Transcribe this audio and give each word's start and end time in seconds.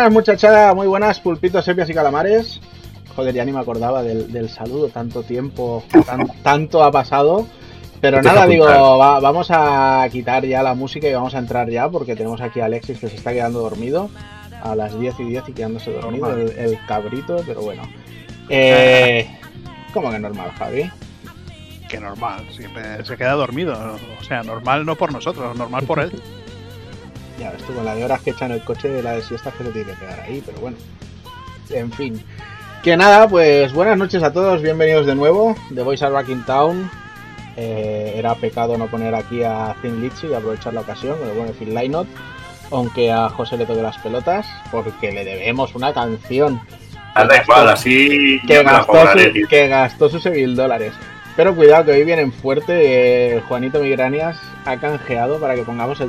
buenas, 0.00 0.14
muchachada, 0.14 0.74
muy 0.74 0.86
buenas, 0.86 1.20
pulpitos, 1.20 1.62
sepias 1.62 1.90
y 1.90 1.92
calamares. 1.92 2.58
Joder, 3.14 3.34
ya 3.34 3.44
ni 3.44 3.52
me 3.52 3.58
acordaba 3.58 4.02
del, 4.02 4.48
saludo, 4.48 4.88
tanto 4.88 5.22
tiempo, 5.22 5.84
tanto 6.42 6.82
ha 6.82 6.90
pasado. 6.90 7.46
Pero 8.00 8.22
nada, 8.22 8.46
digo, 8.46 8.64
vamos 8.64 9.48
a 9.50 10.08
quitar 10.10 10.46
ya 10.46 10.62
la 10.62 10.72
música 10.72 11.06
y 11.06 11.12
vamos 11.12 11.34
a 11.34 11.38
entrar 11.38 11.68
ya 11.68 11.86
porque 11.90 12.16
tenemos 12.16 12.40
aquí 12.40 12.60
a 12.60 12.64
Alexis 12.64 12.98
que 12.98 13.10
se 13.10 13.16
está 13.16 13.32
quedando 13.32 13.60
dormido 13.60 14.08
a 14.62 14.74
las 14.74 14.98
10 14.98 15.20
y 15.20 15.24
10 15.24 15.48
y 15.48 15.52
quedándose 15.52 15.92
dormido 15.92 16.32
el, 16.32 16.78
cabrito, 16.86 17.42
pero 17.46 17.60
bueno. 17.60 17.82
Eh, 18.48 19.26
eh, 19.28 19.38
¿Cómo 19.92 20.10
que 20.10 20.18
normal, 20.18 20.50
Javi? 20.58 20.90
Que 21.90 22.00
normal, 22.00 22.46
siempre 22.52 23.04
se 23.04 23.18
queda 23.18 23.32
dormido. 23.32 23.74
O 24.18 24.24
sea, 24.24 24.42
normal 24.44 24.86
no 24.86 24.96
por 24.96 25.12
nosotros, 25.12 25.54
normal 25.58 25.84
por 25.84 26.00
él. 26.00 26.10
Ya 27.40 27.50
ves 27.50 27.62
con 27.62 27.82
la 27.82 27.94
de 27.94 28.04
horas 28.04 28.20
que 28.20 28.32
echan 28.32 28.50
el 28.50 28.62
coche 28.62 28.88
de 28.88 29.02
la 29.02 29.12
de 29.12 29.22
siestas 29.22 29.54
que 29.54 29.64
se 29.64 29.70
tiene 29.70 29.92
que 29.92 29.96
pegar 29.96 30.20
ahí, 30.20 30.42
pero 30.44 30.60
bueno. 30.60 30.76
En 31.70 31.90
fin. 31.90 32.22
Que 32.82 32.98
nada, 32.98 33.26
pues 33.28 33.72
buenas 33.72 33.96
noches 33.96 34.22
a 34.22 34.30
todos, 34.30 34.60
bienvenidos 34.60 35.06
de 35.06 35.14
nuevo. 35.14 35.56
The 35.74 35.80
Voice 35.80 36.04
are 36.04 36.12
Back 36.12 36.26
Town. 36.44 36.90
Eh, 37.56 38.12
era 38.14 38.34
pecado 38.34 38.76
no 38.76 38.88
poner 38.88 39.14
aquí 39.14 39.42
a 39.42 39.74
Thin 39.80 40.02
Litchi 40.02 40.26
y 40.26 40.34
aprovechar 40.34 40.74
la 40.74 40.82
ocasión, 40.82 41.16
pero 41.18 41.32
bueno, 41.32 41.50
en 41.50 41.54
fin, 41.54 42.08
Aunque 42.70 43.10
a 43.10 43.30
José 43.30 43.56
le 43.56 43.64
toque 43.64 43.80
las 43.80 43.96
pelotas, 43.96 44.46
porque 44.70 45.10
le 45.10 45.24
debemos 45.24 45.74
una 45.74 45.94
canción. 45.94 46.60
Da 47.14 47.42
igual, 47.42 47.70
así. 47.70 48.38
Que 48.46 48.62
gastó, 48.62 49.12
su, 49.12 49.48
que 49.48 49.66
gastó 49.66 50.10
sus 50.10 50.26
6.000 50.26 50.56
dólares. 50.56 50.92
Pero 51.36 51.56
cuidado 51.56 51.86
que 51.86 51.92
hoy 51.92 52.04
vienen 52.04 52.32
fuerte 52.34 53.36
eh, 53.36 53.40
Juanito 53.48 53.80
Migranias 53.80 54.36
ha 54.64 54.76
canjeado 54.78 55.38
para 55.40 55.54
que 55.54 55.62
pongamos 55.62 56.00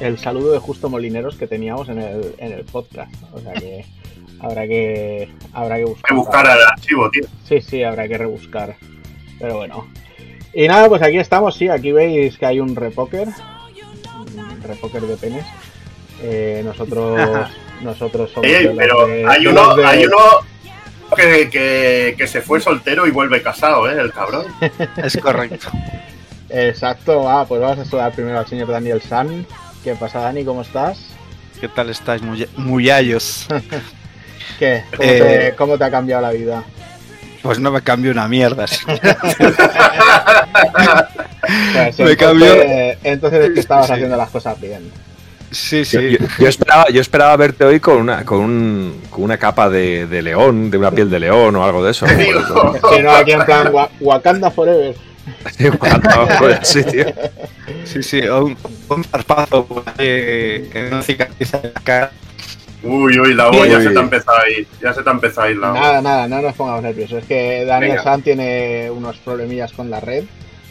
el, 0.00 0.18
saludo 0.18 0.52
de 0.52 0.58
Justo 0.58 0.88
Molineros 0.88 1.36
que 1.36 1.46
teníamos 1.46 1.88
en 1.88 1.98
el, 2.00 2.34
en 2.38 2.52
el 2.52 2.64
podcast. 2.64 3.12
O 3.32 3.40
sea 3.40 3.52
que 3.54 3.84
habrá 4.40 4.66
que 4.66 5.28
habrá 5.52 5.76
que 5.76 5.82
Hay 5.82 5.88
buscar. 5.88 6.08
que 6.08 6.14
buscar 6.14 6.46
el 6.46 6.62
archivo, 6.64 7.10
tío. 7.10 7.24
Sí, 7.48 7.60
sí, 7.60 7.82
habrá 7.82 8.08
que 8.08 8.18
rebuscar. 8.18 8.76
Pero 9.38 9.56
bueno. 9.56 9.86
Y 10.54 10.66
nada, 10.66 10.88
pues 10.88 11.02
aquí 11.02 11.18
estamos, 11.18 11.54
sí, 11.56 11.68
aquí 11.68 11.92
veis 11.92 12.36
que 12.38 12.46
hay 12.46 12.60
un 12.60 12.74
repoker. 12.74 13.28
Un 14.36 14.62
repoker 14.62 15.02
de 15.02 15.16
penes. 15.16 15.44
Eh, 16.22 16.62
nosotros 16.64 17.18
nosotros 17.82 18.30
somos 18.32 18.50
pero 18.76 19.06
de- 19.06 19.24
hay 19.28 19.42
de 19.44 19.48
uno, 19.50 19.76
de- 19.76 19.86
hay 19.86 20.04
uno 20.06 20.16
que, 21.16 21.48
que, 21.48 22.14
que 22.18 22.26
se 22.26 22.42
fue 22.42 22.60
soltero 22.60 23.06
y 23.06 23.10
vuelve 23.12 23.40
casado, 23.40 23.88
¿eh? 23.88 24.00
El 24.00 24.12
cabrón. 24.12 24.46
Es 24.96 25.16
correcto. 25.18 25.70
Exacto, 26.50 27.28
ah, 27.28 27.44
pues 27.46 27.60
vamos 27.60 27.78
a 27.78 27.84
saludar 27.84 28.12
primero 28.12 28.38
al 28.38 28.46
señor 28.46 28.68
Daniel 28.68 29.00
San. 29.02 29.46
¿Qué 29.84 29.94
pasa, 29.94 30.20
Dani? 30.20 30.44
¿Cómo 30.44 30.62
estás? 30.62 30.98
¿Qué 31.60 31.68
tal 31.68 31.90
estáis, 31.90 32.22
muya- 32.22 32.48
muyallos? 32.56 33.46
¿Qué? 34.58 34.82
¿Cómo, 34.96 35.08
Eh. 35.08 35.48
te, 35.50 35.56
cómo 35.56 35.76
te 35.78 35.84
ha 35.84 35.90
cambiado 35.90 36.22
la 36.22 36.30
vida? 36.30 36.64
Pues 37.42 37.58
no 37.60 37.70
me 37.70 37.80
cambio 37.82 38.10
una 38.12 38.26
mierda. 38.28 38.66
sí. 38.66 38.84
Pues, 41.40 41.98
Me 41.98 42.10
entonces, 42.12 42.16
cambió. 42.16 42.54
entonces 43.04 43.44
es 43.46 43.50
que 43.54 43.60
estabas 43.60 43.86
Sí. 43.86 43.92
haciendo 43.92 44.16
las 44.16 44.28
cosas 44.30 44.60
bien. 44.60 44.90
Sí, 45.50 45.84
sí. 45.84 46.18
yo- 46.18 46.26
yo 46.38 46.48
esperaba, 46.48 46.88
yo 46.90 47.00
esperaba 47.00 47.34
verte 47.36 47.64
hoy 47.64 47.80
con 47.80 47.96
una, 47.98 48.24
con 48.24 48.40
un- 48.40 49.00
con 49.08 49.22
una 49.24 49.38
capa 49.38 49.70
de, 49.70 50.06
de 50.06 50.20
león, 50.20 50.70
de 50.70 50.76
una 50.76 50.90
piel 50.90 51.08
de 51.08 51.20
león 51.20 51.56
o 51.56 51.64
algo 51.64 51.82
de 51.82 51.92
eso. 51.92 52.06
Si 52.92 53.02
no, 53.02 53.12
aquí 53.12 53.32
en 53.32 53.44
plan 53.46 53.72
Wa- 53.72 53.88
Wakanda 54.00 54.50
Forever. 54.50 54.94
Sí, 55.56 55.68
sí, 56.62 56.84
tío. 56.84 57.04
Sí, 57.84 58.02
sí. 58.02 58.20
Un, 58.28 58.56
un 58.88 59.04
zarpazo 59.04 59.66
que 59.96 60.88
no 60.90 61.02
cicatriza 61.02 61.60
en 61.62 61.72
la 61.74 61.80
cara. 61.82 62.10
Uy, 62.82 63.18
uy, 63.18 63.34
la 63.34 63.48
olla 63.48 63.78
Uy. 63.78 63.82
se 63.84 63.90
te 63.90 63.98
ha 63.98 64.02
empezado 64.02 64.38
a 64.38 64.48
ir. 64.50 64.66
Ya 64.80 64.94
se 64.94 65.02
te 65.02 65.08
ha 65.08 65.12
empezado 65.12 65.46
a 65.48 65.50
ir 65.50 65.56
la. 65.56 65.72
Nada, 65.72 66.00
nada, 66.00 66.28
no 66.28 66.40
nos 66.40 66.54
pongamos 66.54 66.82
nerviosos. 66.82 67.18
Es 67.22 67.24
que 67.24 67.64
Daniel 67.64 67.92
Venga. 67.92 68.04
San 68.04 68.22
tiene 68.22 68.88
unos 68.90 69.16
problemillas 69.18 69.72
con 69.72 69.90
la 69.90 69.98
red, 70.00 70.24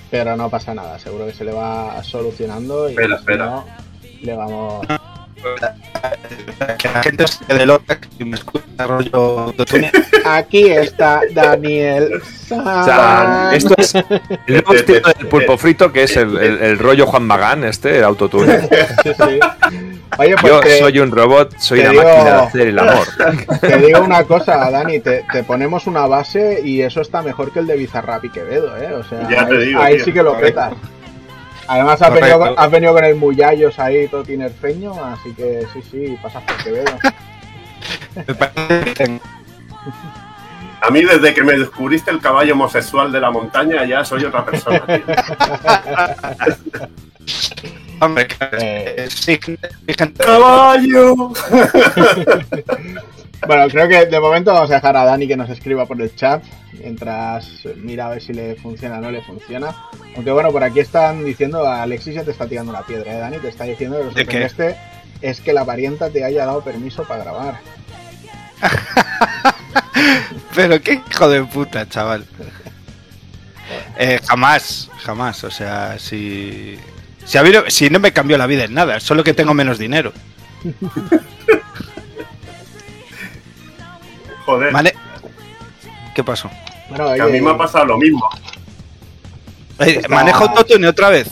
pero 0.09 0.37
no 0.37 0.49
pasa 0.49 0.73
nada. 0.73 0.97
Seguro 0.99 1.25
que 1.25 1.33
se 1.33 1.43
le 1.43 1.51
va 1.51 2.01
solucionando 2.03 2.87
y 2.87 2.91
Espera, 2.91 3.15
si 3.17 3.21
espera. 3.21 3.45
no, 3.45 3.65
le 4.21 4.33
vamos. 4.35 4.87
Que 6.77 6.87
la 6.89 7.03
gente 7.03 7.27
se 7.27 7.45
quede 7.45 7.65
loca 7.65 7.97
y 8.19 8.25
me 8.25 8.35
escucha 8.37 8.65
rollo 8.87 9.39
autotune. 9.39 9.91
Aquí 10.25 10.69
está 10.69 11.21
Daniel 11.33 12.21
San. 12.47 12.59
O 12.67 12.83
sea, 12.83 13.51
esto 13.53 13.73
es 13.77 13.95
el 13.95 14.05
nuevo 14.47 14.73
estilo 14.73 15.01
del 15.17 15.27
pulpo 15.27 15.57
frito, 15.57 15.91
que 15.91 16.03
es 16.03 16.15
el, 16.17 16.37
el- 16.37 16.61
el 16.61 16.79
rollo 16.79 17.05
Juan 17.07 17.23
Magán, 17.25 17.63
este, 17.63 17.97
el 17.97 18.03
autotune. 18.03 18.61
Sí, 18.61 18.67
sí. 19.17 19.39
Oye, 20.19 20.35
pues 20.39 20.53
Yo 20.53 20.59
te, 20.61 20.79
soy 20.79 20.99
un 20.99 21.11
robot, 21.11 21.57
soy 21.59 21.81
una 21.81 21.89
digo- 21.91 22.03
máquina 22.03 22.23
de 22.23 22.41
hacer 22.41 22.67
el 22.69 22.79
amor. 22.79 23.07
te 23.61 23.77
digo 23.77 24.01
una 24.01 24.23
cosa, 24.23 24.69
Dani, 24.71 24.99
te, 24.99 25.23
te 25.31 25.43
ponemos 25.43 25.85
una 25.87 26.07
base 26.07 26.59
y 26.63 26.81
eso 26.81 27.01
está 27.01 27.21
mejor 27.21 27.51
que 27.51 27.59
el 27.59 27.67
de 27.67 27.75
Bizarrap 27.75 28.25
y 28.25 28.29
Quevedo, 28.29 28.75
¿eh? 28.77 28.93
O 28.93 29.03
sea, 29.03 29.27
Ya 29.29 29.47
te 29.47 29.55
ahí, 29.57 29.65
digo, 29.67 29.81
ahí 29.81 29.95
tío. 29.97 30.05
sí 30.05 30.13
que 30.13 30.23
lo 30.23 30.37
petas. 30.39 30.73
Además 31.67 32.01
has 32.01 32.13
venido, 32.13 32.39
con- 32.39 32.53
has 32.57 32.71
venido 32.71 32.93
con 32.93 33.03
el 33.03 33.15
Muyallos 33.15 33.77
ahí 33.79 34.07
todo 34.07 34.23
tinerfeño, 34.23 34.93
así 35.03 35.33
que 35.33 35.67
sí, 35.73 35.81
sí, 35.91 36.17
pasas 36.21 36.43
por 36.43 36.55
Quevedo. 36.63 36.97
A 40.79 40.91
mí, 40.91 41.03
desde 41.03 41.33
que 41.33 41.43
me 41.43 41.53
descubriste 41.57 42.11
el 42.11 42.19
caballo 42.21 42.53
homosexual 42.53 43.11
de 43.11 43.19
la 43.19 43.31
montaña, 43.31 43.83
ya 43.85 44.05
soy 44.05 44.23
otra 44.25 44.45
persona, 44.45 44.85
tío. 44.85 44.99
Hombre, 47.99 48.27
Eh. 48.59 49.07
sí, 49.09 49.39
¡Caballo! 50.17 51.15
Bueno, 53.45 53.67
creo 53.69 53.87
que 53.87 54.05
de 54.07 54.19
momento 54.19 54.51
vamos 54.53 54.71
a 54.71 54.75
dejar 54.75 54.97
a 54.97 55.03
Dani 55.05 55.27
que 55.27 55.37
nos 55.37 55.49
escriba 55.49 55.85
por 55.85 56.01
el 56.01 56.13
chat 56.15 56.43
mientras 56.73 57.47
mira 57.75 58.07
a 58.07 58.09
ver 58.09 58.21
si 58.21 58.33
le 58.33 58.55
funciona 58.55 58.97
o 58.97 59.01
no 59.01 59.11
le 59.11 59.21
funciona. 59.21 59.75
Aunque 60.15 60.31
bueno, 60.31 60.51
por 60.51 60.63
aquí 60.63 60.79
están 60.79 61.23
diciendo, 61.23 61.65
Alexis 61.67 62.15
ya 62.15 62.23
te 62.23 62.31
está 62.31 62.47
tirando 62.47 62.71
una 62.71 62.81
piedra, 62.81 63.13
¿eh, 63.13 63.19
Dani? 63.19 63.37
Te 63.37 63.49
está 63.49 63.65
diciendo 63.65 63.97
que 63.97 64.03
lo 64.05 64.11
sorprendente 64.11 64.75
es 65.21 65.39
que 65.41 65.53
la 65.53 65.65
parienta 65.65 66.09
te 66.09 66.23
haya 66.23 66.45
dado 66.45 66.61
permiso 66.63 67.03
para 67.03 67.23
grabar. 67.23 67.59
Pero 70.55 70.81
qué 70.81 71.01
hijo 71.09 71.29
de 71.29 71.43
puta, 71.43 71.87
chaval. 71.87 72.25
Eh, 73.99 74.21
jamás, 74.25 74.89
jamás. 75.03 75.43
O 75.43 75.51
sea, 75.51 75.99
si. 75.99 76.77
Si, 77.25 77.37
ha 77.37 77.41
habido- 77.41 77.69
si 77.69 77.89
no 77.89 77.99
me 77.99 78.13
cambió 78.13 78.37
la 78.37 78.47
vida 78.47 78.63
en 78.63 78.73
nada, 78.73 79.01
solo 79.01 79.25
que 79.25 79.33
tengo 79.33 79.53
menos 79.53 79.77
dinero. 79.77 80.13
Joder, 84.47 84.71
¿Vale? 84.71 84.93
¿Qué 86.15 86.23
pasó? 86.23 86.49
Bueno, 86.87 87.09
a 87.09 87.27
mí 87.27 87.41
me 87.41 87.51
ha 87.51 87.57
pasado 87.57 87.83
lo 87.85 87.97
mismo. 87.97 88.27
Eh, 89.79 89.97
Está- 89.97 90.07
¿Manejo 90.07 90.45
autotune 90.45 90.87
otra 90.87 91.09
vez? 91.09 91.27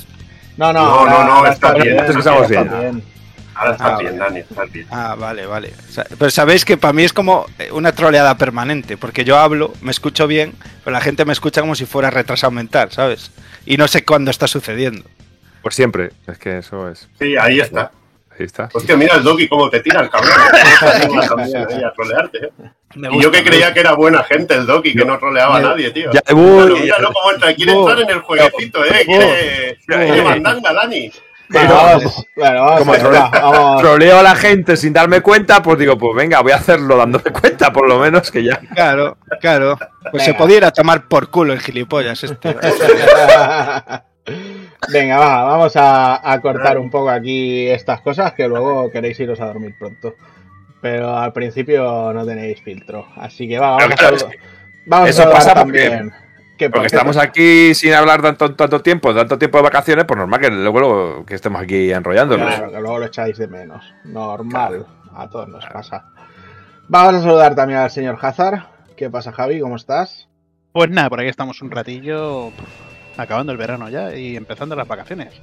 No, 0.58 0.74
no, 0.74 0.84
No, 0.84 0.90
ahora- 0.92 1.12
no, 1.14 1.24
no, 1.24 1.34
ahora 1.36 1.52
está 1.54 1.74
bien, 1.76 1.98
está 1.98 2.42
bien. 2.48 3.04
Ahora 3.56 3.72
estás 3.72 3.88
Ah, 3.94 3.98
bien, 4.00 4.18
Dani, 4.18 4.40
estás 4.40 4.70
bien. 4.74 4.86
Ah, 4.92 5.16
vale, 5.18 5.46
vale. 5.46 5.74
O 5.88 5.92
sea, 5.94 6.06
pero 6.20 6.30
sabéis 6.30 6.66
que 6.66 6.76
para 6.76 6.92
mí 6.92 7.04
es 7.04 7.14
como 7.14 7.46
eh, 7.58 7.72
una 7.72 7.94
troleada 7.94 8.38
permanente, 8.38 8.98
porque 8.98 9.24
yo 9.24 9.40
hablo, 9.40 9.72
me 9.82 9.92
escucho 9.92 10.28
bien, 10.28 10.54
pero 10.84 10.92
la 10.94 11.00
gente 11.00 11.24
me 11.24 11.32
escucha 11.32 11.62
como 11.62 11.74
si 11.74 11.86
fuera 11.86 12.10
retrasado 12.10 12.52
mental, 12.52 12.92
¿sabes? 12.92 13.32
Y 13.66 13.78
no 13.78 13.88
sé 13.88 14.04
cuándo 14.04 14.30
está 14.30 14.48
sucediendo. 14.48 15.06
Pues 15.62 15.74
siempre, 15.74 16.12
es 16.28 16.38
que 16.38 16.58
eso 16.58 16.90
es. 16.90 17.08
Sí, 17.18 17.38
ahí 17.38 17.62
está. 17.62 17.92
Ahí 18.38 18.46
está. 18.46 18.70
Hostia, 18.74 18.98
mira 18.98 19.16
el 19.16 19.24
Doki 19.24 19.48
cómo 19.48 19.70
te 19.70 19.80
tira 19.80 20.02
el 20.02 20.10
cabrón. 20.10 20.32
A 21.86 21.92
trolearte, 21.94 22.38
¿eh? 22.46 22.52
Y 23.12 23.22
yo 23.22 23.32
que 23.32 23.44
creía 23.44 23.74
que 23.74 23.80
era 23.82 23.94
buena 23.94 24.24
gente 24.24 24.54
el 24.56 24.66
Doki, 24.66 24.94
que 24.94 25.06
no 25.06 25.18
troleaba 25.18 25.58
a 25.58 25.62
nadie, 25.62 25.92
tío. 25.92 26.12
Ya, 26.14 26.22
uy, 26.34 26.42
Míralo, 26.42 26.76
míralo 26.78 27.12
cómo 27.14 27.32
entra. 27.32 27.54
Quiere 27.56 27.74
Uh, 27.74 27.80
entrar 27.80 28.00
en 28.02 28.10
el 28.10 28.20
jueguecito, 28.22 28.86
¿eh? 28.86 29.04
Quiere, 29.06 29.78
quiere 29.88 30.22
mandanga, 30.24 30.74
Dani. 30.74 31.12
Bueno, 31.48 31.76
vamos, 31.76 32.26
bueno, 32.36 32.62
vamos, 32.66 32.80
Como 32.80 32.92
a 32.92 32.96
ver, 32.98 33.06
trole- 33.06 33.20
va, 33.20 33.30
vamos. 33.30 33.82
troleo 33.82 34.18
a 34.20 34.24
la 34.24 34.36
gente 34.36 34.76
sin 34.76 34.94
darme 34.94 35.22
cuenta, 35.22 35.62
pues 35.62 35.78
digo, 35.78 35.96
pues 35.96 36.16
venga, 36.16 36.42
voy 36.42 36.52
a 36.54 36.56
hacerlo 36.56 36.98
dándome 36.98 37.26
cuenta, 37.32 37.72
por 37.72 37.88
lo 37.88 38.00
menos 38.00 38.32
que 38.32 38.44
ya. 38.44 38.58
Claro, 38.74 39.18
claro. 39.40 39.78
Pues 40.10 40.24
se 40.24 40.32
Venga. 40.32 40.38
podía 40.44 40.58
ir 40.58 40.66
a 40.66 40.72
tomar 40.72 41.08
por 41.08 41.30
culo 41.30 41.54
el 41.54 41.60
gilipollas 41.62 42.24
este. 42.24 42.56
Venga, 44.92 45.18
va, 45.20 45.44
vamos 45.44 45.76
a, 45.76 46.32
a 46.32 46.42
cortar 46.42 46.78
un 46.78 46.90
poco 46.90 47.10
aquí 47.10 47.68
estas 47.68 48.02
cosas 48.02 48.34
que 48.34 48.48
luego 48.48 48.92
queréis 48.92 49.20
iros 49.20 49.40
a 49.42 49.46
dormir 49.46 49.76
pronto. 49.78 50.16
Pero 50.82 51.18
al 51.18 51.34
principio 51.34 52.14
no 52.14 52.26
tenéis 52.26 52.62
filtro. 52.62 53.08
Así 53.16 53.48
que 53.48 53.58
va, 53.60 53.72
vamos 53.78 53.94
a 53.94 53.98
saludar. 53.98 54.30
Vamos 54.86 55.10
eso 55.10 55.24
a 55.24 55.32
pasa 55.32 55.54
también. 55.54 56.12
¿Qué 56.58 56.70
Porque 56.70 56.88
estamos 56.88 57.18
aquí 57.18 57.74
sin 57.74 57.94
hablar 57.94 58.22
tanto, 58.22 58.54
tanto 58.56 58.82
tiempo, 58.82 59.14
tanto 59.14 59.38
tiempo 59.38 59.58
de 59.58 59.64
vacaciones, 59.64 60.06
pues 60.06 60.18
normal 60.18 60.40
que 60.40 60.50
luego 60.50 60.80
lo- 60.80 61.26
que 61.26 61.36
estemos 61.36 61.62
aquí 61.62 61.92
enrollándonos. 61.92 62.48
Claro, 62.48 62.72
que 62.72 62.80
luego 62.80 63.00
lo 63.00 63.06
echáis 63.06 63.38
de 63.38 63.48
menos. 63.48 63.94
Normal. 64.06 64.86
A 65.14 65.30
todos 65.30 65.50
nos 65.50 65.66
pasa. 65.66 66.06
Vamos 66.88 67.16
a 67.16 67.22
saludar 67.22 67.56
también 67.56 67.80
al 67.80 67.92
señor 67.92 68.18
Hazard. 68.22 68.68
¿Qué 68.96 69.10
pasa, 69.10 69.32
Javi? 69.34 69.60
¿Cómo 69.60 69.76
estás? 69.76 70.30
Pues 70.72 70.90
nada, 70.90 71.10
por 71.10 71.20
aquí 71.20 71.30
estamos 71.30 71.62
un 71.62 71.72
ratillo 71.72 72.52
acabando 73.18 73.52
el 73.52 73.58
verano 73.58 73.90
ya 73.90 74.14
y 74.16 74.36
empezando 74.36 74.76
las 74.76 74.88
vacaciones. 74.88 75.34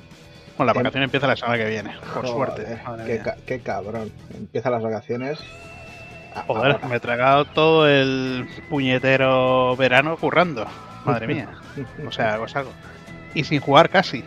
Bueno, 0.57 0.73
la 0.73 0.79
Em- 0.79 0.85
vacación 0.85 1.02
empieza 1.05 1.26
la 1.26 1.37
semana 1.37 1.57
que 1.59 1.69
viene, 1.71 1.93
por 2.14 2.26
Joder, 2.26 2.55
suerte. 2.57 2.83
madre 2.85 3.05
Qué, 3.07 3.12
mía. 3.14 3.23
ca- 3.23 3.37
qué 3.47 3.61
cabrón. 3.61 4.12
Empiezan 4.35 4.73
las 4.73 4.83
vacaciones. 4.83 5.38
Joder, 6.47 6.73
ahora. 6.73 6.88
me 6.88 6.97
he 6.97 7.00
tragado 7.00 7.45
todo 7.47 7.88
el 7.88 8.47
puñetero 8.71 9.76
verano 9.76 10.17
currando. 10.17 10.67
Madre 11.05 11.26
mía. 11.26 11.49
O 12.07 12.12
sea, 12.12 12.38
os 12.41 12.55
hago. 12.55 12.71
Y 13.35 13.45
sin 13.45 13.61
jugar 13.61 13.88
casi. 13.88 14.23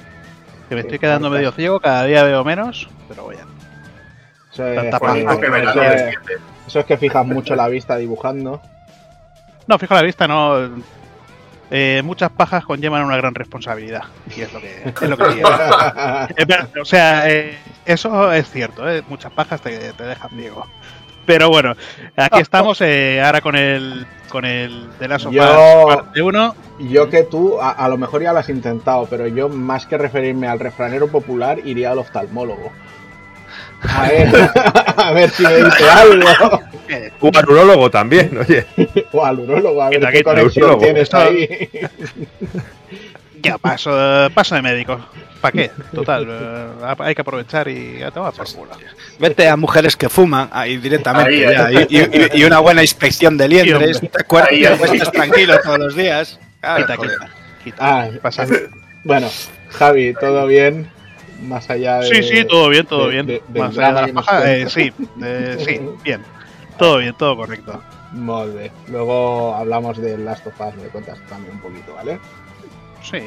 Que 0.67 0.73
me 0.75 0.81
Sin 0.81 0.87
estoy 0.87 0.99
quedando 0.99 1.29
medio 1.29 1.49
casi. 1.51 1.61
ciego, 1.61 1.79
cada 1.79 2.05
día 2.05 2.23
veo 2.23 2.43
menos, 2.43 2.89
pero 3.07 3.23
voy 3.23 3.35
a. 3.35 3.45
Eso 4.51 4.65
es, 4.67 4.75
Tanta 4.75 4.99
Pues 4.99 5.13
que 5.37 5.49
verano 5.49 5.69
eso 5.71 5.83
es- 5.83 6.15
eso 6.67 6.79
es 6.79 6.85
que 6.85 6.97
fijas 6.97 7.25
mucho 7.25 7.55
la 7.55 7.67
vista 7.67 7.97
dibujando. 7.97 8.61
No, 9.67 9.77
fijo 9.77 9.93
la 9.93 10.01
vista, 10.01 10.27
no. 10.27 10.69
Eh, 11.71 12.01
muchas 12.05 12.29
pajas 12.31 12.63
conllevan 12.63 13.03
una 13.03 13.17
gran 13.17 13.33
responsabilidad. 13.35 14.03
Y 14.35 14.41
es 14.41 14.53
lo 14.53 14.61
que, 14.61 14.83
es 15.01 15.09
lo 15.09 15.17
que. 15.17 15.23
Eh, 16.37 16.79
o 16.81 16.85
sea, 16.85 17.29
eh, 17.29 17.57
eso 17.85 18.31
es 18.31 18.49
cierto, 18.49 18.89
¿eh? 18.89 19.03
muchas 19.07 19.31
pajas 19.31 19.61
te, 19.61 19.93
te 19.93 20.03
dejan 20.03 20.29
ciego. 20.31 20.65
Pero 21.25 21.49
bueno, 21.49 21.73
aquí 22.15 22.39
estamos 22.39 22.79
eh, 22.81 23.19
ahora 23.23 23.41
con 23.41 23.55
el 23.55 24.05
con 24.29 24.45
el 24.45 24.89
de 24.99 25.07
la 25.07 25.17
Yo- 25.17 25.87
parte 25.87 26.21
1. 26.21 26.55
Yo 26.79 27.09
que 27.09 27.23
tú, 27.23 27.59
a, 27.59 27.71
a 27.71 27.87
lo 27.89 27.97
mejor 27.97 28.21
ya 28.21 28.33
lo 28.33 28.39
has 28.39 28.49
intentado, 28.49 29.07
pero 29.09 29.25
yo 29.27 29.49
más 29.49 29.85
que 29.87 29.97
referirme 29.97 30.47
al 30.47 30.59
refranero 30.59 31.07
popular, 31.07 31.59
iría 31.65 31.91
al 31.91 31.99
oftalmólogo. 31.99 32.71
A 33.93 34.07
ver, 34.07 34.51
a 34.97 35.11
ver 35.11 35.29
si 35.29 35.43
me 35.43 35.55
dice 35.57 35.89
algo. 35.89 36.61
Un 37.21 37.31
urólogo 37.37 37.89
también, 37.89 38.37
oye. 38.37 38.65
o 39.11 39.25
al 39.25 39.39
urólogo, 39.39 39.81
a 39.81 39.89
ver 39.89 40.07
qué 40.11 40.23
conexión 40.23 40.65
urólogo. 40.65 40.83
tienes 40.83 41.13
ahí. 41.13 41.69
Ya, 43.41 43.59
paso, 43.59 43.91
paso 44.33 44.55
de 44.55 44.63
médicos. 44.63 44.99
¿Para 45.39 45.51
qué? 45.51 45.69
Total, 45.93 46.25
eh, 46.27 46.95
hay 46.97 47.13
que 47.13 47.21
aprovechar 47.21 47.67
y 47.67 48.01
a 48.01 48.09
tomar 48.09 48.33
por 48.33 48.51
culo. 48.51 48.71
Vete 49.19 49.47
a 49.47 49.55
mujeres 49.55 49.95
que 49.95 50.09
fuman 50.09 50.49
ahí 50.51 50.77
directamente 50.77 51.45
Ahí, 51.47 51.53
ya, 51.53 51.65
ahí. 51.67 51.85
y, 51.87 51.97
y- 51.99 52.29
y 52.41 52.43
una 52.43 52.57
buena 52.59 52.81
inspección 52.81 53.37
de 53.37 53.47
liendres, 53.47 54.01
te 54.01 54.09
acuerdas 54.19 54.51
estás 54.51 55.11
tranquilo 55.11 55.59
todos 55.61 55.77
los 55.77 55.95
días. 55.95 56.39
Claro, 56.59 56.87
Quita, 56.87 56.97
quita. 56.97 57.29
quita. 57.63 57.77
Ah, 57.79 58.07
Pasa. 58.19 58.47
Bueno, 59.03 59.29
Javi, 59.69 60.15
¿todo 60.19 60.47
bien? 60.47 60.89
Más 61.41 61.69
allá 61.69 61.99
de... 61.99 62.07
Sí, 62.07 62.23
sí, 62.23 62.45
todo 62.47 62.69
bien, 62.69 62.85
todo 62.85 63.05
de- 63.07 63.11
bien. 63.11 63.25
de- 63.27 63.43
Más 63.59 63.77
allá 63.77 63.87
de 63.87 63.91
drama 63.93 64.01
la 64.01 64.05
que 64.07 64.13
nos 64.13 64.25
paja, 64.25 64.51
eh, 64.53 64.69
sí, 64.69 64.93
eh, 65.23 65.57
sí, 65.65 65.81
bien. 66.03 66.23
Todo 66.77 66.97
bien, 66.99 67.13
todo 67.17 67.35
correcto. 67.35 67.81
Molt 68.11 68.55
bé. 68.55 68.71
Luego 68.87 69.53
hablamos 69.55 69.97
de 69.97 70.17
Last 70.17 70.47
of 70.47 70.59
Us, 70.61 70.75
me 70.75 70.87
cuentas 70.89 71.17
también 71.29 71.53
un 71.55 71.61
poquito, 71.61 71.93
¿vale? 71.95 72.19
Sí, 73.03 73.17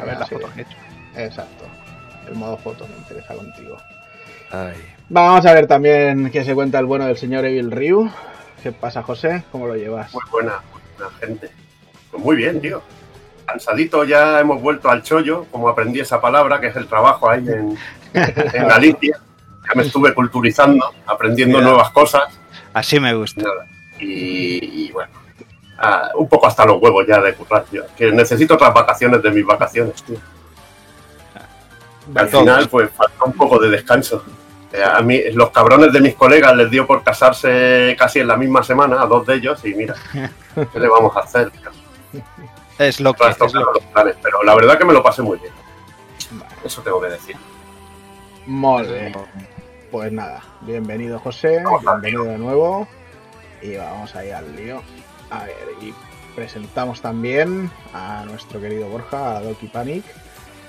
a 0.00 0.04
ver 0.04 0.18
las 0.18 0.28
Sí. 0.28 0.34
fotos 0.34 0.50
que 0.52 0.60
he 0.60 0.62
hecho. 0.64 0.76
Exacto. 1.16 1.64
El 2.28 2.34
modo 2.34 2.56
foto 2.58 2.86
me 2.88 2.96
interesa 2.96 3.34
contigo. 3.34 3.76
Ay. 4.50 4.74
Vamos 5.08 5.44
a 5.46 5.52
ver 5.54 5.66
también 5.66 6.30
qué 6.30 6.44
se 6.44 6.54
cuenta 6.54 6.78
el 6.78 6.86
bueno 6.86 7.06
del 7.06 7.16
señor 7.16 7.44
Evil 7.44 7.70
Ryu. 7.70 8.10
¿Qué 8.62 8.72
pasa, 8.72 9.02
José? 9.02 9.42
¿Cómo 9.52 9.66
lo 9.66 9.74
llevas? 9.76 10.12
Muy 10.14 10.22
buena, 10.30 10.60
muy 10.72 10.80
buena 10.98 11.16
gente. 11.18 11.50
Pues 12.10 12.22
muy 12.22 12.36
bien, 12.36 12.60
tío. 12.60 12.82
Cansadito, 13.52 14.04
ya 14.04 14.40
hemos 14.40 14.60
vuelto 14.62 14.88
al 14.88 15.02
chollo, 15.02 15.44
como 15.50 15.68
aprendí 15.68 16.00
esa 16.00 16.20
palabra, 16.20 16.58
que 16.60 16.68
es 16.68 16.76
el 16.76 16.86
trabajo 16.86 17.28
ahí 17.28 17.46
en, 17.46 17.76
en 18.14 18.68
Galicia. 18.68 19.18
Ya 19.68 19.74
me 19.74 19.82
estuve 19.82 20.12
culturizando, 20.14 20.92
aprendiendo 21.06 21.58
Mira. 21.58 21.68
nuevas 21.70 21.90
cosas. 21.90 22.24
Así 22.72 22.98
me 22.98 23.14
gusta. 23.14 23.42
Y, 24.00 24.86
y 24.86 24.90
bueno, 24.92 25.12
ah, 25.78 26.08
un 26.16 26.28
poco 26.28 26.46
hasta 26.46 26.64
los 26.64 26.80
huevos 26.80 27.06
ya 27.06 27.20
de 27.20 27.34
currar, 27.34 27.64
tío. 27.70 27.84
Que 27.96 28.10
necesito 28.10 28.54
otras 28.54 28.72
vacaciones 28.74 29.22
de 29.22 29.30
mis 29.30 29.44
vacaciones, 29.44 30.02
tío. 30.02 30.16
Al 32.14 32.28
final, 32.28 32.68
pues 32.68 32.90
falta 32.90 33.24
un 33.24 33.32
poco 33.34 33.58
de 33.60 33.70
descanso. 33.70 34.24
Eh, 34.72 34.82
A 34.82 35.00
mí, 35.02 35.20
los 35.34 35.50
cabrones 35.50 35.92
de 35.92 36.00
mis 36.00 36.14
colegas 36.14 36.56
les 36.56 36.70
dio 36.70 36.86
por 36.86 37.04
casarse 37.04 37.94
casi 37.98 38.18
en 38.20 38.26
la 38.28 38.36
misma 38.36 38.62
semana 38.64 39.02
a 39.02 39.06
dos 39.06 39.26
de 39.26 39.34
ellos 39.34 39.64
y 39.64 39.74
mira, 39.74 39.94
¿qué 40.72 40.80
le 40.80 40.88
vamos 40.88 41.14
a 41.16 41.20
hacer? 41.20 41.52
Es 42.78 43.00
lo 43.00 43.12
que 43.12 43.18
Para 43.18 43.32
es. 43.32 43.54
lo 43.54 43.72
planes, 43.92 44.16
pero 44.22 44.42
la 44.42 44.54
verdad 44.54 44.78
que 44.78 44.84
me 44.84 44.92
lo 44.92 45.02
pasé 45.02 45.22
muy 45.22 45.38
bien. 45.38 45.52
Vale. 46.32 46.54
Eso 46.64 46.82
tengo 46.82 47.00
que 47.00 47.08
decir. 47.08 47.36
Pues 49.90 50.10
nada, 50.10 50.42
bienvenido 50.62 51.18
José, 51.18 51.62
bienvenido 51.82 52.24
de 52.24 52.38
nuevo. 52.38 52.88
Y 53.60 53.76
vamos 53.76 54.14
ahí 54.16 54.30
al 54.30 54.56
lío. 54.56 54.82
A 55.30 55.44
ver, 55.44 55.56
y 55.80 55.94
presentamos 56.34 57.00
también 57.00 57.70
a 57.94 58.24
nuestro 58.26 58.60
querido 58.60 58.88
Borja, 58.88 59.36
a 59.36 59.40
Doki 59.42 59.66
Panic. 59.66 60.04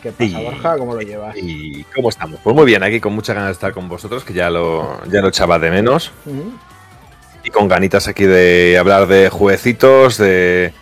¿Qué 0.01 0.11
pasa. 0.11 0.39
Borja? 0.39 0.77
¿Cómo 0.77 0.93
lo 0.93 1.01
llevas? 1.01 1.35
¿Y 1.37 1.83
cómo 1.95 2.09
estamos? 2.09 2.39
Pues 2.43 2.55
muy 2.55 2.65
bien, 2.65 2.83
aquí 2.83 2.99
con 2.99 3.13
muchas 3.13 3.35
ganas 3.35 3.49
de 3.49 3.53
estar 3.53 3.73
con 3.73 3.87
vosotros, 3.87 4.23
que 4.25 4.33
ya 4.33 4.49
lo, 4.49 5.01
ya 5.05 5.21
lo 5.21 5.29
echaba 5.29 5.57
de 5.57 5.71
menos. 5.71 6.11
Y 7.43 7.49
con 7.49 7.67
ganitas 7.67 8.07
aquí 8.07 8.25
de 8.25 8.77
hablar 8.77 9.07
de 9.07 9.29
jueguecitos, 9.29 10.17
de, 10.17 10.73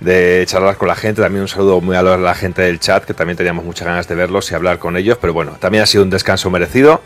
de 0.00 0.44
charlar 0.46 0.76
con 0.76 0.88
la 0.88 0.94
gente. 0.96 1.22
También 1.22 1.42
un 1.42 1.48
saludo 1.48 1.80
muy 1.80 1.94
a 1.96 2.02
la 2.02 2.34
gente 2.34 2.62
del 2.62 2.80
chat, 2.80 3.04
que 3.04 3.14
también 3.14 3.36
teníamos 3.36 3.64
muchas 3.64 3.86
ganas 3.86 4.08
de 4.08 4.14
verlos 4.14 4.50
y 4.50 4.54
hablar 4.54 4.78
con 4.78 4.96
ellos. 4.96 5.18
Pero 5.20 5.32
bueno, 5.32 5.52
también 5.60 5.82
ha 5.84 5.86
sido 5.86 6.02
un 6.04 6.10
descanso 6.10 6.50
merecido. 6.50 7.00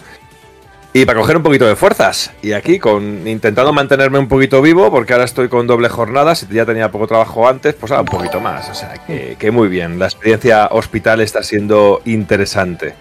Y 0.97 1.07
para 1.07 1.19
coger 1.19 1.37
un 1.37 1.43
poquito 1.43 1.67
de 1.67 1.75
fuerzas. 1.75 2.31
Y 2.41 2.53
aquí, 2.53 2.79
con 2.79 3.27
intentando 3.27 3.73
mantenerme 3.73 4.21
un 4.21 4.29
poquito 4.29 4.63
vivo, 4.63 4.93
porque 4.93 5.13
ahora 5.13 5.25
estoy 5.25 5.49
con 5.49 5.67
doble 5.67 5.89
jornada. 5.89 6.37
Si 6.37 6.47
ya 6.47 6.65
tenía 6.65 6.89
poco 6.93 7.09
trabajo 7.09 7.49
antes, 7.49 7.75
pues 7.75 7.91
ahora 7.91 8.03
un 8.03 8.17
poquito 8.17 8.39
más. 8.41 8.69
O 8.71 8.75
sea, 8.75 8.95
que, 9.05 9.35
que 9.37 9.51
muy 9.51 9.67
bien. 9.67 9.99
La 9.99 10.05
experiencia 10.07 10.69
hospital 10.71 11.21
está 11.21 11.43
siendo 11.43 12.01
interesante. 12.05 12.95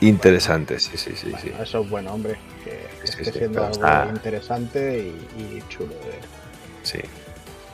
Interesante, 0.00 0.80
sí, 0.80 0.90
sí, 0.96 1.12
sí. 1.14 1.32
sí. 1.40 1.48
Bueno, 1.50 1.62
eso 1.62 1.80
es 1.82 1.88
bueno, 1.90 2.12
hombre. 2.14 2.36
Que 2.64 2.80
Sí, 3.04 3.12
esté 3.20 3.24
sí, 3.32 3.38
siendo 3.38 3.60
algo 3.64 3.72
está- 3.74 4.08
interesante 4.12 4.98
y, 4.98 5.40
y 5.40 5.62
chulo 5.68 5.94
de 5.94 6.06
ver. 6.10 6.18
sí. 6.82 6.98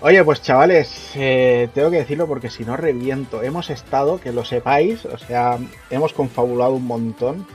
Oye, 0.03 0.23
pues 0.25 0.43
chavales, 0.43 1.13
eh, 1.15 1.69
tengo 1.75 1.91
que 1.91 1.97
decirlo 1.99 2.27
porque 2.27 2.51
si 2.51 2.65
no 2.65 2.77
reviento. 2.77 3.43
Hemos 3.43 3.71
estado, 3.71 4.21
que 4.21 4.31
lo 4.33 4.45
sepáis, 4.45 5.05
o 5.07 5.17
sea, 5.19 5.59
hemos 5.91 6.13
confabulado 6.13 6.73
un 6.73 6.87
montón. 6.87 7.47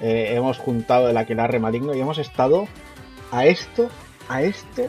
eh, 0.00 0.34
hemos 0.34 0.58
juntado 0.58 1.08
el 1.08 1.16
aquelarre 1.16 1.58
maligno 1.60 1.94
y 1.94 2.00
hemos 2.00 2.18
estado 2.18 2.66
a 3.30 3.46
esto, 3.46 3.88
a 4.28 4.42
esto, 4.42 4.88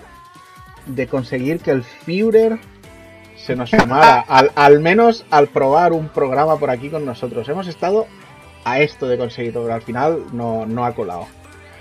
de 0.88 1.08
conseguir 1.08 1.60
que 1.60 1.72
el 1.72 1.84
Führer 1.84 2.60
se 3.38 3.56
nos 3.56 3.70
sumara, 3.70 4.20
al, 4.28 4.52
al 4.56 4.80
menos 4.80 5.26
al 5.30 5.48
probar 5.50 5.94
un 5.94 6.10
programa 6.10 6.58
por 6.58 6.70
aquí 6.72 6.90
con 6.90 7.06
nosotros. 7.06 7.48
Hemos 7.50 7.68
estado 7.68 8.08
a 8.66 8.80
esto 8.80 9.08
de 9.08 9.18
conseguirlo, 9.18 9.62
pero 9.64 9.74
al 9.76 9.82
final 9.84 10.24
no, 10.32 10.66
no 10.66 10.84
ha 10.86 10.94
colado. 10.96 11.28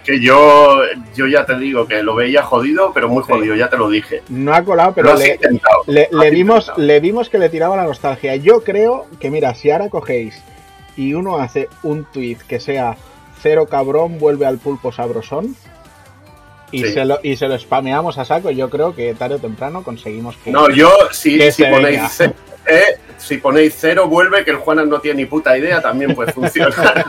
Que 0.04 0.21
yo, 0.21 0.80
yo 1.14 1.26
ya 1.28 1.47
te 1.47 1.56
digo 1.59 1.87
que 1.87 2.02
lo 2.02 2.14
veía 2.16 2.42
jodido, 2.42 2.92
pero 2.92 3.09
muy 3.09 3.23
Sí. 3.23 3.32
jodido, 3.32 3.54
ya 3.54 3.68
te 3.71 3.76
lo 3.76 3.88
dije. 3.88 4.23
No 4.28 4.52
ha 4.52 4.62
colado, 4.64 4.92
pero 4.94 5.14
le, 5.14 5.35
intentado. 5.35 5.82
Le, 5.87 6.09
le 6.11 6.30
vimos, 6.30 6.64
intentado. 6.64 6.87
le 6.87 7.00
vimos 7.00 7.28
que 7.28 7.38
le 7.38 7.49
tiraba 7.49 7.76
la 7.76 7.85
nostalgia. 7.85 8.35
Yo 8.37 8.62
creo 8.64 9.06
que, 9.21 9.30
mira, 9.30 9.54
si 9.54 9.71
ahora 9.71 9.88
cogéis 9.88 10.42
y 10.97 11.14
uno 11.14 11.38
hace 11.38 11.68
un 11.85 12.04
tweet 12.04 12.38
que 12.49 12.59
sea 12.61 12.97
cero 13.40 13.66
cabrón, 13.71 14.18
vuelve 14.18 14.44
al 14.47 14.59
pulpo 14.59 14.90
sabrosón 14.92 15.54
y, 16.73 16.85
Sí. 16.85 16.92
se 16.94 17.04
lo, 17.04 17.21
y 17.23 17.37
se 17.37 17.47
lo 17.49 17.59
spameamos 17.59 18.18
a 18.18 18.25
saco, 18.25 18.50
yo 18.50 18.71
creo 18.71 18.94
que 18.94 19.14
tarde 19.14 19.37
o 19.37 19.38
temprano 19.38 19.82
conseguimos 19.85 20.37
que. 20.38 20.50
No, 20.50 20.68
yo, 20.71 20.90
si, 21.12 21.38
Que 21.38 21.52
si 21.52 21.62
se 21.64 21.71
ponéis 21.71 22.21
eh, 22.66 22.99
si 23.18 23.37
ponéis 23.38 23.75
cero, 23.78 24.09
vuelve, 24.09 24.44
que 24.44 24.50
el 24.52 24.56
Juanas 24.56 24.87
no 24.87 24.99
tiene 25.00 25.23
ni 25.23 25.26
puta 25.26 25.56
idea, 25.56 25.80
también 25.82 26.14
pues 26.14 26.32
funciona. 26.32 26.75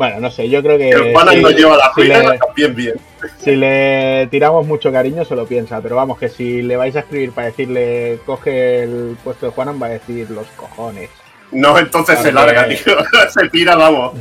Bueno, 0.00 0.18
no 0.18 0.30
sé, 0.30 0.48
yo 0.48 0.62
creo 0.62 0.78
que. 0.78 0.88
el 0.88 1.14
si- 1.14 1.42
no 1.42 1.50
lleva 1.50 1.76
la 1.76 1.92
si 1.94 2.00
ruina, 2.00 2.30
le- 2.32 2.38
también 2.38 2.74
bien. 2.74 2.94
si 3.38 3.54
le 3.54 4.26
tiramos 4.30 4.66
mucho 4.66 4.90
cariño, 4.90 5.26
se 5.26 5.36
lo 5.36 5.44
piensa. 5.44 5.78
Pero 5.82 5.94
vamos, 5.96 6.18
que 6.18 6.30
si 6.30 6.62
le 6.62 6.78
vais 6.78 6.96
a 6.96 7.00
escribir 7.00 7.32
para 7.32 7.48
decirle 7.48 8.18
coge 8.24 8.84
el 8.84 9.18
puesto 9.22 9.44
de 9.44 9.52
Juanan, 9.52 9.78
va 9.80 9.88
a 9.88 9.90
decir 9.90 10.30
los 10.30 10.46
cojones. 10.56 11.10
No, 11.52 11.76
entonces 11.78 12.18
se 12.18 12.32
larga, 12.32 12.66
tío. 12.66 12.78
se 13.28 13.48
tira, 13.50 13.76
vamos. 13.76 14.14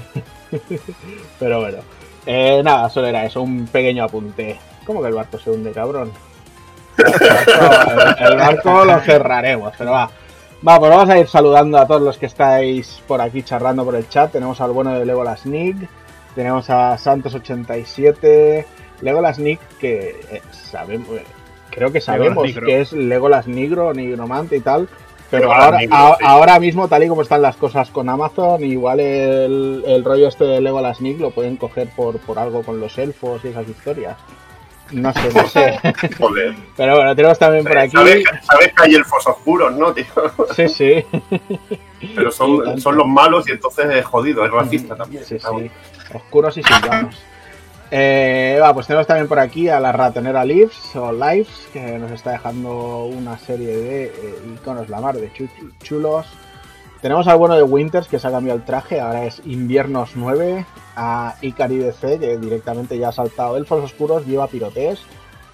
Pero 1.40 1.62
bueno. 1.62 1.78
Eh, 2.26 2.62
nada, 2.62 2.90
solo 2.90 3.08
era 3.08 3.24
eso, 3.24 3.42
un 3.42 3.66
pequeño 3.68 4.04
apunte. 4.04 4.60
¿Cómo 4.86 5.02
que 5.02 5.08
el 5.08 5.14
barco 5.14 5.40
se 5.40 5.50
hunde, 5.50 5.72
cabrón? 5.72 6.12
El 6.98 7.06
barco, 7.08 8.18
el 8.28 8.38
barco 8.38 8.84
lo 8.86 9.00
cerraremos, 9.00 9.74
pero 9.78 9.92
va. 9.92 10.12
Va, 10.68 10.78
pues 10.78 10.92
vamos 10.92 11.10
a 11.10 11.18
ir 11.18 11.28
saludando 11.28 11.78
a 11.78 11.88
todos 11.88 12.02
los 12.02 12.18
que 12.18 12.26
estáis 12.26 13.02
por 13.08 13.22
aquí 13.22 13.44
charlando 13.44 13.86
por 13.86 13.96
el 13.96 14.10
chat. 14.10 14.32
Tenemos 14.32 14.60
al 14.60 14.72
bueno 14.72 14.94
de 14.94 15.06
Legolas 15.06 15.46
Nick, 15.46 15.78
tenemos 16.36 16.70
a 16.70 16.98
Santos87, 16.98 18.66
Legolas 19.02 19.40
Nick, 19.40 19.60
que 19.80 20.20
eh, 20.30 20.42
sabemos, 20.52 21.08
eh, 21.12 21.24
creo 21.70 21.92
que 21.92 22.02
sabemos 22.02 22.44
que 22.66 22.82
es 22.82 22.92
Legolas 22.94 23.48
Negro, 23.48 23.94
Nigromante 23.94 24.58
y 24.58 24.62
tal. 24.62 24.90
Pero 25.32 25.54
ahora, 25.54 25.78
Negro, 25.78 25.96
a- 25.96 26.16
sí. 26.18 26.24
ahora 26.26 26.60
mismo, 26.60 26.88
tal 26.88 27.04
y 27.04 27.08
como 27.08 27.22
están 27.22 27.42
las 27.42 27.56
cosas 27.56 27.90
con 27.92 28.10
Amazon, 28.10 28.64
igual 28.64 29.00
el, 29.00 29.84
el 29.86 30.04
rollo 30.04 30.28
este 30.28 30.44
de 30.44 30.60
Legolas 30.60 31.00
Nick 31.02 31.20
lo 31.20 31.30
pueden 31.32 31.56
coger 31.56 31.88
por, 31.96 32.18
por 32.18 32.38
algo 32.40 32.64
con 32.64 32.80
los 32.82 32.98
elfos 32.98 33.46
y 33.46 33.50
esas 33.50 33.68
historias. 33.70 34.18
No 34.92 35.14
sé, 35.14 35.34
no 35.34 35.48
sé. 35.48 35.80
Joder. 36.20 36.56
Pero 36.78 36.96
bueno, 36.96 37.16
tenemos 37.16 37.38
también 37.40 37.64
por 37.64 37.78
aquí. 37.78 37.92
¿Sabes, 37.96 38.16
que- 38.18 38.46
sabes 38.46 38.68
que 38.74 38.84
hay 38.84 38.96
elfos 38.96 39.28
oscuros, 39.28 39.74
¿no, 39.76 39.94
tío? 39.94 40.06
Sí, 40.56 40.68
sí. 40.70 41.06
Pero 42.16 42.32
son, 42.32 42.80
son 42.80 42.96
los 42.96 43.08
malos 43.08 43.48
y 43.48 43.52
entonces 43.52 43.86
es 43.94 44.06
jodido, 44.06 44.46
es 44.46 44.52
racista 44.52 44.96
también. 44.96 45.24
Sí, 45.24 45.38
sí. 45.40 45.72
Oscuros 46.14 46.58
y 46.58 46.64
silvanos. 46.64 47.16
Eh, 47.92 48.60
va, 48.62 48.74
pues 48.74 48.86
tenemos 48.88 49.08
también 49.08 49.28
por 49.28 49.40
aquí 49.40 49.68
a 49.68 49.80
la 49.80 49.92
ratonera 49.92 50.46
Lives 50.46 50.96
o 50.96 51.12
Lives, 51.12 51.68
que 51.74 51.82
nos 51.98 52.12
está 52.12 52.32
dejando 52.32 53.06
una 53.06 53.38
serie 53.40 53.68
de 53.76 54.04
eh, 54.06 54.12
iconos 54.56 54.90
la 54.90 55.02
mar 55.02 55.16
de 55.16 55.32
chu- 55.34 55.50
chulos. 55.82 56.26
Tenemos 57.02 57.28
al 57.28 57.38
bueno 57.38 57.56
de 57.56 57.64
Winters, 57.64 58.08
que 58.08 58.20
se 58.20 58.28
ha 58.28 58.32
cambiado 58.32 58.60
el 58.60 58.66
traje, 58.66 59.00
ahora 59.00 59.26
es 59.26 59.42
Inviernos 59.46 60.12
9. 60.16 60.66
A 60.98 61.36
Ikari 61.42 61.78
DC, 61.78 62.20
que 62.20 62.38
directamente 62.38 62.98
ya 62.98 63.10
ha 63.10 63.12
saltado 63.14 63.56
Elfos 63.56 63.84
Oscuros, 63.84 64.26
lleva 64.26 64.48
pirotes. 64.48 65.00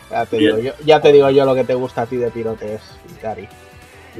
Ya 0.10 0.25
te, 0.25 0.38
Bien. 0.38 0.56
digo 0.56 0.68
yo, 0.68 0.86
ya 0.86 1.02
te 1.02 1.12
digo 1.12 1.30
yo 1.30 1.46
lo 1.46 1.54
que 1.54 1.64
te 1.64 1.75
gusta 1.75 2.04
a 2.04 2.06
ti 2.08 2.18
de 2.18 2.32
pirotes, 2.32 2.82
Ikari. 3.16 3.48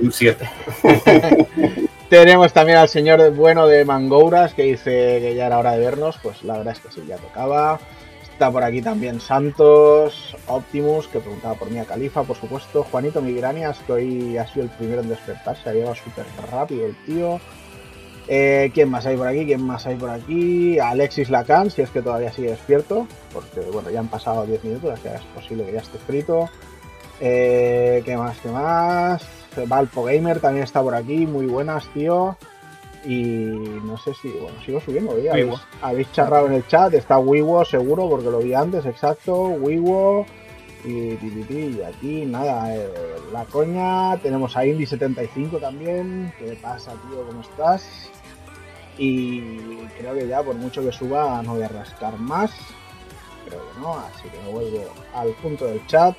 Un 0.02 0.12
7. 0.12 0.50
Tenemos 2.10 2.54
también 2.54 2.78
al 2.78 2.90
señor 2.90 3.32
bueno 3.32 3.66
de 3.66 3.86
Mangouras 3.86 4.54
que 4.54 4.64
dice 4.64 5.20
que 5.20 5.34
ya 5.36 5.48
era 5.48 5.58
hora 5.58 5.72
de 5.72 5.80
vernos. 5.80 6.20
Pues 6.22 6.44
la 6.44 6.58
verdad 6.58 6.74
es 6.74 6.80
que 6.80 6.92
sí, 6.92 7.04
ya 7.08 7.18
tocaba. 7.18 7.80
Está 8.36 8.52
por 8.52 8.66
aquí 8.66 8.82
también 8.82 9.22
Santos, 9.22 10.36
Optimus, 10.48 11.08
que 11.08 11.22
preguntaba 11.22 11.56
por 11.56 11.72
mí 11.72 11.80
a 11.80 11.86
Califa, 11.86 12.24
por 12.24 12.36
supuesto. 12.36 12.84
Juanito 12.84 13.22
Migrania, 13.22 13.70
estoy, 13.70 14.38
ha 14.38 14.46
sido 14.46 14.66
el 14.66 14.72
primero 14.72 15.00
en 15.00 15.08
despertar, 15.08 15.56
se 15.56 15.70
ha 15.70 15.74
llegado 15.74 15.96
súper 15.96 16.26
rápido 16.52 16.86
el 16.86 16.98
tío. 17.06 17.40
Eh, 18.28 18.72
¿Quién 18.74 18.90
más 18.90 19.06
hay 19.06 19.16
por 19.16 19.28
aquí? 19.28 19.46
¿Quién 19.46 19.62
más 19.62 19.86
hay 19.86 19.96
por 19.96 20.10
aquí? 20.10 20.78
Alexis 20.80 21.30
Lacan, 21.30 21.72
si 21.72 21.82
es 21.82 21.90
que 21.92 22.02
todavía 22.02 22.30
sigue 22.34 22.50
despierto, 22.50 23.08
porque 23.32 23.62
bueno, 23.72 23.90
ya 23.90 24.02
han 24.02 24.10
pasado 24.10 24.46
10 24.46 24.66
minutos, 24.66 24.92
así 24.92 25.04
que 25.04 25.16
es 25.16 25.22
posible 25.34 25.64
que 25.64 25.72
ya 25.72 25.80
esté 25.80 25.98
frito. 26.00 26.50
Eh, 27.22 28.02
¿Qué 28.04 28.18
más? 28.18 28.38
¿Qué 28.40 28.50
más? 28.50 29.26
Valpo 29.66 30.04
Gamer 30.04 30.42
también 30.42 30.66
está 30.66 30.82
por 30.84 30.94
aquí, 30.94 31.26
muy 31.26 31.46
buenas, 31.46 31.88
tío. 31.94 32.36
Y 33.06 33.26
no 33.84 33.98
sé 33.98 34.14
si, 34.16 34.30
bueno, 34.30 34.58
sigo 34.66 34.82
subiendo, 34.82 35.16
¿eh? 35.18 35.30
¿Habéis, 35.30 35.54
habéis 35.82 36.12
charrado 36.12 36.48
en 36.48 36.54
el 36.54 36.68
chat, 36.68 36.94
está 36.94 37.20
Wiwo 37.20 37.64
seguro, 37.64 38.10
porque 38.10 38.32
lo 38.32 38.40
vi 38.40 38.54
antes, 38.54 38.86
exacto, 38.86 39.44
Wiwo. 39.44 40.26
Y, 40.84 41.18
y 41.18 41.82
aquí 41.82 42.26
nada, 42.26 42.76
eh, 42.76 42.88
la 43.32 43.46
coña, 43.46 44.18
tenemos 44.18 44.56
a 44.56 44.66
Indy75 44.66 45.60
también, 45.60 46.32
¿qué 46.38 46.58
pasa 46.62 46.94
tío? 47.10 47.26
¿Cómo 47.26 47.42
estás? 47.42 48.12
Y 48.98 49.78
creo 49.98 50.14
que 50.14 50.28
ya 50.28 50.44
por 50.44 50.56
mucho 50.56 50.84
que 50.84 50.92
suba 50.92 51.42
no 51.44 51.56
voy 51.56 51.64
a 51.64 51.70
rascar 51.70 52.18
más, 52.20 52.52
creo 53.48 53.62
que 53.62 53.80
no, 53.80 53.94
así 53.98 54.30
que 54.30 54.40
me 54.42 54.52
vuelvo 54.52 54.86
al 55.14 55.30
punto 55.34 55.66
del 55.66 55.86
chat 55.88 56.16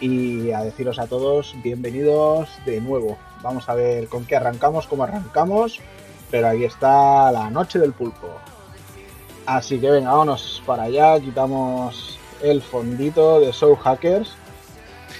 y 0.00 0.50
a 0.52 0.62
deciros 0.62 0.98
a 0.98 1.06
todos 1.06 1.54
bienvenidos 1.62 2.48
de 2.64 2.80
nuevo. 2.80 3.18
Vamos 3.42 3.68
a 3.68 3.74
ver 3.74 4.08
con 4.08 4.24
qué 4.24 4.36
arrancamos, 4.36 4.86
cómo 4.86 5.04
arrancamos, 5.04 5.80
pero 6.30 6.48
aquí 6.48 6.64
está 6.64 7.30
la 7.30 7.50
noche 7.50 7.78
del 7.78 7.92
pulpo. 7.92 8.28
Así 9.46 9.78
que 9.78 9.90
venga, 9.90 10.10
vámonos 10.10 10.62
para 10.64 10.84
allá, 10.84 11.20
quitamos 11.20 12.18
el 12.42 12.62
fondito 12.62 13.40
de 13.40 13.52
Soul 13.52 13.76
Hackers, 13.76 14.34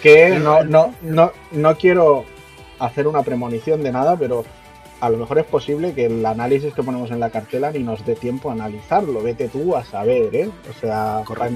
que 0.02 0.38
no, 0.38 0.64
no, 0.64 0.94
no, 1.02 1.32
no 1.52 1.76
quiero 1.76 2.24
hacer 2.78 3.06
una 3.06 3.22
premonición 3.22 3.82
de 3.82 3.92
nada, 3.92 4.16
pero 4.16 4.44
a 5.00 5.10
lo 5.10 5.18
mejor 5.18 5.38
es 5.38 5.46
posible 5.46 5.94
que 5.94 6.06
el 6.06 6.24
análisis 6.24 6.74
que 6.74 6.82
ponemos 6.82 7.10
en 7.10 7.20
la 7.20 7.30
cartela 7.30 7.70
ni 7.70 7.80
nos 7.80 8.04
dé 8.04 8.14
tiempo 8.14 8.50
a 8.50 8.52
analizarlo. 8.52 9.22
Vete 9.22 9.48
tú 9.48 9.74
a 9.74 9.84
saber, 9.84 10.34
¿eh? 10.34 10.50
O 10.68 10.80
sea, 10.80 11.22
para 11.26 11.50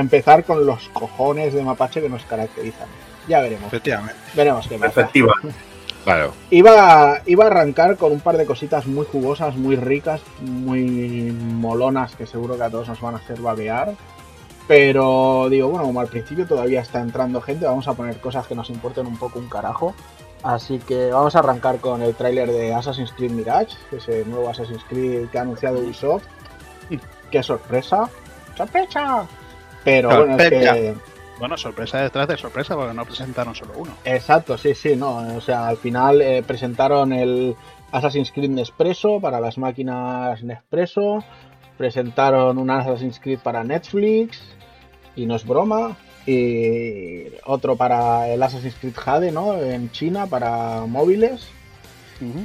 empezar 0.00 0.44
con 0.44 0.66
los 0.66 0.88
cojones 0.90 1.54
de 1.54 1.62
mapache 1.62 2.00
que 2.00 2.08
nos 2.08 2.24
caracterizan. 2.24 2.88
Ya 3.28 3.40
veremos. 3.40 3.66
Efectivamente. 3.66 4.14
Veremos 4.34 4.66
qué 4.68 4.78
pasa. 4.78 5.00
Efectiva. 5.00 5.34
Claro. 6.04 6.32
Iba, 6.50 7.20
iba 7.26 7.44
a 7.44 7.46
arrancar 7.46 7.96
con 7.96 8.10
un 8.10 8.18
par 8.18 8.36
de 8.36 8.44
cositas 8.44 8.88
muy 8.88 9.06
jugosas, 9.06 9.54
muy 9.54 9.76
ricas, 9.76 10.20
muy 10.40 11.30
molonas 11.30 12.16
que 12.16 12.26
seguro 12.26 12.56
que 12.56 12.64
a 12.64 12.70
todos 12.70 12.88
nos 12.88 13.00
van 13.00 13.14
a 13.14 13.18
hacer 13.18 13.40
babear. 13.40 13.94
Pero 14.66 15.48
digo, 15.48 15.68
bueno, 15.68 15.84
como 15.84 16.00
al 16.00 16.08
principio 16.08 16.46
todavía 16.46 16.80
está 16.80 17.00
entrando 17.00 17.40
gente, 17.40 17.66
vamos 17.66 17.86
a 17.88 17.94
poner 17.94 18.18
cosas 18.20 18.46
que 18.48 18.54
nos 18.54 18.70
importen 18.70 19.06
un 19.06 19.16
poco 19.16 19.38
un 19.38 19.48
carajo. 19.48 19.94
Así 20.42 20.80
que 20.80 21.10
vamos 21.10 21.36
a 21.36 21.38
arrancar 21.38 21.78
con 21.78 22.02
el 22.02 22.14
tráiler 22.14 22.50
de 22.50 22.74
Assassin's 22.74 23.12
Creed 23.12 23.30
Mirage, 23.30 23.76
ese 23.92 24.24
nuevo 24.24 24.48
Assassin's 24.48 24.82
Creed 24.88 25.28
que 25.28 25.38
ha 25.38 25.42
anunciado 25.42 25.78
Ubisoft. 25.78 26.24
¡Qué 27.30 27.42
sorpresa! 27.42 28.10
¡Sorpresa! 28.56 29.26
Pero 29.84 30.08
bueno, 30.08 30.36
es 30.36 30.42
Sorpresa. 30.42 30.74
que 30.74 30.94
Bueno, 31.38 31.56
sorpresa 31.56 32.00
detrás 32.02 32.28
de 32.28 32.36
sorpresa, 32.36 32.76
porque 32.76 32.94
no 32.94 33.04
presentaron 33.04 33.54
solo 33.54 33.72
uno. 33.76 33.92
Exacto, 34.04 34.56
sí, 34.56 34.74
sí, 34.74 34.96
no. 34.96 35.36
O 35.36 35.40
sea, 35.40 35.68
al 35.68 35.76
final 35.76 36.22
eh, 36.22 36.42
presentaron 36.46 37.12
el 37.12 37.56
Assassin's 37.90 38.30
Creed 38.30 38.50
Nespresso 38.50 39.20
para 39.20 39.40
las 39.40 39.58
máquinas 39.58 40.42
Nespresso. 40.42 41.24
Presentaron 41.76 42.58
un 42.58 42.70
Assassin's 42.70 43.18
Creed 43.18 43.40
para 43.40 43.64
Netflix. 43.64 44.40
Y 45.16 45.26
no 45.26 45.34
es 45.36 45.44
broma. 45.44 45.96
Y 46.26 47.24
otro 47.44 47.74
para 47.76 48.28
el 48.28 48.40
Assassin's 48.42 48.76
Creed 48.76 48.94
Jade, 48.96 49.32
¿no? 49.32 49.60
En 49.60 49.90
China 49.90 50.26
para 50.26 50.86
móviles. 50.86 51.48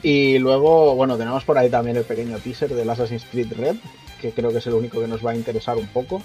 Y 0.02 0.40
luego, 0.40 0.96
bueno, 0.96 1.18
tenemos 1.18 1.46
por 1.46 1.56
ahí 1.56 1.70
también 1.70 1.98
el 1.98 2.04
pequeño 2.04 2.40
teaser 2.40 2.74
del 2.74 2.90
Assassin's 2.90 3.26
Creed 3.26 3.54
Red, 3.54 3.76
que 4.20 4.32
creo 4.32 4.52
que 4.52 4.58
es 4.58 4.66
el 4.66 4.74
único 4.74 5.00
que 5.00 5.08
nos 5.08 5.24
va 5.24 5.32
a 5.32 5.36
interesar 5.36 5.78
un 5.78 5.86
poco. 5.86 6.24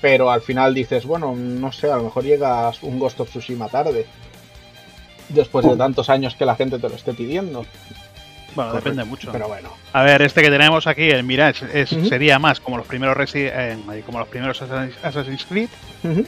Pero 0.00 0.30
al 0.30 0.40
final 0.40 0.74
dices, 0.74 1.04
bueno, 1.04 1.34
no 1.36 1.72
sé, 1.72 1.90
a 1.90 1.96
lo 1.96 2.04
mejor 2.04 2.24
llegas 2.24 2.82
un 2.82 2.98
Ghost 2.98 3.20
of 3.20 3.28
Tsushima 3.30 3.68
tarde. 3.68 4.06
Después 5.28 5.64
de 5.66 5.76
tantos 5.76 6.08
años 6.10 6.34
que 6.34 6.44
la 6.44 6.56
gente 6.56 6.78
te 6.78 6.88
lo 6.88 6.94
esté 6.96 7.12
pidiendo. 7.12 7.64
Bueno, 8.54 8.72
depende 8.72 9.04
mucho. 9.04 9.30
Pero 9.30 9.46
bueno. 9.46 9.68
A 9.92 10.02
ver, 10.02 10.22
este 10.22 10.42
que 10.42 10.50
tenemos 10.50 10.86
aquí, 10.88 11.08
el 11.10 11.22
Mirage, 11.22 11.66
es, 11.72 11.90
sería 12.08 12.38
más 12.40 12.58
como 12.58 12.78
los 12.78 12.86
primeros 12.86 13.16
Resi- 13.16 13.48
eh, 13.52 14.02
como 14.04 14.18
los 14.18 14.26
primeros 14.28 14.60
Assassin's 14.60 15.44
Creed, 15.44 15.68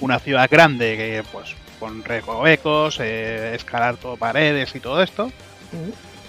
una 0.01 0.21
ciudad 0.21 0.49
grande 0.49 0.97
que 0.97 1.25
pues 1.33 1.57
con 1.81 2.05
recovecos, 2.05 2.99
eh, 3.01 3.55
escalar 3.57 3.97
todo 3.97 4.17
paredes 4.17 4.73
y 4.77 4.81
todo 4.81 5.03
esto. 5.03 5.33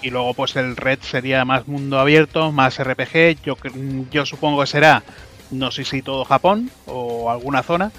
Y 0.02 0.10
luego 0.10 0.34
pues 0.34 0.56
el 0.56 0.76
Red 0.76 0.98
sería 1.02 1.44
más 1.44 1.68
mundo 1.68 2.00
abierto, 2.00 2.50
más 2.50 2.82
RPG. 2.82 3.40
Yo 3.44 3.56
yo 4.10 4.26
supongo 4.26 4.62
que 4.62 4.66
será, 4.66 5.04
no 5.50 5.70
sé 5.70 5.84
si 5.84 6.02
todo 6.02 6.24
Japón 6.24 6.70
o 6.86 7.30
alguna 7.30 7.62
zona. 7.62 7.90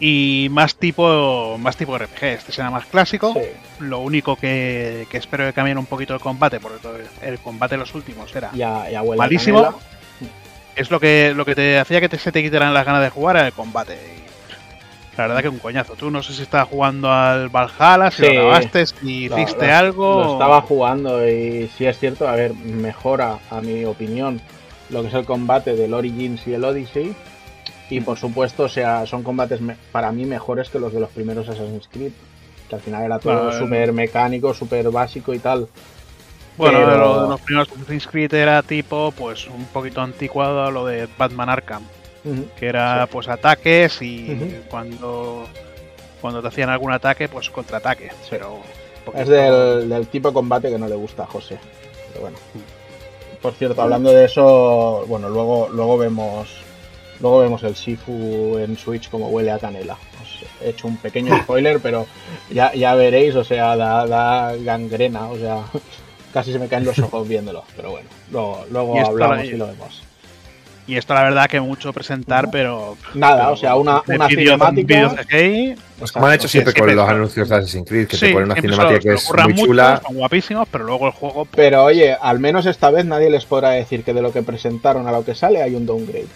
Y 0.00 0.46
más 0.52 0.76
tipo 0.76 1.56
más 1.58 1.76
tipo 1.76 1.98
RPG. 1.98 2.22
Este 2.22 2.52
será 2.52 2.70
más 2.70 2.86
clásico. 2.86 3.32
Sí. 3.34 3.40
Lo 3.80 3.98
único 3.98 4.36
que, 4.36 5.06
que 5.10 5.16
espero 5.18 5.44
que 5.44 5.52
cambien 5.52 5.76
un 5.76 5.86
poquito 5.86 6.14
el 6.14 6.20
combate, 6.20 6.60
porque 6.60 6.78
todo- 6.78 6.98
el 7.22 7.38
combate 7.40 7.74
de 7.74 7.78
los 7.80 7.94
últimos 7.96 8.34
era 8.36 8.50
Ya, 8.54 8.88
ya 8.88 9.02
malísimo. 9.02 9.62
canela. 9.62 9.82
Es 10.76 10.92
lo 10.92 11.00
que 11.00 11.32
lo 11.34 11.44
que 11.44 11.56
te 11.56 11.78
hacía 11.80 12.00
que 12.00 12.08
te, 12.08 12.18
se 12.18 12.30
te 12.30 12.42
quitaran 12.44 12.72
las 12.72 12.86
ganas 12.86 13.02
de 13.02 13.10
jugar 13.10 13.36
era 13.36 13.46
el 13.48 13.52
combate. 13.52 13.94
Y 13.94 15.16
la 15.18 15.26
verdad 15.26 15.42
que 15.42 15.48
un 15.48 15.58
coñazo. 15.58 15.94
Tú 15.96 16.12
no 16.12 16.22
sé 16.22 16.32
si 16.32 16.42
estabas 16.42 16.68
jugando 16.68 17.10
al 17.12 17.48
Valhalla, 17.48 18.12
si 18.12 18.24
Sí. 18.24 18.32
lo 18.34 18.52
acabaste, 18.52 18.86
si 18.86 19.28
Lo- 19.28 19.36
hiciste 19.40 19.66
lo- 19.66 19.74
algo. 19.74 20.22
Lo 20.22 20.32
estaba 20.34 20.60
jugando 20.62 21.28
y 21.28 21.68
si 21.76 21.86
es 21.86 21.98
cierto, 21.98 22.28
a 22.28 22.36
ver, 22.36 22.54
mejora, 22.54 23.38
a 23.50 23.60
mi 23.60 23.84
opinión, 23.84 24.40
lo 24.90 25.02
que 25.02 25.08
es 25.08 25.14
el 25.14 25.24
combate 25.24 25.74
del 25.76 25.94
Origins 25.94 26.46
y 26.46 26.54
el 26.54 26.64
Odyssey. 26.64 27.14
Y 27.90 28.00
por 28.02 28.18
supuesto, 28.18 28.64
o 28.64 28.68
sea, 28.68 29.06
son 29.06 29.22
combates 29.22 29.60
me- 29.60 29.76
para 29.92 30.12
mí 30.12 30.24
mejores 30.26 30.68
que 30.68 30.78
los 30.78 30.92
de 30.92 31.00
los 31.00 31.08
primeros 31.10 31.48
Assassin's 31.48 31.88
Creed. 31.90 32.12
Que 32.68 32.74
al 32.74 32.80
final 32.82 33.02
era 33.04 33.18
todo 33.18 33.44
Bueno, 33.44 33.58
súper 33.58 33.92
mecánico, 33.94 34.52
súper 34.52 34.90
básico 34.90 35.32
y 35.32 35.38
tal. 35.38 35.68
Bueno, 36.58 36.80
pero- 36.84 36.98
lo 36.98 37.22
de 37.22 37.28
los 37.30 37.40
primeros 37.40 37.68
Assassin's 37.72 38.06
Creed 38.06 38.34
era 38.34 38.62
tipo, 38.62 39.12
pues 39.12 39.46
un 39.46 39.64
poquito 39.66 40.02
anticuado 40.02 40.64
a 40.64 40.70
lo 40.70 40.84
de 40.84 41.08
Batman 41.16 41.48
Arkham, 41.48 41.82
que 42.58 42.66
era 42.66 43.06
pues 43.10 43.28
ataques 43.28 44.02
y 44.02 44.54
cuando 44.70 45.46
cuando 46.20 46.42
te 46.42 46.48
hacían 46.48 46.68
algún 46.68 46.92
ataque, 46.92 47.28
pues 47.28 47.48
contraataque. 47.48 48.10
Pero 48.28 48.58
Es 49.14 49.28
del, 49.28 49.88
del 49.88 50.08
tipo 50.08 50.28
de 50.28 50.34
combate 50.34 50.68
que 50.68 50.78
no 50.78 50.88
le 50.88 50.96
gusta 50.96 51.22
a 51.22 51.26
José. 51.26 51.58
Pero 52.08 52.20
bueno. 52.22 52.36
Por 53.42 53.52
cierto, 53.54 53.80
hablando 53.82 54.12
de 54.12 54.24
eso, 54.24 55.04
bueno, 55.06 55.28
luego, 55.28 55.68
luego 55.72 55.98
vemos. 55.98 56.48
Luego 57.20 57.40
vemos 57.40 57.62
el 57.64 57.74
Sifu 57.74 58.58
en 58.58 58.76
Switch 58.76 59.10
como 59.10 59.28
huele 59.28 59.50
a 59.50 59.58
canela. 59.58 59.94
Os 60.22 60.44
he 60.64 60.70
hecho 60.70 60.86
un 60.86 60.96
pequeño 60.98 61.36
spoiler, 61.42 61.80
pero 61.80 62.06
ya, 62.50 62.72
ya 62.74 62.94
veréis, 62.94 63.34
o 63.34 63.42
sea, 63.42 63.76
da, 63.76 64.06
da 64.06 64.54
gangrena, 64.56 65.28
o 65.28 65.36
sea, 65.36 65.64
casi 66.32 66.52
se 66.52 66.58
me 66.60 66.68
caen 66.68 66.84
los 66.84 66.98
ojos 67.00 67.26
viéndolo. 67.26 67.64
Pero 67.76 67.90
bueno, 67.90 68.08
luego, 68.30 68.64
luego 68.70 68.94
hablamos 69.08 69.36
la- 69.38 69.44
y 69.44 69.56
lo 69.56 69.66
vemos. 69.66 70.02
Y 70.88 70.96
esto 70.96 71.12
la 71.12 71.22
verdad 71.22 71.50
que 71.50 71.60
mucho 71.60 71.92
presentar, 71.92 72.48
pero 72.50 72.96
Nada, 73.12 73.42
pero 73.42 73.52
o 73.52 73.56
sea, 73.58 73.76
una, 73.76 74.02
cinemática. 74.26 75.10
CGI, 75.28 75.74
Pues 75.98 76.10
como 76.10 76.26
han 76.26 76.32
hecho 76.32 76.48
siempre 76.48 76.72
sí, 76.72 76.80
con 76.80 76.96
los 76.96 77.06
anuncios 77.06 77.46
de 77.46 77.56
Assassin's 77.56 77.86
Creed, 77.86 78.08
que 78.08 78.16
sí, 78.16 78.26
te 78.26 78.32
ponen 78.32 78.50
una 78.50 78.58
cinemática 78.58 78.98
que 78.98 79.12
es 79.12 79.30
muy 79.30 79.52
mucho, 79.52 79.66
chula. 79.66 80.00
son 80.04 80.16
guapísimos, 80.16 80.66
pero 80.72 80.84
luego 80.84 81.08
el 81.08 81.12
juego 81.12 81.44
pues, 81.44 81.56
Pero 81.56 81.84
oye, 81.84 82.16
al 82.18 82.38
menos 82.38 82.64
esta 82.64 82.90
vez 82.90 83.04
nadie 83.04 83.28
les 83.28 83.44
podrá 83.44 83.72
decir 83.72 84.02
que 84.02 84.14
de 84.14 84.22
lo 84.22 84.32
que 84.32 84.42
presentaron 84.42 85.06
a 85.06 85.12
lo 85.12 85.26
que 85.26 85.34
sale 85.34 85.62
hay 85.62 85.74
un 85.74 85.84
downgrade. 85.84 86.28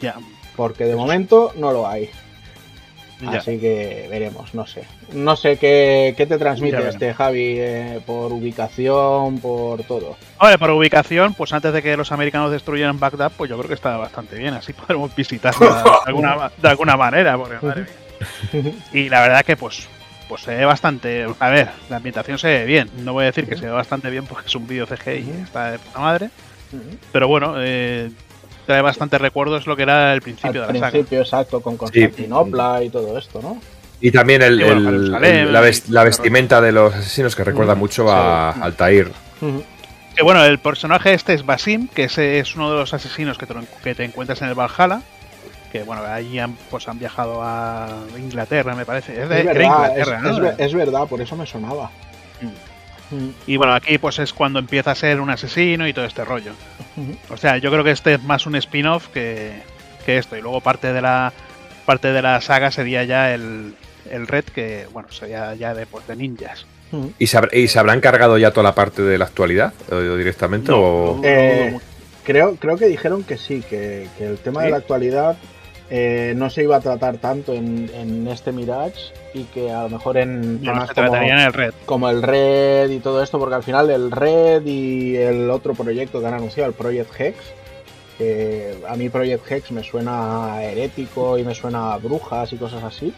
ya, 0.00 0.14
Porque 0.56 0.86
de 0.86 0.96
momento 0.96 1.52
no 1.56 1.72
lo 1.72 1.86
hay. 1.86 2.08
Ya. 3.20 3.38
Así 3.38 3.58
que 3.58 4.06
veremos, 4.10 4.54
no 4.54 4.66
sé. 4.66 4.84
No 5.12 5.36
sé 5.36 5.56
qué, 5.56 6.14
qué 6.16 6.26
te 6.26 6.38
transmite 6.38 6.88
este 6.88 7.14
Javi 7.14 7.56
eh, 7.58 8.00
por 8.04 8.32
ubicación, 8.32 9.38
por 9.38 9.82
todo. 9.84 10.16
Hombre, 10.38 10.58
por 10.58 10.70
ubicación, 10.70 11.34
pues 11.34 11.52
antes 11.52 11.72
de 11.72 11.82
que 11.82 11.96
los 11.96 12.12
americanos 12.12 12.50
destruyeran 12.50 12.98
Bagdad, 12.98 13.32
pues 13.36 13.50
yo 13.50 13.56
creo 13.56 13.68
que 13.68 13.74
está 13.74 13.96
bastante 13.96 14.36
bien. 14.36 14.54
Así 14.54 14.72
podremos 14.74 15.14
visitarla 15.14 15.82
de 15.82 15.90
alguna, 16.06 16.50
de 16.56 16.68
alguna 16.68 16.96
manera, 16.96 17.36
porque 17.36 17.66
madre 17.66 17.82
mía. 17.82 18.72
Y 18.92 19.08
la 19.08 19.22
verdad 19.22 19.44
que 19.44 19.56
pues 19.56 19.88
pues 20.30 20.42
se 20.42 20.54
ve 20.54 20.64
bastante. 20.64 21.26
A 21.40 21.48
ver, 21.48 21.70
la 21.88 21.96
ambientación 21.96 22.38
se 22.38 22.46
ve 22.46 22.64
bien. 22.64 22.88
No 22.98 23.12
voy 23.12 23.24
a 23.24 23.26
decir 23.26 23.48
que 23.48 23.56
se 23.56 23.66
ve 23.66 23.72
bastante 23.72 24.10
bien 24.10 24.26
porque 24.26 24.46
es 24.46 24.54
un 24.54 24.64
vídeo 24.64 24.86
CGI 24.86 25.10
y 25.10 25.42
está 25.42 25.72
de 25.72 25.80
puta 25.80 25.98
madre. 25.98 26.30
Pero 27.10 27.26
bueno, 27.26 27.54
eh, 27.58 28.12
trae 28.70 28.82
bastante 28.82 29.18
recuerdos 29.18 29.66
lo 29.66 29.74
que 29.74 29.82
era 29.82 30.14
el 30.14 30.22
principio 30.22 30.62
Al 30.62 30.68
de 30.68 30.72
la 30.74 30.78
saga. 30.78 30.90
principio, 30.92 31.20
exacto, 31.22 31.60
con 31.60 31.76
Constantinopla 31.76 32.84
y 32.84 32.88
todo 32.90 33.18
esto, 33.18 33.40
¿no? 33.42 33.60
Y 34.00 34.12
también 34.12 34.42
el, 34.42 34.58
Sí, 34.58 34.64
bueno, 34.64 34.88
el- 34.90 34.94
Jerusalén, 35.00 35.36
el- 35.38 35.52
la, 35.52 35.60
ves- 35.60 35.84
y- 35.88 35.92
la 35.92 36.04
vestimenta 36.04 36.60
de 36.60 36.70
los 36.70 36.94
asesinos 36.94 37.34
que 37.34 37.42
recuerda 37.42 37.74
mucho 37.74 38.06
a 38.12 38.52
Sí. 38.54 38.60
Altair. 38.62 39.10
Que 40.14 40.22
bueno, 40.22 40.44
el 40.44 40.60
personaje 40.60 41.12
este 41.14 41.34
es 41.34 41.44
Basim, 41.44 41.88
que 41.88 42.04
ese 42.04 42.38
es 42.38 42.54
uno 42.54 42.70
de 42.70 42.76
los 42.78 42.94
asesinos 42.94 43.38
que 43.38 43.46
te, 43.46 43.54
que 43.82 43.94
te 43.96 44.04
encuentras 44.04 44.40
en 44.42 44.48
el 44.48 44.54
Valhalla. 44.54 45.02
Que 45.72 45.82
bueno, 45.82 46.02
allí 46.04 46.38
han, 46.38 46.54
pues 46.70 46.86
han 46.88 46.98
viajado 47.00 47.40
a 47.42 47.88
Inglaterra, 48.18 48.74
me 48.76 48.84
parece. 48.84 49.20
Es 49.20 49.28
de 49.28 49.40
Es 49.40 49.44
verdad, 49.46 49.86
es, 49.98 50.06
Inglaterra, 50.06 50.20
¿no? 50.20 50.30
es 50.30 50.38
ver- 50.40 50.54
es 50.58 50.74
verdad, 50.74 51.06
por 51.08 51.20
eso 51.20 51.36
me 51.36 51.46
sonaba. 51.46 51.90
Mm. 53.10 53.28
Y 53.46 53.56
bueno, 53.56 53.74
aquí 53.74 53.98
pues 53.98 54.18
es 54.18 54.32
cuando 54.32 54.58
empieza 54.58 54.92
a 54.92 54.94
ser 54.94 55.20
un 55.20 55.30
asesino 55.30 55.86
y 55.88 55.92
todo 55.92 56.04
este 56.04 56.24
rollo. 56.24 56.52
O 57.28 57.36
sea, 57.36 57.58
yo 57.58 57.70
creo 57.70 57.82
que 57.84 57.90
este 57.90 58.14
es 58.14 58.22
más 58.22 58.46
un 58.46 58.54
spin-off 58.56 59.08
que, 59.08 59.52
que 60.06 60.18
esto. 60.18 60.36
Y 60.36 60.40
luego 60.42 60.60
parte 60.60 60.92
de 60.92 61.02
la 61.02 61.32
parte 61.86 62.12
de 62.12 62.22
la 62.22 62.40
saga 62.40 62.70
sería 62.70 63.02
ya 63.04 63.34
el, 63.34 63.74
el 64.10 64.26
Red, 64.26 64.44
que 64.44 64.86
bueno, 64.92 65.10
sería 65.10 65.54
ya 65.54 65.74
de, 65.74 65.86
pues, 65.86 66.06
de 66.06 66.14
ninjas. 66.16 66.66
Mm. 66.92 67.06
¿Y 67.18 67.26
se, 67.26 67.38
habrá- 67.38 67.56
¿Y 67.56 67.68
se 67.68 67.78
habrán 67.78 68.00
cargado 68.00 68.38
ya 68.38 68.50
toda 68.52 68.64
la 68.64 68.74
parte 68.74 69.02
de 69.02 69.18
la 69.18 69.24
actualidad 69.24 69.72
directamente? 69.90 70.70
No, 70.70 70.78
o... 70.78 71.20
Eh. 71.24 71.78
Creo, 72.22 72.54
creo 72.56 72.76
que 72.76 72.86
dijeron 72.86 73.24
que 73.24 73.38
sí, 73.38 73.62
que, 73.68 74.06
que 74.18 74.26
el 74.26 74.38
tema 74.38 74.62
de 74.62 74.70
la 74.70 74.76
actualidad 74.76 75.36
eh, 75.90 76.34
no 76.36 76.50
se 76.50 76.62
iba 76.62 76.76
a 76.76 76.80
tratar 76.80 77.18
tanto 77.18 77.52
en, 77.52 77.90
en 77.94 78.28
este 78.28 78.52
Mirage 78.52 79.12
y 79.34 79.44
que 79.44 79.70
a 79.72 79.82
lo 79.82 79.88
mejor 79.90 80.16
en 80.18 80.62
No, 80.62 80.86
se 80.86 80.94
como, 80.94 81.16
en 81.16 81.38
el 81.38 81.52
Red. 81.52 81.74
como 81.84 82.08
el 82.08 82.22
Red 82.22 82.90
y 82.90 83.00
todo 83.00 83.22
esto, 83.22 83.38
porque 83.38 83.56
al 83.56 83.62
final 83.64 83.90
el 83.90 84.10
Red 84.10 84.64
y 84.66 85.16
el 85.16 85.50
otro 85.50 85.74
proyecto 85.74 86.20
que 86.20 86.26
han 86.26 86.34
anunciado, 86.34 86.68
el 86.68 86.74
Project 86.74 87.20
Hex, 87.20 87.36
que 88.18 88.76
a 88.88 88.94
mí 88.96 89.08
Project 89.08 89.50
Hex 89.50 89.70
me 89.72 89.82
suena 89.82 90.54
a 90.54 90.64
herético 90.64 91.38
y 91.38 91.42
me 91.42 91.54
suena 91.54 91.92
a 91.94 91.98
brujas 91.98 92.52
y 92.52 92.56
cosas 92.56 92.84
así. 92.84 93.12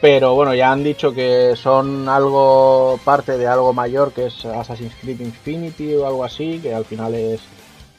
Pero 0.00 0.34
bueno, 0.34 0.54
ya 0.54 0.70
han 0.70 0.84
dicho 0.84 1.12
que 1.12 1.54
son 1.56 2.08
algo 2.08 3.00
parte 3.04 3.36
de 3.36 3.48
algo 3.48 3.72
mayor 3.72 4.12
que 4.12 4.26
es 4.26 4.44
Assassin's 4.44 4.94
Creed 5.00 5.20
Infinity 5.20 5.94
o 5.96 6.06
algo 6.06 6.24
así, 6.24 6.60
que 6.60 6.72
al 6.72 6.84
final 6.84 7.14
es 7.14 7.40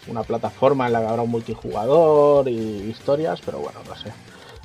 una 0.08 0.24
plataforma 0.24 0.88
en 0.88 0.94
la 0.94 1.00
que 1.02 1.08
habrá 1.08 1.22
un 1.22 1.32
multijugador 1.32 2.48
y 2.48 2.56
historias, 2.90 3.42
pero 3.46 3.60
bueno, 3.60 3.80
no 3.88 3.96
sé. 3.96 4.12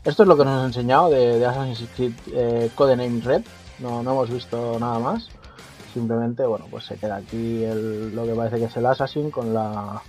Esto 0.05 0.23
es 0.23 0.29
lo 0.29 0.37
que 0.37 0.45
nos 0.45 0.61
han 0.61 0.67
enseñado 0.67 1.11
de, 1.11 1.39
de 1.39 1.47
Assassin's 1.47 1.89
Creed 1.97 2.13
eh, 2.33 2.71
Codename 2.75 3.21
Red. 3.23 3.43
No, 3.81 4.03
no 4.03 4.13
hemos 4.13 4.31
visto 4.31 4.77
nada 4.79 4.99
más. 4.99 5.29
Simplemente, 5.93 6.45
bueno, 6.45 6.67
pues 6.71 6.85
se 6.85 6.97
queda 6.97 7.17
aquí 7.17 7.63
el- 7.65 8.15
lo 8.15 8.25
que 8.27 8.35
parece 8.35 8.59
que 8.59 8.65
es 8.65 8.77
el 8.77 8.87
Assassin 8.87 9.31
con 9.31 9.55
la... 9.55 10.01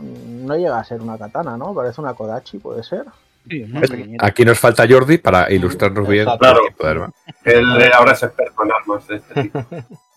No 0.00 0.54
llega 0.56 0.78
a 0.78 0.84
ser 0.84 1.00
una 1.00 1.16
katana, 1.16 1.56
¿no? 1.56 1.72
Parece 1.74 2.00
una 2.00 2.14
Kodachi, 2.14 2.58
puede 2.58 2.82
ser. 2.82 3.04
Sí. 3.48 3.64
Aquí 4.20 4.44
nos 4.44 4.58
falta 4.58 4.86
Jordi 4.88 5.16
para 5.18 5.50
ilustrarnos 5.50 6.06
bien. 6.06 6.26
Claro. 6.38 6.60
Él 7.44 7.64
ahora 7.94 8.12
es 8.12 8.22
experto 8.22 8.62
en 8.64 8.72
armas 8.72 9.06
de 9.08 9.16
este 9.16 9.42
tipo. 9.42 9.64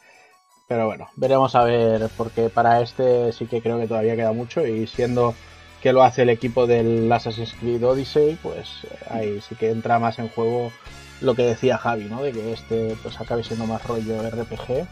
Pero 0.72 0.86
bueno, 0.86 1.10
veremos 1.18 1.54
a 1.56 1.66
ver, 1.66 2.10
porque 2.16 2.48
para 2.48 2.80
este 2.80 3.34
sí 3.34 3.46
que 3.46 3.62
creo 3.62 3.78
que 3.78 3.88
todavía 3.88 4.16
queda 4.16 4.32
mucho 4.32 4.66
y 4.66 4.88
siendo 4.88 5.36
que 5.82 5.92
lo 5.92 6.02
hace 6.02 6.22
el 6.22 6.30
equipo 6.30 6.66
del 6.66 7.12
Assassin's 7.12 7.54
Creed 7.60 7.84
Odyssey, 7.84 8.40
pues 8.42 8.86
eh, 8.86 8.98
ahí 9.10 9.42
sí 9.42 9.56
que 9.56 9.70
entra 9.70 10.00
más 10.00 10.18
en 10.18 10.30
juego 10.30 10.72
lo 11.20 11.36
que 11.36 11.42
decía 11.42 11.78
Javi, 11.78 12.06
¿no? 12.06 12.24
De 12.24 12.32
que 12.32 12.54
este 12.54 12.96
pues 13.04 13.20
acabe 13.20 13.44
siendo 13.44 13.66
más 13.68 13.86
rollo 13.86 14.24
RPG, 14.30 14.88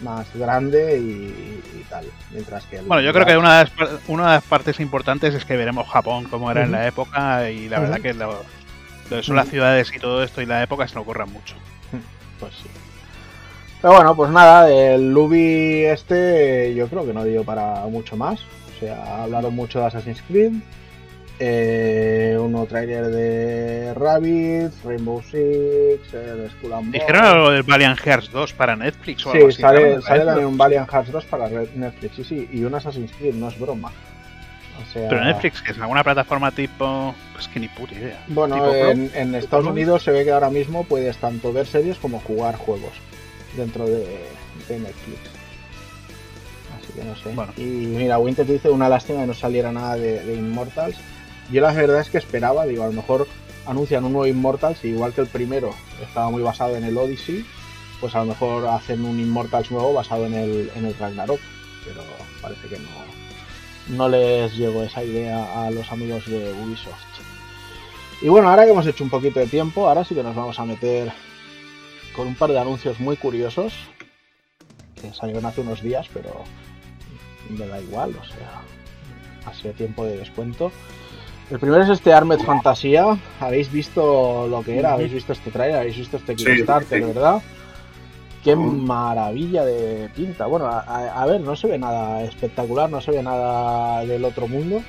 más 0.00 0.26
grande 0.34 0.96
y, 0.96 1.60
y 1.78 1.84
tal. 1.90 2.06
Mientras 2.30 2.64
que 2.64 2.80
Bueno, 2.80 3.02
yo 3.02 3.12
creo 3.12 3.26
que 3.26 3.36
una 3.36 3.58
de, 3.58 3.64
las, 3.64 3.90
una 4.08 4.22
de 4.22 4.32
las 4.36 4.44
partes 4.44 4.80
importantes 4.80 5.34
es 5.34 5.44
que 5.44 5.58
veremos 5.58 5.86
Japón 5.86 6.24
como 6.30 6.50
era 6.50 6.62
en 6.62 6.72
la 6.72 6.86
época 6.86 7.50
y 7.50 7.68
la 7.68 7.80
verdad 7.80 8.00
que 8.00 8.14
lo, 8.14 8.42
lo 9.10 9.34
las 9.34 9.48
ciudades 9.50 9.92
y 9.94 9.98
todo 9.98 10.24
esto 10.24 10.40
y 10.40 10.46
la 10.46 10.62
época 10.62 10.88
se 10.88 10.94
lo 10.94 11.02
ocurran 11.02 11.30
mucho. 11.30 11.56
Pues 12.38 12.54
sí. 12.54 12.70
Pero 13.82 13.94
bueno, 13.94 14.14
pues 14.14 14.30
nada, 14.30 14.70
el 14.70 15.10
Luby 15.12 15.84
este 15.84 16.74
yo 16.74 16.86
creo 16.88 17.06
que 17.06 17.14
no 17.14 17.24
dio 17.24 17.44
para 17.44 17.86
mucho 17.86 18.16
más. 18.16 18.40
O 18.40 18.80
sea, 18.80 19.22
hablaron 19.22 19.54
mucho 19.54 19.80
de 19.80 19.86
Assassin's 19.86 20.22
Creed. 20.28 20.52
Eh, 21.42 22.36
un 22.38 22.52
nuevo 22.52 22.66
trailer 22.66 23.06
de 23.06 23.94
Rabbit, 23.94 24.72
Rainbow 24.84 25.22
Six, 25.22 26.12
el 26.12 26.50
Skull 26.50 26.72
and. 26.74 26.92
Dijeron 26.92 27.24
algo 27.24 27.50
del 27.50 27.62
Valiant 27.62 27.98
Hearts 27.98 28.30
2 28.30 28.52
para 28.52 28.76
Netflix 28.76 29.24
o 29.26 29.32
Sí, 29.32 29.38
algo 29.38 29.48
así. 29.48 29.62
sale, 30.02 30.24
también 30.26 30.46
un 30.46 30.58
Valiant 30.58 30.90
Hearts 30.90 31.10
2 31.10 31.24
para 31.24 31.48
Netflix, 31.48 32.16
sí, 32.16 32.24
sí, 32.24 32.48
y 32.52 32.62
un 32.64 32.74
Assassin's 32.74 33.12
Creed, 33.12 33.34
no 33.34 33.48
es 33.48 33.58
broma. 33.58 33.90
O 34.86 34.92
sea, 34.92 35.08
Pero 35.08 35.24
Netflix, 35.24 35.62
que 35.62 35.72
es 35.72 35.78
alguna 35.78 36.04
plataforma 36.04 36.50
tipo. 36.50 37.14
Pues 37.32 37.48
que 37.48 37.58
ni 37.58 37.68
puta 37.68 37.94
idea. 37.94 38.22
Bueno, 38.28 38.74
en, 38.74 39.10
en 39.14 39.34
Estados. 39.34 39.66
Unidos 39.66 40.02
se 40.02 40.10
ve 40.10 40.24
que 40.24 40.32
ahora 40.32 40.50
mismo 40.50 40.84
puedes 40.84 41.16
tanto 41.16 41.54
ver 41.54 41.66
series 41.66 41.96
como 41.98 42.20
jugar 42.20 42.56
juegos 42.56 42.92
dentro 43.56 43.86
de, 43.86 44.06
de 44.68 44.78
Netflix. 44.78 45.18
Así 46.76 46.92
que 46.92 47.04
no 47.04 47.16
sé. 47.16 47.34
Bueno. 47.34 47.52
Y 47.56 47.62
mira, 47.62 48.18
Winter 48.18 48.46
dice 48.46 48.70
una 48.70 48.88
lástima 48.88 49.20
que 49.20 49.26
no 49.26 49.34
saliera 49.34 49.72
nada 49.72 49.96
de, 49.96 50.24
de 50.24 50.34
Immortals. 50.34 50.96
Yo 51.50 51.60
la 51.60 51.72
verdad 51.72 52.00
es 52.00 52.08
que 52.08 52.18
esperaba, 52.18 52.64
digo, 52.66 52.84
a 52.84 52.86
lo 52.86 52.92
mejor 52.92 53.26
anuncian 53.66 54.04
un 54.04 54.12
nuevo 54.12 54.26
Immortals 54.26 54.84
igual 54.84 55.12
que 55.12 55.20
el 55.20 55.26
primero 55.26 55.74
estaba 56.02 56.30
muy 56.30 56.42
basado 56.42 56.76
en 56.76 56.84
el 56.84 56.96
Odyssey, 56.96 57.44
pues 58.00 58.14
a 58.14 58.20
lo 58.20 58.26
mejor 58.26 58.66
hacen 58.68 59.04
un 59.04 59.18
Immortals 59.20 59.70
nuevo 59.70 59.92
basado 59.92 60.26
en 60.26 60.34
el, 60.34 60.70
en 60.74 60.86
el 60.86 60.96
Ragnarok. 60.96 61.40
Pero 61.84 62.02
parece 62.42 62.68
que 62.68 62.78
no, 62.78 63.96
no 63.96 64.08
les 64.08 64.54
llegó 64.56 64.82
esa 64.82 65.02
idea 65.02 65.66
a 65.66 65.70
los 65.70 65.90
amigos 65.90 66.26
de 66.26 66.52
Ubisoft. 66.52 67.10
Y 68.22 68.28
bueno, 68.28 68.50
ahora 68.50 68.64
que 68.64 68.72
hemos 68.72 68.86
hecho 68.86 69.02
un 69.02 69.10
poquito 69.10 69.40
de 69.40 69.46
tiempo, 69.46 69.88
ahora 69.88 70.04
sí 70.04 70.14
que 70.14 70.22
nos 70.22 70.36
vamos 70.36 70.58
a 70.58 70.64
meter 70.66 71.10
con 72.20 72.28
un 72.28 72.34
par 72.34 72.50
de 72.52 72.58
anuncios 72.58 73.00
muy 73.00 73.16
curiosos 73.16 73.72
que 75.00 75.10
salieron 75.14 75.46
hace 75.46 75.62
unos 75.62 75.80
días, 75.82 76.06
pero 76.12 76.44
me 77.48 77.66
da 77.66 77.80
igual, 77.80 78.10
o 78.10 78.24
sea, 78.26 78.60
ha 79.46 79.54
sido 79.54 79.72
tiempo 79.72 80.04
de 80.04 80.18
descuento. 80.18 80.70
El 81.50 81.58
primero 81.58 81.82
es 81.82 81.88
este 81.88 82.12
Armed 82.12 82.40
Fantasía. 82.40 83.16
¿Habéis 83.40 83.72
visto 83.72 84.46
lo 84.48 84.62
que 84.62 84.78
era? 84.78 84.92
¿Habéis 84.92 85.14
visto 85.14 85.32
este 85.32 85.50
trailer? 85.50 85.78
¿Habéis 85.78 85.96
visto 85.96 86.18
este 86.18 86.36
Kickstarter, 86.36 87.00
sí. 87.00 87.06
verdad? 87.06 87.40
Qué 88.44 88.54
maravilla 88.54 89.64
de 89.64 90.10
pinta. 90.14 90.44
Bueno, 90.44 90.66
a, 90.66 90.80
a- 90.80 91.22
a 91.22 91.26
ver, 91.26 91.40
no 91.40 91.56
se 91.56 91.68
ve 91.68 91.78
nada 91.78 92.22
espectacular, 92.22 92.90
no 92.90 93.00
se 93.00 93.12
ve 93.12 93.22
nada 93.22 94.04
del 94.04 94.26
otro 94.26 94.46
mundo. 94.46 94.82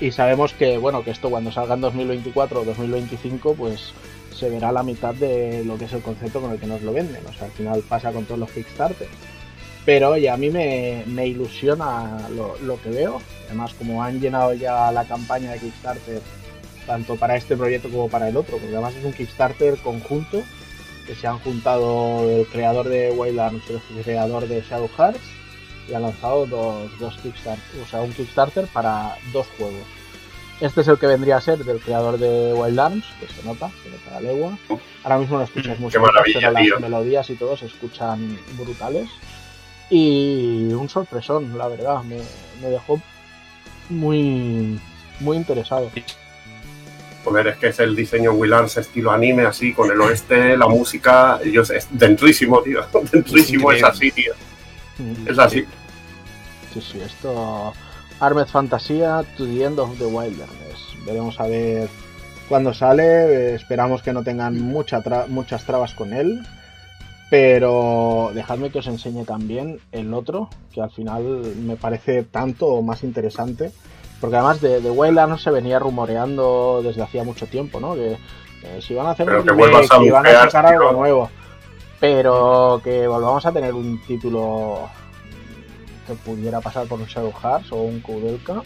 Y 0.00 0.10
sabemos 0.10 0.52
que, 0.52 0.78
bueno, 0.78 1.04
que 1.04 1.12
esto 1.12 1.30
cuando 1.30 1.52
salga 1.52 1.74
en 1.74 1.80
2024 1.82 2.62
o 2.62 2.64
2025, 2.64 3.54
pues 3.54 3.92
se 4.42 4.50
verá 4.50 4.72
la 4.72 4.82
mitad 4.82 5.14
de 5.14 5.62
lo 5.64 5.78
que 5.78 5.84
es 5.84 5.92
el 5.92 6.02
concepto 6.02 6.40
con 6.40 6.50
el 6.50 6.58
que 6.58 6.66
nos 6.66 6.82
lo 6.82 6.92
venden. 6.92 7.24
O 7.28 7.32
sea, 7.32 7.44
al 7.44 7.52
final 7.52 7.80
pasa 7.88 8.10
con 8.10 8.24
todos 8.24 8.40
los 8.40 8.50
Kickstarter. 8.50 9.06
Pero 9.84 10.10
oye, 10.10 10.28
a 10.28 10.36
mí 10.36 10.50
me, 10.50 11.04
me 11.06 11.28
ilusiona 11.28 12.28
lo, 12.34 12.58
lo 12.58 12.82
que 12.82 12.90
veo. 12.90 13.22
Además, 13.46 13.72
como 13.74 14.02
han 14.02 14.20
llenado 14.20 14.52
ya 14.54 14.90
la 14.90 15.04
campaña 15.04 15.52
de 15.52 15.60
Kickstarter, 15.60 16.20
tanto 16.88 17.14
para 17.14 17.36
este 17.36 17.56
proyecto 17.56 17.88
como 17.88 18.08
para 18.08 18.28
el 18.28 18.36
otro, 18.36 18.58
porque 18.58 18.74
además 18.74 18.96
es 18.96 19.04
un 19.04 19.12
Kickstarter 19.12 19.78
conjunto, 19.78 20.42
que 21.06 21.14
se 21.14 21.28
han 21.28 21.38
juntado 21.38 22.28
el 22.28 22.44
creador 22.46 22.88
de 22.88 23.12
Wildlands 23.12 23.62
y 23.70 23.98
el 23.98 24.02
creador 24.02 24.48
de 24.48 24.60
Shadow 24.62 24.90
Hearts, 24.98 25.20
y 25.88 25.94
han 25.94 26.02
lanzado 26.02 26.46
dos, 26.46 26.98
dos 26.98 27.16
Kickstarter, 27.22 27.80
o 27.80 27.86
sea, 27.86 28.02
un 28.02 28.12
Kickstarter 28.12 28.66
para 28.66 29.16
dos 29.32 29.46
juegos. 29.56 30.01
Este 30.62 30.82
es 30.82 30.86
el 30.86 30.96
que 30.96 31.08
vendría 31.08 31.38
a 31.38 31.40
ser 31.40 31.58
del 31.64 31.80
creador 31.80 32.18
de 32.18 32.52
Wildlands, 32.54 33.04
que 33.18 33.26
se 33.26 33.42
nota, 33.42 33.68
se 33.82 33.90
nota 33.90 34.12
la 34.12 34.20
legua. 34.20 34.56
Ahora 35.02 35.18
mismo 35.18 35.36
no 35.36 35.42
escuchas 35.42 35.76
mucho, 35.80 36.00
pero 36.00 36.12
las 36.12 36.62
tío. 36.62 36.78
melodías 36.78 37.28
y 37.30 37.34
todo 37.34 37.56
se 37.56 37.66
escuchan 37.66 38.38
brutales. 38.56 39.08
Y 39.90 40.72
un 40.72 40.88
sorpresón, 40.88 41.58
la 41.58 41.66
verdad, 41.66 42.04
me, 42.04 42.18
me 42.62 42.68
dejó 42.68 43.02
muy, 43.88 44.78
muy 45.18 45.36
interesado. 45.36 45.90
Joder, 47.24 47.48
es 47.48 47.56
que 47.56 47.66
es 47.66 47.80
el 47.80 47.96
diseño 47.96 48.30
Willans 48.30 48.76
estilo 48.76 49.10
anime, 49.10 49.44
así, 49.44 49.72
con 49.72 49.90
el 49.90 50.00
oeste, 50.00 50.56
la 50.56 50.68
música. 50.68 51.40
Yo 51.42 51.64
sé, 51.64 51.78
es 51.78 51.88
dentrísimo, 51.90 52.62
tío. 52.62 52.86
Dentrísimo 53.10 53.72
es, 53.72 53.82
así, 53.82 54.12
tío. 54.12 54.32
Es 55.26 55.38
así. 55.40 55.66
Sí, 56.72 56.80
sí, 56.80 57.00
esto. 57.00 57.72
Armed 58.22 58.46
Fantasía 58.46 59.24
to 59.36 59.46
the 59.46 59.64
End 59.64 59.78
of 59.80 59.98
the 59.98 60.06
Wilderness. 60.06 60.96
Veremos 61.04 61.40
a 61.40 61.46
ver 61.48 61.88
cuándo 62.48 62.72
sale. 62.72 63.54
Esperamos 63.54 64.00
que 64.00 64.12
no 64.12 64.22
tengan 64.22 64.60
mucha 64.60 65.02
tra- 65.02 65.26
muchas 65.26 65.64
trabas 65.64 65.92
con 65.92 66.12
él. 66.12 66.40
Pero 67.30 68.30
dejadme 68.34 68.70
que 68.70 68.78
os 68.78 68.86
enseñe 68.86 69.24
también 69.24 69.80
el 69.90 70.12
otro, 70.14 70.48
que 70.72 70.82
al 70.82 70.90
final 70.90 71.22
me 71.56 71.76
parece 71.76 72.22
tanto 72.22 72.66
o 72.66 72.82
más 72.82 73.02
interesante. 73.02 73.72
Porque 74.20 74.36
además 74.36 74.60
de, 74.60 74.80
de 74.80 74.90
Wildlands 74.90 75.42
se 75.42 75.50
venía 75.50 75.78
rumoreando 75.80 76.80
desde 76.84 77.02
hacía 77.02 77.24
mucho 77.24 77.46
tiempo, 77.46 77.80
¿no? 77.80 77.94
Que 77.94 78.12
eh, 78.12 78.80
si 78.80 78.94
van 78.94 79.06
a 79.08 79.10
hacer 79.10 79.26
Pero 79.26 79.40
un 79.42 79.48
remake, 79.48 79.88
si 79.98 80.10
van 80.10 80.26
a 80.26 80.42
sacar 80.44 80.66
algo 80.66 80.92
nuevo. 80.92 81.28
Pero 81.98 82.80
que 82.84 83.06
volvamos 83.08 83.44
a 83.46 83.50
tener 83.52 83.74
un 83.74 84.00
título 84.06 84.88
que 86.06 86.14
pudiera 86.14 86.60
pasar 86.60 86.86
por 86.86 87.00
un 87.00 87.06
Shadow 87.06 87.32
Hearts 87.32 87.72
o 87.72 87.76
un 87.82 88.00
Koudelka, 88.00 88.62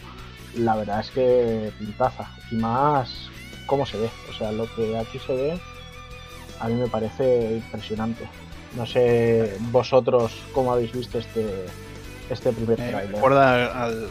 la 0.55 0.75
verdad 0.75 0.99
es 1.01 1.11
que 1.11 1.71
pintaza. 1.79 2.29
Y 2.51 2.55
más 2.55 3.29
cómo 3.65 3.85
se 3.85 3.97
ve. 3.97 4.09
O 4.29 4.33
sea, 4.37 4.51
lo 4.51 4.65
que 4.75 4.97
aquí 4.97 5.19
se 5.19 5.33
ve 5.33 5.59
a 6.59 6.67
mí 6.67 6.73
me 6.75 6.87
parece 6.87 7.53
impresionante. 7.53 8.23
No 8.75 8.85
sé 8.85 9.55
vosotros 9.71 10.33
cómo 10.53 10.73
habéis 10.73 10.91
visto 10.91 11.19
este, 11.19 11.65
este 12.29 12.51
primer 12.51 12.79
Me 12.79 12.89
trailer. 12.89 13.11
recuerda 13.15 13.83
al. 13.83 14.07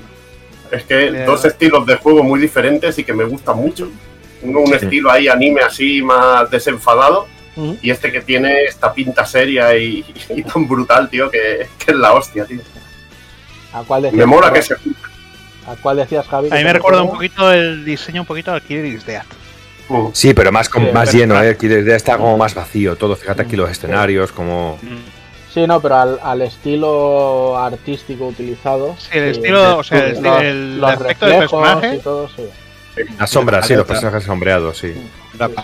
Es 0.70 0.82
que 0.84 1.06
Eh, 1.08 1.24
dos 1.24 1.44
estilos 1.44 1.86
de 1.86 1.96
juego 1.96 2.22
muy 2.22 2.40
diferentes 2.40 2.98
y 2.98 3.04
que 3.04 3.12
me 3.12 3.24
gustan 3.24 3.56
mucho. 3.58 3.88
Uno, 4.42 4.60
un 4.60 4.66
Sí. 4.68 4.74
estilo 4.84 5.10
ahí 5.10 5.28
anime 5.28 5.62
así 5.62 6.02
más 6.02 6.50
desenfadado. 6.50 7.26
Y 7.80 7.90
este 7.90 8.12
que 8.12 8.20
tiene 8.20 8.64
esta 8.64 8.92
pinta 8.92 9.24
seria 9.24 9.74
y, 9.78 10.04
y 10.28 10.42
tan 10.42 10.68
brutal, 10.68 11.08
tío, 11.08 11.30
que, 11.30 11.66
que 11.78 11.90
es 11.92 11.96
la 11.96 12.12
hostia, 12.12 12.44
tío. 12.44 12.60
¿A 13.76 13.82
cuál 13.84 14.02
decías? 14.02 14.18
Me 14.18 14.26
mola 14.26 14.52
que 14.52 14.62
se 14.62 14.74
¿A 14.74 15.74
cuál 15.82 15.96
decías, 15.96 16.26
Javi? 16.28 16.48
A 16.50 16.54
mí 16.54 16.64
me 16.64 16.72
recuerda 16.72 17.02
un 17.02 17.10
poquito 17.10 17.52
el 17.52 17.84
diseño, 17.84 18.22
un 18.22 18.26
poquito 18.26 18.52
al 18.52 18.62
Killer 18.62 18.84
is 18.86 19.04
Dead. 19.04 19.22
Mm. 19.88 20.06
Sí, 20.12 20.32
pero 20.34 20.50
más, 20.52 20.68
con- 20.68 20.84
Sí, 20.86 20.92
más 20.92 21.08
pero- 21.10 21.18
lleno, 21.18 21.42
¿eh? 21.42 21.50
Aquí 21.50 21.68
desde 21.68 21.94
está 21.94 22.16
como 22.16 22.36
más 22.38 22.54
vacío 22.54 22.96
todo. 22.96 23.16
Fíjate 23.16 23.42
aquí 23.42 23.56
los 23.56 23.70
escenarios, 23.70 24.32
como. 24.32 24.78
Sí, 25.52 25.66
no, 25.66 25.80
pero 25.80 25.96
al, 25.96 26.20
al 26.22 26.42
estilo 26.42 27.58
artístico 27.58 28.26
utilizado. 28.26 28.94
Sí, 28.98 29.08
el 29.12 29.24
estilo, 29.24 29.78
o 29.78 29.82
sea, 29.84 29.98
el, 30.06 30.22
los- 30.22 30.40
el 30.42 30.80
los 30.80 30.90
aspecto 30.90 31.26
del 31.26 31.40
reflejos 31.40 31.62
personaje. 31.68 31.96
y 31.96 31.98
todo, 32.00 32.28
sí. 32.28 32.42
Las 33.18 33.30
sombras, 33.30 33.66
sí, 33.66 33.74
los 33.74 33.86
personajes 33.86 34.24
sombreados, 34.24 34.78
sí. 34.78 34.94
La 35.38 35.48
Sí. 35.48 35.54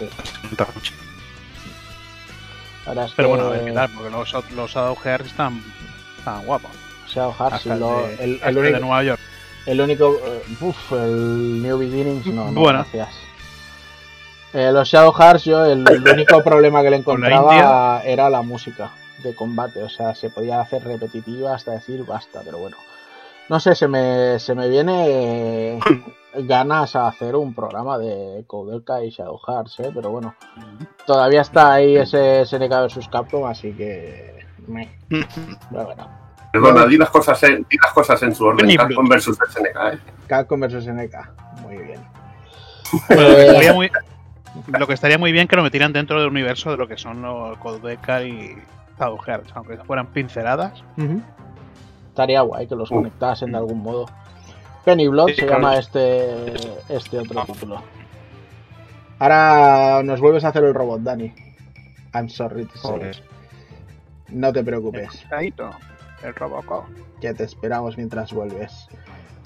Ahora 2.86 3.04
es 3.06 3.12
Pero 3.14 3.28
bueno, 3.28 3.44
a 3.46 3.50
ver 3.50 3.64
qué 3.64 3.72
tal, 3.72 3.88
porque 3.90 4.10
los, 4.10 4.32
los 4.54 4.70
Shadow 4.70 4.96
Hearts 4.96 5.26
están, 5.28 5.62
están 6.18 6.44
guapos. 6.44 6.70
Shadow 7.12 7.32
Hearts, 7.38 7.54
Hasta 7.56 7.68
y 7.68 7.72
el, 7.72 7.80
lo- 7.80 8.06
de, 8.06 8.14
el, 8.24 8.40
el 8.42 8.54
de 8.54 8.60
único, 8.60 8.78
Nueva 8.80 9.02
York. 9.04 9.20
el 9.66 9.80
único. 9.80 10.16
uf, 10.60 10.92
el 10.92 11.62
New 11.62 11.78
Beginnings, 11.78 12.26
no, 12.26 12.50
no, 12.50 12.60
Bueno. 12.60 12.78
gracias. 12.80 13.08
Eh, 14.54 14.70
los 14.72 14.86
Shadow 14.88 15.12
Hearts, 15.12 15.44
yo 15.44 15.64
el, 15.64 15.88
el 15.88 16.08
único 16.12 16.42
problema 16.42 16.80
que 16.80 16.84
le 16.84 16.90
la 16.90 16.96
encontraba 16.98 18.02
era 18.04 18.28
la 18.28 18.42
música 18.42 18.90
de 19.22 19.34
combate. 19.34 19.82
O 19.82 19.88
sea, 19.88 20.14
se 20.14 20.30
podía 20.30 20.60
hacer 20.60 20.84
repetitiva 20.84 21.54
hasta 21.54 21.72
decir 21.72 22.04
basta, 22.04 22.42
pero 22.44 22.58
bueno. 22.58 22.76
No 23.48 23.58
sé, 23.60 23.74
se 23.74 23.88
me, 23.88 24.38
se 24.38 24.54
me 24.54 24.68
viene 24.68 25.04
eh, 25.76 25.78
ganas 26.34 26.94
a 26.96 27.08
hacer 27.08 27.34
un 27.34 27.54
programa 27.54 27.98
de 27.98 28.44
Koudelka 28.46 29.02
y 29.04 29.10
Shadow 29.10 29.38
Hearts, 29.46 29.80
¿eh? 29.80 29.90
pero 29.94 30.10
bueno. 30.10 30.34
Todavía 31.06 31.40
está 31.40 31.72
ahí 31.74 31.96
ese 31.96 32.44
SNK 32.46 32.70
vs 32.70 33.08
Capcom, 33.10 33.46
así 33.46 33.72
que. 33.72 34.46
meh. 34.68 34.88
Pero 35.70 35.84
bueno. 35.86 36.21
Perdona, 36.52 36.86
di 36.86 36.96
las 36.98 37.10
cosas 37.10 37.42
en, 37.44 37.66
di 37.70 37.78
las 37.82 37.92
cosas 37.92 38.22
en 38.22 38.34
su 38.34 38.44
orden. 38.44 38.76
Capcom 38.76 39.08
versus 39.08 39.36
SNK, 39.38 39.94
¿eh? 39.94 39.98
Capcom 40.26 40.60
vs 40.60 40.84
SNK. 40.84 41.14
Muy 41.62 41.78
bien. 41.78 42.00
Bueno, 43.08 43.22
lo, 43.28 43.36
que 43.36 43.42
estaría 43.46 43.72
muy, 43.72 43.90
lo 44.78 44.86
que 44.86 44.92
estaría 44.94 45.18
muy 45.18 45.32
bien 45.32 45.48
que 45.48 45.56
lo 45.56 45.62
metieran 45.62 45.92
dentro 45.92 46.20
del 46.20 46.28
universo 46.28 46.70
de 46.70 46.76
lo 46.76 46.86
que 46.86 46.98
son 46.98 47.22
los 47.22 47.56
Codecard 47.58 48.24
y 48.26 48.56
Hearts, 49.26 49.50
aunque 49.54 49.78
fueran 49.78 50.08
pinceladas. 50.08 50.84
Estaría 52.08 52.42
guay 52.42 52.66
que 52.68 52.76
los 52.76 52.90
Uh. 52.90 52.96
conectasen 52.96 53.50
de 53.52 53.56
algún 53.58 53.82
modo. 53.82 54.06
Penny 54.84 55.08
Blood 55.08 55.28
Sí, 55.28 55.34
se 55.36 55.46
claro. 55.46 55.62
llama 55.62 55.76
este 55.78 56.52
este 56.88 57.18
otro 57.18 57.44
título. 57.46 57.82
Ahora 59.18 60.02
nos 60.04 60.20
vuelves 60.20 60.44
a 60.44 60.48
hacer 60.48 60.64
el 60.64 60.74
robot, 60.74 61.00
Dani. 61.02 61.32
I'm 62.14 62.28
sorry 62.28 62.66
to 62.66 62.76
say. 62.78 63.12
No 64.28 64.52
te 64.52 64.62
preocupes, 64.64 65.24
el 66.24 66.34
Robocop. 66.34 66.84
que 67.20 67.32
te 67.34 67.44
esperamos 67.44 67.96
mientras 67.96 68.32
vuelves. 68.32 68.88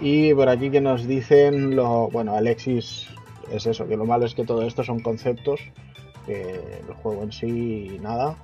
Y 0.01 0.33
por 0.35 0.49
aquí 0.49 0.71
que 0.71 0.81
nos 0.81 1.07
dicen 1.07 1.77
lo 1.77 2.09
bueno, 2.09 2.35
Alexis 2.35 3.09
es 3.53 3.67
eso, 3.67 3.87
que 3.87 3.97
lo 3.97 4.05
malo 4.07 4.27
es 4.27 4.35
que 4.35 4.45
todo 4.45 4.63
esto 4.67 4.83
son 4.85 5.01
conceptos, 5.01 5.61
que 6.27 6.53
el 6.87 6.95
juego 7.03 7.23
en 7.23 7.33
sí 7.33 7.99
nada. 8.03 8.35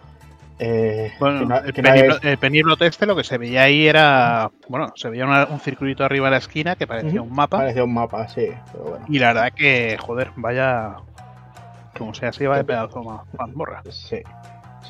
Eh, 0.58 1.10
Bueno, 1.18 1.40
que 1.40 1.46
no- 1.46 1.56
el, 1.56 1.72
que 1.72 1.82
peniblo, 1.82 2.14
es- 2.16 2.24
el 2.24 2.38
peniblo 2.38 2.76
este 2.78 3.06
lo 3.06 3.16
que 3.16 3.24
se 3.24 3.36
veía 3.38 3.62
ahí 3.64 3.86
era. 3.86 4.50
Bueno, 4.68 4.92
se 4.96 5.08
veía 5.10 5.24
una- 5.24 5.46
un 5.46 5.58
circulito 5.60 6.04
arriba 6.04 6.26
de 6.26 6.30
la 6.32 6.36
esquina 6.36 6.76
que 6.76 6.86
parecía 6.86 7.20
un 7.22 7.32
mapa. 7.34 7.56
Parecía 7.58 7.84
un 7.84 7.94
mapa, 7.94 8.28
sí, 8.28 8.48
pero 8.70 8.84
bueno. 8.84 9.04
Y 9.08 9.18
la 9.18 9.28
verdad 9.32 9.52
que, 9.56 9.96
joder, 9.98 10.30
vaya. 10.36 10.96
Como 11.98 12.14
sea 12.14 12.28
así, 12.30 12.46
va 12.46 12.56
de 12.56 12.64
pedazo 12.64 13.00
de 13.00 13.06
ma- 13.06 13.24
mazmorra. 13.38 13.82
Sí. 13.90 14.18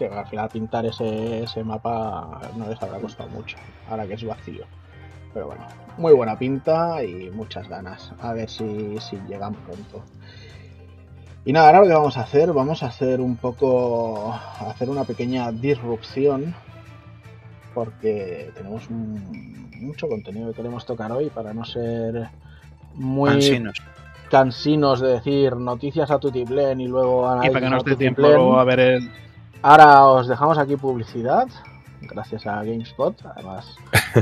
Sí, 0.08 0.14
al 0.16 0.26
final 0.26 0.48
pintar 0.48 0.86
ese, 0.86 1.42
ese 1.44 1.62
mapa 1.64 2.40
no 2.56 2.66
les 2.68 2.82
habrá 2.82 2.98
costado 2.98 3.28
mucho, 3.30 3.56
ahora 3.88 4.06
que 4.06 4.14
es 4.14 4.24
vacío. 4.24 4.64
Pero 5.34 5.46
bueno, 5.46 5.62
muy 5.98 6.12
buena 6.12 6.38
pinta 6.38 7.02
y 7.04 7.30
muchas 7.30 7.68
ganas. 7.68 8.12
A 8.20 8.32
ver 8.32 8.48
si, 8.50 8.98
si 9.00 9.16
llegan 9.28 9.54
pronto. 9.54 10.02
Y 11.44 11.52
nada, 11.52 11.68
ahora 11.68 11.80
lo 11.80 11.86
que 11.86 11.92
vamos 11.94 12.16
a 12.16 12.22
hacer, 12.22 12.52
vamos 12.52 12.82
a 12.82 12.86
hacer 12.86 13.20
un 13.20 13.36
poco, 13.36 14.32
a 14.32 14.70
hacer 14.70 14.88
una 14.90 15.04
pequeña 15.04 15.50
disrupción, 15.52 16.54
porque 17.74 18.50
tenemos 18.54 18.88
un- 18.90 19.70
mucho 19.80 20.08
contenido 20.08 20.48
que 20.50 20.54
queremos 20.56 20.84
tocar 20.86 21.10
hoy 21.12 21.30
para 21.30 21.52
no 21.54 21.64
ser 21.64 22.28
muy 22.94 23.26
Cansinos. 23.26 23.74
cansinos 24.30 25.00
de 25.00 25.08
decir 25.14 25.56
noticias 25.56 26.10
a 26.10 26.18
tutiplén 26.18 26.80
y 26.80 26.86
luego 26.88 27.24
Y 27.24 27.32
análisis 27.32 27.52
para 27.52 27.60
que 27.60 27.66
a 27.66 27.70
nos 27.70 27.84
dé 27.84 27.96
tiempo 27.96 28.22
luego 28.22 28.58
a 28.58 28.64
ver 28.64 28.80
el. 28.80 29.10
Ahora 29.62 30.04
os 30.06 30.26
dejamos 30.28 30.58
aquí 30.58 30.76
publicidad, 30.76 31.46
gracias 32.00 32.46
a 32.46 32.56
GameSpot, 32.64 33.14
además 33.34 33.76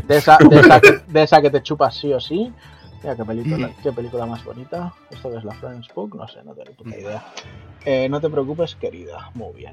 de 0.07 0.17
esa, 0.19 0.37
de 0.39 0.61
esa, 0.61 0.81
que- 0.81 1.01
de 1.09 1.23
esa 1.23 1.41
que 1.41 1.51
te 1.51 1.63
chupas 1.63 1.95
sí 1.95 2.13
o 2.13 2.21
sí. 2.21 2.53
Mira 3.03 3.17
qué 3.17 3.25
película, 3.25 3.71
qué 3.83 3.93
película 3.93 4.27
más 4.27 4.45
bonita. 4.45 4.93
¿Esto 5.11 5.31
que 5.31 5.39
es 5.39 5.45
la 5.45 5.55
Florence 5.55 5.91
Pugh? 5.95 6.15
No 6.15 6.29
sé, 6.29 6.43
no 6.45 6.53
tengo 6.53 6.73
puta 6.75 6.97
idea. 6.99 7.25
Eh, 7.87 8.09
no 8.11 8.21
te 8.21 8.29
preocupes, 8.29 8.75
querida. 8.77 9.31
Muy 9.33 9.55
bien. 9.55 9.73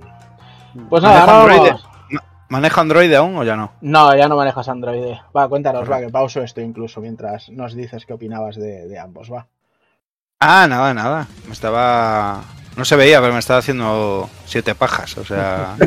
Pues 0.90 1.04
nada, 1.04 1.26
¿Maneja 1.26 1.42
ahora 1.42 1.58
vamos. 1.58 1.88
¿Maneja 2.50 2.80
Android 2.80 3.14
aún 3.14 3.36
o 3.36 3.44
ya 3.44 3.58
no? 3.58 3.72
No, 3.82 4.16
ya 4.16 4.30
no 4.30 4.38
manejas 4.38 4.70
Android. 4.70 5.16
Va, 5.36 5.50
cuéntanos, 5.50 5.92
va, 5.92 6.00
que 6.00 6.08
pauso 6.08 6.42
esto 6.42 6.62
incluso 6.62 7.02
mientras 7.02 7.50
nos 7.50 7.74
dices 7.74 8.06
qué 8.06 8.14
opinabas 8.14 8.56
de, 8.56 8.88
de 8.88 8.98
ambos, 8.98 9.30
va. 9.30 9.48
Ah, 10.40 10.66
nada, 10.70 10.94
nada. 10.94 11.28
Me 11.46 11.52
estaba. 11.52 12.42
No 12.78 12.86
se 12.86 12.96
veía, 12.96 13.20
pero 13.20 13.34
me 13.34 13.40
estaba 13.40 13.60
haciendo 13.60 14.30
siete 14.46 14.74
pajas. 14.76 15.18
O 15.18 15.26
sea. 15.26 15.76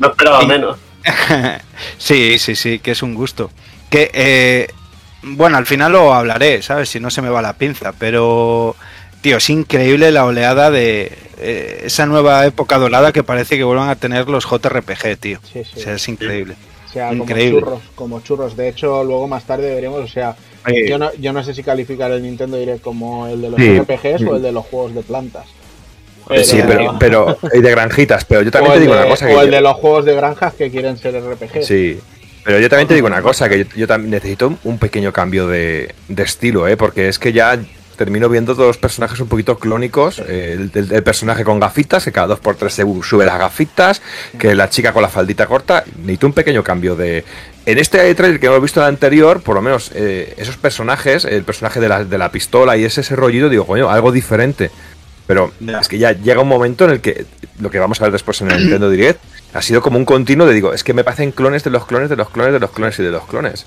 No 0.00 0.08
esperaba 0.08 0.44
menos. 0.44 0.78
sí, 1.98 2.38
sí, 2.40 2.56
sí, 2.56 2.80
que 2.80 2.90
es 2.92 3.02
un 3.02 3.14
gusto. 3.14 3.50
Que, 3.88 4.10
eh, 4.12 4.68
bueno, 5.22 5.56
al 5.56 5.66
final 5.66 5.92
lo 5.92 6.12
hablaré, 6.12 6.60
¿sabes? 6.62 6.88
Si 6.88 6.98
no 6.98 7.10
se 7.10 7.22
me 7.22 7.28
va 7.28 7.40
la 7.40 7.52
pinza, 7.52 7.92
pero, 7.92 8.74
tío, 9.20 9.36
es 9.36 9.50
increíble 9.50 10.10
la 10.10 10.24
oleada 10.24 10.72
de 10.72 11.16
eh, 11.38 11.82
esa 11.84 12.06
nueva 12.06 12.46
época 12.46 12.78
dorada 12.78 13.12
que 13.12 13.22
parece 13.22 13.56
que 13.56 13.64
vuelvan 13.64 13.90
a 13.90 13.96
tener 13.96 14.28
los 14.28 14.44
JRPG, 14.44 15.18
tío. 15.18 15.38
Sí, 15.52 15.62
sí. 15.64 15.78
O 15.78 15.82
sea, 15.82 15.94
es 15.94 16.08
increíble. 16.08 16.56
O 16.88 16.92
sea, 16.92 17.08
como 17.08 17.22
increíble. 17.22 17.60
churros, 17.60 17.82
como 17.94 18.20
churros. 18.20 18.56
De 18.56 18.68
hecho, 18.68 19.04
luego 19.04 19.28
más 19.28 19.44
tarde 19.44 19.74
veremos, 19.74 20.00
o 20.00 20.08
sea, 20.08 20.36
Yo 20.86 20.98
no, 20.98 21.12
yo 21.14 21.32
no 21.32 21.42
sé 21.42 21.54
si 21.54 21.62
calificar 21.62 22.10
el 22.10 22.22
Nintendo 22.22 22.56
Direct 22.56 22.82
como 22.82 23.26
el 23.26 23.40
de 23.40 23.50
los 23.50 23.60
Sí. 23.60 23.78
RPGs 23.78 24.22
o 24.28 24.36
el 24.36 24.42
de 24.42 24.52
los 24.52 24.66
juegos 24.66 24.94
de 24.94 25.02
plantas. 25.02 25.46
Sí, 26.44 26.58
pero, 26.66 26.96
pero 26.98 27.38
y 27.54 27.60
de 27.60 27.70
granjitas, 27.70 28.24
pero 28.26 28.42
yo 28.42 28.50
también 28.50 28.74
te 28.74 28.80
digo 28.80 28.92
de, 28.94 29.00
una 29.00 29.08
cosa 29.08 29.26
o 29.26 29.40
el 29.40 29.46
yo- 29.46 29.52
de 29.56 29.60
los 29.62 29.76
juegos 29.76 30.04
de 30.04 30.14
granjas 30.14 30.52
que 30.54 30.70
quieren 30.70 30.98
ser 30.98 31.14
RPGs. 31.14 31.66
Sí. 31.66 31.98
Pero 32.44 32.60
yo 32.60 32.68
también 32.68 32.86
te 32.88 32.94
digo 32.94 33.06
una 33.06 33.22
cosa, 33.22 33.48
que 33.48 33.60
yo, 33.60 33.64
yo 33.76 33.86
también 33.86 34.10
necesito 34.10 34.48
un- 34.48 34.58
un 34.64 34.78
pequeño 34.78 35.10
cambio 35.12 35.46
de, 35.48 35.94
de 36.08 36.22
estilo, 36.22 36.68
¿eh? 36.68 36.76
Porque 36.76 37.08
es 37.08 37.18
que 37.18 37.32
ya 37.32 37.58
termino 37.98 38.30
viendo 38.30 38.54
todos 38.54 38.68
los 38.68 38.78
personajes 38.78 39.20
un 39.20 39.28
poquito 39.28 39.58
clónicos. 39.58 40.20
eh, 40.20 40.54
el, 40.56 40.70
el- 40.72 40.92
el 40.92 41.02
personaje 41.02 41.44
con 41.44 41.60
gafitas, 41.60 42.04
que 42.04 42.12
cada 42.12 42.28
dos 42.28 42.38
por 42.40 42.56
tres 42.56 42.72
se 42.72 42.84
sube 43.02 43.26
las 43.26 43.38
gafitas, 43.38 44.00
que 44.38 44.54
la 44.54 44.70
chica 44.70 44.92
con 44.94 45.02
la 45.02 45.08
faldita 45.10 45.46
corta. 45.46 45.84
Necesito 45.98 46.26
un 46.28 46.32
pequeño 46.32 46.62
cambio 46.64 46.96
de... 46.96 47.24
En 47.66 47.76
este 47.76 48.14
trailer 48.14 48.40
que 48.40 48.46
hemos 48.46 48.62
visto 48.62 48.80
en 48.80 48.84
el 48.84 48.88
anterior, 48.94 49.42
por 49.42 49.54
lo 49.56 49.60
menos 49.60 49.90
eh, 49.94 50.32
esos 50.38 50.56
personajes, 50.56 51.26
el 51.26 51.42
personaje 51.42 51.80
de 51.80 51.88
la, 51.90 52.04
de 52.04 52.16
la 52.16 52.30
pistola 52.32 52.78
y 52.78 52.84
ese, 52.84 53.02
ese 53.02 53.14
rollito, 53.14 53.50
digo, 53.50 53.66
coño, 53.66 53.90
algo 53.90 54.10
diferente. 54.12 54.70
Pero 55.26 55.52
es 55.80 55.88
que 55.88 55.98
ya 55.98 56.12
llega 56.12 56.40
un 56.40 56.48
momento 56.48 56.86
en 56.86 56.92
el 56.92 57.00
que 57.02 57.26
lo 57.60 57.70
que 57.70 57.78
vamos 57.78 58.00
a 58.00 58.04
ver 58.04 58.12
después 58.12 58.40
en 58.40 58.50
el 58.50 58.58
Nintendo 58.60 58.88
Direct 58.88 59.20
ha 59.52 59.60
sido 59.60 59.82
como 59.82 59.98
un 59.98 60.06
continuo 60.06 60.46
de 60.46 60.54
digo, 60.54 60.72
es 60.72 60.82
que 60.84 60.94
me 60.94 61.04
parecen 61.04 61.32
clones 61.32 61.64
de 61.64 61.70
los 61.70 61.84
clones 61.84 62.08
de 62.08 62.16
los 62.16 62.30
clones 62.30 62.54
de 62.54 62.60
los 62.60 62.70
clones 62.70 62.98
y 62.98 63.02
de 63.02 63.10
los 63.10 63.26
clones. 63.26 63.66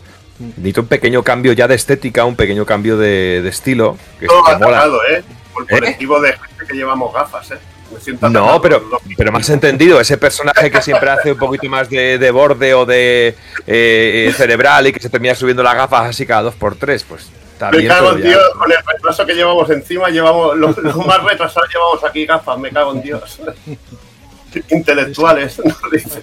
Necesito 0.57 0.81
un 0.81 0.87
pequeño 0.87 1.23
cambio 1.23 1.53
ya 1.53 1.67
de 1.67 1.75
estética, 1.75 2.25
un 2.25 2.35
pequeño 2.35 2.65
cambio 2.65 2.97
de, 2.97 3.41
de 3.41 3.49
estilo. 3.49 3.97
Que, 4.19 4.27
Todo 4.27 4.43
que 4.43 4.55
mola. 4.55 4.77
atacado, 4.77 4.99
¿eh? 5.09 5.23
Por 5.53 5.63
el 5.63 5.69
¿Eh? 5.69 5.79
colectivo 5.79 6.19
de 6.21 6.33
gente 6.33 6.65
que 6.67 6.73
llevamos 6.75 7.13
gafas, 7.13 7.51
¿eh? 7.51 7.57
Me 7.93 7.99
siento 7.99 8.29
No, 8.29 8.39
atacado 8.39 8.61
pero, 8.61 8.83
pero 9.17 9.31
me 9.33 9.39
has 9.39 9.49
entendido, 9.49 9.99
ese 9.99 10.17
personaje 10.17 10.71
que 10.71 10.81
siempre 10.81 11.09
hace 11.09 11.33
un 11.33 11.37
poquito 11.37 11.67
más 11.69 11.89
de, 11.89 12.17
de 12.17 12.31
borde 12.31 12.73
o 12.73 12.85
de 12.85 13.35
eh, 13.67 14.33
cerebral 14.37 14.87
y 14.87 14.93
que 14.93 14.99
se 15.01 15.09
termina 15.09 15.35
subiendo 15.35 15.61
las 15.61 15.75
gafas 15.75 16.09
así 16.09 16.25
cada 16.25 16.43
dos 16.43 16.55
por 16.55 16.75
tres, 16.75 17.03
pues 17.03 17.29
Me 17.73 17.85
cago 17.85 18.13
en 18.13 18.21
Dios, 18.21 18.41
con 18.57 18.71
el 18.71 18.77
retraso 18.85 19.25
que 19.25 19.33
llevamos 19.33 19.69
encima, 19.69 20.07
llevamos 20.09 20.55
los, 20.57 20.77
los 20.77 20.95
más 21.05 21.21
retrasados 21.23 21.69
llevamos 21.69 22.03
aquí 22.05 22.25
gafas, 22.25 22.57
me 22.57 22.69
cago 22.69 22.93
en 22.93 23.01
Dios. 23.01 23.39
Intelectuales, 24.69 25.59
¿no? 25.63 25.75
Dice. 25.91 26.21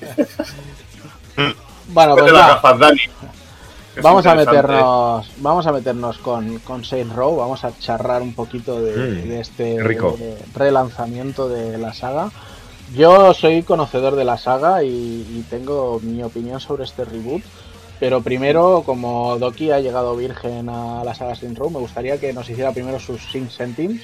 Bueno, 1.88 2.12
pues 2.14 2.24
Vete 2.26 2.36
las 2.36 2.48
gafas, 2.48 2.78
Dani. 2.78 3.00
Que 3.98 4.02
vamos 4.02 4.26
a 4.26 4.34
meternos, 4.34 5.30
vamos 5.38 5.66
a 5.66 5.72
meternos 5.72 6.18
con, 6.18 6.58
con 6.60 6.84
Saints 6.84 7.14
Row, 7.14 7.36
vamos 7.36 7.64
a 7.64 7.76
charrar 7.78 8.22
un 8.22 8.34
poquito 8.34 8.80
de, 8.80 8.92
Mm, 8.92 9.28
de 9.28 9.40
este 9.40 9.76
qué 9.76 9.82
rico. 9.82 10.16
de 10.18 10.36
relanzamiento 10.54 11.48
de 11.48 11.78
la 11.78 11.92
saga. 11.92 12.30
Yo 12.94 13.34
soy 13.34 13.62
conocedor 13.62 14.16
de 14.16 14.24
la 14.24 14.38
saga 14.38 14.82
y, 14.82 14.88
y 14.88 15.44
tengo 15.50 16.00
mi 16.02 16.22
opinión 16.22 16.60
sobre 16.60 16.84
este 16.84 17.04
reboot. 17.04 17.42
Pero 18.00 18.22
primero, 18.22 18.84
como 18.86 19.36
Doki 19.38 19.72
ha 19.72 19.80
llegado 19.80 20.14
virgen 20.16 20.68
a 20.68 21.02
la 21.04 21.14
saga 21.14 21.34
Saints 21.34 21.58
Row, 21.58 21.68
me 21.68 21.80
gustaría 21.80 22.18
que 22.18 22.32
nos 22.32 22.48
hiciera 22.48 22.72
primero 22.72 23.00
sus 23.00 23.20
5 23.32 23.50
céntimos 23.50 24.00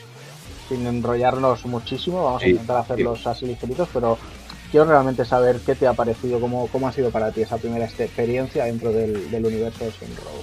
sin 0.68 0.87
enrollarnos 0.87 1.64
muchísimo, 1.66 2.24
vamos 2.24 2.42
a 2.42 2.48
intentar 2.48 2.78
hacerlos 2.78 3.26
así 3.26 3.44
ligeritos, 3.46 3.87
pero 3.92 4.16
quiero 4.74 4.87
realmente 4.87 5.24
saber 5.24 5.60
qué 5.64 5.76
te 5.76 5.87
ha 5.87 5.92
parecido, 5.92 6.40
cómo, 6.40 6.66
cómo 6.66 6.88
ha 6.88 6.92
sido 6.92 7.10
para 7.10 7.30
ti 7.30 7.42
esa 7.42 7.58
primera 7.58 7.84
experiencia 7.84 8.64
dentro 8.64 8.90
del, 8.90 9.30
del 9.30 9.46
universo 9.46 9.84
de 9.84 9.90
Row. 9.90 10.42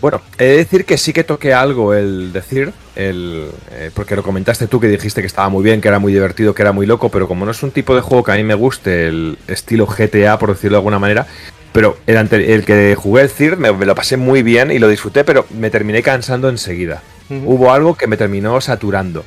Bueno, 0.00 0.22
he 0.38 0.44
de 0.44 0.56
decir 0.56 0.86
que 0.86 0.96
sí 0.96 1.12
que 1.12 1.24
toqué 1.24 1.52
algo 1.52 1.92
el 1.92 2.32
decir, 2.32 2.72
el, 2.96 3.50
eh, 3.72 3.90
porque 3.92 4.16
lo 4.16 4.22
comentaste 4.22 4.66
tú 4.66 4.80
que 4.80 4.88
dijiste 4.88 5.20
que 5.20 5.26
estaba 5.26 5.50
muy 5.50 5.62
bien, 5.62 5.82
que 5.82 5.88
era 5.88 5.98
muy 5.98 6.10
divertido, 6.10 6.54
que 6.54 6.62
era 6.62 6.72
muy 6.72 6.86
loco, 6.86 7.10
pero 7.10 7.28
como 7.28 7.44
no 7.44 7.50
es 7.50 7.62
un 7.62 7.70
tipo 7.70 7.94
de 7.94 8.00
juego 8.00 8.24
que 8.24 8.32
a 8.32 8.36
mí 8.36 8.44
me 8.44 8.54
guste, 8.54 9.08
el 9.08 9.36
estilo 9.46 9.86
GTA, 9.86 10.38
por 10.38 10.48
decirlo 10.54 10.76
de 10.76 10.80
alguna 10.80 10.98
manera, 10.98 11.26
pero 11.74 11.98
el, 12.06 12.16
ante- 12.16 12.54
el 12.54 12.64
que 12.64 12.94
jugué 12.94 13.24
el 13.24 13.28
CIR 13.28 13.58
me, 13.58 13.72
me 13.72 13.84
lo 13.84 13.94
pasé 13.94 14.16
muy 14.16 14.42
bien 14.42 14.70
y 14.70 14.78
lo 14.78 14.88
disfruté, 14.88 15.22
pero 15.22 15.44
me 15.50 15.68
terminé 15.68 16.02
cansando 16.02 16.48
enseguida. 16.48 17.02
Hubo 17.28 17.70
algo 17.70 17.94
que 17.94 18.06
me 18.06 18.16
terminó 18.16 18.58
saturando. 18.62 19.22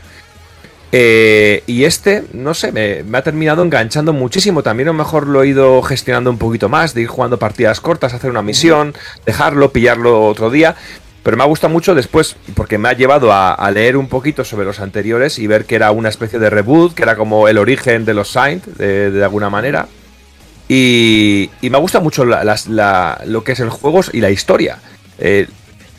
Eh, 0.95 1.63
y 1.65 1.85
este, 1.85 2.23
no 2.33 2.53
sé, 2.53 2.71
me, 2.71 3.01
me 3.01 3.17
ha 3.17 3.23
terminado 3.23 3.63
enganchando 3.63 4.13
muchísimo. 4.13 4.61
También 4.61 4.89
a 4.89 4.91
lo 4.91 4.97
mejor 4.99 5.25
lo 5.25 5.41
he 5.41 5.47
ido 5.47 5.81
gestionando 5.81 6.29
un 6.29 6.37
poquito 6.37 6.69
más, 6.69 6.93
de 6.93 7.01
ir 7.01 7.07
jugando 7.07 7.39
partidas 7.39 7.81
cortas, 7.81 8.13
hacer 8.13 8.29
una 8.29 8.43
misión, 8.43 8.93
dejarlo, 9.25 9.71
pillarlo 9.71 10.23
otro 10.27 10.51
día. 10.51 10.75
Pero 11.23 11.35
me 11.35 11.43
ha 11.43 11.47
gustado 11.47 11.73
mucho 11.73 11.95
después, 11.95 12.35
porque 12.53 12.77
me 12.77 12.89
ha 12.89 12.93
llevado 12.93 13.31
a, 13.33 13.53
a 13.53 13.71
leer 13.71 13.97
un 13.97 14.07
poquito 14.07 14.43
sobre 14.45 14.65
los 14.65 14.79
anteriores 14.79 15.39
y 15.39 15.47
ver 15.47 15.65
que 15.65 15.75
era 15.75 15.89
una 15.91 16.09
especie 16.09 16.37
de 16.37 16.51
reboot, 16.51 16.93
que 16.93 17.01
era 17.03 17.15
como 17.15 17.47
el 17.47 17.57
origen 17.57 18.05
de 18.05 18.13
los 18.13 18.29
Saint, 18.29 18.63
de, 18.65 19.09
de 19.09 19.23
alguna 19.23 19.49
manera. 19.49 19.87
Y, 20.67 21.49
y 21.61 21.69
me 21.69 21.77
gusta 21.79 22.01
mucho 22.01 22.23
la- 22.23 22.43
las- 22.43 22.67
la- 22.67 23.19
lo 23.25 23.43
que 23.43 23.53
es 23.53 23.59
el 23.61 23.69
juego 23.69 24.01
y 24.11 24.21
la 24.21 24.29
historia. 24.29 24.77
Eh, 25.17 25.47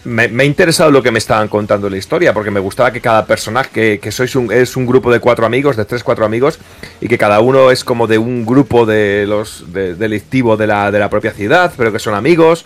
me, 0.05 0.25
ha 0.25 0.45
interesado 0.45 0.91
lo 0.91 1.03
que 1.03 1.11
me 1.11 1.19
estaban 1.19 1.49
contando 1.49 1.89
la 1.91 1.97
historia, 1.97 2.33
porque 2.33 2.51
me 2.51 2.61
gustaba 2.61 2.93
que 2.93 3.01
cada 3.01 3.27
personaje, 3.27 3.71
que, 3.73 3.99
que 4.01 4.13
sois 4.13 4.35
un, 4.37 4.53
es 4.53 4.77
un 4.77 4.87
grupo 4.87 5.11
de 5.13 5.21
cuatro 5.21 5.47
amigos, 5.47 5.77
de 5.77 5.85
tres, 5.85 6.03
cuatro 6.05 6.25
amigos, 6.25 6.59
y 7.01 7.09
que 7.09 7.19
cada 7.19 7.41
uno 7.41 7.71
es 7.71 7.85
como 7.85 8.07
de 8.07 8.19
un 8.19 8.45
grupo 8.45 8.87
de 8.87 9.25
los 9.27 9.73
de- 9.73 9.95
delictivo 9.95 10.57
de 10.57 10.67
la, 10.67 10.91
de 10.91 10.99
la 10.99 11.09
propia 11.11 11.33
ciudad, 11.33 11.73
pero 11.77 11.93
que 11.93 11.99
son 11.99 12.15
amigos. 12.15 12.65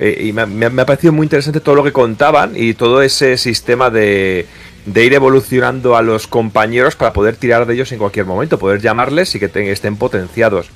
Eh, 0.00 0.26
y 0.28 0.32
me, 0.32 0.46
me- 0.46 0.82
ha 0.82 0.86
parecido 0.86 1.12
muy 1.12 1.24
interesante 1.24 1.60
todo 1.60 1.74
lo 1.74 1.82
que 1.82 1.92
contaban 1.92 2.52
y 2.54 2.74
todo 2.74 3.02
ese 3.02 3.36
sistema 3.36 3.90
de, 3.90 4.46
de 4.86 5.04
ir 5.04 5.12
evolucionando 5.12 5.96
a 5.96 6.02
los 6.02 6.28
compañeros 6.28 6.94
para 6.94 7.12
poder 7.12 7.34
tirar 7.34 7.66
de 7.66 7.74
ellos 7.74 7.90
en 7.90 7.98
cualquier 7.98 8.24
momento, 8.24 8.58
poder 8.60 8.80
llamarles 8.80 9.34
y 9.34 9.40
que 9.40 9.50
estén 9.72 9.96
potenciados. 9.96 10.70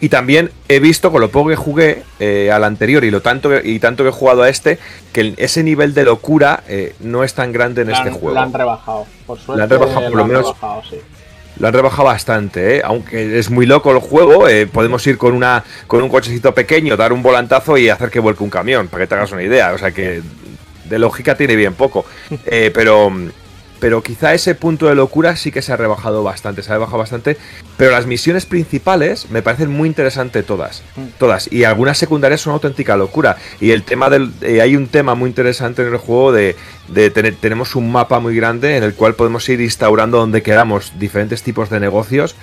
Y 0.00 0.08
también 0.10 0.50
he 0.68 0.78
visto 0.78 1.10
con 1.10 1.20
lo 1.20 1.28
poco 1.30 1.48
que 1.50 1.56
jugué 1.56 2.02
eh, 2.20 2.50
al 2.52 2.62
anterior 2.64 3.02
y 3.04 3.10
lo 3.10 3.20
tanto 3.20 3.48
que, 3.50 3.62
y 3.68 3.78
tanto 3.80 4.04
que 4.04 4.10
he 4.10 4.12
jugado 4.12 4.42
a 4.42 4.48
este, 4.48 4.78
que 5.12 5.34
ese 5.38 5.64
nivel 5.64 5.92
de 5.94 6.04
locura 6.04 6.62
eh, 6.68 6.94
no 7.00 7.24
es 7.24 7.34
tan 7.34 7.52
grande 7.52 7.82
en 7.82 7.88
La 7.90 7.96
este 7.96 8.08
han- 8.10 8.14
juego. 8.14 8.34
la 8.34 8.42
han 8.42 8.52
rebajado, 8.52 9.06
por 9.26 9.38
suerte. 9.38 9.58
La 9.58 9.64
han 9.64 9.70
rebajado, 9.70 10.06
por 10.06 10.14
lo 10.16 10.22
han 10.22 10.28
menos- 10.28 10.44
rebajado, 10.46 10.82
sí. 10.88 10.96
Lo 11.58 11.66
han 11.66 11.74
rebajado 11.74 12.04
bastante, 12.04 12.76
¿eh? 12.76 12.82
aunque 12.84 13.36
es 13.40 13.50
muy 13.50 13.66
loco 13.66 13.90
el 13.90 13.98
juego. 13.98 14.46
eh, 14.48 14.68
podemos 14.68 15.04
ir 15.08 15.18
con 15.18 15.34
una 15.34 15.64
con 15.88 16.00
un 16.00 16.08
cochecito 16.08 16.54
pequeño, 16.54 16.96
dar 16.96 17.12
un 17.12 17.20
volantazo 17.20 17.76
y 17.76 17.88
hacer 17.88 18.10
que 18.10 18.20
vuelque 18.20 18.44
un 18.44 18.50
camión, 18.50 18.86
para 18.86 19.02
que 19.02 19.08
te 19.08 19.14
hagas 19.16 19.32
una 19.32 19.42
idea. 19.42 19.72
O 19.72 19.78
sea 19.78 19.90
que 19.90 20.22
de 20.84 20.98
lógica 21.00 21.34
tiene 21.36 21.56
bien 21.56 21.74
poco. 21.74 22.04
Eh, 22.46 22.70
pero, 22.72 23.10
pero 23.80 24.02
quizá 24.02 24.34
ese 24.34 24.54
punto 24.54 24.86
de 24.86 24.94
locura 24.94 25.36
sí 25.36 25.52
que 25.52 25.62
se 25.62 25.72
ha 25.72 25.76
rebajado 25.76 26.22
bastante, 26.22 26.62
se 26.62 26.70
ha 26.70 26.74
rebajado 26.74 26.98
bastante. 26.98 27.36
Pero 27.76 27.92
las 27.92 28.06
misiones 28.06 28.46
principales 28.46 29.30
me 29.30 29.42
parecen 29.42 29.70
muy 29.70 29.88
interesantes 29.88 30.44
todas. 30.44 30.82
Todas. 31.18 31.52
Y 31.52 31.64
algunas 31.64 31.98
secundarias 31.98 32.40
son 32.40 32.52
auténtica 32.52 32.96
locura. 32.96 33.36
Y 33.60 33.70
el 33.70 33.82
tema 33.82 34.10
del. 34.10 34.32
eh, 34.42 34.60
hay 34.60 34.76
un 34.76 34.88
tema 34.88 35.14
muy 35.14 35.28
interesante 35.28 35.82
en 35.82 35.88
el 35.92 35.98
juego 35.98 36.32
de, 36.32 36.56
de 36.88 37.10
tener. 37.10 37.36
Tenemos 37.36 37.76
un 37.76 37.92
mapa 37.92 38.20
muy 38.20 38.34
grande 38.34 38.76
en 38.76 38.82
el 38.82 38.94
cual 38.94 39.14
podemos 39.14 39.48
ir 39.48 39.60
instaurando 39.60 40.18
donde 40.18 40.42
queramos 40.42 40.92
diferentes 40.98 41.42
tipos 41.42 41.70
de 41.70 41.80
negocios. 41.80 42.34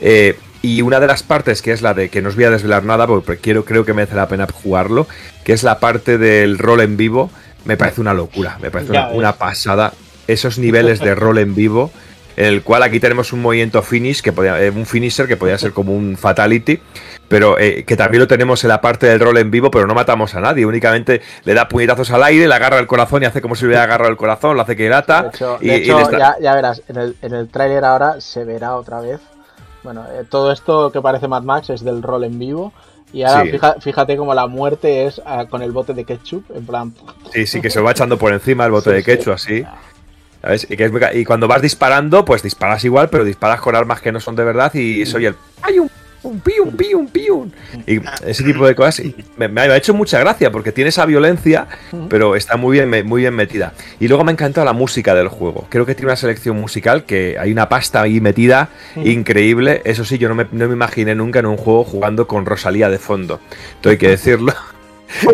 Eh, 0.00 0.36
y 0.62 0.82
una 0.82 1.00
de 1.00 1.06
las 1.08 1.22
partes, 1.22 1.60
que 1.62 1.72
es 1.72 1.82
la 1.82 1.94
de 1.94 2.08
que 2.08 2.22
no 2.22 2.28
os 2.28 2.36
voy 2.36 2.44
a 2.44 2.50
desvelar 2.50 2.84
nada, 2.84 3.06
porque 3.06 3.36
quiero, 3.38 3.64
creo 3.64 3.84
que 3.84 3.94
merece 3.94 4.14
la 4.14 4.28
pena 4.28 4.46
jugarlo, 4.52 5.08
que 5.44 5.52
es 5.52 5.64
la 5.64 5.80
parte 5.80 6.18
del 6.18 6.58
rol 6.58 6.80
en 6.80 6.96
vivo, 6.96 7.30
me 7.64 7.76
parece 7.76 8.00
una 8.00 8.14
locura, 8.14 8.58
me 8.60 8.70
parece 8.70 8.92
una 9.12 9.32
pasada. 9.34 9.92
Esos 10.26 10.58
niveles 10.58 11.00
de 11.00 11.14
rol 11.14 11.38
en 11.38 11.54
vivo, 11.54 11.90
en 12.36 12.46
el 12.46 12.62
cual 12.62 12.82
aquí 12.82 13.00
tenemos 13.00 13.32
un 13.32 13.42
movimiento 13.42 13.82
finish, 13.82 14.22
que 14.22 14.32
podía, 14.32 14.62
eh, 14.62 14.70
un 14.70 14.86
finisher 14.86 15.26
que 15.26 15.36
podía 15.36 15.58
ser 15.58 15.72
como 15.72 15.94
un 15.94 16.16
fatality, 16.16 16.78
pero 17.28 17.58
eh, 17.58 17.84
que 17.84 17.96
también 17.96 18.20
lo 18.20 18.28
tenemos 18.28 18.62
en 18.64 18.68
la 18.68 18.80
parte 18.80 19.06
del 19.06 19.20
rol 19.20 19.36
en 19.38 19.50
vivo, 19.50 19.70
pero 19.70 19.86
no 19.86 19.94
matamos 19.94 20.34
a 20.34 20.40
nadie, 20.40 20.64
únicamente 20.64 21.20
le 21.44 21.54
da 21.54 21.68
puñetazos 21.68 22.10
al 22.10 22.22
aire, 22.22 22.46
le 22.48 22.54
agarra 22.54 22.78
el 22.78 22.86
corazón 22.86 23.22
y 23.22 23.26
hace 23.26 23.42
como 23.42 23.54
si 23.54 23.62
le 23.62 23.68
hubiera 23.68 23.82
agarrado 23.84 24.10
el 24.10 24.16
corazón, 24.16 24.56
lo 24.56 24.62
hace 24.62 24.76
que 24.76 24.88
lata. 24.88 25.22
De 25.24 25.28
hecho, 25.28 25.58
y, 25.60 25.66
de 25.68 25.78
y 25.78 25.82
hecho, 25.82 25.96
le 25.96 26.02
está- 26.04 26.18
ya, 26.18 26.36
ya 26.40 26.54
verás, 26.54 26.82
en 26.88 26.96
el, 26.96 27.16
en 27.20 27.34
el 27.34 27.48
tráiler 27.48 27.84
ahora 27.84 28.20
se 28.20 28.44
verá 28.44 28.76
otra 28.76 29.00
vez. 29.00 29.20
Bueno, 29.82 30.04
eh, 30.12 30.24
todo 30.28 30.52
esto 30.52 30.92
que 30.92 31.00
parece 31.02 31.26
Mad 31.28 31.42
Max 31.42 31.68
es 31.70 31.82
del 31.84 32.02
rol 32.02 32.24
en 32.24 32.38
vivo. 32.38 32.72
Y 33.12 33.24
ahora 33.24 33.42
Sí. 33.42 33.50
fija- 33.50 33.76
fíjate 33.78 34.16
como 34.16 34.32
la 34.32 34.46
muerte 34.46 35.04
es 35.06 35.20
ah, 35.26 35.44
con 35.50 35.60
el 35.60 35.70
bote 35.72 35.92
de 35.92 36.04
ketchup, 36.04 36.44
en 36.54 36.64
plan... 36.64 36.94
Sí, 37.34 37.46
sí, 37.46 37.60
que 37.60 37.68
se 37.68 37.78
va 37.82 37.90
echando 37.90 38.16
por 38.16 38.32
encima 38.32 38.64
el 38.64 38.70
bote 38.70 38.88
Sí, 38.88 38.96
de 38.96 39.00
sí. 39.00 39.04
quechu, 39.04 39.32
así. 39.32 39.64
Y, 41.14 41.24
cuando 41.24 41.46
vas 41.46 41.62
disparando, 41.62 42.24
pues 42.24 42.42
disparas 42.42 42.84
igual, 42.84 43.08
pero 43.10 43.24
disparas 43.24 43.60
con 43.60 43.76
armas 43.76 44.00
que 44.00 44.10
no 44.10 44.20
son 44.20 44.34
de 44.34 44.44
verdad 44.44 44.74
y 44.74 45.06
soy 45.06 45.26
el. 45.26 45.36
¡Ay, 45.62 45.78
un, 45.78 45.88
un 46.24 46.40
piun, 46.40 46.76
piun, 46.76 47.08
piun! 47.08 47.52
Y 47.86 48.00
ese 48.26 48.42
tipo 48.44 48.66
de 48.66 48.74
cosas 48.74 49.02
me, 49.36 49.48
me 49.48 49.60
ha 49.60 49.76
hecho 49.76 49.94
mucha 49.94 50.18
gracia 50.18 50.50
porque 50.50 50.72
tiene 50.72 50.88
esa 50.88 51.06
violencia, 51.06 51.66
pero 52.08 52.36
está 52.36 52.56
muy 52.56 52.78
bien, 52.78 53.06
muy 53.06 53.22
bien 53.22 53.34
metida. 53.34 53.72
Y 54.00 54.08
luego 54.08 54.24
me 54.24 54.30
ha 54.30 54.34
encantado 54.34 54.64
la 54.64 54.72
música 54.72 55.14
del 55.14 55.28
juego. 55.28 55.66
Creo 55.68 55.86
que 55.86 55.94
tiene 55.94 56.08
una 56.08 56.16
selección 56.16 56.60
musical 56.60 57.04
que 57.04 57.36
hay 57.38 57.52
una 57.52 57.68
pasta 57.68 58.02
ahí 58.02 58.20
metida 58.20 58.68
increíble. 58.96 59.82
Eso 59.84 60.04
sí, 60.04 60.18
yo 60.18 60.28
no 60.28 60.34
me, 60.34 60.46
no 60.50 60.68
me 60.68 60.74
imaginé 60.74 61.14
nunca 61.14 61.40
en 61.40 61.46
un 61.46 61.56
juego 61.56 61.84
jugando 61.84 62.26
con 62.26 62.46
Rosalía 62.46 62.88
de 62.88 62.98
fondo. 62.98 63.40
Esto 63.76 63.90
hay 63.90 63.98
que 63.98 64.08
decirlo. 64.08 64.54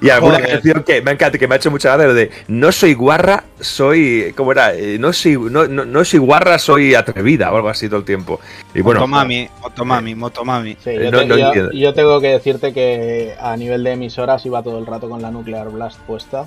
Y, 0.00 0.06
y 0.06 0.10
alguna 0.10 0.34
Joder. 0.36 0.50
canción 0.50 0.82
que 0.84 1.00
me 1.02 1.12
encanta, 1.12 1.38
que 1.38 1.48
me 1.48 1.54
ha 1.54 1.56
hecho 1.58 1.70
mucha 1.70 1.90
gracia, 1.90 2.08
lo 2.08 2.14
de 2.14 2.30
no 2.48 2.70
soy 2.72 2.94
guarra, 2.94 3.44
soy. 3.60 4.32
¿Cómo 4.36 4.52
era? 4.52 4.74
Eh, 4.74 4.98
No 4.98 5.12
soy, 5.12 5.36
no, 5.38 5.66
no, 5.66 5.84
no 5.84 6.04
soy 6.04 6.18
guarra, 6.20 6.58
soy 6.58 6.94
atrevida 6.94 7.52
o 7.52 7.56
algo 7.56 7.68
así 7.68 7.88
todo 7.88 8.00
el 8.00 8.04
tiempo. 8.04 8.40
Y 8.74 8.80
bueno, 8.82 9.00
Motomami, 9.00 9.48
Motomami, 9.62 10.14
Motomami. 10.14 10.76
Sí, 10.82 10.90
Eh, 10.90 11.00
yo, 11.04 11.10
no- 11.10 11.18
te- 11.20 11.26
no 11.26 11.36
yo- 11.38 11.46
entiendo. 11.46 11.72
yo 11.72 11.94
tengo 11.94 12.20
que 12.20 12.28
decirte 12.28 12.72
que 12.72 13.34
a 13.40 13.56
nivel 13.56 13.84
de 13.84 13.92
emisoras 13.92 14.44
iba 14.46 14.62
todo 14.62 14.78
el 14.78 14.86
rato 14.86 15.08
con 15.08 15.22
la 15.22 15.30
Nuclear 15.30 15.70
Blast 15.70 15.98
puesta. 16.00 16.46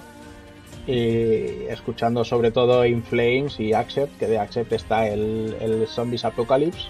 Y 0.85 1.65
escuchando 1.69 2.23
sobre 2.23 2.51
todo 2.51 2.85
In 2.85 3.03
Flames 3.03 3.59
y 3.59 3.73
Accept, 3.73 4.17
que 4.19 4.27
de 4.27 4.39
Accept 4.39 4.71
está 4.71 5.07
el, 5.07 5.55
el 5.59 5.87
Zombies 5.87 6.23
Apocalypse. 6.23 6.87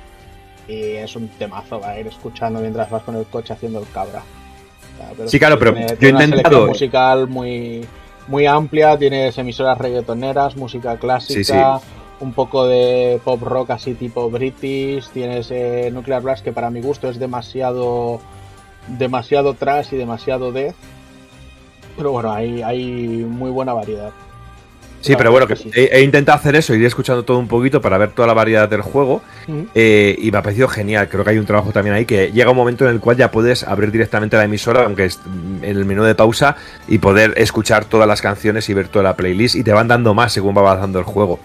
Y 0.67 0.81
es 0.97 1.15
un 1.15 1.29
temazo 1.29 1.79
va 1.79 1.91
a 1.91 1.99
ir 1.99 2.07
escuchando 2.07 2.59
mientras 2.59 2.89
vas 2.91 3.01
con 3.03 3.15
el 3.15 3.25
coche 3.25 3.53
haciendo 3.53 3.79
el 3.79 3.87
cabra. 3.91 4.21
Sí, 5.25 5.39
claro, 5.39 5.57
pero 5.59 5.73
tiene- 5.73 5.87
yo 5.99 6.07
he 6.07 6.11
una 6.11 6.23
intentado- 6.25 6.67
musical 6.67 7.27
muy, 7.27 7.85
muy 8.27 8.45
amplia, 8.45 8.97
tienes 8.97 9.37
emisoras 9.37 9.77
reggaetoneras, 9.77 10.55
música 10.55 10.97
clásica, 10.97 11.79
Sí, 11.79 11.85
sí. 11.85 11.93
un 12.19 12.33
poco 12.33 12.65
de 12.67 13.19
pop 13.23 13.41
rock 13.43 13.71
así 13.71 13.93
tipo 13.93 14.29
British, 14.29 15.07
tienes 15.09 15.49
eh, 15.51 15.89
Nuclear 15.93 16.21
Blast 16.21 16.43
que 16.43 16.51
para 16.51 16.69
mi 16.69 16.81
gusto 16.81 17.09
es 17.09 17.19
demasiado 17.19 18.19
demasiado 18.87 19.53
trash 19.53 19.87
y 19.93 19.97
demasiado 19.97 20.51
death. 20.51 20.75
Pero 21.97 22.11
bueno, 22.11 22.31
hay, 22.31 22.61
hay 22.61 22.85
muy 23.27 23.49
buena 23.51 23.73
variedad. 23.73 24.11
Sí, 25.07 25.15
pero 25.17 25.31
bueno, 25.31 25.47
que 25.47 25.55
sí. 25.55 25.71
he, 25.73 25.89
he 25.91 26.01
intentado 26.01 26.37
hacer 26.37 26.55
eso, 26.55 26.73
ir 26.75 26.85
escuchando 26.85 27.23
todo 27.23 27.39
un 27.39 27.47
poquito 27.47 27.81
para 27.81 27.97
ver 27.97 28.11
toda 28.11 28.27
la 28.27 28.33
variedad 28.33 28.69
del 28.69 28.81
juego. 28.81 29.21
Eh, 29.73 30.15
y 30.19 30.31
me 30.31 30.37
ha 30.37 30.41
parecido 30.41 30.67
genial. 30.67 31.07
Creo 31.09 31.23
que 31.23 31.31
hay 31.31 31.37
un 31.37 31.45
trabajo 31.45 31.71
también 31.71 31.95
ahí 31.95 32.05
que 32.05 32.31
llega 32.31 32.51
un 32.51 32.57
momento 32.57 32.85
en 32.85 32.91
el 32.91 32.99
cual 32.99 33.17
ya 33.17 33.31
puedes 33.31 33.63
abrir 33.63 33.91
directamente 33.91 34.37
la 34.37 34.43
emisora, 34.43 34.83
aunque 34.83 35.05
es 35.05 35.19
en 35.61 35.63
el 35.63 35.85
menú 35.85 36.03
de 36.03 36.15
pausa, 36.15 36.55
y 36.87 36.97
poder 36.97 37.33
escuchar 37.37 37.85
todas 37.85 38.07
las 38.07 38.21
canciones 38.21 38.69
y 38.69 38.73
ver 38.73 38.87
toda 38.89 39.03
la 39.03 39.15
playlist. 39.15 39.55
Y 39.55 39.63
te 39.63 39.71
van 39.71 39.87
dando 39.87 40.13
más 40.13 40.33
según 40.33 40.55
va 40.55 40.61
avanzando 40.61 40.99
el 40.99 41.05
juego. 41.05 41.39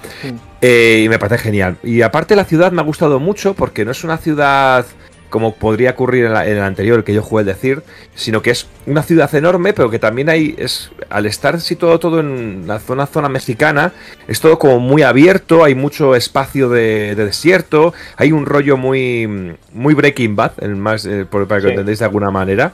Eh, 0.61 1.03
y 1.05 1.09
me 1.09 1.19
parece 1.19 1.39
genial. 1.39 1.77
Y 1.83 2.03
aparte 2.03 2.37
la 2.37 2.45
ciudad 2.45 2.73
me 2.73 2.81
ha 2.81 2.85
gustado 2.85 3.21
mucho 3.21 3.55
porque 3.55 3.85
no 3.85 3.91
es 3.91 4.05
una 4.05 4.19
ciudad 4.19 4.87
como 5.33 5.55
podría 5.55 5.91
ocurrir 5.93 6.27
en, 6.27 6.35
la- 6.35 6.47
en 6.47 6.59
el 6.59 6.63
anterior 6.63 7.03
que 7.03 7.15
yo 7.15 7.23
jugué 7.23 7.41
el 7.41 7.47
decir, 7.47 7.83
sino 8.15 8.43
que 8.43 8.51
es 8.51 8.69
una 8.87 9.03
ciudad 9.03 9.35
enorme, 9.35 9.73
pero 9.73 9.89
que 9.91 9.99
también 9.99 10.29
hay, 10.29 10.55
es 10.59 10.91
al 11.09 11.25
estar 11.27 11.59
situado 11.61 11.99
todo 11.99 12.21
en 12.21 12.65
la 12.67 12.79
zona, 12.79 13.07
zona 13.07 13.29
mexicana, 13.31 13.93
es 14.29 14.41
todo 14.41 14.59
como 14.59 14.79
muy 14.79 15.03
abierto, 15.03 15.65
hay 15.65 15.75
mucho 15.75 16.15
espacio 16.15 16.69
de, 16.69 17.15
de 17.17 17.25
desierto, 17.25 17.95
hay 18.19 18.31
un 18.31 18.45
rollo 18.45 18.77
muy, 18.77 19.57
muy 19.73 19.95
Breaking 19.95 20.37
Bad, 20.37 20.53
el 20.61 20.77
más, 20.77 21.07
eh, 21.07 21.25
por- 21.29 21.49
para 21.49 21.61
que 21.61 21.63
Sí. 21.63 21.67
lo 21.69 21.71
entendáis 21.73 21.99
de 22.01 22.05
alguna 22.05 22.31
manera. 22.31 22.73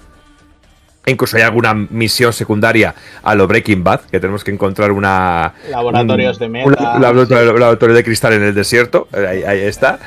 Incluso 1.06 1.38
hay 1.38 1.42
alguna 1.44 1.72
misión 1.72 2.34
secundaria 2.34 2.94
a 3.22 3.34
lo 3.34 3.46
Breaking 3.48 3.82
Bad, 3.82 4.00
que 4.10 4.20
tenemos 4.20 4.44
que 4.44 4.50
encontrar 4.50 4.92
una, 4.92 5.54
Laboratorios 5.70 6.36
un- 6.36 6.40
de 6.40 6.46
un 6.64 6.70
meta. 6.70 6.98
laboratorio, 6.98 7.44
laboratorio 7.56 7.94
de 7.94 8.04
cristal 8.04 8.34
en 8.34 8.42
el 8.42 8.54
desierto. 8.54 9.08
Ahí, 9.12 9.42
ahí 9.42 9.60
está. 9.60 9.98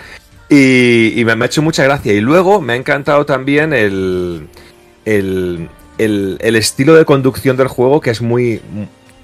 Y, 0.51 1.19
y 1.19 1.23
me, 1.25 1.35
me 1.35 1.45
ha 1.45 1.47
hecho 1.47 1.61
mucha 1.61 1.83
gracia. 1.83 2.13
Y 2.13 2.19
luego 2.21 2.59
me 2.61 2.73
ha 2.73 2.75
encantado 2.75 3.25
también 3.25 3.71
el, 3.73 4.47
el, 5.05 5.69
el- 5.97 6.37
el 6.41 6.55
estilo 6.57 6.93
de 6.95 7.05
conducción 7.05 7.55
del 7.57 7.67
juego, 7.69 8.01
que 8.01 8.09
es 8.11 8.21
muy. 8.21 8.61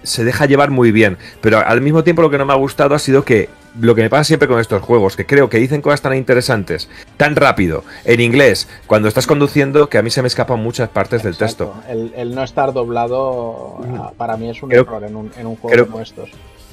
se 0.04 0.24
deja 0.24 0.46
llevar 0.46 0.72
muy 0.72 0.92
bien. 0.92 1.18
Pero 1.42 1.60
al 1.60 1.82
mismo 1.82 2.04
tiempo 2.04 2.22
lo 2.22 2.30
que 2.30 2.38
no 2.38 2.46
me 2.46 2.54
ha 2.54 2.56
gustado 2.56 2.96
ha 2.96 3.00
sido 3.00 3.24
que 3.26 3.50
lo 3.80 3.94
que 3.94 4.02
me 4.04 4.10
pasa 4.10 4.24
siempre 4.24 4.48
con 4.48 4.60
estos 4.60 4.82
juegos, 4.82 5.16
que 5.18 5.26
creo 5.26 5.50
que 5.50 5.58
dicen 5.60 5.82
cosas 5.82 6.02
tan 6.02 6.16
interesantes, 6.16 6.90
tan 7.18 7.36
rápido, 7.36 7.84
en 8.06 8.22
inglés, 8.22 8.68
cuando 8.88 9.08
estás 9.08 9.28
conduciendo, 9.28 9.88
que 9.90 9.98
a 10.00 10.02
mí 10.02 10.10
se 10.10 10.22
me 10.24 10.28
escapan 10.30 10.60
muchas 10.60 10.90
partes 10.90 11.22
del 11.22 11.38
texto. 11.38 11.76
El, 11.88 12.34
no 12.34 12.42
estar 12.44 12.74
doblado 12.74 13.78
ah, 14.00 14.12
para 14.18 14.36
mí 14.38 14.50
es 14.50 14.64
un 14.64 14.70
Creo- 14.70 14.82
error 14.84 15.04
en 15.04 15.16
un, 15.16 15.32
en 15.38 15.46
un 15.46 15.58
juego 15.58 15.74
creo- 15.74 15.88
como 15.88 16.02
estos. 16.02 16.30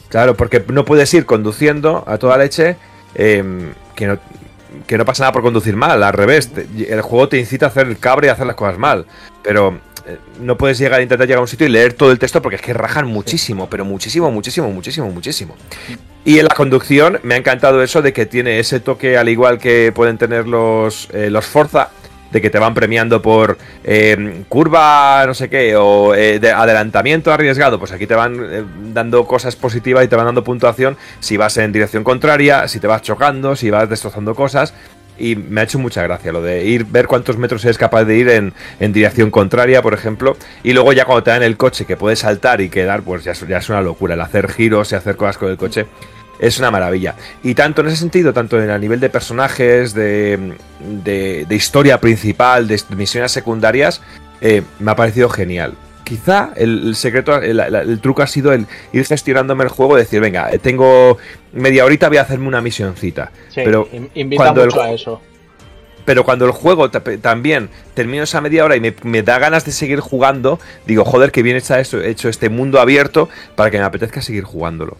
Claro, 0.08 0.34
porque 0.36 0.64
no 0.68 0.84
puedes 0.86 1.12
ir 1.12 1.26
conduciendo 1.26 2.04
a 2.06 2.16
toda 2.18 2.38
leche 2.38 2.76
eh, 3.16 3.72
que, 3.96 4.06
no, 4.06 4.18
que 4.86 4.98
no 4.98 5.04
pasa 5.04 5.24
nada 5.24 5.32
por 5.32 5.42
conducir 5.42 5.76
mal, 5.76 6.02
al 6.02 6.12
revés. 6.12 6.50
el 6.88 7.00
juego 7.02 7.28
te 7.28 7.38
incita 7.38 7.66
a 7.66 7.68
hacer 7.68 7.86
el 7.86 7.98
cabre 7.98 8.26
y 8.26 8.30
a 8.30 8.32
hacer 8.32 8.46
las 8.46 8.56
cosas 8.56 8.78
mal. 8.78 9.06
Pero 9.42 9.78
eh, 10.06 10.18
no 10.40 10.58
puedes 10.58 10.78
llegar 10.78 11.00
a 11.00 11.02
intentar 11.02 11.26
llegar 11.26 11.38
a 11.38 11.42
un 11.42 11.48
sitio 11.48 11.66
y 11.66 11.70
leer 11.70 11.94
todo 11.94 12.12
el 12.12 12.18
texto 12.18 12.42
porque 12.42 12.56
es 12.56 12.62
que 12.62 12.74
rajan 12.74 13.06
muchísimo, 13.06 13.68
pero 13.70 13.84
muchísimo, 13.84 14.30
muchísimo, 14.30 14.70
muchísimo, 14.70 15.10
muchísimo. 15.10 15.56
Y 16.24 16.38
en 16.38 16.44
la 16.44 16.54
conducción 16.54 17.20
me 17.22 17.34
ha 17.34 17.38
encantado 17.38 17.82
eso 17.82 18.02
de 18.02 18.12
que 18.12 18.26
tiene 18.26 18.58
ese 18.58 18.80
toque 18.80 19.16
al 19.16 19.28
igual 19.28 19.58
que 19.58 19.92
pueden 19.94 20.18
tener 20.18 20.46
los, 20.46 21.08
eh, 21.12 21.30
los 21.30 21.46
Forza. 21.46 21.90
De 22.34 22.42
que 22.42 22.50
te 22.50 22.58
van 22.58 22.74
premiando 22.74 23.22
por 23.22 23.56
eh, 23.84 24.42
curva, 24.48 25.22
no 25.24 25.34
sé 25.34 25.48
qué, 25.48 25.76
o 25.76 26.16
eh, 26.16 26.40
de 26.40 26.50
adelantamiento 26.50 27.32
arriesgado. 27.32 27.78
Pues 27.78 27.92
aquí 27.92 28.08
te 28.08 28.16
van 28.16 28.44
eh, 28.50 28.64
dando 28.92 29.24
cosas 29.24 29.54
positivas 29.54 30.04
y 30.04 30.08
te 30.08 30.16
van 30.16 30.26
dando 30.26 30.42
puntuación 30.42 30.96
si 31.20 31.36
vas 31.36 31.56
en 31.58 31.70
dirección 31.70 32.02
contraria, 32.02 32.66
si 32.66 32.80
te 32.80 32.88
vas 32.88 33.02
chocando, 33.02 33.54
si 33.54 33.70
vas 33.70 33.88
destrozando 33.88 34.34
cosas. 34.34 34.74
Y 35.16 35.36
me 35.36 35.60
ha 35.60 35.64
hecho 35.64 35.78
mucha 35.78 36.02
gracia 36.02 36.32
lo 36.32 36.42
de 36.42 36.64
ir, 36.64 36.86
ver 36.86 37.06
cuántos 37.06 37.38
metros 37.38 37.64
eres 37.64 37.78
capaz 37.78 38.02
de 38.02 38.16
ir 38.16 38.28
en, 38.28 38.52
dirección 38.92 39.30
contraria, 39.30 39.80
por 39.80 39.94
ejemplo. 39.94 40.36
Y 40.64 40.72
luego 40.72 40.92
ya 40.92 41.04
cuando 41.04 41.22
te 41.22 41.30
dan 41.30 41.44
el 41.44 41.56
coche 41.56 41.84
que 41.84 41.96
puedes 41.96 42.18
saltar 42.18 42.60
y 42.62 42.68
quedar, 42.68 43.02
pues 43.02 43.22
ya, 43.22 43.32
ya 43.32 43.58
es 43.58 43.68
una 43.68 43.80
locura. 43.80 44.14
El 44.14 44.20
hacer 44.22 44.50
giros 44.50 44.90
y 44.90 44.96
hacer 44.96 45.14
cosas 45.14 45.38
con 45.38 45.50
el 45.50 45.56
coche 45.56 45.86
es 46.38 46.58
una 46.58 46.70
maravilla. 46.70 47.14
Y 47.42 47.54
tanto 47.54 47.80
en 47.82 47.88
ese 47.88 47.96
sentido, 47.96 48.32
tanto 48.32 48.60
en 48.62 48.70
a 48.70 48.78
nivel 48.78 49.00
de 49.00 49.08
personajes, 49.10 49.94
de, 49.94 50.54
de- 51.04 51.46
de 51.48 51.54
historia 51.54 52.00
principal, 52.00 52.66
de 52.68 52.80
misiones 52.96 53.32
secundarias, 53.32 54.00
eh, 54.40 54.62
me 54.78 54.90
ha 54.90 54.96
parecido 54.96 55.28
genial. 55.28 55.74
Quizá 56.04 56.50
el, 56.56 56.88
el 56.88 56.96
secreto, 56.96 57.40
el, 57.40 57.58
el- 57.60 57.74
el 57.74 58.00
truco 58.00 58.22
ha 58.22 58.26
sido 58.26 58.52
el 58.52 58.66
ir 58.92 59.06
gestionándome 59.06 59.64
el 59.64 59.70
juego, 59.70 59.96
decir, 59.96 60.20
venga, 60.20 60.50
eh, 60.52 60.58
tengo 60.58 61.16
media 61.52 61.84
horita, 61.84 62.08
voy 62.08 62.18
a 62.18 62.22
hacerme 62.22 62.48
una 62.48 62.60
misioncita. 62.60 63.30
Sí, 63.48 63.62
pero 63.64 63.88
in- 63.92 64.10
invita 64.14 64.42
cuando 64.42 64.60
el 64.62 64.66
mucho 64.68 64.82
a 64.82 64.90
eso. 64.92 65.22
pero 66.04 66.22
cuando 66.24 66.44
el 66.44 66.50
juego 66.52 66.90
ta- 66.90 67.00
también 67.22 67.70
termino 67.94 68.24
esa 68.24 68.42
media 68.42 68.64
hora 68.66 68.76
y 68.76 68.80
me, 68.80 68.94
me 69.04 69.22
da 69.22 69.38
ganas 69.38 69.64
de 69.64 69.72
seguir 69.72 70.00
jugando, 70.00 70.60
digo, 70.86 71.06
joder, 71.06 71.32
que 71.32 71.42
bien 71.42 71.56
está 71.56 71.80
hecho 71.80 72.28
este 72.28 72.50
mundo 72.50 72.80
abierto 72.80 73.30
para 73.56 73.70
que 73.70 73.78
me 73.78 73.84
apetezca 73.84 74.20
seguir 74.20 74.44
jugándolo. 74.44 74.98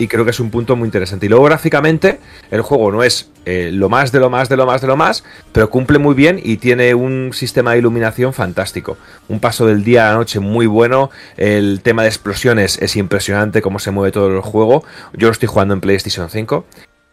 Y 0.00 0.08
creo 0.08 0.24
que 0.24 0.30
es 0.30 0.40
un 0.40 0.50
punto 0.50 0.76
muy 0.76 0.86
interesante. 0.86 1.26
Y 1.26 1.28
luego 1.28 1.44
gráficamente, 1.44 2.20
el 2.50 2.62
juego 2.62 2.90
no 2.90 3.02
es 3.02 3.28
eh, 3.44 3.68
lo 3.70 3.90
más 3.90 4.12
de 4.12 4.18
lo 4.18 4.30
más 4.30 4.48
de 4.48 4.56
lo 4.56 4.64
más 4.64 4.80
de 4.80 4.86
lo 4.86 4.96
más, 4.96 5.24
pero 5.52 5.68
cumple 5.68 5.98
muy 5.98 6.14
bien 6.14 6.40
y 6.42 6.56
tiene 6.56 6.94
un 6.94 7.32
sistema 7.34 7.72
de 7.72 7.80
iluminación 7.80 8.32
fantástico. 8.32 8.96
Un 9.28 9.40
paso 9.40 9.66
del 9.66 9.84
día 9.84 10.08
a 10.08 10.12
la 10.12 10.18
noche 10.18 10.40
muy 10.40 10.64
bueno. 10.64 11.10
El 11.36 11.82
tema 11.82 12.00
de 12.00 12.08
explosiones 12.08 12.78
es 12.80 12.96
impresionante 12.96 13.60
cómo 13.60 13.78
se 13.78 13.90
mueve 13.90 14.10
todo 14.10 14.34
el 14.34 14.40
juego. 14.40 14.84
Yo 15.12 15.28
lo 15.28 15.32
estoy 15.32 15.48
jugando 15.48 15.74
en 15.74 15.82
PlayStation 15.82 16.30
5. 16.30 16.64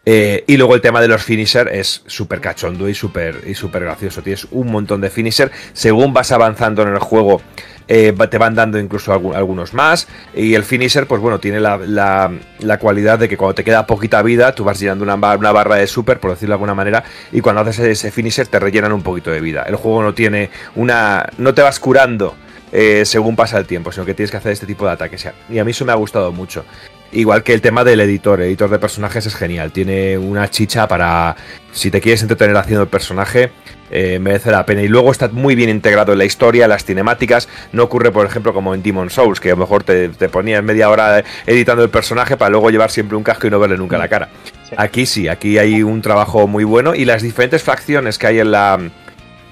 Eh, 0.10 0.46
y 0.48 0.56
luego 0.56 0.74
el 0.74 0.80
tema 0.80 1.02
de 1.02 1.10
los 1.10 1.22
finisher 1.22 1.68
es 1.68 2.04
súper 2.08 2.40
cachondo 2.40 2.88
y 2.88 2.94
súper 2.94 3.42
y 3.46 3.54
súper 3.54 3.84
gracioso. 3.84 4.22
Tienes 4.22 4.48
un 4.52 4.72
montón 4.72 5.02
de 5.02 5.10
finisher. 5.10 5.52
Según 5.74 6.14
vas 6.14 6.32
avanzando 6.32 6.84
en 6.84 6.94
el 6.94 7.00
juego, 7.00 7.42
eh, 7.88 8.14
te 8.30 8.38
van 8.38 8.56
dando 8.56 8.80
incluso 8.80 9.14
algu- 9.14 9.36
algunos 9.36 9.74
más. 9.74 10.08
Y 10.36 10.54
el 10.56 10.64
finisher, 10.64 11.08
pues 11.08 11.22
bueno, 11.22 11.40
tiene 11.40 11.60
la, 11.60 11.78
la- 11.78 12.32
la 12.60 12.80
cualidad 12.80 13.20
de 13.20 13.30
que 13.30 13.38
cuando 13.38 13.56
te 13.56 13.64
queda 13.64 13.86
poquita 13.88 14.22
vida, 14.22 14.54
tú 14.54 14.64
vas 14.64 14.80
llenando 14.80 15.04
una, 15.04 15.16
una 15.16 15.52
barra 15.52 15.76
de 15.78 15.88
super, 15.88 16.20
por 16.20 16.32
decirlo 16.32 16.54
de 16.54 16.56
alguna 16.56 16.74
manera. 16.76 17.04
Y 17.32 17.42
cuando 17.42 17.62
haces 17.62 17.80
ese 17.80 18.12
finisher, 18.12 18.48
te 18.48 18.60
rellenan 18.60 18.92
un 18.94 19.04
poquito 19.04 19.32
de 19.32 19.40
vida. 19.42 19.64
El 19.64 19.76
juego 19.76 20.02
no 20.04 20.14
tiene 20.14 20.50
una. 20.76 21.28
No 21.38 21.54
te 21.54 21.62
vas 21.62 21.80
curando. 21.80 22.36
eh, 22.74 23.04
según 23.06 23.38
pasa 23.38 23.58
el 23.58 23.66
tiempo, 23.66 23.94
sino 23.94 24.06
que 24.06 24.14
tienes 24.14 24.30
que 24.30 24.36
hacer 24.38 24.52
este 24.52 24.66
tipo 24.66 24.86
de 24.86 24.92
ataques. 24.92 25.26
Y 25.50 25.58
a 25.58 25.64
mí 25.64 25.72
eso 25.72 25.86
me 25.86 25.94
ha 25.94 25.96
gustado 25.96 26.34
mucho. 26.34 26.66
Igual 27.12 27.44
que 27.44 27.54
el 27.54 27.62
tema 27.62 27.84
del 27.84 28.02
editor, 28.02 28.42
el 28.42 28.48
editor 28.48 28.70
de 28.70 28.80
personajes 28.80 29.26
es 29.26 29.36
genial, 29.36 29.72
tiene 29.72 30.18
una 30.18 30.50
chicha 30.50 30.88
para, 30.88 31.36
si 31.72 31.90
te 31.90 32.02
quieres 32.02 32.22
entretener 32.22 32.56
haciendo 32.58 32.84
el 32.84 32.90
personaje, 32.90 33.52
eh, 33.90 34.20
merece 34.20 34.52
la 34.52 34.66
pena. 34.66 34.82
Y 34.82 34.90
luego 34.90 35.12
está 35.12 35.30
muy 35.30 35.56
bien 35.56 35.70
integrado 35.70 36.12
en 36.12 36.18
la 36.18 36.26
historia, 36.26 36.68
las 36.68 36.84
cinemáticas, 36.84 37.48
no 37.72 37.84
ocurre 37.84 38.12
por 38.12 38.26
ejemplo 38.26 38.54
como 38.54 38.74
en 38.74 38.84
Demon 38.84 39.10
Souls, 39.10 39.40
que 39.40 39.50
a 39.50 39.54
lo 39.54 39.58
mejor 39.58 39.84
te, 39.84 40.10
te 40.10 40.28
ponías 40.28 40.62
media 40.64 40.90
hora 40.90 41.24
editando 41.46 41.84
el 41.84 41.90
personaje 41.90 42.36
para 42.36 42.50
luego 42.50 42.70
llevar 42.70 42.92
siempre 42.92 43.16
un 43.16 43.24
casco 43.24 43.48
y 43.48 43.50
no 43.50 43.60
verle 43.60 43.78
nunca 43.78 43.98
la 43.98 44.10
cara. 44.10 44.30
Sí. 44.70 44.76
Aquí 44.78 45.06
sí, 45.06 45.28
aquí 45.30 45.58
hay 45.58 45.84
un 45.84 46.02
trabajo 46.02 46.46
muy 46.46 46.66
bueno 46.66 46.94
y 46.94 47.06
las 47.06 47.22
diferentes 47.22 47.64
facciones 47.64 48.18
que 48.18 48.28
hay 48.28 48.40
en 48.40 48.52
la... 48.52 48.80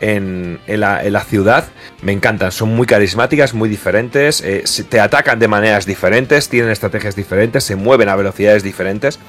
En, 0.08 0.60
la, 0.68 1.22
ciudad 1.22 1.66
me 2.04 2.12
encantan, 2.12 2.52
son 2.52 2.76
muy 2.76 2.86
carismáticas, 2.86 3.56
muy 3.56 3.68
diferentes, 3.70 4.42
eh, 4.42 4.64
te 4.88 5.00
atacan 5.00 5.40
de 5.40 5.48
maneras 5.48 5.88
diferentes, 5.88 6.48
tienen 6.48 6.70
estrategias 6.70 7.16
diferentes, 7.16 7.64
se 7.64 7.76
mueven 7.76 8.10
a 8.10 8.16
velocidades 8.16 8.62
diferentes 8.62 9.20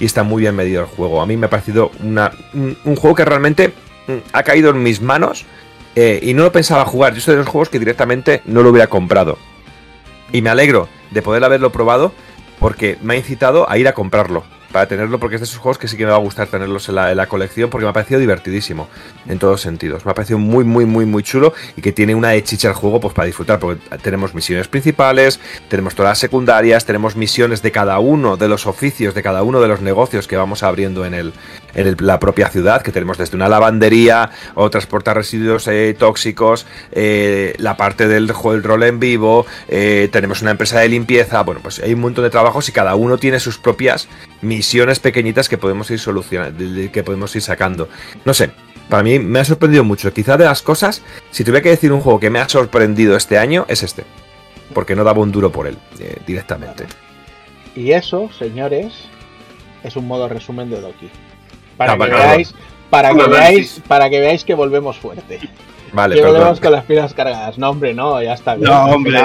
y 0.00 0.06
está 0.06 0.22
muy 0.22 0.40
bien 0.40 0.56
medido 0.56 0.80
el 0.80 0.86
juego. 0.86 1.20
A 1.20 1.26
mí 1.26 1.36
me 1.36 1.46
ha 1.46 1.50
parecido 1.50 1.90
una- 2.02 2.32
un, 2.54 2.78
un 2.84 2.96
juego 2.96 3.14
que 3.14 3.26
realmente 3.26 3.74
mm, 4.06 4.12
ha 4.32 4.42
caído 4.42 4.70
en 4.70 4.82
mis 4.82 5.02
manos 5.02 5.44
eh, 5.96 6.18
y 6.22 6.32
no 6.32 6.44
lo 6.44 6.52
pensaba 6.52 6.86
jugar. 6.86 7.12
Yo 7.12 7.20
soy 7.20 7.34
de 7.34 7.40
los 7.40 7.48
juegos 7.48 7.68
que 7.68 7.78
directamente 7.78 8.40
no 8.46 8.62
lo 8.62 8.70
hubiera 8.70 8.86
comprado. 8.86 9.36
Y 10.32 10.40
me 10.40 10.48
alegro 10.48 10.88
de 11.10 11.20
poder 11.20 11.44
haberlo 11.44 11.70
probado 11.72 12.14
porque 12.58 12.96
me 13.02 13.14
ha 13.14 13.16
incitado 13.18 13.68
a 13.68 13.76
ir 13.76 13.86
a 13.86 13.92
comprarlo. 13.92 14.44
Para 14.72 14.86
tenerlo, 14.86 15.18
porque 15.18 15.36
es 15.36 15.42
de 15.42 15.44
esos 15.44 15.58
juegos 15.58 15.76
que 15.76 15.86
sí 15.86 15.98
que 15.98 16.04
me 16.06 16.10
va 16.10 16.16
a 16.16 16.20
gustar 16.20 16.46
tenerlos 16.46 16.88
en 16.88 16.94
la, 16.94 17.26
colección, 17.26 17.68
porque 17.68 17.84
me 17.84 17.90
ha 17.90 17.92
parecido 17.92 18.18
divertidísimo, 18.18 18.88
en 19.28 19.38
todos 19.38 19.60
sentidos. 19.60 20.06
Me 20.06 20.12
ha 20.12 20.14
parecido 20.14 20.38
muy, 20.38 20.64
muy, 20.64 20.86
muy, 20.86 21.04
muy 21.04 21.22
chulo 21.22 21.52
y 21.76 21.82
que 21.82 21.92
tiene 21.92 22.14
una 22.14 22.30
de 22.30 22.42
chicha 22.42 22.68
el 22.68 22.74
juego 22.74 22.98
pues 22.98 23.12
para 23.12 23.26
disfrutar, 23.26 23.58
porque 23.58 23.82
tenemos 23.98 24.34
misiones 24.34 24.68
principales, 24.68 25.40
tenemos 25.68 25.94
todas 25.94 26.12
las 26.12 26.18
secundarias, 26.18 26.86
tenemos 26.86 27.16
misiones 27.16 27.60
de 27.60 27.70
cada 27.70 27.98
uno 27.98 28.38
de 28.38 28.48
los 28.48 28.66
oficios, 28.66 29.14
de 29.14 29.22
cada 29.22 29.42
uno 29.42 29.60
de 29.60 29.68
los 29.68 29.82
negocios 29.82 30.26
que 30.26 30.36
vamos 30.36 30.62
abriendo 30.62 31.04
en, 31.04 31.12
el, 31.12 31.34
en 31.74 31.94
la 32.00 32.18
propia 32.18 32.48
ciudad, 32.48 32.80
que 32.80 32.92
tenemos 32.92 33.18
desde 33.18 33.36
una 33.36 33.50
lavandería 33.50 34.30
o 34.54 34.70
transportar 34.70 35.16
residuos 35.16 35.68
eh, 35.68 35.94
tóxicos, 35.98 36.66
eh, 36.92 37.54
la 37.58 37.76
parte 37.76 38.08
del 38.08 38.32
juego 38.32 38.54
del 38.54 38.64
rol 38.64 38.84
en 38.84 39.00
vivo, 39.00 39.44
eh, 39.68 40.08
tenemos 40.10 40.40
una 40.40 40.52
empresa 40.52 40.80
de 40.80 40.88
limpieza, 40.88 41.42
bueno, 41.42 41.60
pues 41.62 41.78
hay 41.78 41.92
un 41.92 42.00
montón 42.00 42.24
de 42.24 42.30
trabajos 42.30 42.70
y 42.70 42.72
cada 42.72 42.94
uno 42.94 43.18
tiene 43.18 43.38
sus 43.38 43.58
propias 43.58 44.08
misiones 44.40 44.61
pequeñitas 45.00 45.48
que 45.48 45.58
podemos 45.58 45.90
ir 45.90 45.98
solucionando, 45.98 46.58
que 46.92 47.02
podemos 47.02 47.34
ir 47.36 47.42
sacando. 47.42 47.88
No 48.24 48.34
sé, 48.34 48.50
para 48.88 49.02
mí 49.02 49.18
me 49.18 49.40
ha 49.40 49.44
sorprendido 49.44 49.84
mucho. 49.84 50.12
Quizá 50.12 50.36
de 50.36 50.44
las 50.44 50.62
cosas, 50.62 51.02
si 51.30 51.44
tuviera 51.44 51.62
que 51.62 51.70
decir 51.70 51.92
un 51.92 52.00
juego 52.00 52.20
que 52.20 52.30
me 52.30 52.38
ha 52.40 52.48
sorprendido 52.48 53.16
este 53.16 53.38
año, 53.38 53.64
es 53.68 53.82
este. 53.82 54.04
Porque 54.74 54.94
no 54.96 55.04
daba 55.04 55.20
un 55.20 55.32
duro 55.32 55.50
por 55.52 55.66
él, 55.66 55.76
eh, 56.00 56.16
directamente. 56.26 56.86
Y 57.76 57.92
eso, 57.92 58.30
señores, 58.38 58.92
es 59.82 59.96
un 59.96 60.06
modo 60.06 60.28
resumen 60.28 60.70
de 60.70 60.80
Doki. 60.80 61.10
Para 61.76 61.92
Ah, 61.94 61.98
que 61.98 62.10
veáis, 62.10 62.54
para 62.90 63.14
que 63.14 63.26
veáis, 63.28 63.80
para 63.88 64.10
que 64.10 64.20
veáis 64.20 64.44
que 64.44 64.54
volvemos 64.54 64.98
fuerte. 64.98 65.40
Vale, 65.92 66.14
que 66.14 66.22
volvemos 66.24 66.60
con 66.60 66.72
las 66.72 66.84
pilas 66.84 67.12
cargadas. 67.14 67.58
No, 67.58 67.70
hombre, 67.70 67.92
no, 67.94 68.22
ya 68.22 68.34
está 68.34 68.54
bien. 68.54 68.70
No, 68.70 68.84
hombre. 68.86 69.20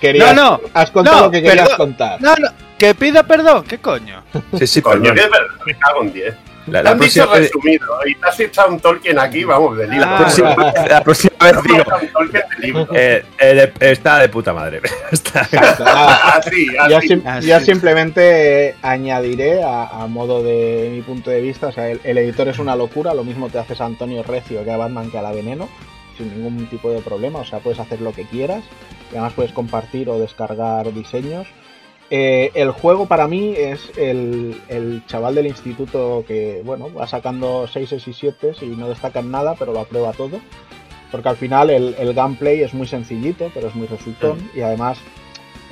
querías- 0.00 0.34
No, 0.34 0.58
no, 0.58 0.60
Has 0.74 0.90
contado 0.90 1.16
no, 1.16 1.22
lo 1.24 1.30
que 1.30 1.42
querías 1.42 1.68
perdón. 1.68 1.76
contar. 1.88 2.20
No, 2.22 2.34
no, 2.36 2.48
que 2.78 2.94
pida 2.94 3.22
perdón, 3.22 3.64
¿qué 3.68 3.78
coño? 3.78 4.22
Sí, 4.58 4.66
sí, 4.66 4.82
Coño, 4.82 5.00
perdón. 5.02 5.14
que 5.16 5.22
es 5.24 5.30
verdad, 5.30 5.54
me 5.66 5.74
cago 5.78 6.02
en 6.02 6.12
10. 6.12 6.34
La, 6.66 6.82
la 6.82 6.90
han 6.90 6.98
dicho 6.98 7.24
resumido 7.32 7.86
y 8.06 8.16
te 8.16 8.26
has 8.28 8.40
echado 8.40 8.70
un 8.72 8.80
Tolkien 8.80 9.16
aquí, 9.20 9.44
vamos, 9.44 9.76
de 9.78 9.86
libro. 9.86 10.00
la 10.10 10.16
próxima- 10.18 10.56
la 10.88 11.00
próxima 11.04 11.30
Te 11.38 11.44
vez 11.52 11.62
digo, 11.62 11.78
echado 11.80 12.00
un 12.02 12.08
Tolkien 12.08 12.42
de 12.60 12.66
libro. 12.66 12.88
eh, 12.92 13.24
eh, 13.38 13.72
está 13.80 14.18
de 14.18 14.28
puta 14.28 14.52
madre. 14.52 14.80
Está-. 15.12 15.48
Así, 16.36 16.66
Yo, 16.90 17.00
sim- 17.02 17.22
Ah, 17.24 17.40
simplemente 17.60 18.74
añadiré 18.82 19.62
a, 19.62 19.84
a 19.86 20.06
modo 20.08 20.42
de 20.42 20.90
mi 20.92 21.02
punto 21.02 21.30
de 21.30 21.40
vista, 21.40 21.68
o 21.68 21.72
sea, 21.72 21.88
el, 21.88 22.00
el 22.02 22.18
editor 22.18 22.48
es 22.48 22.58
una 22.58 22.74
locura, 22.74 23.14
lo 23.14 23.22
mismo 23.22 23.48
te 23.48 23.58
haces 23.58 23.80
a 23.80 23.84
Antonio 23.84 24.24
Recio 24.24 24.64
que 24.64 24.72
a 24.72 24.76
Batman 24.76 25.10
que 25.12 25.18
a 25.18 25.22
la 25.22 25.30
Veneno, 25.30 25.68
sin 26.18 26.34
ningún 26.34 26.66
tipo 26.66 26.90
de 26.90 27.00
problema, 27.00 27.38
o 27.38 27.44
sea, 27.44 27.60
puedes 27.60 27.78
hacer 27.78 28.00
lo 28.00 28.12
que 28.12 28.24
quieras, 28.24 28.64
y 29.12 29.14
además 29.14 29.34
puedes 29.34 29.52
compartir 29.52 30.08
o 30.08 30.18
descargar 30.18 30.92
diseños. 30.92 31.46
Eh, 32.10 32.52
el 32.54 32.70
juego 32.70 33.06
para 33.06 33.26
mí 33.26 33.54
es 33.56 33.90
el, 33.96 34.60
el 34.68 35.02
chaval 35.06 35.34
del 35.34 35.46
instituto 35.48 36.24
que, 36.26 36.62
bueno, 36.64 36.92
va 36.94 37.06
sacando 37.08 37.66
6 37.66 37.92
y 37.92 38.12
7 38.12 38.52
y 38.62 38.66
no 38.66 38.88
destaca 38.88 39.20
en 39.20 39.30
nada, 39.32 39.56
pero 39.58 39.72
lo 39.72 39.80
aprueba 39.80 40.12
todo. 40.12 40.38
Porque 41.10 41.28
al 41.28 41.36
final 41.36 41.70
el, 41.70 41.94
el 41.98 42.14
gameplay 42.14 42.62
es 42.62 42.74
muy 42.74 42.86
sencillito, 42.86 43.50
pero 43.54 43.68
es 43.68 43.74
muy 43.74 43.86
resultón. 43.88 44.38
Y 44.54 44.60
además, 44.60 44.98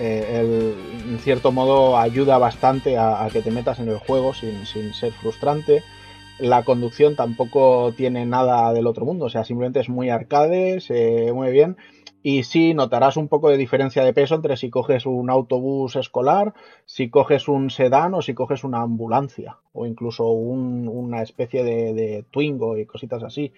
eh, 0.01 0.41
el- 0.41 1.13
en 1.13 1.19
cierto 1.21 1.53
modo, 1.53 1.99
ayuda 1.99 2.39
bastante 2.39 2.97
a, 2.97 3.25
a 3.25 3.31
que 3.31 3.41
te 3.41 3.51
metas 3.53 3.79
en 3.79 3.89
el 3.89 3.99
juego 3.99 4.35
sin, 4.35 4.67
sin 4.67 4.93
ser 4.93 5.13
frustrante. 5.13 5.83
La 6.41 6.65
conducción 6.65 7.15
tampoco 7.15 7.93
tiene 7.97 8.27
nada 8.27 8.73
del 8.73 8.89
otro 8.89 9.05
mundo, 9.05 9.27
o 9.27 9.31
sea, 9.31 9.45
simplemente 9.45 9.79
es 9.79 9.89
muy 9.89 10.11
arcade, 10.11 10.81
se 10.81 11.31
mueve 11.33 11.53
bien. 11.53 11.77
Y 12.25 12.43
sí, 12.43 12.75
notarás 12.75 13.17
un 13.17 13.29
poco 13.29 13.51
de 13.51 13.57
diferencia 13.57 14.03
de 14.03 14.13
peso 14.15 14.35
entre 14.35 14.57
si 14.57 14.69
coges 14.71 15.05
un 15.07 15.29
autobús 15.31 15.95
escolar, 15.95 16.55
si 16.87 17.09
coges 17.11 17.47
un 17.49 17.69
sedán 17.71 18.15
o 18.15 18.23
si 18.23 18.33
coges 18.35 18.65
una 18.65 18.81
ambulancia 18.81 19.59
o 19.73 19.87
incluso 19.87 20.25
un- 20.31 20.89
una 20.89 21.23
especie 21.23 21.63
de, 21.63 21.93
de 21.95 22.25
Twingo 22.33 22.77
y 22.79 22.87
cositas 22.87 23.23
así. 23.23 23.53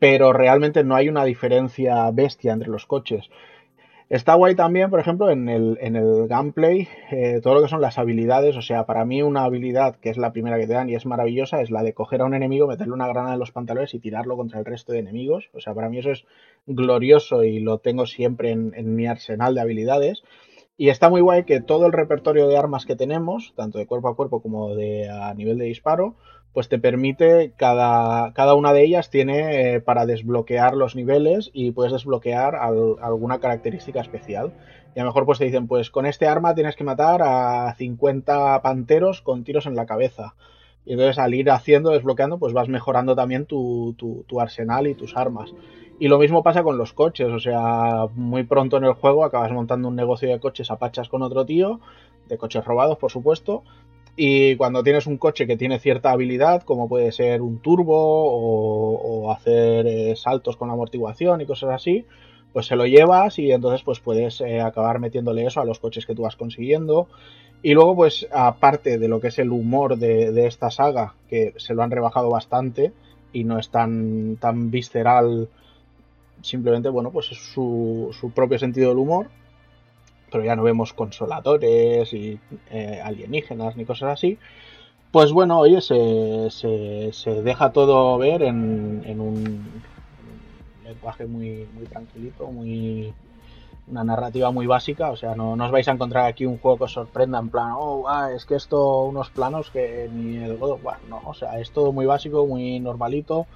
Pero 0.00 0.32
realmente 0.32 0.84
no 0.84 0.96
hay 0.96 1.08
una 1.08 1.24
diferencia 1.24 2.10
bestia 2.12 2.52
entre 2.54 2.70
los 2.70 2.86
coches. 2.86 3.30
Está 4.10 4.34
guay 4.34 4.54
también, 4.54 4.90
por 4.90 5.00
ejemplo, 5.00 5.30
en 5.30 5.48
el, 5.48 5.78
en 5.80 5.96
el 5.96 6.28
gameplay, 6.28 6.88
eh, 7.10 7.40
todo 7.42 7.54
lo 7.54 7.62
que 7.62 7.68
son 7.68 7.80
las 7.80 7.98
habilidades. 7.98 8.54
O 8.56 8.62
sea, 8.62 8.84
para 8.84 9.04
mí 9.06 9.22
una 9.22 9.44
habilidad 9.44 9.96
que 9.96 10.10
es 10.10 10.18
la 10.18 10.32
primera 10.32 10.58
que 10.58 10.66
te 10.66 10.74
dan 10.74 10.90
y 10.90 10.94
es 10.94 11.06
maravillosa 11.06 11.62
es 11.62 11.70
la 11.70 11.82
de 11.82 11.94
coger 11.94 12.20
a 12.20 12.26
un 12.26 12.34
enemigo, 12.34 12.66
meterle 12.66 12.92
una 12.92 13.08
granada 13.08 13.34
en 13.34 13.40
los 13.40 13.52
pantalones 13.52 13.94
y 13.94 14.00
tirarlo 14.00 14.36
contra 14.36 14.58
el 14.58 14.66
resto 14.66 14.92
de 14.92 14.98
enemigos. 14.98 15.48
O 15.54 15.60
sea, 15.60 15.74
para 15.74 15.88
mí 15.88 15.98
eso 15.98 16.10
es 16.10 16.26
glorioso 16.66 17.44
y 17.44 17.60
lo 17.60 17.78
tengo 17.78 18.04
siempre 18.04 18.50
en, 18.50 18.72
en 18.76 18.94
mi 18.94 19.06
arsenal 19.06 19.54
de 19.54 19.62
habilidades. 19.62 20.22
Y 20.76 20.88
está 20.90 21.08
muy 21.08 21.20
guay 21.20 21.44
que 21.44 21.60
todo 21.60 21.86
el 21.86 21.92
repertorio 21.92 22.46
de 22.46 22.58
armas 22.58 22.84
que 22.84 22.96
tenemos, 22.96 23.54
tanto 23.56 23.78
de 23.78 23.86
cuerpo 23.86 24.08
a 24.08 24.16
cuerpo 24.16 24.42
como 24.42 24.74
de 24.74 25.08
a 25.08 25.32
nivel 25.32 25.56
de 25.56 25.66
disparo, 25.66 26.16
pues 26.54 26.68
te 26.70 26.78
permite, 26.78 27.52
cada, 27.56 28.32
cada 28.32 28.54
una 28.54 28.72
de 28.72 28.84
ellas 28.84 29.10
tiene 29.10 29.74
eh, 29.74 29.80
para 29.82 30.06
desbloquear 30.06 30.74
los 30.76 30.96
niveles 30.96 31.50
y 31.52 31.72
puedes 31.72 31.92
desbloquear 31.92 32.56
al- 32.56 32.96
alguna 33.02 33.40
característica 33.40 34.00
especial. 34.00 34.54
Y 34.94 35.00
a 35.00 35.02
lo 35.04 35.10
mejor 35.10 35.26
pues 35.26 35.38
te 35.38 35.44
dicen, 35.46 35.66
pues 35.68 35.90
con 35.90 36.06
este 36.06 36.26
arma 36.28 36.54
tienes 36.54 36.76
que 36.76 36.84
matar 36.84 37.22
a 37.22 37.74
50 37.76 38.62
panteros 38.62 39.20
con 39.22 39.44
tiros 39.44 39.66
en 39.66 39.76
la 39.76 39.86
cabeza. 39.86 40.34
Y 40.84 40.92
entonces 40.92 41.18
al 41.18 41.34
ir 41.34 41.50
haciendo, 41.50 41.90
desbloqueando, 41.90 42.38
pues 42.38 42.52
vas 42.52 42.68
mejorando 42.68 43.16
también 43.16 43.46
tu, 43.46 43.94
tu- 43.98 44.24
tu 44.28 44.40
arsenal 44.40 44.86
y 44.86 44.94
tus 44.94 45.16
armas. 45.16 45.54
Y 45.98 46.08
lo 46.08 46.18
mismo 46.18 46.42
pasa 46.42 46.62
con 46.62 46.76
los 46.78 46.92
coches, 46.92 47.28
o 47.28 47.38
sea, 47.38 48.06
muy 48.14 48.44
pronto 48.44 48.76
en 48.76 48.84
el 48.84 48.92
juego 48.94 49.24
acabas 49.24 49.52
montando 49.52 49.88
un 49.88 49.96
negocio 49.96 50.28
de 50.28 50.40
coches 50.40 50.70
a 50.70 50.76
pachas 50.78 51.08
con 51.08 51.22
otro 51.22 51.46
tío, 51.46 51.80
de 52.26 52.36
coches 52.38 52.64
robados, 52.64 52.98
por 52.98 53.10
supuesto. 53.10 53.64
Y 54.16 54.56
cuando 54.56 54.84
tienes 54.84 55.06
un 55.06 55.18
coche 55.18 55.46
que 55.46 55.56
tiene 55.56 55.80
cierta 55.80 56.12
habilidad, 56.12 56.62
como 56.62 56.88
puede 56.88 57.10
ser 57.10 57.42
un 57.42 57.58
turbo 57.58 57.96
o, 57.96 59.32
hacer 59.32 59.86
eh, 59.86 60.14
saltos 60.16 60.56
con 60.56 60.70
amortiguación 60.70 61.40
y 61.40 61.46
cosas 61.46 61.70
así, 61.70 62.04
pues 62.52 62.66
se 62.66 62.76
lo 62.76 62.86
llevas 62.86 63.38
y 63.40 63.50
entonces 63.50 63.82
pues 63.82 63.98
puedes 63.98 64.40
eh, 64.40 64.60
acabar 64.60 65.00
metiéndole 65.00 65.44
eso 65.44 65.60
a 65.60 65.64
los 65.64 65.80
coches 65.80 66.06
que 66.06 66.14
tú 66.14 66.22
vas 66.22 66.36
consiguiendo. 66.36 67.08
Y 67.62 67.74
luego 67.74 67.96
pues 67.96 68.28
aparte 68.30 68.98
de 68.98 69.08
lo 69.08 69.20
que 69.20 69.28
es 69.28 69.38
el 69.38 69.50
humor 69.50 69.98
de, 69.98 70.30
de 70.30 70.46
esta 70.46 70.70
saga, 70.70 71.14
que 71.28 71.54
se 71.56 71.74
lo 71.74 71.82
han 71.82 71.90
rebajado 71.90 72.30
bastante 72.30 72.92
y 73.32 73.42
no 73.42 73.58
es 73.58 73.70
tan, 73.70 74.36
tan 74.36 74.70
visceral, 74.70 75.48
simplemente 76.42 76.88
bueno 76.88 77.10
pues 77.10 77.32
es 77.32 77.38
su, 77.38 78.10
su 78.18 78.30
propio 78.30 78.58
sentido 78.58 78.90
del 78.90 78.98
humor, 78.98 79.28
pero 80.34 80.44
ya 80.44 80.56
no 80.56 80.64
vemos 80.64 80.92
consoladores 80.92 82.12
y 82.12 82.40
eh, 82.68 83.00
alienígenas 83.04 83.76
ni 83.76 83.84
cosas 83.84 84.14
así. 84.14 84.36
Pues 85.12 85.30
bueno, 85.30 85.60
oye, 85.60 85.80
se, 85.80 86.50
se, 86.50 87.12
se 87.12 87.42
deja 87.42 87.70
todo 87.70 88.18
ver 88.18 88.42
en, 88.42 89.04
en 89.06 89.20
un 89.20 89.64
lenguaje 90.82 91.26
muy, 91.26 91.68
muy 91.72 91.84
tranquilito, 91.84 92.48
muy 92.48 93.14
una 93.86 94.02
narrativa 94.02 94.50
muy 94.50 94.66
básica, 94.66 95.10
o 95.10 95.16
sea, 95.16 95.36
no, 95.36 95.54
no 95.54 95.66
os 95.66 95.70
vais 95.70 95.86
a 95.86 95.92
encontrar 95.92 96.26
aquí 96.26 96.46
un 96.46 96.58
juego 96.58 96.78
que 96.78 96.84
os 96.84 96.92
sorprenda 96.92 97.38
en 97.38 97.50
plan, 97.50 97.74
oh, 97.76 98.04
es 98.34 98.44
que 98.44 98.56
esto, 98.56 99.04
unos 99.04 99.30
planos 99.30 99.70
que 99.70 100.10
ni 100.12 100.38
el 100.38 100.56
God 100.56 100.72
of 100.72 100.84
War, 100.84 100.98
no, 101.08 101.20
o 101.24 101.34
sea, 101.34 101.60
es 101.60 101.70
todo 101.70 101.92
muy 101.92 102.06
básico, 102.06 102.44
muy 102.44 102.80
normalito, 102.80 103.46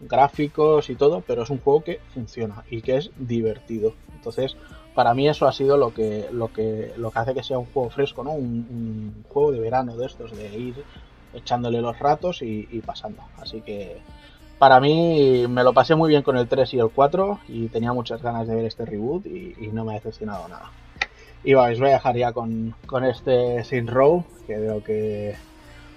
gráficos 0.00 0.88
y 0.88 0.94
todo, 0.94 1.22
pero 1.26 1.42
es 1.42 1.50
un 1.50 1.58
juego 1.58 1.84
que 1.84 2.00
funciona 2.14 2.64
y 2.70 2.80
que 2.80 2.96
es 2.96 3.10
divertido. 3.18 3.92
Entonces, 4.14 4.56
para 4.94 5.14
mí 5.14 5.28
eso 5.28 5.46
ha 5.46 5.52
sido 5.52 5.76
lo 5.76 5.94
que, 5.94 6.28
lo 6.32 6.52
que, 6.52 6.92
lo 6.96 7.10
que 7.10 7.18
hace 7.18 7.34
que 7.34 7.42
sea 7.42 7.58
un 7.58 7.66
juego 7.66 7.90
fresco, 7.90 8.22
¿no? 8.22 8.32
Un, 8.32 8.66
un 8.70 9.24
juego 9.28 9.52
de 9.52 9.60
verano 9.60 9.96
de 9.96 10.06
estos, 10.06 10.36
de 10.36 10.56
ir 10.56 10.84
echándole 11.34 11.80
los 11.80 11.98
ratos 11.98 12.42
y, 12.42 12.68
y 12.70 12.80
pasando. 12.80 13.22
Así 13.38 13.60
que 13.62 14.00
para 14.58 14.80
mí 14.80 15.46
me 15.48 15.64
lo 15.64 15.72
pasé 15.72 15.94
muy 15.94 16.08
bien 16.08 16.22
con 16.22 16.36
el 16.36 16.46
3 16.46 16.74
y 16.74 16.78
el 16.78 16.90
4 16.90 17.40
y 17.48 17.68
tenía 17.68 17.92
muchas 17.92 18.22
ganas 18.22 18.46
de 18.46 18.54
ver 18.54 18.66
este 18.66 18.84
reboot 18.84 19.26
y, 19.26 19.56
y 19.58 19.68
no 19.68 19.84
me 19.84 19.92
ha 19.92 19.94
decepcionado 19.94 20.46
nada. 20.48 20.70
Y 21.44 21.54
va, 21.54 21.70
os 21.70 21.80
voy 21.80 21.88
a 21.88 21.94
dejar 21.94 22.16
ya 22.16 22.32
con, 22.32 22.74
con 22.86 23.04
este 23.04 23.64
Saint 23.64 23.90
Row, 23.90 24.24
que 24.46 24.56
veo 24.56 24.84
que 24.84 25.34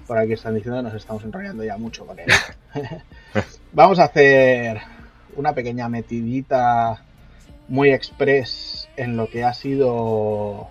por 0.07 0.17
aquí 0.17 0.33
están 0.33 0.55
diciendo 0.55 0.79
que 0.79 0.83
nos 0.83 0.93
estamos 0.93 1.23
enrollando 1.23 1.63
ya 1.63 1.77
mucho 1.77 2.05
con 2.05 2.17
él. 2.17 2.27
Vamos 3.73 3.99
a 3.99 4.05
hacer 4.05 4.79
una 5.35 5.53
pequeña 5.53 5.89
metidita 5.89 7.03
muy 7.67 7.91
express 7.91 8.87
en 8.95 9.17
lo 9.17 9.27
que 9.29 9.43
ha 9.43 9.53
sido 9.53 10.67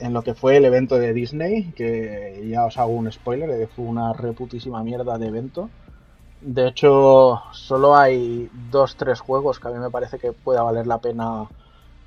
en 0.00 0.12
lo 0.12 0.22
que 0.22 0.34
fue 0.34 0.56
el 0.56 0.64
evento 0.64 0.98
de 0.98 1.12
Disney, 1.12 1.72
que 1.76 2.44
ya 2.48 2.64
os 2.64 2.78
hago 2.78 2.92
un 2.92 3.10
spoiler 3.10 3.48
que 3.50 3.66
fue 3.68 3.84
una 3.84 4.12
reputísima 4.12 4.82
mierda 4.82 5.18
de 5.18 5.28
evento. 5.28 5.70
De 6.40 6.68
hecho, 6.68 7.40
solo 7.52 7.96
hay 7.96 8.50
dos, 8.70 8.96
tres 8.96 9.20
juegos 9.20 9.58
que 9.58 9.68
a 9.68 9.70
mí 9.70 9.78
me 9.78 9.90
parece 9.90 10.18
que 10.18 10.32
pueda 10.32 10.62
valer 10.62 10.86
la 10.86 10.98
pena 10.98 11.48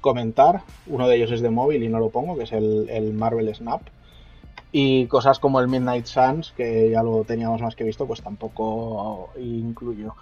comentar. 0.02 0.62
Uno 0.86 1.08
de 1.08 1.16
ellos 1.16 1.32
es 1.32 1.42
de 1.42 1.50
móvil 1.50 1.82
y 1.84 1.90
no 1.90 2.00
lo 2.00 2.10
pongo, 2.10 2.38
que 2.38 2.44
es 2.44 2.52
el, 2.52 2.88
el 2.90 3.14
Marvel 3.14 3.54
Snap. 3.56 3.82
Y 4.72 5.08
cosas 5.08 5.40
como 5.40 5.60
el 5.60 5.70
Midnight 5.70 6.06
Suns, 6.06 6.54
que 6.56 6.90
ya 6.92 7.02
lo 7.02 7.24
teníamos 7.24 7.62
más 7.62 7.76
que 7.76 7.86
visto, 7.86 8.06
pues 8.06 8.22
tampoco 8.22 9.30
incluyo. 9.40 10.14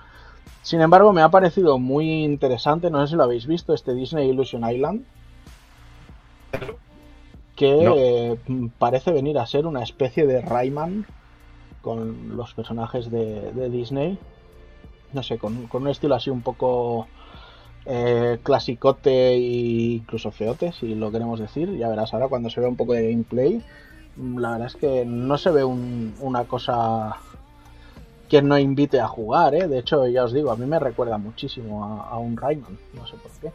Sin 0.62 0.82
embargo, 0.82 1.14
me 1.14 1.22
ha 1.22 1.30
parecido 1.32 1.80
muy 1.80 2.24
interesante, 2.26 2.90
no 2.90 3.00
sé 3.02 3.12
si 3.12 3.16
lo 3.16 3.24
habéis 3.24 3.48
visto, 3.48 3.74
este 3.74 3.94
Disney 3.94 4.30
Illusion 4.30 4.70
Island. 4.70 5.06
Que 7.56 7.72
No. 7.86 7.96
eh, 7.98 8.38
parece 8.78 9.12
venir 9.12 9.38
a 9.40 9.46
ser 9.48 9.66
una 9.66 9.82
especie 9.84 10.26
de 10.28 10.42
Rayman 10.42 11.06
con 11.82 12.36
los 12.38 12.54
personajes 12.54 13.12
de, 13.12 13.54
de 13.54 13.70
Disney. 13.70 14.20
No 15.14 15.24
sé, 15.24 15.38
con, 15.38 15.68
con 15.68 15.84
un 15.84 15.90
estilo 15.90 16.16
así 16.16 16.30
un 16.32 16.44
poco 16.44 17.10
eh, 17.86 18.40
clasicote 18.44 19.34
e 19.36 19.40
incluso 20.02 20.32
feote, 20.32 20.72
si 20.74 20.96
lo 20.96 21.12
queremos 21.12 21.40
decir. 21.40 21.76
Ya 21.78 21.90
verás 21.90 22.14
ahora 22.14 22.30
cuando 22.30 22.50
se 22.50 22.62
ve 22.62 22.68
un 22.68 22.78
poco 22.78 22.94
de 22.94 23.10
gameplay. 23.12 23.64
mm, 24.16 24.40
La 24.40 24.52
verdad 24.54 24.68
es 24.68 24.76
que 24.78 25.06
no 25.06 25.38
se 25.38 25.52
ve 25.52 25.64
un- 25.66 26.16
una 26.20 26.46
cosa 26.48 27.18
que 28.30 28.42
no 28.42 28.58
invite 28.58 29.00
a 29.00 29.08
jugar, 29.08 29.54
¿eh? 29.56 29.68
De 29.68 29.80
hecho, 29.80 30.08
ya 30.08 30.24
os 30.24 30.34
digo, 30.34 30.52
a 30.52 30.56
mí 30.56 30.66
me 30.66 30.80
recuerda 30.80 31.18
muchísimo 31.18 31.84
a, 31.86 32.10
a 32.10 32.18
un 32.18 32.36
Rayman, 32.38 32.78
no 32.94 33.06
sé 33.08 33.16
por 33.18 33.32
qué. 33.42 33.52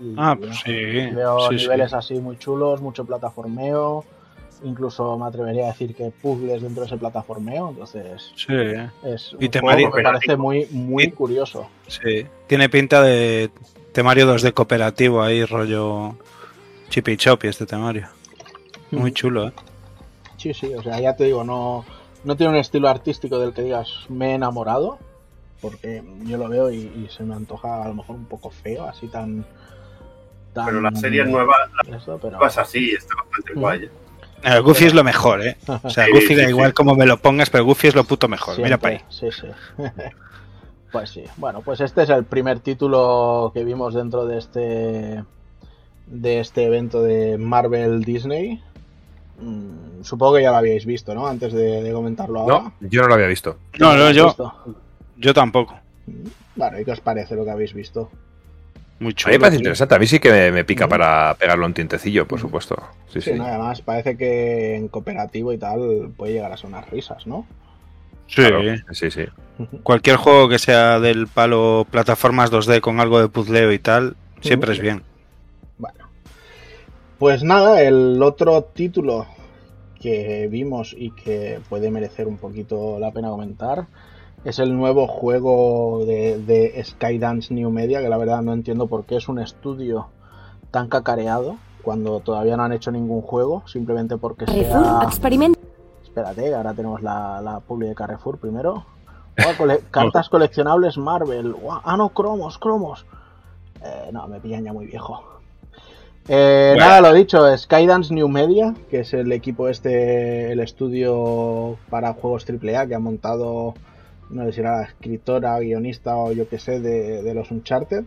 Y, 0.00 0.14
Ah, 0.18 0.36
pues 0.38 0.56
sí, 0.64 0.72
Veo 1.14 1.50
sí, 1.50 1.58
sí. 1.58 1.64
niveles 1.64 1.92
así 1.94 2.14
muy 2.14 2.36
chulos, 2.36 2.80
mucho 2.80 3.04
plataformeo, 3.04 4.04
incluso 4.64 5.16
me 5.18 5.26
atrevería 5.26 5.64
a 5.64 5.68
decir 5.68 5.94
que 5.94 6.10
puzzles 6.10 6.62
dentro 6.62 6.82
de 6.82 6.86
ese 6.88 6.96
plataformeo, 6.96 7.70
entonces 7.70 8.32
Sí, 8.36 8.52
es 9.04 9.32
un 9.32 9.42
Y 9.42 9.46
juego 9.46 9.50
temario 9.50 9.90
que 9.92 9.96
me 9.98 10.02
parece 10.02 10.36
muy, 10.36 10.66
muy 10.70 11.04
Y- 11.04 11.10
curioso. 11.12 11.66
sí. 11.86 12.26
Tiene 12.46 12.68
pinta 12.68 13.02
de 13.02 13.50
temario 13.92 14.26
2 14.26 14.42
de 14.42 14.52
cooperativo 14.52 15.22
ahí, 15.22 15.44
rollo 15.44 16.14
chip 16.90 17.08
y 17.08 17.16
chop 17.16 17.44
y 17.44 17.48
este 17.48 17.64
temario. 17.66 18.08
Muy 18.90 19.12
chulo, 19.12 19.48
¿eh? 19.48 19.52
Sí, 20.36 20.52
sí, 20.52 20.74
o 20.74 20.82
sea, 20.82 21.00
ya 21.00 21.16
te 21.16 21.24
digo, 21.24 21.42
no, 21.44 21.84
no 22.24 22.36
tiene 22.36 22.52
un 22.52 22.58
estilo 22.58 22.88
artístico 22.88 23.38
del 23.38 23.52
que 23.52 23.62
digas 23.62 23.90
me 24.08 24.30
he 24.32 24.34
enamorado, 24.34 24.98
porque 25.60 26.02
yo 26.24 26.36
lo 26.38 26.48
veo 26.48 26.70
y, 26.70 26.76
y 26.76 27.08
se 27.14 27.22
me 27.22 27.34
antoja 27.34 27.82
a 27.84 27.88
lo 27.88 27.94
mejor 27.94 28.16
un 28.16 28.26
poco 28.26 28.50
feo, 28.50 28.84
así 28.86 29.08
tan... 29.08 29.44
tan 30.52 30.66
Pero 30.66 30.80
la 30.80 30.94
serie 30.94 31.24
nueva, 31.24 31.54
la 31.84 31.98
pero- 32.18 32.30
nueva 32.30 32.46
es 32.48 32.58
así, 32.58 32.90
está 32.90 33.14
bastante 33.16 33.54
Mm. 33.54 33.60
guay. 33.60 33.84
¿eh? 33.84 33.90
El 34.42 34.60
Goofy 34.62 34.84
es 34.84 34.94
lo 34.94 35.02
mejor, 35.04 35.40
¿eh? 35.46 35.56
O 35.82 35.88
sea, 35.88 36.04
Sí, 36.04 36.12
Goofy 36.12 36.34
da 36.34 36.44
sí, 36.44 36.50
igual 36.50 36.68
sí. 36.70 36.74
como 36.74 36.94
me 36.94 37.06
lo 37.06 37.16
pongas, 37.18 37.48
pero 37.48 37.64
Goofy 37.64 37.88
es 37.88 37.94
lo 37.94 38.04
puto 38.04 38.28
mejor. 38.28 38.58
Mira 38.60 38.76
para 38.76 38.96
ahí. 38.96 39.00
Sí, 39.08 39.28
sí. 39.32 39.46
pues 40.92 41.10
sí. 41.10 41.24
Bueno, 41.38 41.62
pues 41.62 41.80
este 41.80 42.02
es 42.02 42.10
el 42.10 42.24
primer 42.24 42.60
título 42.60 43.50
que 43.54 43.64
vimos 43.64 43.94
dentro 43.94 44.26
de 44.26 44.38
este 44.38 45.24
de 46.06 46.40
este 46.40 46.64
evento 46.64 47.02
de 47.02 47.38
Marvel 47.38 48.04
Disney. 48.04 48.62
Mm, 49.40 50.02
supongo 50.02 50.36
que 50.36 50.42
ya 50.42 50.50
lo 50.50 50.56
habíais 50.58 50.86
visto, 50.86 51.14
¿no? 51.14 51.26
Antes 51.26 51.52
de, 51.52 51.82
de 51.82 51.92
comentarlo 51.92 52.40
ahora. 52.40 52.72
No, 52.80 52.88
yo 52.88 53.02
no 53.02 53.08
lo 53.08 53.14
había 53.14 53.26
visto. 53.26 53.58
No, 53.78 53.92
¿Lo 53.96 54.04
no, 54.04 54.10
yo, 54.12 54.26
visto? 54.26 54.54
yo 55.16 55.34
tampoco. 55.34 55.74
Bueno, 56.56 56.78
¿y 56.80 56.84
qué 56.84 56.92
os 56.92 57.00
parece 57.00 57.34
lo 57.34 57.44
que 57.44 57.50
habéis 57.50 57.74
visto? 57.74 58.10
Muy 59.00 59.12
A 59.24 59.28
mí 59.28 59.32
me 59.34 59.40
parece 59.40 59.56
tío. 59.56 59.62
interesante. 59.64 59.94
A 59.94 59.98
mí 59.98 60.06
sí 60.06 60.20
que 60.20 60.30
me, 60.30 60.52
me 60.52 60.64
pica 60.64 60.86
Mm. 60.86 60.90
para 60.90 61.34
pegarle 61.34 61.66
un 61.66 61.74
tientecillo, 61.74 62.28
por 62.28 62.38
supuesto. 62.38 62.76
Sí, 63.08 63.20
Sí, 63.20 63.32
sí. 63.32 63.38
no, 63.38 63.44
además 63.44 63.82
parece 63.82 64.16
que 64.16 64.76
en 64.76 64.88
cooperativo 64.88 65.52
y 65.52 65.58
tal 65.58 66.10
puede 66.16 66.34
llegar 66.34 66.52
a 66.52 66.56
sonar 66.56 66.90
risas, 66.92 67.26
¿no? 67.26 67.44
Sí, 68.28 68.36
Claro, 68.36 68.60
sí, 68.92 69.10
sí. 69.10 69.24
cualquier 69.82 70.16
juego 70.16 70.48
que 70.48 70.58
sea 70.58 70.98
del 71.00 71.26
palo 71.26 71.86
plataformas 71.90 72.50
2D 72.50 72.80
con 72.80 73.00
algo 73.00 73.20
de 73.20 73.28
puzzleo 73.28 73.70
y 73.72 73.78
tal, 73.78 74.16
siempre 74.40 74.72
es 74.72 74.80
bien. 74.80 75.02
Bueno, 75.76 76.03
pues 77.18 77.42
nada, 77.42 77.80
el 77.82 78.22
otro 78.22 78.62
título 78.62 79.26
que 80.00 80.48
vimos 80.50 80.94
y 80.96 81.10
que 81.12 81.60
puede 81.68 81.90
merecer 81.90 82.26
un 82.28 82.36
poquito 82.36 82.98
la 82.98 83.10
pena 83.12 83.30
comentar 83.30 83.86
Es 84.44 84.58
el 84.58 84.76
nuevo 84.76 85.06
juego 85.06 86.04
de, 86.04 86.38
de 86.38 86.82
Skydance 86.84 87.54
New 87.54 87.70
Media, 87.70 88.02
que 88.02 88.08
la 88.10 88.18
verdad 88.18 88.42
no 88.42 88.52
entiendo 88.52 88.86
por 88.86 89.04
qué 89.06 89.16
es 89.16 89.28
un 89.28 89.38
estudio 89.38 90.08
tan 90.70 90.88
cacareado 90.88 91.56
cuando 91.82 92.20
todavía 92.20 92.56
no 92.56 92.64
han 92.64 92.72
hecho 92.72 92.90
ningún 92.90 93.22
juego, 93.22 93.62
simplemente 93.66 94.16
porque 94.18 94.44
Carrefour 94.46 94.84
sea... 94.84 95.00
experimenta. 95.04 95.58
Espérate, 96.02 96.54
ahora 96.54 96.74
tenemos 96.74 97.02
la, 97.02 97.40
la 97.42 97.60
publi 97.60 97.88
de 97.88 97.94
Carrefour 97.94 98.38
primero. 98.38 98.84
Cole- 99.58 99.80
cartas 99.90 100.28
coleccionables 100.28 100.96
Marvel. 100.98 101.54
Ah, 101.84 101.96
no, 101.96 102.10
cromos, 102.10 102.58
cromos. 102.58 103.04
Eh, 103.82 104.10
no, 104.12 104.28
me 104.28 104.40
pillan 104.40 104.64
ya 104.64 104.72
muy 104.72 104.86
viejo. 104.86 105.22
Eh, 106.28 106.72
Bueno. 106.74 106.86
Nada, 106.88 107.00
lo 107.02 107.12
dicho, 107.12 107.56
Skydance 107.56 108.12
New 108.14 108.28
Media, 108.28 108.74
que 108.90 109.00
es 109.00 109.12
el 109.12 109.30
equipo 109.32 109.68
este, 109.68 110.52
el 110.52 110.60
estudio 110.60 111.76
para 111.90 112.14
juegos 112.14 112.46
AAA 112.48 112.86
que 112.86 112.94
ha 112.94 112.98
montado, 112.98 113.74
no 114.30 114.44
sé 114.44 114.52
si 114.52 114.60
era 114.60 114.78
la 114.78 114.84
escritora, 114.84 115.58
guionista 115.58 116.16
o 116.16 116.32
yo 116.32 116.48
que 116.48 116.58
sé, 116.58 116.80
de, 116.80 117.22
de 117.22 117.34
los 117.34 117.50
Uncharted, 117.50 118.04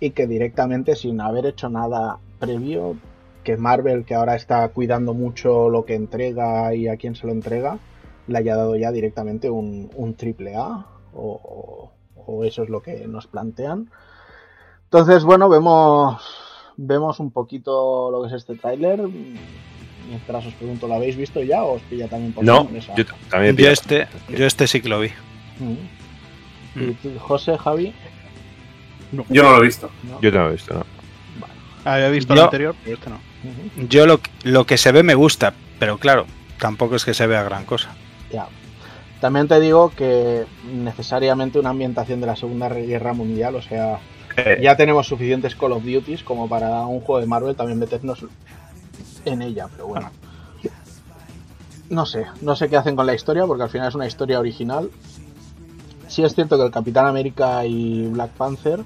y 0.00 0.10
que 0.10 0.26
directamente, 0.26 0.96
sin 0.96 1.20
haber 1.20 1.46
hecho 1.46 1.68
nada 1.70 2.18
previo, 2.38 2.96
que 3.42 3.56
Marvel, 3.56 4.04
que 4.04 4.14
ahora 4.14 4.34
está 4.36 4.68
cuidando 4.68 5.14
mucho 5.14 5.70
lo 5.70 5.86
que 5.86 5.94
entrega 5.94 6.74
y 6.74 6.88
a 6.88 6.96
quién 6.98 7.14
se 7.14 7.26
lo 7.26 7.32
entrega, 7.32 7.78
le 8.26 8.38
haya 8.38 8.54
dado 8.54 8.76
ya 8.76 8.92
directamente 8.92 9.48
un, 9.48 9.90
un 9.96 10.14
triple 10.14 10.56
A, 10.56 10.84
o, 11.14 11.90
o 12.16 12.44
eso 12.44 12.62
es 12.62 12.68
lo 12.68 12.82
que 12.82 13.08
nos 13.08 13.26
plantean. 13.26 13.90
Entonces, 14.84 15.24
bueno, 15.24 15.48
vemos, 15.48 16.22
vemos 16.82 17.20
un 17.20 17.30
poquito 17.30 18.10
lo 18.10 18.22
que 18.22 18.28
es 18.28 18.34
este 18.34 18.54
tráiler. 18.56 19.00
Mientras 20.08 20.46
os 20.46 20.54
pregunto, 20.54 20.88
¿lo 20.88 20.94
habéis 20.94 21.16
visto 21.16 21.42
ya 21.42 21.62
o 21.62 21.74
os 21.74 21.82
pilla 21.82 22.08
también 22.08 22.32
por 22.32 22.42
No, 22.44 22.62
sorpresa? 22.62 22.94
yo 22.96 23.04
también 23.30 23.56
Yo 23.56 23.68
este, 23.70 24.08
yo 24.30 24.46
este 24.46 24.66
sí 24.66 24.80
que 24.80 24.88
lo 24.88 25.00
vi. 25.00 25.10
Mm. 25.58 26.80
¿Y 26.80 26.92
tú, 26.94 27.10
José, 27.18 27.56
Javi? 27.58 27.92
Yo 29.28 29.42
no 29.42 29.50
lo 29.52 29.58
he 29.58 29.66
visto. 29.66 29.90
¿No? 30.04 30.20
Yo 30.20 30.30
no 30.32 30.40
lo 30.44 30.48
he 30.48 30.52
visto, 30.52 30.74
no. 30.74 30.84
Había 31.84 32.08
visto 32.10 32.34
Yo- 32.34 32.40
el 32.40 32.44
anterior, 32.46 32.74
pero 32.82 32.96
este 32.96 33.10
no. 33.10 33.18
Yo 33.88 34.06
lo, 34.06 34.20
lo 34.44 34.66
que 34.66 34.76
se 34.76 34.92
ve 34.92 35.02
me 35.02 35.14
gusta, 35.14 35.54
pero 35.78 35.98
claro, 35.98 36.26
tampoco 36.58 36.96
es 36.96 37.04
que 37.04 37.14
se 37.14 37.26
vea 37.26 37.42
gran 37.42 37.64
cosa. 37.64 37.94
Ya. 38.32 38.48
También 39.20 39.48
te 39.48 39.60
digo 39.60 39.90
que 39.96 40.44
necesariamente 40.72 41.58
una 41.58 41.70
ambientación 41.70 42.20
de 42.20 42.26
la 42.26 42.36
Segunda 42.36 42.68
Guerra 42.68 43.12
Mundial, 43.12 43.54
o 43.54 43.62
sea, 43.62 43.98
ya 44.60 44.76
tenemos 44.76 45.06
suficientes 45.06 45.54
Call 45.54 45.72
of 45.72 45.84
Duties 45.84 46.22
como 46.22 46.48
para 46.48 46.84
un 46.86 47.00
juego 47.00 47.20
de 47.20 47.26
Marvel 47.26 47.56
también 47.56 47.78
meternos 47.78 48.24
en 49.24 49.42
ella, 49.42 49.68
pero 49.70 49.88
bueno. 49.88 50.10
No 51.88 52.06
sé, 52.06 52.24
no 52.40 52.54
sé 52.54 52.68
qué 52.68 52.76
hacen 52.76 52.94
con 52.94 53.06
la 53.06 53.14
historia 53.14 53.46
porque 53.46 53.64
al 53.64 53.68
final 53.70 53.88
es 53.88 53.94
una 53.96 54.06
historia 54.06 54.38
original. 54.38 54.90
Sí 56.06 56.22
es 56.22 56.34
cierto 56.34 56.56
que 56.56 56.64
el 56.64 56.70
Capitán 56.70 57.06
América 57.06 57.64
y 57.66 58.06
Black 58.08 58.30
Panther 58.30 58.80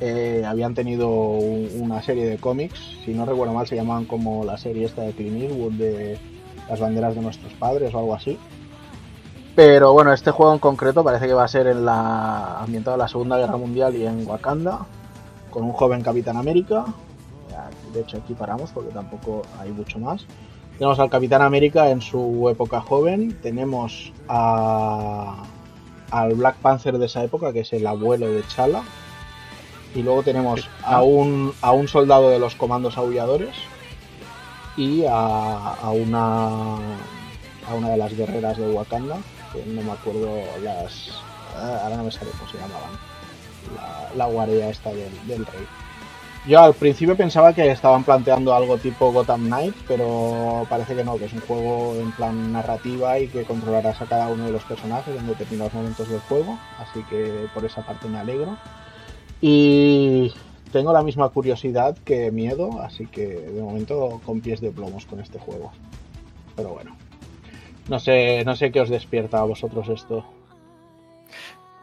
eh, 0.00 0.42
habían 0.46 0.74
tenido 0.74 1.10
un- 1.10 1.68
una 1.82 2.02
serie 2.02 2.24
de 2.26 2.38
cómics, 2.38 2.80
si 3.04 3.12
no 3.12 3.26
recuerdo 3.26 3.52
mal 3.52 3.66
se 3.66 3.76
llamaban 3.76 4.06
como 4.06 4.44
la 4.44 4.56
serie 4.56 4.86
esta 4.86 5.02
de 5.02 5.12
Clint 5.12 5.42
Eastwood 5.42 5.72
de 5.72 6.18
las 6.70 6.80
banderas 6.80 7.14
de 7.14 7.20
nuestros 7.20 7.52
padres 7.54 7.92
o 7.92 7.98
algo 7.98 8.14
así. 8.14 8.38
Pero 9.62 9.92
bueno, 9.92 10.14
este 10.14 10.30
juego 10.30 10.54
en 10.54 10.58
concreto 10.58 11.04
parece 11.04 11.26
que 11.26 11.34
va 11.34 11.44
a 11.44 11.48
ser 11.48 11.66
en 11.66 11.84
la 11.84 12.60
ambientado 12.60 12.94
en 12.94 13.00
la 13.00 13.08
Segunda 13.08 13.36
Guerra 13.36 13.58
Mundial 13.58 13.94
y 13.94 14.06
en 14.06 14.26
Wakanda, 14.26 14.86
con 15.50 15.64
un 15.64 15.72
joven 15.72 16.00
Capitán 16.00 16.38
América. 16.38 16.86
De 17.92 18.00
hecho, 18.00 18.16
aquí 18.16 18.32
paramos 18.32 18.70
porque 18.70 18.90
tampoco 18.90 19.42
hay 19.58 19.70
mucho 19.70 19.98
más. 19.98 20.24
Tenemos 20.78 20.98
al 20.98 21.10
Capitán 21.10 21.42
América 21.42 21.90
en 21.90 22.00
su 22.00 22.48
época 22.48 22.80
joven. 22.80 23.38
Tenemos 23.42 24.14
a, 24.28 25.42
al 26.10 26.34
Black 26.36 26.56
Panther 26.62 26.96
de 26.96 27.04
esa 27.04 27.22
época, 27.22 27.52
que 27.52 27.60
es 27.60 27.72
el 27.74 27.86
abuelo 27.86 28.30
de 28.30 28.42
Chala. 28.46 28.82
Y 29.94 30.02
luego 30.02 30.22
tenemos 30.22 30.70
a 30.82 31.02
un, 31.02 31.52
a 31.60 31.72
un 31.72 31.86
soldado 31.86 32.30
de 32.30 32.38
los 32.38 32.54
comandos 32.54 32.96
aulladores 32.96 33.54
y 34.78 35.04
a, 35.04 35.74
a 35.74 35.90
una 35.90 36.78
a 37.70 37.74
una 37.74 37.90
de 37.90 37.96
las 37.96 38.16
guerreras 38.16 38.56
de 38.58 38.70
Wakanda, 38.70 39.18
no 39.66 39.82
me 39.82 39.92
acuerdo 39.92 40.28
las. 40.62 41.10
ah, 41.56 41.80
Ahora 41.84 41.96
no 41.96 42.04
me 42.04 42.10
sale 42.10 42.30
cómo 42.38 42.50
se 42.50 42.58
llamaban. 42.58 42.90
La, 43.76 44.14
la 44.16 44.26
guardia 44.32 44.70
esta 44.70 44.90
del, 44.90 45.12
del 45.26 45.46
rey. 45.46 45.66
Yo 46.46 46.58
al 46.58 46.72
principio 46.72 47.14
pensaba 47.16 47.52
que 47.52 47.70
estaban 47.70 48.02
planteando 48.02 48.54
algo 48.54 48.78
tipo 48.78 49.12
Gotham 49.12 49.44
Knight, 49.46 49.74
pero 49.86 50.66
parece 50.70 50.96
que 50.96 51.04
no, 51.04 51.18
que 51.18 51.26
es 51.26 51.32
un 51.34 51.40
juego 51.42 51.94
en 51.96 52.12
plan 52.12 52.50
narrativa 52.52 53.18
y 53.18 53.28
que 53.28 53.44
controlarás 53.44 54.00
a 54.00 54.06
cada 54.06 54.28
uno 54.28 54.46
de 54.46 54.52
los 54.52 54.64
personajes 54.64 55.14
en 55.14 55.26
determinados 55.26 55.74
momentos 55.74 56.08
del 56.08 56.20
juego, 56.20 56.58
así 56.78 57.02
que 57.10 57.46
por 57.52 57.66
esa 57.66 57.82
parte 57.82 58.08
me 58.08 58.18
alegro. 58.18 58.56
Y 59.42 60.32
tengo 60.72 60.94
la 60.94 61.02
misma 61.02 61.28
curiosidad 61.28 61.96
que 62.06 62.30
miedo, 62.30 62.80
así 62.80 63.06
que 63.06 63.26
de 63.26 63.60
momento 63.62 64.20
con 64.24 64.40
pies 64.40 64.62
de 64.62 64.70
plomos 64.70 65.04
con 65.04 65.20
este 65.20 65.38
juego. 65.38 65.70
Pero 66.56 66.70
bueno. 66.70 66.96
No 67.90 67.98
sé, 67.98 68.44
no 68.44 68.54
sé 68.54 68.70
qué 68.70 68.80
os 68.80 68.88
despierta 68.88 69.40
a 69.40 69.44
vosotros 69.44 69.88
esto. 69.88 70.24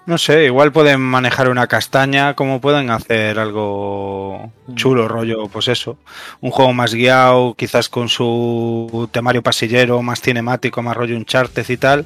No 0.06 0.18
sé, 0.18 0.46
igual 0.46 0.72
pueden 0.72 1.02
manejar 1.02 1.50
una 1.50 1.68
castaña, 1.68 2.34
como 2.34 2.62
pueden 2.62 2.90
hacer 2.92 3.38
algo 3.38 4.54
chulo, 4.74 5.10
rollo, 5.10 5.50
pues 5.50 5.68
eso. 5.68 5.98
Un 6.40 6.52
juego 6.52 6.72
más 6.72 6.94
guiado, 6.94 7.56
quizás 7.56 7.90
con 7.90 8.08
su 8.08 9.10
temario 9.12 9.44
pasillero, 9.44 10.02
más 10.02 10.22
cinemático, 10.22 10.82
más 10.82 10.96
rollo 10.96 11.18
Uncharted 11.18 11.68
y 11.68 11.76
tal. 11.76 12.06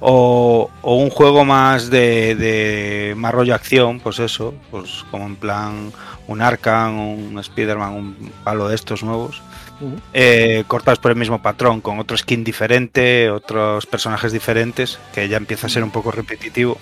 O, 0.00 0.70
o 0.80 0.96
un 0.96 1.10
juego 1.10 1.44
más 1.44 1.90
de, 1.90 2.34
de 2.36 3.14
más 3.14 3.34
rollo 3.34 3.54
acción, 3.54 4.00
pues 4.00 4.20
eso, 4.20 4.54
pues 4.70 5.04
como 5.10 5.26
en 5.26 5.36
plan 5.36 5.92
un 6.28 6.40
Arkham, 6.40 6.98
un 6.98 7.38
Spider-Man, 7.38 7.92
un 7.92 8.32
palo 8.42 8.68
de 8.68 8.74
estos 8.74 9.02
nuevos. 9.02 9.42
Ujú. 9.84 10.00
eh, 10.12 10.64
cortados 10.66 10.98
por 10.98 11.10
el 11.10 11.16
mismo 11.16 11.42
patrón, 11.42 11.80
con 11.80 11.98
otro 11.98 12.16
skin 12.16 12.44
diferente, 12.44 13.30
otros 13.30 13.86
personajes 13.86 14.32
diferentes, 14.32 14.98
que 15.12 15.28
ya 15.28 15.36
empieza 15.36 15.66
a 15.66 15.70
ser 15.70 15.82
un 15.84 15.90
poco 15.90 16.10
repetitivo. 16.10 16.78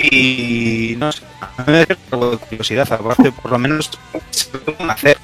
Y 0.00 0.94
no 0.98 1.12
sé, 1.12 1.22
a 1.40 1.62
mí 1.62 1.72
me 1.72 1.86
da 1.86 1.96
algo 2.10 2.30
de 2.32 2.38
curiosidad, 2.38 2.92
aparte 2.92 3.30
por 3.32 3.52
lo 3.52 3.58
menos 3.58 3.90
se 4.30 4.48
pueden 4.58 4.90
hacer. 4.90 5.16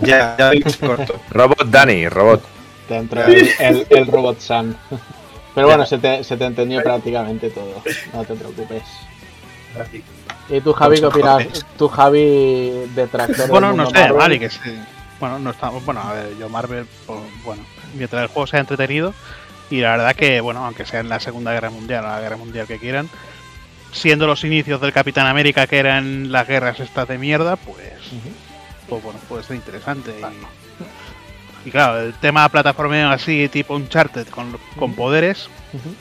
Ya, 0.00 0.36
ya 0.38 0.52
corto. 0.80 1.20
Robot 1.30 1.66
Danny, 1.66 2.08
robot. 2.08 2.42
Te 2.88 2.96
entró 2.96 3.24
el, 3.24 3.48
el, 3.58 3.86
el 3.90 4.06
Robot 4.06 4.40
Sun. 4.40 4.76
Pero 5.54 5.66
bueno, 5.66 5.84
se 5.84 5.98
te, 5.98 6.22
se 6.24 6.36
te 6.36 6.44
entendió 6.44 6.82
prácticamente 6.82 7.50
todo. 7.50 7.82
No 8.12 8.24
te 8.24 8.34
preocupes. 8.34 8.82
¿Y 10.48 10.60
tú, 10.60 10.72
Javi, 10.72 10.98
qué 10.98 11.06
opinas? 11.06 11.66
Tú, 11.76 11.88
Javi, 11.88 12.86
detractor 12.94 13.48
Bueno, 13.48 13.72
no 13.72 13.86
sé, 13.86 13.98
Marvel? 13.98 14.16
vale, 14.16 14.38
que 14.38 14.50
sí. 14.50 14.78
Bueno, 15.20 15.38
no 15.38 15.50
estamos. 15.50 15.84
Bueno, 15.84 16.00
a 16.00 16.12
ver, 16.14 16.36
yo 16.38 16.48
Marvel, 16.48 16.86
pues, 17.06 17.20
bueno, 17.44 17.62
mientras 17.94 18.22
el 18.22 18.28
juego 18.28 18.46
sea 18.46 18.60
entretenido. 18.60 19.14
Y 19.70 19.80
la 19.80 19.90
verdad 19.90 20.16
que, 20.16 20.40
bueno, 20.40 20.64
aunque 20.64 20.86
sea 20.86 21.00
en 21.00 21.10
la 21.10 21.20
Segunda 21.20 21.52
Guerra 21.52 21.70
Mundial 21.70 22.04
o 22.04 22.08
la 22.08 22.20
Guerra 22.20 22.36
Mundial 22.38 22.66
que 22.66 22.78
quieran, 22.78 23.10
siendo 23.92 24.26
los 24.26 24.42
inicios 24.44 24.80
del 24.80 24.92
Capitán 24.92 25.26
América 25.26 25.66
que 25.66 25.78
eran 25.78 26.32
las 26.32 26.48
guerras 26.48 26.80
estas 26.80 27.06
de 27.08 27.18
mierda, 27.18 27.56
pues, 27.56 27.92
pues 28.88 29.02
bueno, 29.02 29.18
puede 29.28 29.42
ser 29.42 29.56
interesante. 29.56 30.14
Y, 31.64 31.68
y 31.68 31.70
claro, 31.70 32.00
el 32.00 32.14
tema 32.14 32.48
plataformeo 32.48 33.10
así, 33.10 33.48
tipo 33.48 33.74
Uncharted, 33.74 34.28
con, 34.28 34.56
con 34.78 34.94
poderes, 34.94 35.50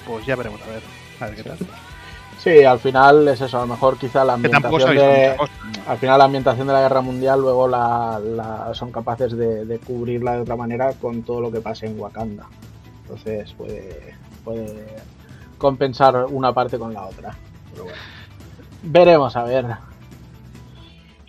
pues 0.05 0.25
ya 0.25 0.37
veremos 0.37 0.61
a 0.61 0.67
ver. 0.67 0.81
A 1.19 1.25
ver 1.25 1.35
qué 1.35 1.43
tal. 1.43 1.57
Sí, 2.39 2.63
al 2.63 2.79
final 2.79 3.27
es 3.27 3.41
eso. 3.41 3.57
A 3.57 3.61
lo 3.61 3.67
mejor 3.67 3.97
quizá 3.97 4.23
la 4.23 4.33
ambientación 4.33 4.95
de, 4.95 5.35
al 5.87 5.97
final 5.97 6.17
la 6.19 6.25
ambientación 6.25 6.67
de 6.67 6.73
la 6.73 6.81
guerra 6.81 7.01
mundial 7.01 7.41
luego 7.41 7.67
la, 7.67 8.19
la- 8.23 8.73
son 8.73 8.91
capaces 8.91 9.35
de, 9.35 9.65
de 9.65 9.79
cubrirla 9.79 10.33
de 10.33 10.41
otra 10.41 10.55
manera 10.55 10.93
con 10.93 11.23
todo 11.23 11.41
lo 11.41 11.51
que 11.51 11.61
pase 11.61 11.87
en 11.87 11.99
Wakanda. 11.99 12.45
Entonces 13.03 13.53
puede, 13.53 14.15
puede 14.43 14.85
compensar 15.57 16.25
una 16.29 16.53
parte 16.53 16.77
con 16.77 16.93
la 16.93 17.05
otra. 17.05 17.35
Pero 17.71 17.85
bueno. 17.85 17.97
Veremos 18.83 19.35
a 19.35 19.43
ver. 19.43 19.65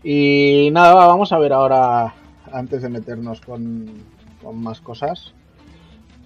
Y 0.03 0.69
nada, 0.73 0.95
va, 0.95 1.07
vamos 1.07 1.33
a 1.33 1.39
ver 1.39 1.53
ahora, 1.53 2.15
antes 2.53 2.83
de 2.83 2.89
meternos 2.89 3.41
con, 3.41 3.87
con 4.43 4.63
más 4.63 4.81
cosas, 4.81 5.33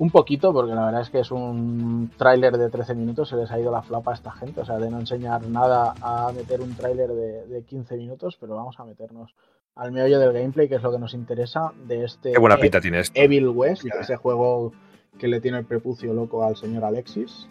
un 0.03 0.11
poquito, 0.11 0.53
porque 0.53 0.75
la 0.75 0.85
verdad 0.87 1.03
es 1.03 1.11
que 1.11 1.21
es 1.21 1.31
un 1.31 2.11
tráiler 2.17 2.57
de 2.59 2.69
13 2.71 2.95
minutos, 2.97 3.29
se 3.29 3.37
les 3.37 3.49
ha 3.53 3.61
ido 3.61 3.71
la 3.71 3.83
flapa 3.83 4.11
a 4.11 4.15
esta 4.15 4.33
gente, 4.33 4.61
o 4.61 4.65
sea, 4.65 4.79
de 4.79 4.91
no 4.91 4.99
enseñar 4.99 5.47
nada 5.47 5.95
a 6.03 6.33
meter 6.33 6.61
un 6.61 6.75
tráiler 6.75 7.11
de, 7.11 7.47
de 7.47 7.63
15 7.63 7.97
minutos, 7.97 8.37
pero 8.41 8.57
vamos 8.57 8.81
a 8.81 8.85
meternos 8.85 9.33
al 9.77 9.93
meollo 9.93 10.19
del 10.19 10.33
gameplay, 10.33 10.69
que 10.69 10.75
es 10.75 10.83
lo 10.83 10.91
que 10.91 10.99
nos 10.99 11.15
interesa 11.15 11.71
de 11.87 12.05
este 12.05 12.33
Qué 12.33 12.39
buena 12.41 12.57
E- 12.57 12.59
pinta 12.59 12.81
tiene 12.81 12.99
esto. 12.99 13.13
Evil 13.21 13.47
West, 13.49 13.85
Ya. 13.85 14.01
ese 14.01 14.17
juego 14.17 14.73
que 15.21 15.29
le 15.29 15.41
tiene 15.41 15.59
el 15.59 15.65
prepucio 15.67 16.13
loco 16.13 16.43
al 16.45 16.57
señor 16.57 16.85
Alexis. 16.85 17.47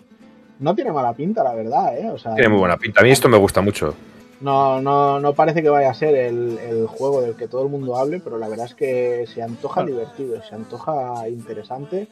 No 0.59 0.75
tiene 0.75 0.91
mala 0.91 1.13
pinta, 1.13 1.43
la 1.45 1.53
verdad, 1.55 1.97
¿eh? 1.97 2.09
O 2.09 2.17
sea, 2.17 2.35
Tiene 2.35 2.49
muy 2.49 2.59
buena 2.59 2.75
pinta. 2.77 2.99
A 2.99 3.03
mí 3.03 3.11
esto 3.11 3.29
me 3.29 3.37
gusta 3.37 3.61
mucho. 3.61 3.95
no, 4.41 4.81
no, 4.81 5.19
no 5.19 5.33
parece 5.33 5.61
que 5.63 5.69
vaya 5.69 5.89
a 5.91 5.93
ser 5.93 6.15
el, 6.15 6.57
el 6.59 6.87
juego 6.87 7.21
del 7.21 7.35
que 7.35 7.47
todo 7.47 7.63
el 7.63 7.69
mundo 7.69 7.95
hable, 7.95 8.19
pero 8.19 8.37
la 8.39 8.47
verdad 8.49 8.65
es 8.65 8.73
que 8.75 9.25
se 9.27 9.41
antoja 9.43 9.83
divertido, 9.83 10.41
se 10.43 10.53
antoja 10.55 11.27
interesante. 11.29 12.07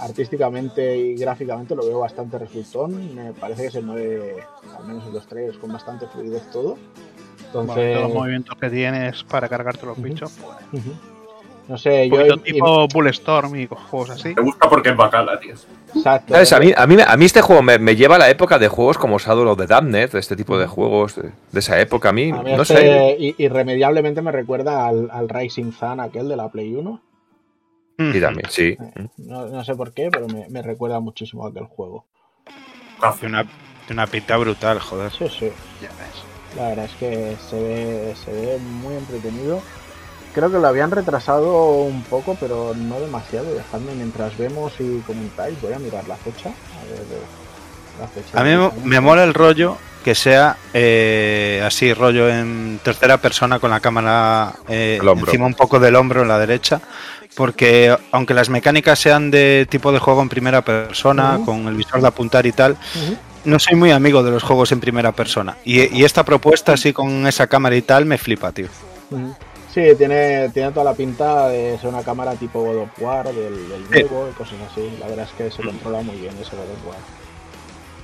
Artísticamente 0.00 0.96
y 0.96 1.14
gráficamente 1.16 1.74
lo 1.76 1.84
veo 1.86 2.00
bastante 2.00 2.38
resultón. 2.38 3.14
Me 3.14 3.32
parece 3.32 3.64
que 3.64 3.70
se 3.70 3.80
mueve, 3.80 4.36
al 4.78 4.86
menos 4.86 5.06
en 5.06 5.12
los 5.14 5.26
trailers, 5.26 5.58
con 5.58 5.72
bastante 5.72 6.06
fluidez 6.06 6.50
todo. 6.50 6.76
Bueno, 7.52 7.72
Entonces, 7.72 7.94
todos 7.96 8.08
los 8.08 8.14
movimientos 8.18 8.56
que 8.58 8.70
tienes 8.70 9.24
para 9.24 9.48
cargarte 9.48 9.86
los 9.86 10.00
bichos. 10.00 10.32
pues, 10.70 10.82
no 11.68 11.78
sé, 11.78 12.08
un 12.12 12.18
yo. 12.28 12.36
tipo 12.38 12.88
Bulletstorm 12.88 13.54
y 13.54 13.66
juegos 13.68 14.10
así. 14.10 14.34
Me 14.34 14.42
gusta 14.42 14.68
porque 14.68 14.88
es 14.90 14.96
bacala, 14.96 15.38
tío. 15.38 15.54
Exacto. 15.94 16.32
¿Sabes? 16.34 16.52
A 16.52 16.58
mí, 16.58 16.72
a, 16.76 16.86
mí, 16.86 16.96
a 17.06 17.16
mí 17.16 17.24
este 17.24 17.42
juego 17.42 17.62
me, 17.62 17.78
me 17.78 17.94
lleva 17.94 18.16
a 18.16 18.18
la 18.18 18.28
época 18.30 18.58
de 18.58 18.66
juegos 18.66 18.98
como 18.98 19.18
Shadow 19.20 19.48
of 19.48 19.58
the 19.58 19.66
Damned, 19.68 20.14
este 20.16 20.34
tipo 20.34 20.58
de 20.58 20.66
juegos 20.66 21.14
de, 21.14 21.30
de 21.52 21.58
esa 21.60 21.80
época. 21.80 22.08
A 22.08 22.12
mí, 22.12 22.30
A 22.30 22.42
mí 22.42 22.52
no 22.56 22.62
este 22.62 22.76
sé. 22.76 23.34
irremediablemente 23.38 24.20
me 24.20 24.32
recuerda 24.32 24.88
al, 24.88 25.08
al 25.12 25.28
Rising 25.28 25.70
Sun, 25.72 26.00
aquel 26.00 26.28
de 26.28 26.36
la 26.36 26.48
Play 26.48 26.74
1. 26.74 27.00
Y 28.14 28.20
también, 28.20 28.48
sí. 28.50 28.76
No, 29.18 29.46
no 29.46 29.64
sé 29.64 29.74
por 29.74 29.92
qué, 29.92 30.08
pero 30.10 30.26
me, 30.28 30.48
me 30.48 30.62
recuerda 30.62 31.00
muchísimo 31.00 31.44
a 31.46 31.50
aquel 31.50 31.64
juego. 31.66 32.06
De 33.20 33.26
una, 33.26 33.46
una 33.90 34.06
pinta 34.06 34.36
brutal, 34.36 34.78
joder. 34.80 35.12
Sí, 35.12 35.26
sí. 35.28 35.50
Ya 35.82 35.88
ves. 35.88 36.56
La 36.56 36.68
verdad 36.68 36.84
es 36.86 36.92
que 36.92 37.36
se 37.48 37.60
ve, 37.62 38.14
se 38.24 38.32
ve 38.32 38.58
muy 38.58 38.94
entretenido. 38.96 39.62
Creo 40.34 40.50
que 40.50 40.58
lo 40.58 40.68
habían 40.68 40.90
retrasado 40.90 41.72
un 41.82 42.02
poco, 42.04 42.36
pero 42.38 42.72
no 42.76 43.00
demasiado. 43.00 43.52
Dejadme 43.54 43.94
mientras 43.94 44.36
vemos 44.38 44.72
y 44.78 44.98
comentáis. 45.00 45.60
Voy 45.60 45.72
a 45.72 45.78
mirar 45.78 46.06
la 46.08 46.16
fecha. 46.16 46.48
A 46.50 46.84
ver 46.84 47.02
la 48.00 48.08
fecha. 48.08 48.40
A 48.40 48.44
mí 48.44 48.50
me- 48.56 48.88
me 48.88 49.00
mola 49.00 49.24
el 49.24 49.34
rollo 49.34 49.76
que 50.04 50.14
sea 50.14 50.56
eh, 50.72 51.62
así, 51.64 51.92
rollo 51.92 52.28
en 52.30 52.80
tercera 52.82 53.18
persona 53.18 53.58
con 53.58 53.70
la 53.70 53.80
cámara 53.80 54.54
eh, 54.68 54.98
El 55.00 55.06
hombro. 55.08 55.26
encima 55.26 55.46
un 55.46 55.54
poco 55.54 55.78
del 55.78 55.94
hombro 55.96 56.22
en 56.22 56.28
la 56.28 56.38
derecha. 56.38 56.80
Porque 57.36 57.96
aunque 58.12 58.34
las 58.34 58.48
mecánicas 58.50 58.98
sean 58.98 59.30
de 59.30 59.66
tipo 59.70 59.92
de 59.92 59.98
juego 59.98 60.20
en 60.22 60.28
primera 60.28 60.62
persona, 60.62 61.40
con 61.44 61.66
el 61.68 61.74
visor 61.76 62.00
de 62.00 62.08
apuntar 62.08 62.44
y 62.46 62.52
tal, 62.52 62.76
no 63.44 63.58
soy 63.58 63.76
muy 63.76 63.92
amigo 63.92 64.22
de 64.22 64.30
los 64.30 64.42
juegos 64.42 64.72
en 64.72 64.80
primera 64.80 65.12
persona. 65.12 65.56
Y, 65.64 65.96
y 65.96 66.04
esta 66.04 66.24
propuesta 66.24 66.72
así 66.72 66.92
con 66.92 67.26
esa 67.26 67.46
cámara 67.46 67.76
y 67.76 67.82
tal 67.82 68.04
me 68.04 68.18
flipa, 68.18 68.52
tío. 68.52 68.66
Sí, 69.72 69.82
tiene, 69.96 70.48
tiene 70.48 70.72
toda 70.72 70.84
la 70.84 70.94
pinta 70.94 71.48
de 71.48 71.78
ser 71.78 71.88
una 71.88 72.02
cámara 72.02 72.34
tipo 72.34 72.60
God 72.60 72.76
of 72.82 72.88
War, 72.98 73.26
del, 73.32 73.68
del 73.68 73.84
Sí. 73.92 74.00
y 74.04 74.32
cosas 74.34 74.56
así. 74.70 74.92
La 74.98 75.06
verdad 75.06 75.26
es 75.26 75.32
que 75.32 75.50
se 75.50 75.62
controla 75.62 76.02
muy 76.02 76.16
bien 76.16 76.34
ese 76.40 76.56
God 76.56 76.64
of 76.64 76.86
War. 76.88 76.96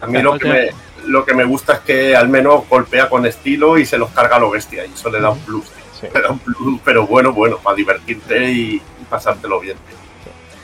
A 0.00 0.06
mí 0.06 0.22
lo 0.22 0.38
que, 0.38 0.46
me, 0.48 0.68
lo 1.06 1.24
que 1.24 1.34
me 1.34 1.44
gusta 1.44 1.72
es 1.74 1.78
que 1.80 2.14
al 2.14 2.28
menos 2.28 2.68
golpea 2.68 3.08
con 3.08 3.26
estilo 3.26 3.78
y 3.78 3.86
se 3.86 3.98
los 3.98 4.10
carga 4.10 4.36
a 4.36 4.38
lo 4.38 4.50
bestia. 4.50 4.86
Y 4.86 4.92
eso 4.92 5.10
le 5.10 5.20
da 5.20 5.30
un 5.30 5.38
plus. 5.40 5.64
tío. 5.64 5.82
Sí. 6.00 6.06
Le 6.14 6.20
da 6.20 6.30
un 6.30 6.38
plus, 6.38 6.80
pero 6.84 7.06
bueno, 7.06 7.32
bueno, 7.32 7.56
para 7.58 7.74
divertirte 7.74 8.52
y 8.52 8.80
pasártelo 9.08 9.60
bien. 9.60 9.76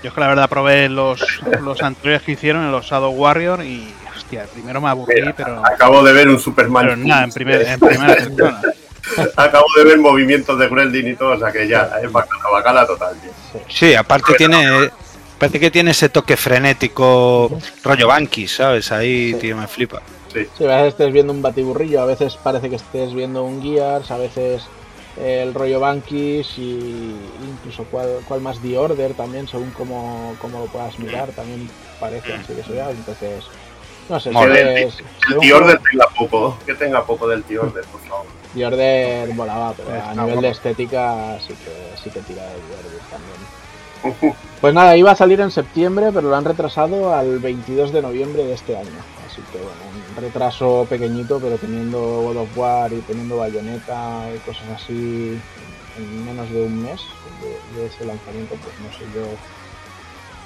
Yo 0.03 0.09
es 0.09 0.15
que 0.15 0.21
la 0.21 0.27
verdad 0.29 0.49
probé 0.49 0.89
los, 0.89 1.23
los 1.63 1.81
anteriores 1.83 2.23
que 2.23 2.33
hicieron 2.33 2.65
en 2.65 2.73
los 2.73 2.85
Shadow 2.87 3.13
Warrior 3.13 3.63
y, 3.65 3.95
hostia, 4.17 4.47
primero 4.53 4.81
me 4.81 4.89
aburrí, 4.89 5.15
Mira, 5.21 5.33
pero, 5.37 5.63
Acabo 5.65 6.03
de 6.03 6.13
ver 6.13 6.29
un 6.29 6.41
Superman. 6.41 6.85
pero 6.85 6.97
nada, 6.97 7.25
en, 7.25 7.31
primer, 7.33 7.63
en 7.63 7.79
primera 7.79 8.15
persona. 8.17 8.61
Acabo 9.37 9.67
de 9.77 9.85
ver 9.85 9.99
movimientos 9.99 10.59
de 10.59 10.69
Greldin 10.69 11.09
y 11.09 11.15
todo, 11.15 11.31
o 11.35 11.39
sea 11.39 11.53
que 11.53 11.69
ya 11.69 11.91
es 12.03 12.11
bacala, 12.11 12.43
bacala 12.53 12.87
total. 12.87 13.15
tío. 13.21 13.61
Sí, 13.69 13.95
aparte 13.95 14.35
tiene. 14.35 14.91
Parece 15.39 15.59
que 15.59 15.71
tiene 15.73 15.91
ese 15.91 16.09
toque 16.09 16.37
frenético, 16.37 17.51
rollo 17.83 18.07
Banky, 18.07 18.47
¿sabes? 18.47 18.93
Ahí, 18.93 19.33
Sí. 19.35 19.39
tío, 19.41 19.57
me 19.57 19.67
flipa. 19.67 20.01
Sí, 20.33 20.47
a 20.65 20.77
veces 20.77 20.89
estés 20.89 21.13
viendo 21.13 21.33
un 21.33 21.43
batiburrillo, 21.43 22.01
a 22.01 22.07
veces 22.07 22.37
parece 22.43 22.71
que 22.71 22.77
estés 22.77 23.13
viendo 23.13 23.43
un 23.43 23.61
Gears, 23.63 24.11
a 24.13 24.17
veces 24.19 24.63
el 25.17 25.53
rollo 25.55 25.81
Bankis 25.81 26.57
y 26.59 27.15
incluso 27.51 27.85
cuál, 27.91 28.21
cuál 28.27 28.41
más 28.41 28.59
The 28.61 28.79
Order 28.79 29.15
también, 29.15 29.47
según 29.49 29.71
cómo, 29.73 30.35
cómo 30.41 30.61
lo 30.61 30.67
puedas 30.67 30.99
mirar, 30.99 31.31
también 31.31 31.69
parece 32.01 32.33
así 32.35 32.55
que 32.55 32.63
se. 32.65 32.79
Entonces, 32.81 33.45
no 34.09 34.19
sé, 34.19 34.31
ve 34.47 34.83
El 35.31 35.39
juego- 35.51 35.79
tenga 35.91 36.07
poco, 36.19 36.59
que 36.67 36.75
tenga 36.75 37.05
poco 37.05 37.29
del 37.29 37.45
T-Order, 37.45 37.85
por 37.85 38.01
favor. 38.01 38.27
The 38.55 38.67
Order 38.67 39.29
volaba, 39.35 39.73
pero 39.75 39.91
a 39.93 40.15
nivel 40.15 40.41
de 40.43 40.49
estética 40.49 41.39
sí 41.41 41.55
que, 41.55 42.03
sí 42.03 42.11
que 42.11 42.21
tira 42.21 42.43
de 42.43 42.49
The 42.55 42.87
Order 42.87 43.01
también. 43.11 44.35
Pues 44.61 44.75
nada, 44.75 44.97
iba 44.97 45.13
a 45.13 45.17
salir 45.17 45.41
en 45.41 45.51
septiembre, 45.51 46.11
pero 46.13 46.29
lo 46.29 46.37
han 46.37 46.45
retrasado 46.45 47.15
al 47.15 47.39
22 47.39 47.93
de 47.93 48.03
noviembre 48.03 48.45
de 48.45 48.53
este 48.55 48.77
año. 48.77 48.91
Así 49.27 49.41
que 49.53 49.59
bueno, 49.59 49.79
retraso 50.17 50.87
pequeñito, 50.89 51.39
pero 51.41 51.57
teniendo 51.59 51.99
God 52.23 52.37
of 52.37 52.59
War 52.59 52.93
y 52.93 53.01
teniendo 53.01 53.37
Bayonetta 53.39 54.29
y 54.35 54.39
cosas 54.41 54.69
así 54.77 55.41
en 55.97 56.25
menos 56.25 56.51
de 56.51 56.63
un 56.63 56.83
mes 56.83 57.01
de, 57.41 57.81
de 57.81 57.87
ese 57.87 58.05
lanzamiento, 58.05 58.55
pues 58.57 58.75
no 58.81 58.93
sé 58.99 59.05
yo 59.15 59.27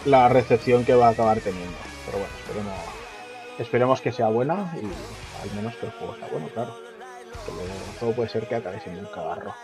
la 0.06 0.28
recepción 0.28 0.84
que 0.84 0.94
va 0.94 1.08
a 1.08 1.10
acabar 1.10 1.40
teniendo. 1.40 1.76
Pero 2.06 2.18
bueno, 2.18 2.34
esperemos, 2.38 2.74
esperemos 3.58 4.00
que 4.00 4.12
sea 4.12 4.28
buena 4.28 4.72
y 4.76 4.86
al 5.42 5.54
menos 5.54 5.74
que 5.76 5.86
el 5.86 5.92
juego 5.92 6.14
sea 6.16 6.28
bueno, 6.30 6.48
claro. 6.54 6.76
Que 7.44 7.52
luego 7.52 7.68
todo 8.00 8.12
puede 8.12 8.28
ser 8.28 8.48
que 8.48 8.56
acabe 8.56 8.80
siendo 8.80 9.00
un 9.00 9.06
cagarro. 9.06 9.54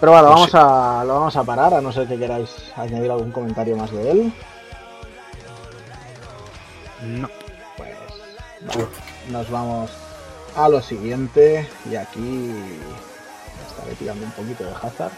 Pero 0.00 0.12
bueno, 0.12 0.28
Pues 0.28 0.52
vamos 0.52 0.54
a, 0.54 1.04
lo 1.04 1.14
vamos 1.14 1.36
a 1.36 1.44
parar, 1.44 1.74
a 1.74 1.80
no 1.80 1.90
ser 1.90 2.06
que 2.06 2.18
queráis 2.18 2.72
añadir 2.76 3.10
algún 3.10 3.32
comentario 3.32 3.76
más 3.76 3.90
de 3.90 4.10
él. 4.10 4.32
No. 7.02 7.28
Pues 8.72 8.86
nos 9.30 9.50
vamos 9.50 9.90
a 10.56 10.68
lo 10.68 10.82
siguiente 10.82 11.68
y 11.90 11.96
aquí 11.96 12.52
estaré 13.68 13.94
tirando 13.94 14.24
un 14.24 14.32
poquito 14.32 14.64
de 14.64 14.72
Hazard 14.72 15.12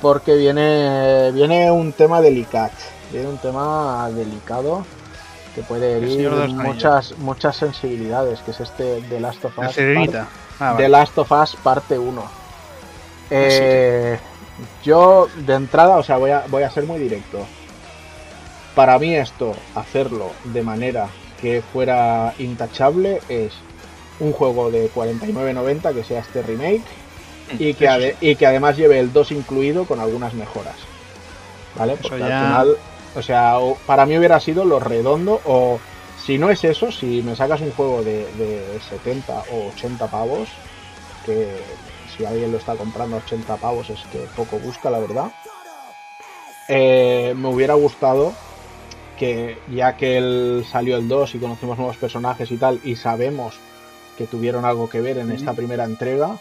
porque 0.00 0.36
viene 0.36 1.32
viene 1.32 1.70
un 1.70 1.92
tema 1.92 2.20
delicado, 2.20 2.70
viene 3.12 3.28
un 3.28 3.38
tema 3.38 4.08
delicado 4.10 4.84
que 5.54 5.62
puede 5.62 5.98
herir 5.98 6.30
de 6.30 6.48
muchas 6.48 7.18
muchas 7.18 7.56
sensibilidades, 7.56 8.40
que 8.40 8.52
es 8.52 8.60
este 8.60 9.02
The 9.08 9.20
Last 9.20 9.44
of 9.44 9.58
Us 9.58 9.72
sirenita. 9.72 10.28
Ah, 10.60 10.74
The. 10.76 10.88
Last 10.88 11.16
of 11.18 11.30
Us 11.30 11.56
parte 11.56 11.98
1. 11.98 12.22
Eh, 13.30 14.18
yo 14.82 15.28
de 15.36 15.54
entrada, 15.54 15.96
o 15.96 16.02
sea, 16.02 16.16
voy 16.16 16.30
a, 16.30 16.44
voy 16.48 16.62
a 16.62 16.70
ser 16.70 16.84
muy 16.84 16.98
directo. 16.98 17.46
Para 18.74 18.98
mí 18.98 19.14
esto, 19.14 19.54
hacerlo 19.74 20.30
de 20.44 20.62
manera 20.62 21.08
que 21.40 21.62
fuera 21.62 22.34
intachable 22.38 23.20
es 23.28 23.52
un 24.20 24.32
juego 24.32 24.70
de 24.70 24.90
49.90 24.90 25.94
que 25.94 26.04
sea 26.04 26.20
este 26.20 26.42
remake 26.42 26.82
y 27.58 27.74
que, 27.74 27.88
ade- 27.88 28.16
y 28.20 28.36
que 28.36 28.46
además 28.46 28.76
lleve 28.76 28.98
el 28.98 29.12
2 29.12 29.30
incluido 29.32 29.84
con 29.86 30.00
algunas 30.00 30.34
mejoras. 30.34 30.76
¿Vale? 31.76 31.96
Porque 32.02 32.18
ya- 32.18 32.26
al 32.26 32.46
final, 32.66 32.76
o 33.14 33.22
sea, 33.22 33.54
para 33.86 34.04
mí 34.06 34.18
hubiera 34.18 34.40
sido 34.40 34.64
lo 34.64 34.80
redondo 34.80 35.40
o 35.44 35.78
si 36.24 36.36
no 36.38 36.50
es 36.50 36.64
eso, 36.64 36.90
si 36.90 37.22
me 37.22 37.36
sacas 37.36 37.60
un 37.60 37.70
juego 37.72 38.02
de, 38.02 38.26
de 38.34 38.78
70 38.90 39.44
o 39.52 39.68
80 39.68 40.06
pavos, 40.08 40.48
que 41.24 41.46
si 42.16 42.24
alguien 42.24 42.50
lo 42.50 42.58
está 42.58 42.74
comprando 42.74 43.16
a 43.16 43.20
80 43.20 43.56
pavos 43.56 43.88
es 43.90 44.00
que 44.10 44.18
poco 44.36 44.58
busca, 44.58 44.90
la 44.90 44.98
verdad. 44.98 45.30
Eh, 46.68 47.34
me 47.36 47.48
hubiera 47.48 47.74
gustado 47.74 48.32
que 49.18 49.58
ya 49.72 49.96
que 49.96 50.16
él 50.18 50.64
salió 50.70 50.96
el 50.96 51.08
2 51.08 51.34
y 51.34 51.38
conocemos 51.38 51.76
nuevos 51.78 51.96
personajes 51.96 52.50
y 52.50 52.56
tal, 52.56 52.80
y 52.84 52.96
sabemos 52.96 53.54
que 54.16 54.26
tuvieron 54.26 54.64
algo 54.64 54.88
que 54.88 55.00
ver 55.00 55.18
en 55.18 55.30
esta 55.30 55.52
primera 55.52 55.84
entrega, 55.84 56.38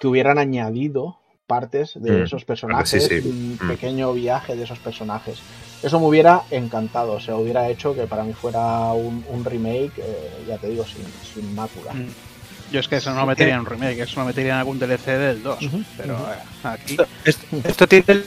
que 0.00 0.06
hubieran 0.08 0.38
añadido 0.38 1.18
partes 1.46 1.92
de 1.94 2.10
Mm, 2.10 2.22
esos 2.24 2.44
personajes, 2.44 2.88
sí, 3.04 3.20
sí. 3.22 3.28
un 3.28 3.58
Mm. 3.60 3.68
pequeño 3.68 4.12
viaje 4.12 4.56
de 4.56 4.64
esos 4.64 4.78
personajes. 4.80 5.38
Eso 5.82 6.00
me 6.00 6.06
hubiera 6.06 6.42
encantado, 6.50 7.12
o 7.12 7.20
sea, 7.20 7.36
hubiera 7.36 7.68
hecho 7.68 7.94
que 7.94 8.06
para 8.06 8.24
mí 8.24 8.32
fuera 8.32 8.92
un, 8.92 9.24
un 9.28 9.44
remake, 9.44 9.92
eh, 9.98 10.44
ya 10.48 10.58
te 10.58 10.68
digo, 10.68 10.84
sin, 10.84 11.04
sin 11.34 11.54
mácula. 11.54 11.92
Mm. 11.94 12.08
Yo 12.72 12.80
es 12.80 12.88
que 12.88 12.96
eso 12.96 13.10
no 13.14 13.20
lo 13.20 13.26
metería 13.26 13.54
en 13.54 13.60
un 13.60 13.66
remake, 13.66 14.00
eso 14.00 14.18
lo 14.18 14.26
metería 14.26 14.54
en 14.54 14.58
algún 14.58 14.78
DLC 14.80 15.06
del 15.16 15.40
2. 15.42 15.62
Ujú, 15.66 15.82
pero 15.96 16.14
eh, 16.16 16.42
aquí. 16.64 16.96
¿Esto, 17.24 17.44
esto 17.62 17.86
tiene 17.86 18.04
el? 18.08 18.24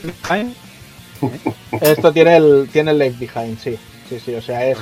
Esto 1.80 2.12
tiene 2.12 2.36
el, 2.36 2.68
tiene 2.72 2.92
el 2.92 2.98
Left 2.98 3.18
Behind, 3.18 3.58
sí. 3.58 3.78
Sí, 4.08 4.18
sí, 4.18 4.34
o 4.34 4.42
sea, 4.42 4.66
es. 4.66 4.78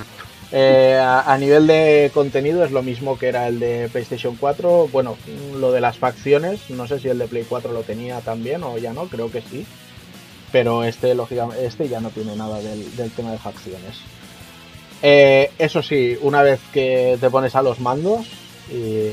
eh, 0.53 0.99
a, 0.99 1.36
nivel 1.39 1.66
de 1.66 2.11
contenido 2.14 2.64
es 2.64 2.70
lo 2.70 2.82
mismo 2.82 3.18
que 3.18 3.28
era 3.28 3.49
el 3.49 3.61
de 3.61 3.89
PlayStation 3.93 4.36
4. 4.36 4.89
Bueno, 4.91 5.16
lo 5.59 5.70
de 5.72 5.80
las 5.80 5.99
facciones, 5.99 6.70
no 6.70 6.86
sé 6.86 6.99
si 6.99 7.09
el 7.09 7.18
de 7.18 7.28
Play 7.28 7.45
4 7.49 7.72
lo 7.72 7.82
tenía 7.82 8.20
también 8.20 8.62
o 8.62 8.78
ya 8.78 8.93
no, 8.93 9.07
creo 9.07 9.30
que 9.30 9.43
sí. 9.43 9.66
Pero 10.51 10.84
este, 10.84 11.14
lógicamente, 11.14 11.66
este 11.66 11.89
ya 11.89 12.01
no 12.01 12.09
tiene 12.11 12.34
nada 12.34 12.59
del, 12.61 12.97
del 12.97 13.11
tema 13.11 13.32
de 13.32 13.39
facciones. 13.39 13.99
Eh, 15.03 15.51
eso 15.59 15.82
sí, 15.82 16.16
una 16.22 16.43
vez 16.43 16.61
que 16.72 17.18
te 17.20 17.30
pones 17.30 17.55
a 17.55 17.62
los 17.62 17.80
mandos, 17.80 18.26
y 18.70 19.12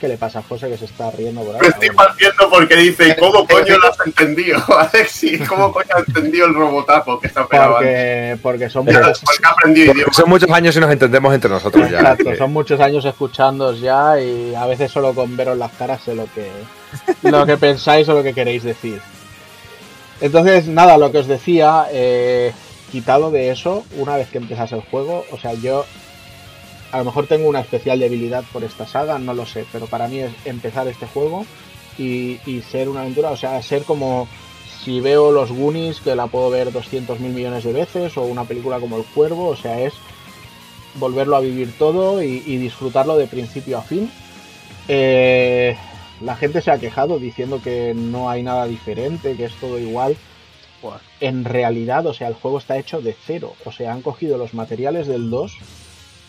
¿qué 0.00 0.08
le 0.08 0.16
pasa 0.16 0.40
a 0.40 0.42
José 0.42 0.68
que 0.68 0.76
se 0.76 0.84
está 0.86 1.10
riendo 1.10 1.42
por 1.42 1.54
ahí? 1.54 1.60
Me 1.62 1.68
estoy 1.68 1.88
Ah, 1.90 1.94
partiendo 1.96 2.50
porque 2.50 2.76
dice, 2.76 3.16
¿cómo 3.20 3.46
coño 3.46 3.78
lo 3.78 3.88
has 3.90 3.98
entendido, 4.06 4.62
Alexi? 4.78 5.38
¿Cómo 5.40 5.72
coño 5.72 5.88
has 5.94 6.08
entendido 6.08 6.46
el 6.46 6.54
robotazo 6.54 7.18
que 7.20 7.26
está 7.28 7.46
pegado? 7.46 7.74
Porque, 7.76 8.38
porque 8.42 8.70
son 8.70 8.84
muchos, 8.84 9.22
Porque 9.24 10.04
son 10.12 10.28
muchos 10.28 10.50
años 10.50 10.76
y 10.76 10.80
nos 10.80 10.90
entendemos 10.92 11.34
entre 11.34 11.50
nosotros 11.50 11.90
ya. 11.90 12.00
Exacto, 12.00 12.30
que- 12.30 12.36
son 12.36 12.52
muchos 12.52 12.80
años 12.80 13.04
escuchándos 13.04 13.80
ya 13.80 14.20
y 14.20 14.54
a 14.54 14.66
veces 14.66 14.90
solo 14.92 15.14
con 15.14 15.36
veros 15.36 15.56
las 15.56 15.72
caras 15.72 16.02
sé 16.04 16.14
lo 16.14 16.26
que, 16.34 16.48
lo 17.22 17.46
que 17.46 17.56
pensáis 17.56 18.08
o 18.08 18.14
lo 18.14 18.22
que 18.22 18.34
queréis 18.34 18.62
decir. 18.62 19.00
Entonces, 20.20 20.66
nada, 20.68 20.96
lo 20.96 21.10
que 21.10 21.18
os 21.18 21.26
decía, 21.26 21.86
eh, 21.90 22.52
quitado 22.92 23.30
de 23.30 23.50
eso, 23.50 23.84
una 23.96 24.16
vez 24.16 24.28
que 24.28 24.38
empiezas 24.38 24.70
el 24.72 24.80
juego, 24.82 25.24
o 25.32 25.38
sea, 25.38 25.54
yo 25.54 25.84
a 26.94 26.98
lo 26.98 27.06
mejor 27.06 27.26
tengo 27.26 27.48
una 27.48 27.58
especial 27.58 27.98
debilidad 27.98 28.44
por 28.52 28.62
esta 28.62 28.86
saga, 28.86 29.18
no 29.18 29.34
lo 29.34 29.46
sé, 29.46 29.64
pero 29.72 29.86
para 29.86 30.06
mí 30.06 30.20
es 30.20 30.30
empezar 30.44 30.86
este 30.86 31.06
juego 31.06 31.44
y, 31.98 32.38
y 32.46 32.62
ser 32.62 32.88
una 32.88 33.00
aventura, 33.00 33.32
o 33.32 33.36
sea, 33.36 33.60
ser 33.62 33.82
como 33.82 34.28
si 34.84 35.00
veo 35.00 35.32
los 35.32 35.50
Goonies, 35.50 35.98
que 35.98 36.14
la 36.14 36.28
puedo 36.28 36.50
ver 36.50 36.70
200 36.70 37.18
mil 37.18 37.32
millones 37.32 37.64
de 37.64 37.72
veces, 37.72 38.16
o 38.16 38.22
una 38.22 38.44
película 38.44 38.78
como 38.78 38.96
El 38.96 39.04
Cuervo, 39.06 39.48
o 39.48 39.56
sea, 39.56 39.80
es 39.80 39.92
volverlo 40.94 41.34
a 41.34 41.40
vivir 41.40 41.76
todo 41.76 42.22
y, 42.22 42.44
y 42.46 42.58
disfrutarlo 42.58 43.16
de 43.16 43.26
principio 43.26 43.78
a 43.78 43.82
fin. 43.82 44.08
Eh, 44.86 45.76
la 46.20 46.36
gente 46.36 46.62
se 46.62 46.70
ha 46.70 46.78
quejado 46.78 47.18
diciendo 47.18 47.60
que 47.60 47.92
no 47.92 48.30
hay 48.30 48.44
nada 48.44 48.66
diferente, 48.66 49.34
que 49.34 49.46
es 49.46 49.54
todo 49.54 49.80
igual. 49.80 50.16
En 51.18 51.44
realidad, 51.44 52.06
o 52.06 52.14
sea, 52.14 52.28
el 52.28 52.34
juego 52.34 52.58
está 52.58 52.78
hecho 52.78 53.00
de 53.00 53.16
cero. 53.26 53.54
O 53.64 53.72
sea, 53.72 53.92
han 53.92 54.02
cogido 54.02 54.38
los 54.38 54.54
materiales 54.54 55.08
del 55.08 55.28
2 55.28 55.58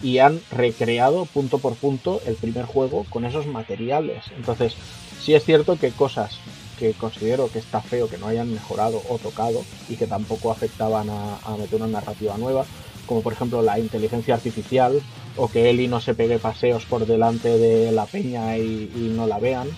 y 0.02 0.20
han 0.20 0.42
recreado 0.52 1.26
punto 1.26 1.60
por 1.60 1.76
punto 1.76 2.22
el 2.26 2.36
primer 2.36 2.66
juego 2.66 3.06
con 3.10 3.26
esos 3.26 3.48
materiales. 3.48 4.26
Entonces, 4.36 4.76
sí 5.22 5.34
es 5.34 5.44
cierto 5.44 5.78
que 5.78 5.92
cosas 5.92 6.40
que 6.78 6.94
considero 6.94 7.50
que 7.50 7.60
está 7.60 7.82
feo 7.82 8.10
que 8.10 8.18
no 8.18 8.28
hayan 8.28 8.54
mejorado 8.54 9.02
o 9.10 9.18
tocado 9.18 9.64
y 9.90 9.96
que 9.96 10.08
tampoco 10.08 10.52
afectaban 10.52 11.10
a, 11.10 11.38
a 11.38 11.58
meter 11.58 11.82
una 11.82 11.88
narrativa 11.88 12.38
nueva, 12.38 12.66
como 13.06 13.22
por 13.22 13.34
ejemplo 13.34 13.62
la 13.62 13.80
inteligencia 13.80 14.36
artificial 14.36 15.02
o 15.38 15.48
que 15.48 15.70
Ellie 15.70 15.88
no 15.88 16.02
se 16.02 16.16
pegue 16.16 16.40
paseos 16.40 16.86
por 16.86 17.06
delante 17.06 17.58
de 17.58 17.92
la 17.92 18.06
peña 18.06 18.58
y, 18.58 18.92
y 18.96 19.14
no 19.16 19.28
la 19.28 19.40
vean. 19.40 19.70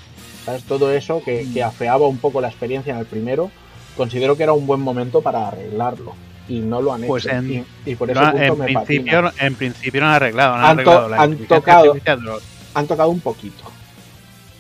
¿Sabes? 0.46 0.64
Todo 0.64 0.94
eso 0.94 1.22
que, 1.24 1.46
que 1.54 1.62
afeaba 1.62 2.08
un 2.08 2.20
poco 2.20 2.40
la 2.42 2.48
experiencia 2.48 2.94
en 2.94 3.00
el 3.00 3.06
primero, 3.06 3.52
considero 3.98 4.38
que 4.38 4.44
era 4.44 4.54
un 4.54 4.66
buen 4.66 4.80
momento 4.80 5.22
para 5.22 5.48
arreglarlo. 5.50 6.14
Y 6.50 6.60
no 6.60 6.82
lo 6.82 6.94
han 6.94 7.02
Pues 7.04 7.26
hecho. 7.26 7.36
en- 7.36 7.52
y, 7.86 7.92
y 7.92 7.96
por 7.96 8.10
ese 8.10 8.20
No, 8.20 8.32
punto 8.32 8.44
en, 8.46 8.60
me 8.60 8.66
principio, 8.66 9.22
patina. 9.24 9.46
en 9.48 9.56
principio 9.56 10.02
no 10.02 10.08
han 10.08 10.14
arreglado, 10.14 10.58
no 10.58 10.66
han, 10.66 10.80
Han 10.80 10.84
to- 10.86 10.92
arreglado 10.92 11.10
la 11.10 11.22
han 11.22 11.38
tocado- 11.48 11.86
artificial, 11.92 12.22
lo- 12.22 12.40
Han 12.74 12.88
tocado 12.88 13.10
un 13.10 13.20
poquito. 13.20 13.64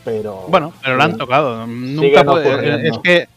Pero. 0.03 0.45
Bueno, 0.47 0.73
pero 0.83 0.95
lo 0.95 1.03
han 1.03 1.17
tocado. 1.17 1.67
Nunca 1.67 2.23
puede- 2.23 2.87
es 2.87 2.97
que 3.03 3.27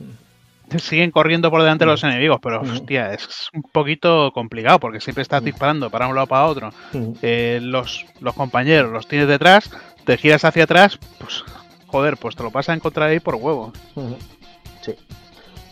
siguen 0.78 1.10
corriendo 1.10 1.50
por 1.50 1.60
delante 1.62 1.84
de 1.84 1.90
los 1.90 2.02
enemigos, 2.04 2.38
pero 2.42 2.62
Ujú. 2.62 2.70
hostia, 2.72 3.12
es 3.12 3.48
un 3.52 3.62
poquito 3.62 4.30
complicado 4.32 4.78
porque 4.78 5.00
siempre 5.00 5.22
estás 5.22 5.40
Ujú. 5.40 5.46
disparando 5.46 5.90
para 5.90 6.06
un 6.06 6.14
lado 6.14 6.28
para 6.28 6.46
otro. 6.46 6.72
Eh, 7.22 7.58
los, 7.62 8.06
los 8.20 8.34
compañeros 8.34 8.90
los 8.92 9.06
tienes 9.08 9.26
detrás, 9.28 9.68
te 10.04 10.16
giras 10.16 10.44
hacia 10.44 10.64
atrás, 10.64 10.98
pues 11.18 11.42
joder, 11.88 12.16
pues 12.16 12.36
te 12.36 12.42
lo 12.44 12.50
vas 12.52 12.68
a 12.68 12.74
encontrar 12.74 13.10
ahí 13.10 13.18
por 13.20 13.34
huevo. 13.34 13.72
Sí. 14.80 14.94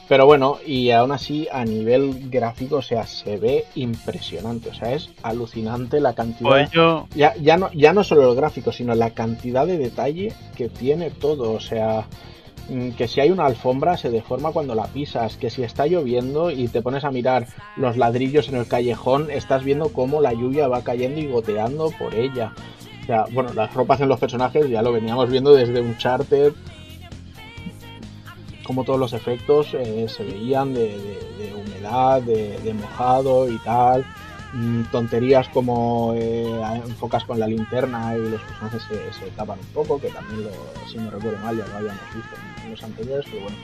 Pero 0.09 0.24
bueno, 0.24 0.59
y 0.66 0.90
aún 0.90 1.12
así 1.12 1.46
a 1.52 1.66
nivel 1.66 2.30
gráfico, 2.30 2.76
o 2.76 2.82
sea, 2.82 3.06
se 3.06 3.36
ve 3.36 3.66
impresionante. 3.74 4.70
O 4.70 4.74
sea, 4.74 4.94
es 4.94 5.11
alucinante 5.22 6.00
la 6.00 6.14
cantidad. 6.14 6.48
Pues 6.48 6.70
yo, 6.70 7.06
Ya, 7.14 7.34
ya, 7.36 7.59
no, 7.59 7.70
ya 7.72 7.92
no 7.92 8.02
solo 8.02 8.30
el 8.30 8.36
gráfico, 8.36 8.72
sino 8.72 8.94
la 8.94 9.11
cantidad 9.11 9.66
de 9.66 9.76
detalle 9.76 10.32
que 10.56 10.70
tiene 10.70 11.11
todo. 11.11 11.52
O 11.52 11.61
sea, 11.61 12.06
mm, 12.70 12.92
que 12.92 13.06
si 13.06 13.20
hay 13.20 13.30
una 13.30 13.44
alfombra 13.44 13.98
se 13.98 14.09
deforma 14.11 14.50
cuando 14.52 14.74
la 14.74 14.86
pisas, 14.86 15.36
que 15.36 15.50
si 15.50 15.62
está 15.62 15.86
lloviendo 15.86 16.50
y 16.50 16.68
te 16.68 16.80
pones 16.80 17.04
a 17.04 17.11
mirar 17.11 17.46
los 17.76 17.98
ladrillos 17.98 18.48
en 18.48 18.56
el 18.56 18.66
callejón, 18.66 19.30
estás 19.30 19.62
viendo 19.62 19.92
cómo 19.92 20.22
la 20.22 20.32
lluvia 20.32 20.68
va 20.68 20.84
cayendo 20.84 21.20
y 21.20 21.26
goteando 21.26 21.90
por 21.98 22.14
ella. 22.14 22.54
O 23.02 23.06
sea, 23.06 23.24
bueno, 23.30 23.52
las 23.52 23.74
ropas 23.74 24.00
en 24.00 24.09
los 24.09 24.18
personajes 24.18 24.70
ya 24.70 24.80
lo 24.80 24.92
veníamos 24.92 25.28
viendo 25.28 25.54
desde 25.54 25.80
Uncharted, 25.80 26.54
como 28.68 28.84
todos 28.84 29.00
los 29.00 29.12
efectos 29.14 29.74
eh, 29.74 30.06
se 30.08 30.22
veían 30.22 30.72
de, 30.74 30.82
de- 30.98 31.44
de 31.46 31.54
humedad, 31.54 32.22
de, 32.22 32.56
de 32.58 32.74
mojado 32.74 33.50
y 33.50 33.56
tal. 33.58 34.04
Mm, 34.52 34.82
tonterías 34.92 35.48
como 35.50 36.12
eh, 36.14 36.60
enfocas 36.86 37.24
con 37.24 37.38
la 37.40 37.46
linterna 37.46 38.14
y 38.16 38.30
los 38.30 38.40
personajes 38.42 38.82
se, 38.88 39.12
se 39.12 39.30
tapan 39.32 39.58
un 39.58 39.66
poco, 39.74 40.00
que 40.00 40.08
también, 40.08 40.44
lo, 40.44 40.50
si 40.90 40.96
no 40.98 41.10
recuerdo 41.10 41.38
mal, 41.44 41.56
ya 41.58 41.66
lo 41.66 41.76
habíamos 41.76 42.00
visto 42.14 42.30
en, 42.64 42.70
los 42.70 42.82
anteriores, 42.82 43.26
pero 43.30 43.42
bueno, 43.42 43.56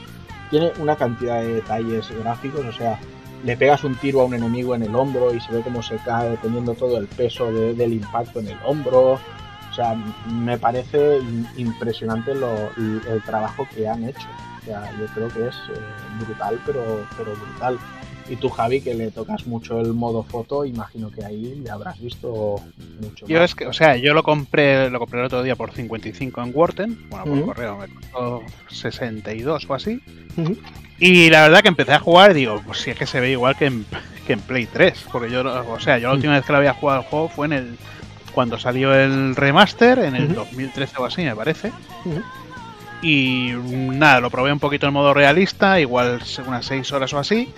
tiene 0.51 0.73
una 0.79 0.97
cantidad 0.97 1.41
de 1.41 1.55
detalles 1.55 2.11
gráficos, 2.21 2.65
o 2.67 2.73
sea, 2.73 2.99
le 3.45 3.57
pegas 3.57 3.85
un 3.85 3.95
tiro 3.97 4.21
a 4.23 4.25
un 4.25 4.35
enemigo 4.35 4.75
en 4.75 4.83
el 4.83 4.95
hombro 4.95 5.33
y 5.35 5.41
se 5.41 5.53
ve 5.53 5.61
cómo 5.63 5.83
se 5.83 5.97
cae 5.97 6.37
teniendo 6.43 6.75
todo 6.75 6.99
el 6.99 7.07
peso 7.09 7.51
de- 7.53 7.75
del 7.75 7.93
impacto 7.95 8.41
en 8.41 8.49
el 8.49 8.59
hombro. 8.65 9.13
O 9.71 9.75
sea, 9.75 9.97
me 10.31 10.57
parece 10.59 11.19
impresionante 11.57 12.35
lo- 12.35 12.71
el 12.77 13.23
trabajo 13.27 13.67
que 13.75 13.89
han 13.89 14.05
hecho. 14.05 14.29
Sea, 14.65 14.91
yo 14.99 15.07
creo 15.15 15.29
que 15.29 15.49
es 15.49 15.55
eh, 15.71 15.81
brutal, 16.25 16.59
pero, 16.65 17.07
pero 17.17 17.33
brutal. 17.35 17.79
Y 18.29 18.37
tú, 18.37 18.49
Javi, 18.49 18.81
que 18.81 18.95
le 18.95 19.11
tocas 19.11 19.47
mucho 19.47 19.79
el 19.81 19.93
modo 19.93 20.23
foto, 20.23 20.65
imagino 20.65 21.11
que 21.11 21.23
ahí 21.25 21.61
ya 21.63 21.75
habrás 21.75 22.01
visto 22.01 22.63
mucho. 22.99 23.27
yo 23.27 23.39
más. 23.39 23.51
es 23.51 23.55
que, 23.55 23.67
o 23.67 23.73
sea, 23.75 23.97
yo 23.97 24.15
lo 24.15 24.23
compré, 24.23 24.89
lo 24.89 24.99
compré 24.99 25.21
el 25.21 25.27
otro 25.27 25.43
día 25.43 25.57
por 25.57 25.73
55 25.73 26.43
en 26.43 26.51
Wharton, 26.55 26.99
bueno, 27.11 27.25
por 27.27 27.35
Ujú. 27.35 27.47
correo 27.47 27.77
me 27.77 27.89
costó 27.89 28.43
62 28.71 29.69
o 29.69 29.75
así. 29.75 30.01
Ujú. 30.39 30.57
Y 30.99 31.29
la 31.29 31.43
verdad 31.43 31.61
que 31.61 31.69
empecé 31.69 31.93
a 31.93 31.99
jugar 31.99 32.31
y 32.31 32.35
digo, 32.35 32.63
pues 32.65 32.79
si 32.79 32.91
es 32.91 32.97
que 32.97 33.07
se 33.07 33.21
ve 33.21 33.33
igual 33.33 33.57
que 33.57 33.67
en, 33.67 33.85
que 34.27 34.33
en 34.35 34.41
Play 34.41 34.67
3. 34.67 35.07
Porque 35.13 35.31
yo, 35.31 35.43
o 35.43 35.81
sea, 35.81 35.99
yo 35.99 36.09
la 36.09 36.15
última 36.15 36.33
vez 36.35 36.47
que 36.47 36.53
lo 36.53 36.59
había 36.59 36.73
jugado 36.73 37.01
al 37.01 37.07
juego 37.07 37.29
fue 37.29 37.47
en 37.47 37.53
el. 37.53 37.79
Cuando 38.33 38.59
salió 38.59 38.93
el 38.95 39.37
remaster, 39.37 39.99
en 40.01 40.17
el 40.17 40.25
Ujú. 40.27 40.35
2013 40.37 40.97
o 40.99 41.05
así, 41.05 41.23
me 41.23 41.37
parece. 41.37 41.71
Y 43.05 43.53
nada, 43.53 44.21
lo 44.21 44.31
probé 44.31 44.51
un 44.51 44.59
poquito 44.59 44.87
en 44.87 44.95
modo 44.95 45.13
realista, 45.13 45.79
igual 45.79 46.23
unas 46.47 46.65
6 46.65 46.91
horas 46.93 47.13
o 47.13 47.19
así. 47.19 47.53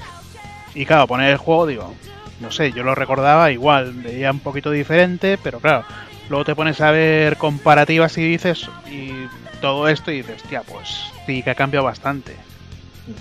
Y 0.74 0.84
claro, 0.86 1.06
poner 1.06 1.30
el 1.30 1.36
juego, 1.36 1.66
digo, 1.66 1.94
no 2.40 2.50
sé, 2.50 2.72
yo 2.72 2.82
lo 2.82 2.96
recordaba 2.96 3.52
igual, 3.52 3.92
veía 3.92 4.32
un 4.32 4.40
poquito 4.40 4.72
diferente, 4.72 5.38
pero 5.40 5.60
claro, 5.60 5.84
luego 6.28 6.44
te 6.44 6.56
pones 6.56 6.80
a 6.80 6.90
ver 6.90 7.36
comparativas 7.36 8.18
y 8.18 8.24
dices, 8.24 8.68
y 8.90 9.12
todo 9.60 9.86
esto 9.86 10.10
y 10.10 10.16
dices, 10.16 10.42
hostia, 10.42 10.62
pues 10.62 11.12
sí 11.26 11.44
que 11.44 11.50
ha 11.50 11.54
cambiado 11.54 11.86
bastante. 11.86 12.34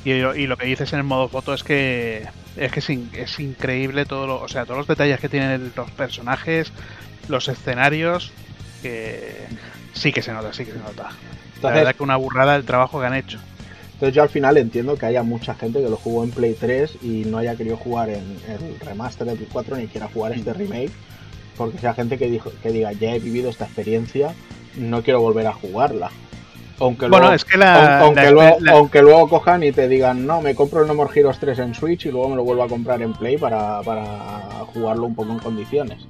Y, 0.03 0.13
lo 0.47 0.57
que 0.57 0.65
dices 0.65 0.93
en 0.93 0.99
el 0.99 1.05
modo 1.05 1.29
foto 1.29 1.53
es 1.53 1.63
que 1.63 2.27
es 2.57 2.71
que 2.71 2.79
es, 2.79 2.89
es 2.89 3.39
increíble 3.39 4.05
todo 4.05 4.25
lo, 4.25 4.41
o 4.41 4.47
sea, 4.47 4.65
todos 4.65 4.79
los 4.79 4.87
detalles 4.87 5.19
que 5.19 5.29
tienen 5.29 5.71
los 5.75 5.91
personajes, 5.91 6.71
los 7.27 7.47
escenarios, 7.49 8.31
que 8.81 9.45
sí 9.93 10.11
que 10.11 10.23
se 10.23 10.33
nota, 10.33 10.53
sí 10.53 10.65
que 10.65 10.71
se 10.71 10.79
nota. 10.79 11.11
La 11.61 11.69
Entonces, 11.69 11.75
verdad 11.79 11.95
que 11.95 12.03
una 12.03 12.15
burrada 12.17 12.55
el 12.55 12.65
trabajo 12.65 12.99
que 12.99 13.05
han 13.07 13.13
hecho. 13.15 13.39
Entonces 13.93 14.13
yo 14.13 14.23
al 14.23 14.29
final 14.29 14.57
entiendo 14.57 14.97
que 14.97 15.05
haya 15.05 15.23
mucha 15.23 15.55
gente 15.55 15.81
que 15.81 15.89
lo 15.89 15.95
jugó 15.95 16.23
en 16.25 16.31
Play 16.31 16.55
3 16.59 16.97
y 17.01 17.23
no 17.25 17.37
haya 17.37 17.55
querido 17.55 17.77
jugar 17.77 18.09
en 18.09 18.23
el 18.49 18.79
remaster 18.81 19.25
de 19.25 19.35
Play 19.35 19.47
4 19.51 19.77
ni 19.77 19.87
quiera 19.87 20.09
jugar 20.13 20.33
este 20.33 20.51
remake. 20.53 20.91
Porque 21.57 21.77
sea 21.77 21.93
gente 21.93 22.17
que, 22.17 22.29
dijo, 22.29 22.51
que 22.61 22.71
diga, 22.71 22.91
ya 22.91 23.15
he 23.15 23.19
vivido 23.19 23.49
esta 23.49 23.63
experiencia, 23.63 24.33
no 24.75 25.01
quiero 25.01 25.21
volver 25.21 25.47
a 25.47 25.53
jugarla. 25.53 26.11
Aunque 26.81 27.07
Bueno, 27.07 27.19
luego, 27.27 27.35
es 27.35 27.45
que 27.45 27.57
la, 27.57 27.99
aunque, 28.01 28.23
la- 28.23 28.31
luego, 28.31 28.57
la- 28.59 28.71
aunque 28.73 29.01
luego 29.01 29.29
cojan 29.29 29.63
y 29.63 29.71
te 29.71 29.87
digan, 29.87 30.25
no, 30.27 30.41
me 30.41 30.53
compro 30.53 30.81
el 30.81 30.87
No 30.89 30.93
More 30.95 31.17
Heroes 31.17 31.39
3 31.39 31.59
en 31.59 31.73
Switch 31.73 32.05
y 32.07 32.11
luego 32.11 32.27
me 32.27 32.35
lo 32.35 32.43
vuelvo 32.43 32.63
a 32.63 32.67
comprar 32.67 33.01
en 33.01 33.13
Play 33.13 33.37
para, 33.37 33.81
para 33.83 34.05
jugarlo 34.73 35.05
un 35.05 35.15
poco 35.15 35.31
en 35.31 35.39
condiciones. 35.39 36.05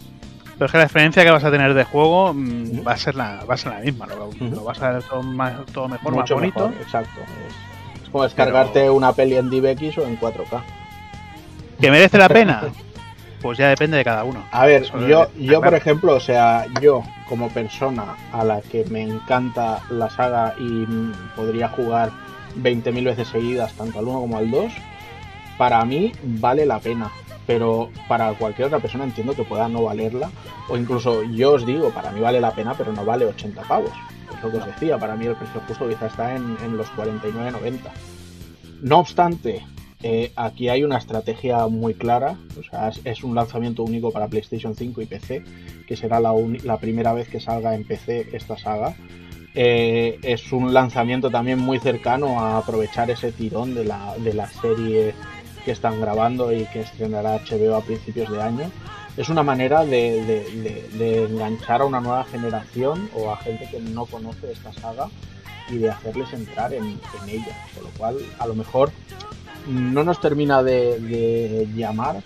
Pero 0.57 0.65
es 0.67 0.71
que 0.71 0.77
la 0.77 0.83
experiencia 0.85 1.23
que 1.23 1.31
vas 1.31 1.43
a 1.43 1.51
tener 1.51 1.73
de 1.73 1.83
juego 1.83 2.33
mm, 2.33 2.85
va 2.87 2.93
a 2.93 2.97
ser 2.97 3.15
la, 3.15 3.43
va 3.49 3.53
a 3.55 3.57
ser 3.57 3.71
la 3.73 3.79
misma, 3.79 4.07
lo, 4.07 4.27
Ujú. 4.27 4.45
lo 4.55 4.63
vas 4.63 4.81
a 4.81 4.91
ver 4.91 5.03
todo, 5.03 5.21
más, 5.23 5.65
todo 5.73 5.87
mejor, 5.87 6.13
Mucho 6.13 6.35
más 6.35 6.41
bonito. 6.41 6.69
mejor, 6.69 6.81
exacto. 6.81 7.21
Es, 7.21 8.03
es 8.03 8.09
como 8.09 8.23
descargarte 8.23 8.89
una 8.89 9.11
peli 9.13 9.35
en 9.35 9.49
DivX 9.49 9.97
o 9.97 10.03
en 10.07 10.19
4K. 10.19 10.61
¿Que 11.81 11.91
merece 11.91 12.17
la 12.17 12.29
pena? 12.29 12.61
Pues 13.41 13.59
ya 13.59 13.67
depende 13.69 13.97
de 13.97 14.03
cada 14.03 14.23
uno. 14.23 14.43
A 14.49 14.65
ver, 14.65 14.85
yo, 15.07 15.27
yo 15.37 15.61
por 15.61 15.75
ejemplo, 15.75 16.15
o 16.15 16.19
sea, 16.19 16.65
yo 16.81 17.03
como 17.29 17.49
persona 17.49 18.15
a 18.33 18.43
la 18.43 18.59
que 18.61 18.85
me 18.89 19.03
encanta 19.03 19.81
la 19.91 20.09
saga 20.09 20.55
y 20.57 20.87
podría 21.35 21.67
jugar 21.67 22.09
20.000 22.57 23.03
veces 23.05 23.27
seguidas, 23.27 23.71
tanto 23.73 23.99
al 23.99 24.07
1 24.07 24.19
como 24.21 24.37
al 24.39 24.49
2, 24.49 24.71
para 25.59 25.85
mí 25.85 26.11
vale 26.23 26.65
la 26.65 26.79
pena. 26.79 27.11
Pero 27.47 27.89
para 28.07 28.33
cualquier 28.33 28.67
otra 28.67 28.79
persona 28.79 29.03
entiendo 29.03 29.35
que 29.35 29.43
pueda 29.43 29.67
no 29.67 29.83
valerla. 29.83 30.31
O 30.69 30.77
incluso 30.77 31.23
yo 31.23 31.53
os 31.53 31.65
digo, 31.65 31.91
para 31.91 32.11
mí 32.11 32.19
vale 32.19 32.41
la 32.41 32.51
pena, 32.51 32.73
pero 32.75 32.91
no 32.91 33.05
vale 33.05 33.25
80 33.25 33.61
pavos. 33.63 33.91
Es 34.35 34.43
lo 34.43 34.51
que 34.51 34.57
os 34.57 34.65
decía, 34.65 34.97
para 34.97 35.15
mí 35.15 35.25
el 35.25 35.35
precio 35.35 35.61
justo 35.67 35.87
quizá 35.87 36.07
está 36.07 36.35
en, 36.35 36.57
en 36.63 36.77
los 36.77 36.87
49.90. 36.93 37.79
No 38.81 38.99
obstante, 38.99 39.63
eh, 40.07 40.31
aquí 40.35 40.69
hay 40.69 40.83
una 40.83 40.99
estrategia 40.99 41.65
muy 41.65 41.95
clara, 41.95 42.37
es, 43.03 43.23
un 43.23 43.33
lanzamiento 43.33 43.83
único 43.83 44.11
para 44.11 44.27
PlayStation 44.27 44.75
5 44.75 45.01
y 45.01 45.05
PC, 45.07 45.43
que 45.87 45.95
será 45.95 46.19
la, 46.19 46.31
la 46.63 46.77
primera 46.77 47.11
vez 47.13 47.27
que 47.27 47.39
salga 47.39 47.73
en 47.73 47.85
PC 47.85 48.29
esta 48.33 48.55
saga. 48.55 48.95
Eh, 49.55 50.19
es 50.21 50.51
un 50.51 50.75
lanzamiento 50.75 51.31
también 51.31 51.57
muy 51.57 51.79
cercano 51.79 52.39
a 52.39 52.57
aprovechar 52.57 53.09
ese 53.09 53.31
tirón 53.31 53.73
de 53.73 53.85
la, 53.85 54.13
de 54.17 54.33
la 54.35 54.47
serie 54.47 55.15
que 55.65 55.71
están 55.71 55.99
grabando 55.99 56.53
y 56.53 56.65
que 56.67 56.81
estrenará 56.81 57.39
HBO 57.39 57.75
a 57.75 57.81
principios 57.81 58.31
de 58.31 58.41
año. 58.41 58.71
Es 59.17 59.29
una 59.29 59.43
manera 59.43 59.83
de, 59.85 60.23
de- 60.23 60.43
de- 60.61 60.89
de 60.97 61.25
enganchar 61.25 61.81
a 61.81 61.85
una 61.85 61.99
nueva 61.99 62.23
generación 62.25 63.09
o 63.15 63.31
a 63.31 63.37
gente 63.37 63.67
que 63.69 63.79
no 63.79 64.05
conoce 64.05 64.51
esta 64.51 64.71
saga 64.73 65.09
y 65.69 65.77
de 65.77 65.89
hacerles 65.89 66.31
entrar 66.33 66.73
en, 66.73 66.83
en 66.85 67.29
ella. 67.29 67.55
Con 67.73 67.83
lo 67.85 67.89
cual, 67.97 68.17
a 68.39 68.45
lo 68.47 68.55
mejor 68.55 68.91
no 69.67 70.03
nos 70.03 70.19
termina 70.21 70.61
de, 70.61 71.67
llamar, 71.75 72.21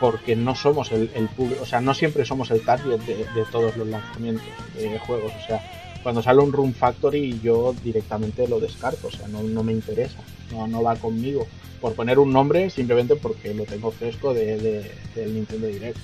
porque 0.00 0.34
no 0.34 0.54
somos 0.56 0.90
el, 0.92 1.10
el 1.14 1.28
público, 1.28 1.62
o 1.62 1.66
sea, 1.66 1.80
no 1.80 1.94
siempre 1.94 2.24
somos 2.24 2.50
el 2.50 2.62
target 2.64 3.00
de, 3.02 3.16
de 3.34 3.44
todos 3.52 3.76
los 3.76 3.86
lanzamientos 3.86 4.44
de 4.74 4.98
juegos. 4.98 5.32
O 5.42 5.46
sea, 5.46 5.60
cuando 6.02 6.20
sale 6.22 6.40
un 6.42 6.52
Room 6.52 6.74
Factory 6.74 7.38
yo 7.42 7.74
directamente 7.84 8.48
lo 8.48 8.58
descarto, 8.60 9.06
o 9.06 9.10
sea, 9.10 9.28
no, 9.28 9.42
no 9.42 9.62
me 9.62 9.72
interesa, 9.72 10.18
no, 10.50 10.66
no 10.66 10.82
va 10.82 10.96
conmigo. 10.96 11.46
Por 11.80 11.94
poner 11.94 12.18
un 12.18 12.32
nombre 12.32 12.70
simplemente 12.70 13.16
porque 13.16 13.54
lo 13.54 13.66
tengo 13.66 13.90
fresco 13.92 14.34
de, 14.34 14.58
de- 14.58 15.02
del 15.14 15.34
Nintendo 15.34 15.66
Direct. 15.66 15.98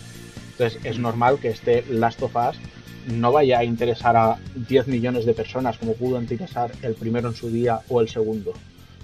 Entonces 0.52 0.80
es 0.84 0.98
normal 0.98 1.38
que 1.40 1.48
este 1.50 1.84
Last 1.88 2.22
of 2.22 2.36
Us 2.36 2.62
no 3.04 3.32
vaya 3.32 3.58
a 3.60 3.64
interesar 3.64 4.16
a 4.16 4.38
10 4.54 4.86
millones 4.88 5.24
de 5.24 5.34
personas 5.34 5.78
como 5.78 5.94
pudo 5.94 6.20
interesar 6.20 6.72
el 6.82 6.94
primero 6.96 7.28
en 7.28 7.34
su 7.34 7.50
día 7.50 7.80
o 7.88 8.00
el 8.00 8.08
segundo. 8.08 8.52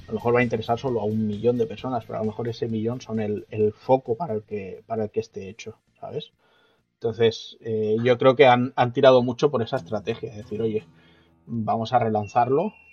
A 0.07 0.13
lo 0.13 0.15
mejor 0.15 0.35
va 0.37 0.41
a 0.41 0.45
interesar 0.45 0.79
solo 0.79 1.01
a 1.01 1.05
un 1.05 1.27
millón 1.27 1.59
de 1.59 1.67
personas, 1.67 2.05
pero 2.05 2.19
a 2.19 2.23
lo 2.23 2.27
mejor 2.27 2.49
ese 2.49 2.69
millón 2.69 3.01
son 3.01 3.21
el, 3.21 3.47
el 3.51 3.73
foco 3.73 4.17
para 4.17 4.35
el 4.35 4.43
que 4.45 4.83
para 4.87 5.05
el 5.05 5.11
que 5.11 5.21
esté 5.21 5.49
hecho, 5.49 5.79
¿sabes? 6.01 6.33
Entonces, 6.95 7.59
eh, 7.61 7.97
yo 8.03 8.19
creo 8.19 8.37
que 8.37 8.47
han, 8.47 8.73
han 8.77 8.93
tirado 8.93 9.23
mucho 9.23 9.51
por 9.51 9.63
esa 9.63 9.77
estrategia, 9.77 10.31
de 10.31 10.39
decir, 10.39 10.63
oye, 10.63 10.85
vamos 11.47 11.93
a 11.93 11.99
relanzarlo 11.99 12.69
mm, 12.69 12.86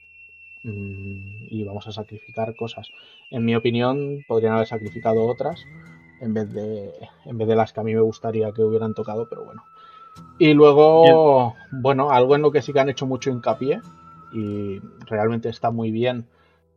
y 0.64 1.64
vamos 1.64 1.88
a 1.88 1.92
sacrificar 1.92 2.56
cosas. 2.56 2.92
En 3.30 3.44
mi 3.46 3.56
opinión, 3.56 4.24
podrían 4.28 4.54
haber 4.54 4.68
sacrificado 4.68 5.26
otras 5.26 5.66
en 6.22 6.34
vez 6.34 6.52
de, 6.54 6.92
en 7.26 7.38
vez 7.38 7.48
de 7.48 7.56
las 7.56 7.74
que 7.74 7.80
a 7.82 7.84
mí 7.84 7.94
me 7.94 8.02
gustaría 8.02 8.52
que 8.54 8.64
hubieran 8.64 8.94
tocado, 8.94 9.28
pero 9.30 9.44
bueno. 9.44 9.64
Y 10.40 10.54
luego, 10.54 11.56
bueno, 11.72 12.12
algo 12.12 12.36
en 12.36 12.42
lo 12.42 12.52
que 12.52 12.62
sí 12.62 12.72
que 12.74 12.80
han 12.80 12.90
hecho 12.90 13.06
mucho 13.06 13.30
hincapié 13.30 13.82
y 14.32 14.80
realmente 15.06 15.50
está 15.50 15.70
muy 15.72 15.92
bien, 15.92 16.26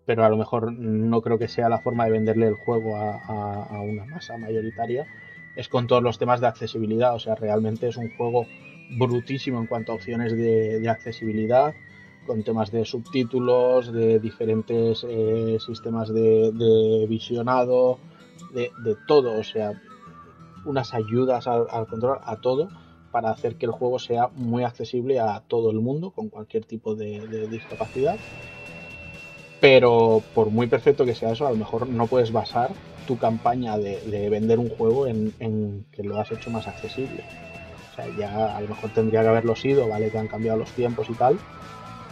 pero 0.04 0.24
a 0.24 0.28
lo 0.28 0.36
mejor 0.36 0.72
no 0.72 1.20
creo 1.22 1.38
que 1.38 1.48
sea 1.48 1.68
la 1.68 1.78
forma 1.78 2.04
de 2.04 2.10
venderle 2.12 2.46
el 2.48 2.54
juego 2.54 2.96
a, 2.96 3.16
a- 3.16 3.64
a 3.64 3.80
una 3.80 4.04
masa 4.06 4.36
mayoritaria, 4.36 5.06
es 5.56 5.68
con 5.68 5.86
todos 5.86 6.02
los 6.02 6.18
temas 6.18 6.40
de 6.40 6.46
accesibilidad. 6.48 7.14
O 7.14 7.18
sea, 7.18 7.34
realmente 7.34 7.88
es 7.88 7.96
un 7.96 8.10
juego 8.16 8.46
brutísimo 8.90 9.58
en 9.58 9.66
cuanto 9.66 9.92
a 9.92 9.94
opciones 9.96 10.32
de, 10.36 10.80
de 10.80 10.88
accesibilidad, 10.88 11.74
con 12.26 12.42
temas 12.42 12.70
de 12.70 12.84
subtítulos, 12.84 13.92
de 13.92 14.18
diferentes 14.18 15.04
eh, 15.08 15.58
sistemas 15.64 16.12
de, 16.12 17.06
visionado, 17.08 17.98
de, 18.52 18.70
todo. 19.06 19.38
O 19.38 19.44
sea, 19.44 19.80
unas 20.64 20.94
ayudas 20.94 21.46
al, 21.46 21.66
al 21.70 21.86
control, 21.86 22.18
a 22.22 22.36
todo, 22.36 22.68
para 23.10 23.30
hacer 23.30 23.56
que 23.56 23.66
el 23.66 23.72
juego 23.72 23.98
sea 23.98 24.28
muy 24.34 24.64
accesible 24.64 25.20
a 25.20 25.42
todo 25.46 25.70
el 25.70 25.80
mundo, 25.80 26.10
con 26.10 26.28
cualquier 26.28 26.64
tipo 26.64 26.94
de, 26.94 27.46
discapacidad. 27.48 28.16
Pero 29.60 30.22
por 30.34 30.50
muy 30.50 30.66
perfecto 30.66 31.04
que 31.04 31.14
sea 31.14 31.32
eso, 31.32 31.46
a 31.46 31.50
lo 31.50 31.56
mejor 31.56 31.88
no 31.88 32.06
puedes 32.06 32.30
basar 32.30 32.70
tu 33.06 33.16
campaña 33.16 33.78
de, 33.78 34.00
de 34.02 34.28
vender 34.28 34.58
un 34.58 34.68
juego 34.68 35.06
en 35.06 35.86
que 35.92 36.02
lo 36.02 36.20
has 36.20 36.30
hecho 36.32 36.50
más 36.50 36.66
accesible. 36.68 37.24
O 37.96 37.96
sea, 37.96 38.14
ya 38.18 38.54
a 38.54 38.60
lo 38.60 38.68
mejor 38.68 38.90
tendría 38.90 39.22
que 39.22 39.28
haberlo 39.28 39.56
sido, 39.56 39.88
¿vale? 39.88 40.10
Que 40.10 40.18
han 40.18 40.28
cambiado 40.28 40.58
los 40.58 40.70
tiempos 40.72 41.08
y 41.08 41.14
tal. 41.14 41.38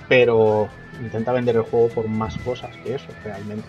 Pero 0.08 0.68
intenta 1.00 1.32
vender 1.32 1.56
el 1.56 1.62
juego 1.62 1.88
por 1.88 2.08
más 2.08 2.36
cosas 2.38 2.76
que 2.82 2.94
eso, 2.94 3.12
realmente. 3.22 3.68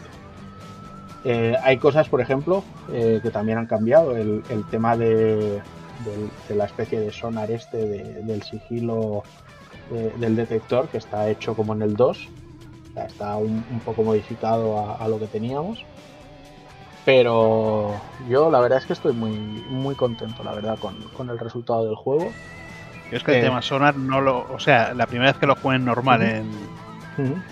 Eh, 1.24 1.56
hay 1.64 1.78
cosas, 1.78 2.08
por 2.08 2.22
ejemplo, 2.22 2.64
eh, 2.88 3.20
que 3.22 3.32
también 3.32 3.58
han 3.58 3.66
cambiado. 3.66 4.16
El, 4.16 4.44
tema 4.70 4.96
de, 4.96 5.62
la 6.50 6.66
especie 6.66 7.00
de 7.00 7.12
sonar 7.12 7.50
este 7.52 7.78
de- 7.78 8.22
del 8.22 8.44
sigilo 8.44 9.24
de- 9.90 10.12
del 10.12 10.36
detector, 10.36 10.88
que 10.90 10.98
está 10.98 11.30
hecho 11.30 11.56
como 11.56 11.74
en 11.74 11.82
el 11.82 11.96
2. 11.96 12.30
O 12.92 12.94
sea, 12.94 13.06
está 13.06 13.38
un, 13.38 13.82
poco 13.82 14.04
modificado 14.04 14.80
a, 14.80 15.08
lo 15.08 15.20
que 15.20 15.28
teníamos. 15.28 15.84
Pero 17.04 18.02
yo 18.28 18.50
la 18.52 18.60
verdad 18.60 18.80
es 18.80 18.86
que 18.86 18.94
estoy 18.94 19.14
muy, 19.14 19.32
muy 19.32 19.96
contento, 19.96 20.44
la 20.44 20.54
verdad, 20.54 20.78
con 20.80 21.30
el 21.30 21.40
resultado 21.40 21.86
del 21.86 21.96
juego. 21.96 22.32
Yo 23.12 23.18
es 23.18 23.24
que 23.24 23.38
el 23.38 23.43
tema 23.43 23.62
Sonar 23.62 23.95
no 23.95 24.22
lo. 24.22 24.47
O 24.51 24.60
sea, 24.60 24.93
la 24.93 25.06
primera 25.08 25.32
vez 25.32 25.39
que 25.39 25.45
lo 25.45 25.56
jugué 25.56 25.76
en 25.76 25.86
normal 25.86 26.22
en, 26.24 26.49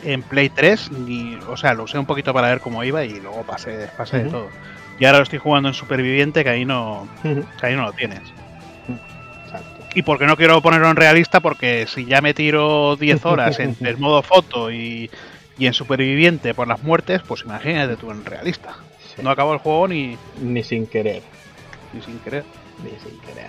en 0.04 0.22
Play 0.24 0.50
3, 0.50 0.92
ni, 0.92 1.36
o 1.48 1.56
sea, 1.58 1.74
lo 1.74 1.84
usé 1.84 1.98
un 2.00 2.06
poquito 2.06 2.34
para 2.34 2.50
ver 2.50 2.60
cómo 2.60 2.84
iba 2.84 3.04
y 3.06 3.20
luego 3.20 3.44
pasé, 3.44 3.90
pasé 3.98 4.24
de 4.24 4.30
todo. 4.30 4.50
Y 5.00 5.06
ahora 5.06 5.20
lo 5.20 5.24
estoy 5.24 5.40
jugando 5.40 5.70
en 5.70 5.76
Superviviente, 5.76 6.44
que 6.44 6.50
ahí 6.50 6.66
no, 6.66 7.08
que 7.24 7.66
ahí 7.66 7.76
no 7.76 7.84
lo 7.84 7.94
tienes. 7.94 8.22
Exacto. 9.46 9.86
Y 9.96 10.02
porque 10.02 10.26
no 10.26 10.36
quiero 10.38 10.62
ponerlo 10.62 10.90
en 10.90 10.96
realista, 10.96 11.40
porque 11.40 11.86
si 11.88 12.06
ya 12.06 12.22
me 12.22 12.34
tiro 12.34 12.96
10 12.96 13.26
horas 13.26 13.60
en 13.60 13.76
el 13.82 13.98
modo 13.98 14.22
foto 14.24 14.72
y, 14.72 15.10
y 15.58 15.68
en 15.68 15.74
Superviviente 15.74 16.54
por 16.54 16.68
las 16.68 16.82
muertes, 16.84 17.22
pues 17.28 17.44
imagínate 17.44 17.96
tú 17.96 18.12
en 18.12 18.26
realista. 18.26 18.76
Sí. 19.16 19.22
No 19.22 19.30
acabo 19.30 19.54
el 19.54 19.60
juego 19.60 19.88
ni, 19.88 20.18
Ni 20.42 20.64
sin 20.64 20.88
querer. 20.88 21.22
ni 21.94 22.02
sin 22.02 22.20
querer. 22.20 22.44
Ni 22.84 22.90
sin 23.00 23.20
querer. 23.20 23.48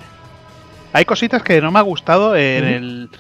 Hay 0.94 1.04
cositas 1.04 1.42
que 1.42 1.60
no 1.60 1.70
me 1.70 1.78
ha 1.80 1.82
gustado 1.82 2.34
en 2.36 2.64
el 2.64 3.10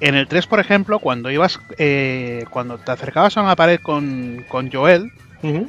en 0.00 0.14
el 0.14 0.28
3, 0.28 0.46
por 0.46 0.60
ejemplo, 0.60 0.98
cuando 0.98 1.30
ibas 1.30 1.58
eh, 1.78 2.44
cuando 2.50 2.76
te 2.78 2.92
acercabas 2.92 3.36
a 3.38 3.42
una 3.42 3.56
pared 3.56 3.80
con, 3.80 4.44
con 4.48 4.70
Joel, 4.70 5.10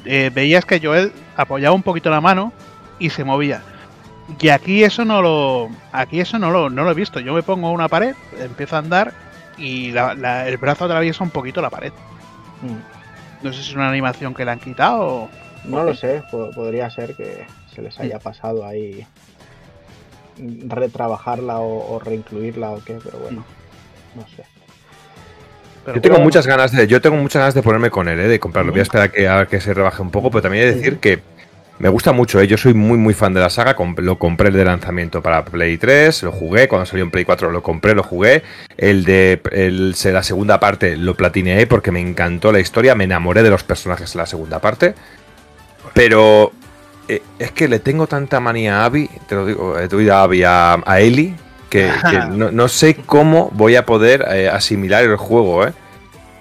eh, 0.05 0.29
veías 0.33 0.65
que 0.65 0.79
Joel 0.79 1.11
apoyaba 1.37 1.73
un 1.73 1.83
poquito 1.83 2.09
la 2.09 2.19
mano 2.21 2.51
y 2.99 3.09
se 3.09 3.23
movía. 3.23 3.61
Y 4.39 4.49
aquí 4.49 4.83
eso 4.83 5.05
no 5.05 5.21
lo 5.21 5.69
aquí 5.93 6.19
eso 6.19 6.37
no 6.39 6.51
lo, 6.51 6.69
no 6.69 6.83
lo 6.83 6.91
he 6.91 6.95
visto. 6.95 7.19
Yo 7.21 7.33
me 7.33 7.43
pongo 7.43 7.67
a 7.67 7.71
una 7.71 7.87
pared, 7.87 8.15
empiezo 8.39 8.75
a 8.75 8.79
andar 8.79 9.13
y 9.57 9.91
la- 9.91 10.13
la- 10.15 10.47
el 10.49 10.57
brazo 10.57 10.85
atraviesa 10.85 11.23
un 11.23 11.29
poquito 11.29 11.61
la 11.61 11.69
pared. 11.69 11.93
Mm. 12.61 13.45
No 13.45 13.53
sé 13.53 13.61
si 13.63 13.69
es 13.69 13.75
una 13.75 13.89
animación 13.89 14.33
que 14.33 14.43
le 14.43 14.51
han 14.51 14.59
quitado 14.59 14.99
o... 15.05 15.29
No 15.65 15.83
lo 15.83 15.93
sé, 15.95 16.23
po- 16.31 16.51
podría 16.51 16.89
ser 16.89 17.15
que 17.15 17.45
se 17.73 17.81
les 17.81 17.97
haya 17.99 18.19
pasado 18.19 18.65
ahí 18.65 19.05
retrabajarla 20.67 21.59
o, 21.59 21.95
o 21.95 21.99
reincluirla 21.99 22.71
o 22.71 22.83
qué, 22.83 22.97
pero 23.03 23.19
bueno, 23.19 23.43
no 24.15 24.21
sé. 24.27 24.43
pero 25.83 25.95
Yo 25.95 26.01
tengo 26.01 26.15
bueno. 26.15 26.25
muchas 26.25 26.47
ganas 26.47 26.71
de, 26.71 26.87
yo 26.87 27.01
tengo 27.01 27.15
muchas 27.17 27.39
ganas 27.41 27.53
de 27.53 27.61
ponerme 27.61 27.89
con 27.89 28.07
él, 28.07 28.19
¿eh? 28.19 28.27
de 28.27 28.39
comprarlo. 28.39 28.71
Voy 28.71 28.79
a 28.79 28.83
esperar 28.83 29.07
a 29.07 29.11
que, 29.11 29.27
a 29.27 29.45
que 29.45 29.61
se 29.61 29.73
rebaje 29.73 30.01
un 30.01 30.11
poco, 30.11 30.31
pero 30.31 30.41
también 30.43 30.63
he 30.63 30.67
de 30.67 30.75
decir 30.75 30.97
que 30.97 31.21
me 31.77 31.89
gusta 31.89 32.13
mucho, 32.13 32.39
¿eh? 32.39 32.47
yo 32.47 32.57
soy 32.57 32.73
muy 32.73 32.97
muy 32.97 33.13
fan 33.13 33.33
de 33.33 33.41
la 33.41 33.49
saga, 33.49 33.75
lo 33.97 34.17
compré 34.17 34.47
el 34.47 34.55
de 34.55 34.63
lanzamiento 34.63 35.21
para 35.21 35.43
Play 35.43 35.77
3, 35.77 36.23
lo 36.23 36.31
jugué, 36.31 36.69
cuando 36.69 36.85
salió 36.85 37.03
en 37.03 37.11
Play 37.11 37.25
4 37.25 37.51
lo 37.51 37.61
compré, 37.61 37.93
lo 37.93 38.03
jugué, 38.03 38.43
el 38.77 39.03
de 39.03 39.41
el, 39.51 39.93
la 40.05 40.23
segunda 40.23 40.59
parte 40.59 40.95
lo 40.95 41.15
platineé 41.15 41.67
porque 41.67 41.91
me 41.91 41.99
encantó 41.99 42.53
la 42.53 42.61
historia, 42.61 42.95
me 42.95 43.03
enamoré 43.03 43.43
de 43.43 43.49
los 43.49 43.63
personajes 43.63 44.15
en 44.15 44.19
la 44.19 44.25
segunda 44.25 44.59
parte, 44.59 44.95
pero 45.93 46.53
eh, 47.07 47.21
es 47.39 47.51
que 47.51 47.67
le 47.67 47.79
tengo 47.79 48.07
tanta 48.07 48.39
manía 48.39 48.81
a 48.81 48.85
Abby, 48.85 49.09
te 49.27 49.35
lo 49.35 49.45
digo, 49.45 49.77
eh, 49.79 49.87
te 49.87 49.95
digo 49.97 50.13
a 50.13 50.23
Abby, 50.23 50.43
a, 50.43 50.73
a 50.85 50.99
Ellie, 50.99 51.33
que, 51.69 51.91
que 52.09 52.17
no, 52.31 52.51
no 52.51 52.67
sé 52.67 52.95
cómo 52.95 53.49
voy 53.53 53.75
a 53.75 53.85
poder 53.85 54.25
eh, 54.31 54.49
asimilar 54.49 55.03
el 55.03 55.15
juego, 55.17 55.65
¿eh? 55.67 55.73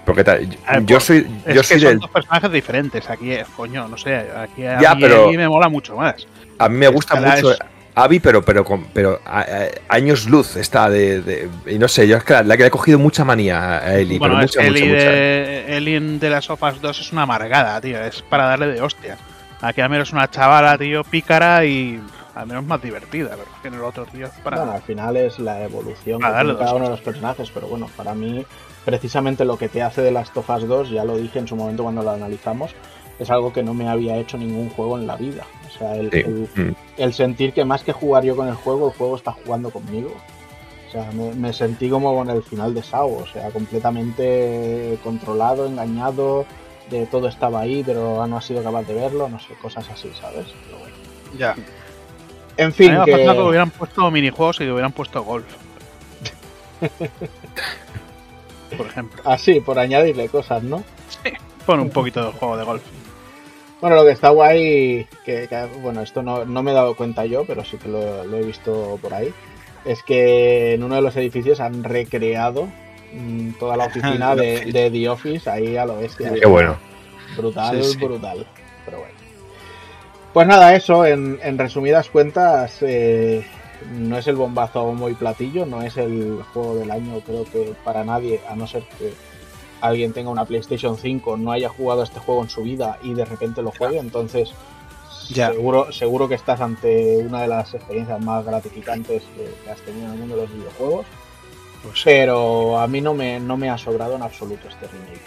Porque 0.05 0.23
tal, 0.23 0.47
yo, 0.47 0.57
A 0.67 0.73
ver, 0.73 0.85
yo 0.85 0.95
pues, 0.97 1.03
soy, 1.05 1.27
Es 1.45 1.55
yo 1.55 1.61
que 1.61 1.67
soy 1.67 1.79
son 1.79 1.89
del, 1.89 1.99
dos 1.99 2.09
personajes 2.11 2.51
diferentes. 2.51 3.09
Aquí, 3.09 3.31
eh, 3.31 3.43
coño, 3.55 3.87
no 3.87 3.97
sé. 3.97 4.15
Aquí 4.37 4.63
a 4.63 4.79
Ya, 4.79 4.93
mí, 4.93 5.01
pero- 5.01 5.31
me 5.31 5.47
mola 5.49 5.67
mucho 5.67 5.95
más. 5.95 6.27
A 6.59 6.69
mí 6.69 6.77
me 6.77 6.87
gusta 6.89 7.15
mucho 7.15 7.51
es- 7.53 7.59
Abby, 7.97 8.19
pero 8.19 8.43
pero 8.43 8.63
pero 8.93 9.19
a- 9.25 9.39
a- 9.41 9.45
años 9.89 10.27
luz 10.27 10.57
está 10.57 10.89
de, 10.89 11.21
de- 11.21 11.49
y 11.65 11.79
no 11.79 11.87
sé, 11.87 12.07
yo 12.07 12.17
es 12.17 12.23
que 12.23 12.33
la, 12.43 12.55
que 12.55 12.63
le 12.63 12.67
he 12.67 12.69
cogido 12.69 12.99
mucha 12.99 13.23
manía 13.25 13.77
a 13.79 13.95
Ellie, 13.97 14.19
bueno, 14.19 14.35
pero 14.35 14.45
es 14.45 14.51
mucha, 14.55 14.61
que 14.61 14.71
mucha, 14.71 14.85
mucha. 14.85 15.09
de, 15.11 15.77
Ellie 15.77 15.95
en 15.95 16.19
de 16.19 16.29
las 16.29 16.45
Sofas 16.45 16.79
2 16.81 16.99
es 16.99 17.11
una 17.11 17.23
amargada, 17.23 17.79
tío. 17.81 17.99
Es 18.03 18.21
para 18.21 18.45
darle 18.45 18.67
de 18.67 18.81
hostias. 18.81 19.17
Aquí 19.61 19.81
al 19.81 19.89
menos 19.89 20.09
es 20.09 20.13
una 20.13 20.29
chavala, 20.29 20.77
tío, 20.77 21.03
pícara 21.03 21.65
y 21.65 22.01
al 22.35 22.47
menos 22.47 22.65
más 22.65 22.81
divertida. 22.81 23.33
Es 23.35 23.61
que 23.61 23.69
en 23.69 23.75
el 23.75 23.81
otro, 23.83 24.05
tío, 24.05 24.27
para... 24.43 24.57
Bueno, 24.57 24.71
al 24.73 24.81
final 24.81 25.15
es 25.17 25.39
la 25.39 25.63
evolución 25.63 26.19
tiene 26.19 26.31
cada 26.33 26.43
dos 26.43 26.71
uno 26.73 26.83
de 26.85 26.89
los 26.91 27.01
personajes, 27.01 27.49
pero 27.51 27.67
bueno, 27.67 27.87
para 27.95 28.13
mí, 28.13 28.45
precisamente 28.83 29.45
lo 29.45 29.57
que 29.57 29.69
te 29.69 29.81
hace 29.81 30.01
de 30.01 30.11
las 30.11 30.31
Tofas 30.31 30.67
2, 30.67 30.89
ya 30.89 31.03
lo 31.05 31.17
dije 31.17 31.39
en 31.39 31.47
su 31.47 31.55
momento 31.55 31.83
cuando 31.83 32.03
lo 32.03 32.11
analizamos, 32.11 32.75
es 33.17 33.29
algo 33.31 33.53
que 33.53 33.63
no 33.63 33.73
me 33.73 33.87
había 33.87 34.17
hecho 34.17 34.37
ningún 34.37 34.69
juego 34.69 34.97
en 34.97 35.07
la 35.07 35.15
vida. 35.15 35.45
O 35.73 35.77
sea, 35.77 35.95
el, 35.95 36.11
Sí. 36.11 36.19
el- 36.19 36.49
Mm. 36.55 36.75
el 36.97 37.13
sentir 37.13 37.53
que 37.53 37.63
más 37.63 37.81
que 37.83 37.93
jugar 37.93 38.25
yo 38.25 38.35
con 38.35 38.47
el 38.49 38.55
juego, 38.55 38.89
el 38.89 38.97
juego 38.97 39.15
está 39.15 39.31
jugando 39.31 39.69
conmigo. 39.69 40.11
O 40.89 40.91
sea, 40.91 41.09
me, 41.13 41.33
me 41.33 41.53
sentí 41.53 41.89
como 41.89 42.13
con 42.15 42.29
el 42.29 42.43
final 42.43 42.73
de 42.73 42.83
Sao, 42.83 43.07
o 43.13 43.25
sea, 43.25 43.49
completamente 43.51 44.97
controlado, 45.03 45.65
engañado, 45.65 46.45
de 46.89 47.05
todo 47.07 47.27
estaba 47.27 47.61
ahí, 47.61 47.83
pero 47.85 48.25
no 48.27 48.37
has 48.37 48.45
sido 48.45 48.63
capaz 48.63 48.83
de 48.83 48.93
verlo, 48.93 49.27
no 49.29 49.39
sé, 49.39 49.53
cosas 49.61 49.87
así, 49.89 50.11
¿sabes? 50.19 50.45
Pero 50.65 50.79
bueno. 50.79 50.95
Ya. 51.37 51.55
En 52.57 52.69
A 52.69 52.71
fin, 52.71 52.91
mí 52.91 52.95
me 52.97 53.01
ha 53.01 53.05
que... 53.05 53.11
pasado 53.11 53.35
que 53.43 53.49
hubieran 53.49 53.69
puesto 53.71 54.11
minijuegos 54.11 54.55
y 54.57 54.65
que 54.65 54.71
hubieran 54.71 54.91
puesto 54.91 55.23
golf. 55.23 55.45
Por 58.77 58.87
ejemplo. 58.87 59.21
así, 59.25 59.61
por 59.61 59.79
añadirle 59.79 60.27
cosas, 60.27 60.61
¿no? 60.63 60.83
Pon 61.65 61.79
un 61.79 61.89
poquito 61.89 62.25
de 62.25 62.31
juego 62.33 62.57
de 62.57 62.63
golf. 62.65 62.83
Bueno, 63.79 63.95
lo 63.97 64.03
que 64.05 64.11
está 64.11 64.29
guay, 64.29 65.07
que, 65.23 65.47
que, 65.47 65.67
bueno, 65.81 66.01
esto 66.01 66.23
no, 66.23 66.45
no 66.45 66.63
me 66.63 66.71
he 66.71 66.73
dado 66.73 66.95
cuenta 66.95 67.25
yo, 67.25 67.45
pero 67.45 67.63
sí 67.63 67.77
que 67.77 67.87
lo, 67.87 68.23
lo 68.25 68.37
he 68.37 68.41
visto 68.43 68.97
por 69.01 69.13
ahí, 69.13 69.33
es 69.85 70.01
que 70.03 70.73
en 70.73 70.83
uno 70.83 70.95
de 70.95 71.01
los 71.01 71.15
edificios 71.15 71.59
han 71.59 71.83
recreado 71.83 72.67
toda 73.59 73.77
la 73.77 73.85
oficina 73.87 74.35
de, 74.35 74.65
de 74.71 74.91
The 74.91 75.09
Office 75.09 75.49
ahí 75.49 75.77
a 75.77 75.85
lo 75.85 75.97
bestia. 75.97 76.33
Qué 76.33 76.45
bueno. 76.45 76.75
Brutal, 77.37 77.83
Sí, 77.83 77.91
sí. 77.93 77.97
brutal. 77.97 78.45
Pero 78.85 78.99
bueno. 78.99 79.13
Pues 80.33 80.47
nada, 80.47 80.75
eso, 80.75 81.05
en, 81.05 81.39
en 81.43 81.57
resumidas 81.57 82.09
cuentas, 82.09 82.77
eh, 82.81 83.45
no 83.93 84.17
es 84.17 84.27
el 84.27 84.35
bombazo 84.35 84.79
a 84.79 84.83
bombo 84.83 85.09
y 85.09 85.13
platillo, 85.13 85.65
no 85.65 85.81
es 85.81 85.95
el 85.97 86.41
juego 86.53 86.75
del 86.75 86.91
año, 86.91 87.19
creo 87.25 87.45
que 87.45 87.73
para 87.85 88.03
nadie, 88.03 88.41
a 88.49 88.55
no 88.55 88.67
ser 88.67 88.83
que 88.99 89.13
alguien 89.81 90.11
tenga 90.13 90.29
una 90.29 90.43
PlayStation 90.45 90.97
5, 90.97 91.37
no 91.37 91.51
haya 91.51 91.69
jugado 91.69 92.03
este 92.03 92.19
juego 92.19 92.41
en 92.43 92.49
su 92.49 92.63
vida 92.63 92.97
y 93.03 93.13
de 93.13 93.23
repente 93.25 93.61
lo 93.61 93.71
juegue, 93.71 93.97
entonces 93.97 94.51
Ya. 95.29 95.51
seguro, 95.51 95.91
seguro 95.93 96.27
que 96.27 96.35
estás 96.35 96.59
ante 96.59 97.17
una 97.17 97.41
de 97.41 97.47
las 97.47 97.73
experiencias 97.73 98.19
más 98.21 98.45
gratificantes 98.45 99.23
que, 99.37 99.53
que 99.63 99.69
has 99.71 99.79
tenido 99.81 100.07
en 100.07 100.13
el 100.13 100.19
mundo 100.19 100.35
de 100.35 100.41
los 100.43 100.53
videojuegos. 100.53 101.05
Pues, 101.85 102.01
Pero 102.03 102.79
a 102.79 102.87
mí 102.87 103.01
no 103.01 103.13
me, 103.13 103.39
no 103.39 103.57
me 103.57 103.69
ha 103.69 103.77
sobrado 103.77 104.15
en 104.15 104.23
absoluto 104.23 104.67
este 104.67 104.87
remake. 104.87 105.21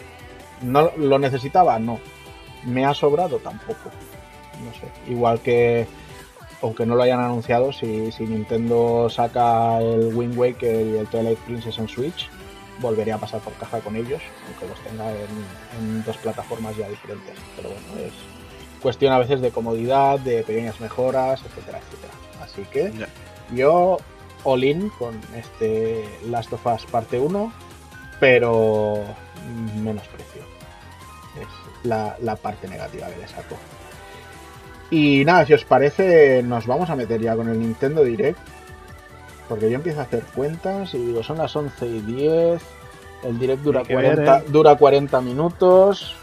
¿No 0.62 0.90
lo 0.96 1.18
necesitaba? 1.18 1.78
No. 1.78 2.00
¿Me 2.64 2.84
ha 2.84 2.94
sobrado? 2.94 3.38
Tampoco. 3.38 3.90
No 4.64 4.72
sé. 4.72 5.12
Igual 5.12 5.40
que, 5.40 5.86
aunque 6.62 6.84
no 6.84 6.96
lo 6.96 7.02
hayan 7.02 7.20
anunciado, 7.20 7.72
si, 7.72 8.11
si 8.11 8.24
Nintendo 8.24 9.09
saca 9.09 9.80
el 9.80 10.14
Wind 10.14 10.36
Waker 10.36 10.86
y 10.86 10.96
el 10.98 11.06
Twilight 11.06 11.38
Princess 11.40 11.78
en 11.78 11.88
Switch, 11.88 12.28
volveré 12.80 13.12
a 13.12 13.18
pasar 13.18 13.40
por 13.40 13.52
caja 13.54 13.80
con 13.80 13.94
ellos, 13.94 14.20
aunque 14.46 14.66
los 14.66 14.80
tenga 14.80 15.11
en, 15.11 15.18
en 15.78 16.04
dos 16.04 16.16
plataformas 16.16 16.76
ya 16.76 16.88
diferentes. 16.88 17.34
Pero 17.56 17.70
bueno, 17.70 18.04
es 18.04 18.12
cuestión 18.80 19.12
a 19.12 19.18
veces 19.18 19.40
de 19.40 19.50
comodidad, 19.50 20.18
de 20.18 20.42
pequeñas 20.42 20.80
mejoras, 20.80 21.40
etcétera, 21.44 21.78
etcétera. 21.78 22.12
Así 22.42 22.62
que 22.72 22.92
yo 23.54 23.98
all 24.49 24.64
in 24.64 24.88
con 24.90 25.18
este 25.36 26.09
Last 26.28 26.53
of 26.53 26.64
Us 26.66 26.84
parte 26.86 27.18
1, 27.18 27.53
pero 28.20 29.05
menos 29.76 30.07
precio. 30.09 30.42
Es 31.40 31.46
la, 31.86 32.16
la 32.22 32.36
parte 32.36 32.66
negativa 32.68 33.07
que 33.09 33.16
le 33.18 33.28
saco. 33.28 33.57
Y 34.90 35.24
nada, 35.24 35.44
si 35.46 35.53
os 35.53 35.64
parece, 35.64 36.42
nos 36.42 36.66
vamos 36.66 36.88
a 36.90 36.96
meter 36.96 37.20
ya 37.20 37.36
con 37.36 37.49
el 37.49 37.59
Nintendo 37.61 38.03
Direct. 38.03 38.38
Porque 39.49 39.70
yo 39.70 39.76
empiezo 39.76 40.01
a 40.01 40.03
hacer 40.05 40.24
cuentas 40.34 40.92
y 40.94 40.99
digo, 40.99 41.22
son 41.22 41.38
las 41.38 41.55
11 41.55 41.86
y 41.86 42.01
10. 42.01 42.62
El 43.24 43.38
Direct 43.38 43.62
dura, 43.62 43.80
Hay 43.80 43.86
que 43.86 43.96
ver, 43.96 44.14
40, 44.16 44.38
¿eh? 44.38 44.44
dura 44.49 44.76
40 44.76 45.20
minutos. 45.20 46.14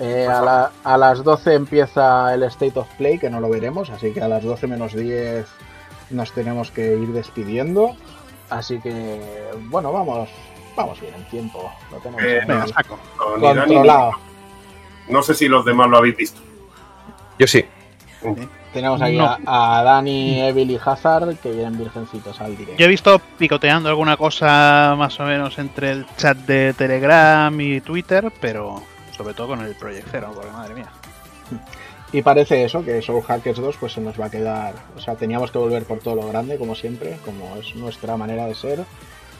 Eh, 0.00 0.26
a, 0.28 0.40
la- 0.40 0.72
a 0.82 0.98
las 0.98 1.22
12 1.22 1.54
empieza 1.54 2.34
el 2.34 2.42
State 2.44 2.76
of 2.78 2.88
Play, 2.96 3.18
que 3.18 3.30
no 3.30 3.38
lo 3.40 3.48
veremos, 3.48 3.90
así 3.90 4.12
que 4.12 4.20
a 4.20 4.26
las 4.28 4.42
12 4.42 4.66
menos 4.66 4.92
10 4.94 5.46
nos 6.10 6.32
tenemos 6.32 6.70
que 6.70 6.96
ir 6.96 7.08
despidiendo. 7.12 7.96
Así 8.50 8.78
que, 8.80 9.20
bueno, 9.68 9.92
vamos 9.92 10.28
vamos 10.76 11.00
bien 11.00 11.14
en 11.14 11.24
tiempo. 11.28 11.70
Lo 11.90 11.98
tenemos 11.98 12.22
Eh, 12.22 12.38
aquí 12.38 12.48
Venga, 12.48 12.66
saco. 12.68 12.98
No, 13.18 13.36
ni 13.36 13.42
Dani 13.42 13.60
ni- 13.60 13.74
controlado. 13.74 14.10
No 15.08 15.22
sé 15.22 15.34
si 15.34 15.48
los 15.48 15.64
demás 15.64 15.88
lo 15.88 15.98
habéis 15.98 16.16
visto. 16.16 16.40
Yo 17.38 17.46
sí. 17.46 17.64
Tenemos 18.72 19.00
aquí 19.02 19.16
No. 19.18 19.36
a, 19.46 19.80
a 19.80 19.82
Dani, 19.84 20.40
Evil 20.40 20.70
y 20.70 20.80
Hazard 20.84 21.36
que 21.38 21.52
vienen 21.52 21.78
virgencitos 21.78 22.40
al 22.40 22.56
directo. 22.56 22.76
Yo 22.78 22.86
he 22.86 22.88
visto 22.88 23.20
picoteando 23.38 23.88
alguna 23.88 24.16
cosa 24.16 24.94
más 24.98 25.18
o 25.20 25.24
menos 25.24 25.58
entre 25.58 25.90
el 25.90 26.06
chat 26.16 26.36
de 26.38 26.72
Telegram 26.74 27.58
y 27.60 27.80
Twitter, 27.82 28.32
pero 28.40 28.82
sobre 29.16 29.34
todo 29.34 29.48
con 29.48 29.60
el 29.60 29.74
Project 29.76 30.08
Zero, 30.10 30.32
porque 30.34 30.50
madre 30.50 30.74
mía. 30.74 30.88
Y 32.14 32.22
parece 32.22 32.62
eso, 32.64 32.84
que 32.84 33.02
Soul 33.02 33.24
Hackers 33.24 33.58
2 33.58 33.76
pues 33.80 33.92
se 33.92 34.00
nos 34.00 34.20
va 34.20 34.26
a 34.26 34.30
quedar, 34.30 34.74
o 34.96 35.00
sea, 35.00 35.16
teníamos 35.16 35.50
que 35.50 35.58
volver 35.58 35.82
por 35.84 35.98
todo 35.98 36.14
lo 36.14 36.28
grande, 36.28 36.58
como 36.58 36.76
siempre, 36.76 37.18
como 37.24 37.56
es 37.56 37.74
nuestra 37.74 38.16
manera 38.16 38.46
de 38.46 38.54
ser, 38.54 38.84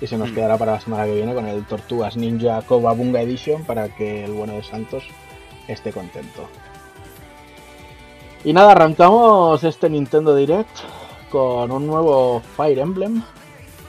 y 0.01 0.09
se 0.09 0.19
nos 0.19 0.33
Mm. 0.33 0.35
quedará 0.35 0.59
para 0.59 0.73
la 0.73 0.81
semana 0.81 1.05
que 1.05 1.15
viene 1.15 1.35
con 1.37 1.47
el 1.47 1.65
Tortugas 1.67 2.17
Ninja 2.17 2.63
Bunga 2.69 3.23
Edition 3.23 3.63
para 3.63 3.91
que 3.91 4.25
el 4.25 4.33
bueno 4.33 4.55
de 4.55 4.65
Santos 4.65 5.05
esté 5.69 5.93
contento. 5.93 6.49
Y 8.43 8.53
nada, 8.53 8.73
arrancamos 8.73 9.63
este 9.63 9.89
Nintendo 9.89 10.35
Direct 10.35 10.77
con 11.31 11.71
un 11.71 11.87
nuevo 11.87 12.43
Fire 12.57 12.81
Emblem. 12.81 13.23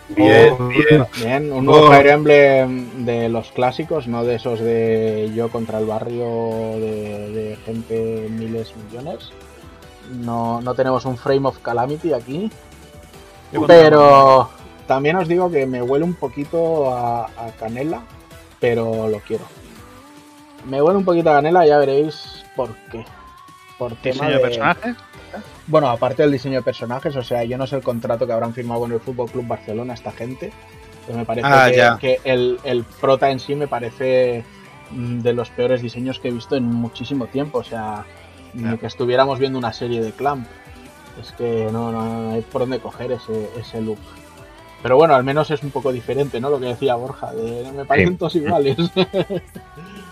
Bien, 0.10 0.56
bien. 0.70 1.06
Bien, 1.18 1.52
un 1.52 1.66
nuevo 1.66 1.88
Oh. 1.88 1.92
Fire 1.92 2.08
Emblem 2.08 3.06
de 3.06 3.30
los 3.30 3.52
clásicos, 3.52 4.08
no 4.08 4.24
de 4.24 4.36
esos 4.36 4.60
de 4.60 5.32
yo 5.34 5.50
contra 5.50 5.80
el 5.80 5.86
barrio 5.86 6.26
de, 6.80 7.30
de 7.32 7.56
gente 7.66 8.28
miles, 8.30 8.74
millones. 8.76 9.32
No, 10.12 10.62
no 10.62 10.76
tenemos 10.76 11.06
un 11.06 11.18
Frame 11.18 11.48
of 11.48 11.60
Calamity 11.60 12.14
aquí. 12.14 12.52
Pero 13.68 14.50
también 14.88 15.16
os 15.16 15.28
digo 15.28 15.50
que 15.50 15.66
me 15.66 15.82
huele 15.82 16.06
un 16.06 16.14
poquito 16.14 16.94
a, 16.94 17.26
a 17.26 17.52
canela, 17.60 18.02
pero 18.60 19.08
lo 19.08 19.20
quiero. 19.20 19.46
Me 20.68 20.82
huele 20.82 20.98
un 20.98 21.06
poquito 21.06 21.30
a 21.32 21.36
canela, 21.36 21.66
ya 21.66 21.78
veréis 21.78 22.44
por 22.56 22.76
qué. 22.92 23.06
Por 23.78 23.96
tema 23.96 24.28
de 24.30 24.40
personajes. 25.36 25.62
bueno, 25.68 25.90
aparte 25.90 26.22
del 26.24 26.32
diseño 26.32 26.56
de 26.56 26.64
personajes, 26.64 27.16
o 27.16 27.24
sea, 27.24 27.44
yo 27.44 27.58
no 27.58 27.68
sé 27.68 27.76
el 27.76 27.84
contrato 27.84 28.26
que 28.28 28.34
habrán 28.34 28.54
firmado 28.54 28.82
con 28.82 28.92
el 28.92 29.00
Fútbol 29.00 29.30
Club 29.30 29.48
Barcelona 29.48 29.94
esta 29.94 30.12
gente. 30.12 30.52
Pero 31.06 31.20
me 31.20 31.26
parece 31.26 31.48
Ah, 31.48 31.98
que, 32.02 32.18
que 32.22 32.32
el, 32.34 32.60
el 32.64 32.84
prota 32.84 33.30
en 33.30 33.40
sí 33.40 33.54
me 33.56 33.68
parece 33.68 34.44
mm, 34.92 35.20
de 35.20 35.34
los 35.34 35.50
peores 35.52 35.82
diseños 35.82 36.20
que 36.20 36.30
he 36.30 36.32
visto 36.32 36.56
en 36.56 36.66
muchísimo 36.66 37.28
tiempo. 37.28 37.60
O 37.60 37.64
sea, 37.64 38.06
ni 38.54 38.64
Ya. 38.64 38.78
que 38.78 38.88
estuviéramos 38.88 39.38
viendo 39.40 39.60
una 39.60 39.72
serie 39.74 40.02
de 40.02 40.12
Clamp. 40.12 40.48
Es 41.22 41.32
que 41.34 41.70
no, 41.72 41.92
no, 41.92 42.24
no 42.24 42.32
hay 42.34 42.42
por 42.42 42.62
dónde 42.62 42.80
coger 42.80 43.12
ese, 43.12 43.50
ese 43.58 43.82
look. 43.82 44.00
Pero 44.82 44.98
bueno, 44.98 45.16
al 45.16 45.24
menos 45.24 45.50
es 45.52 45.64
un 45.64 45.72
poco 45.72 45.92
diferente, 45.92 46.40
¿no? 46.40 46.50
Lo 46.50 46.60
que 46.60 46.66
decía 46.68 46.96
Borja, 46.96 47.34
de 47.34 47.72
me 47.72 47.86
parecen 47.86 48.18
todos 48.18 48.36
iguales. 48.36 48.78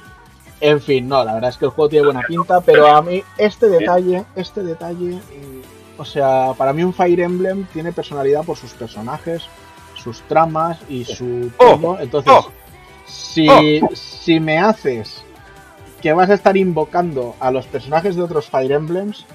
en 0.64 0.82
fin, 0.82 1.08
no, 1.10 1.24
la 1.26 1.34
verdad 1.34 1.50
es 1.50 1.58
que 1.58 1.66
el 1.66 1.72
juego 1.72 1.90
tiene 1.90 2.06
buena 2.06 2.22
pinta, 2.28 2.62
pero 2.62 2.88
a 2.88 3.02
mí 3.02 3.22
este 3.38 3.68
detalle, 3.68 4.24
este 4.36 4.64
detalle, 4.64 5.16
mm, 5.16 5.62
o 6.00 6.06
sea, 6.06 6.54
para 6.58 6.72
mí 6.72 6.84
un 6.84 6.94
Fire 6.94 7.20
Emblem 7.20 7.66
tiene 7.74 7.92
personalidad 7.92 8.44
por 8.44 8.56
sus 8.58 8.72
personajes, 8.72 9.44
sus 9.96 10.22
tramas 10.22 10.80
y 10.90 11.04
su 11.06 11.52
Oh, 11.58 11.78
todo. 11.78 12.00
Entonces, 12.00 12.32
oh, 12.34 12.50
si, 13.06 13.48
si 13.94 14.40
me 14.40 14.58
haces 14.60 15.22
que 16.02 16.14
vas 16.14 16.30
a 16.30 16.34
estar 16.34 16.56
invocando 16.56 17.36
a 17.40 17.52
los 17.52 17.66
personajes 17.68 18.16
de 18.16 18.22
otros 18.24 18.50
Fire 18.50 18.72
Emblems, 18.72 19.26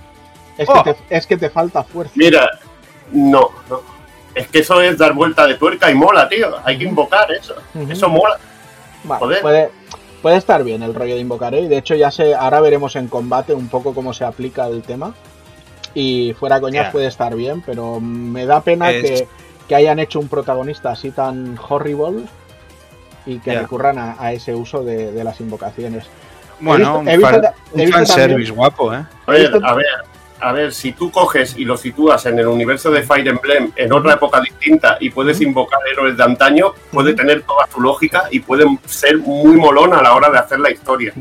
es, 0.56 0.68
Oh. 0.68 0.82
que, 0.82 0.94
te, 0.94 1.16
es 1.16 1.26
que 1.26 1.36
te 1.36 1.50
falta 1.50 1.84
fuerza. 1.84 2.12
Mira, 2.16 2.48
no, 3.12 3.50
no. 3.68 3.80
Es 4.34 4.48
que 4.48 4.60
eso 4.60 4.80
es 4.80 4.96
dar 4.96 5.12
vuelta 5.12 5.46
de 5.46 5.54
tuerca 5.54 5.90
y 5.90 5.94
mola, 5.94 6.28
tío. 6.28 6.56
Hay 6.64 6.78
que 6.78 6.84
invocar 6.84 7.30
eso. 7.32 7.54
Eso 7.88 8.08
mola. 8.08 8.38
Vale, 9.04 9.18
Joder. 9.20 9.40
puede, 9.42 9.70
puede 10.22 10.36
estar 10.36 10.62
bien 10.64 10.82
el 10.82 10.94
rollo 10.94 11.14
de 11.14 11.20
invocar, 11.20 11.54
¿eh? 11.54 11.60
Y 11.62 11.68
de 11.68 11.78
hecho 11.78 11.94
ya 11.94 12.10
sé, 12.10 12.34
ahora 12.34 12.60
veremos 12.60 12.96
en 12.96 13.08
combate 13.08 13.54
un 13.54 13.68
poco 13.68 13.94
cómo 13.94 14.12
se 14.12 14.24
aplica 14.24 14.66
el 14.66 14.82
tema. 14.82 15.14
Y 15.94 16.34
fuera 16.38 16.60
coñas 16.60 16.86
puede 16.92 17.06
estar 17.06 17.34
bien, 17.34 17.62
pero 17.64 17.98
me 18.00 18.44
da 18.46 18.60
pena 18.60 18.90
Es- 18.90 19.02
que, 19.02 19.28
que 19.68 19.74
hayan 19.74 19.98
hecho 19.98 20.20
un 20.20 20.28
protagonista 20.28 20.90
así 20.90 21.10
tan 21.10 21.58
horrible 21.68 22.24
y 23.26 23.38
que 23.38 23.50
recurran 23.62 23.98
a, 23.98 24.16
a 24.18 24.32
ese 24.32 24.54
uso 24.54 24.82
de, 24.84 25.12
de 25.12 25.24
las 25.24 25.40
invocaciones. 25.40 26.04
Bueno, 26.60 27.02
he 27.08 27.16
visto- 27.16 27.28
he 27.74 27.84
visto 27.86 27.98
un, 28.00 28.06
fan- 28.06 28.10
un 28.10 28.16
fanservice 28.16 28.52
guapo, 28.52 28.94
¿eh? 28.94 29.04
Esto- 29.44 29.60
a 29.64 29.74
ver, 29.74 29.86
a 30.40 30.52
ver, 30.52 30.72
si 30.72 30.92
tú 30.92 31.10
coges 31.10 31.56
y 31.56 31.64
lo 31.64 31.76
sitúas 31.76 32.24
en 32.26 32.38
el 32.38 32.46
universo 32.46 32.90
de 32.90 33.02
Fire 33.02 33.26
Emblem 33.28 33.72
en 33.76 33.92
otra 33.92 34.14
época 34.14 34.40
distinta 34.40 34.96
y 35.00 35.10
puedes 35.10 35.40
invocar 35.40 35.80
héroes 35.92 36.16
de 36.16 36.22
antaño, 36.24 36.72
puede 36.92 37.14
tener 37.14 37.42
toda 37.42 37.66
su 37.72 37.80
lógica 37.80 38.24
y 38.30 38.40
puede 38.40 38.64
ser 38.86 39.18
muy 39.18 39.56
molón 39.56 39.92
a 39.94 40.02
la 40.02 40.14
hora 40.14 40.30
de 40.30 40.38
hacer 40.38 40.60
la 40.60 40.70
historia. 40.70 41.12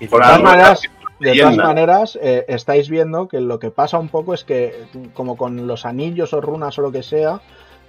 Y 0.00 0.04
De 0.04 0.10
todas 0.10 0.42
maneras, 0.42 0.80
está 0.84 0.90
de 1.18 1.30
todas 1.30 1.36
leyenda. 1.36 1.64
maneras, 1.64 2.18
eh, 2.22 2.44
estáis 2.48 2.88
viendo 2.88 3.26
que 3.28 3.40
lo 3.40 3.58
que 3.58 3.70
pasa 3.70 3.98
un 3.98 4.08
poco 4.08 4.34
es 4.34 4.44
que, 4.44 4.84
como 5.14 5.36
con 5.36 5.66
los 5.66 5.84
anillos 5.84 6.32
o 6.32 6.40
runas 6.40 6.78
o 6.78 6.82
lo 6.82 6.92
que 6.92 7.02
sea, 7.02 7.40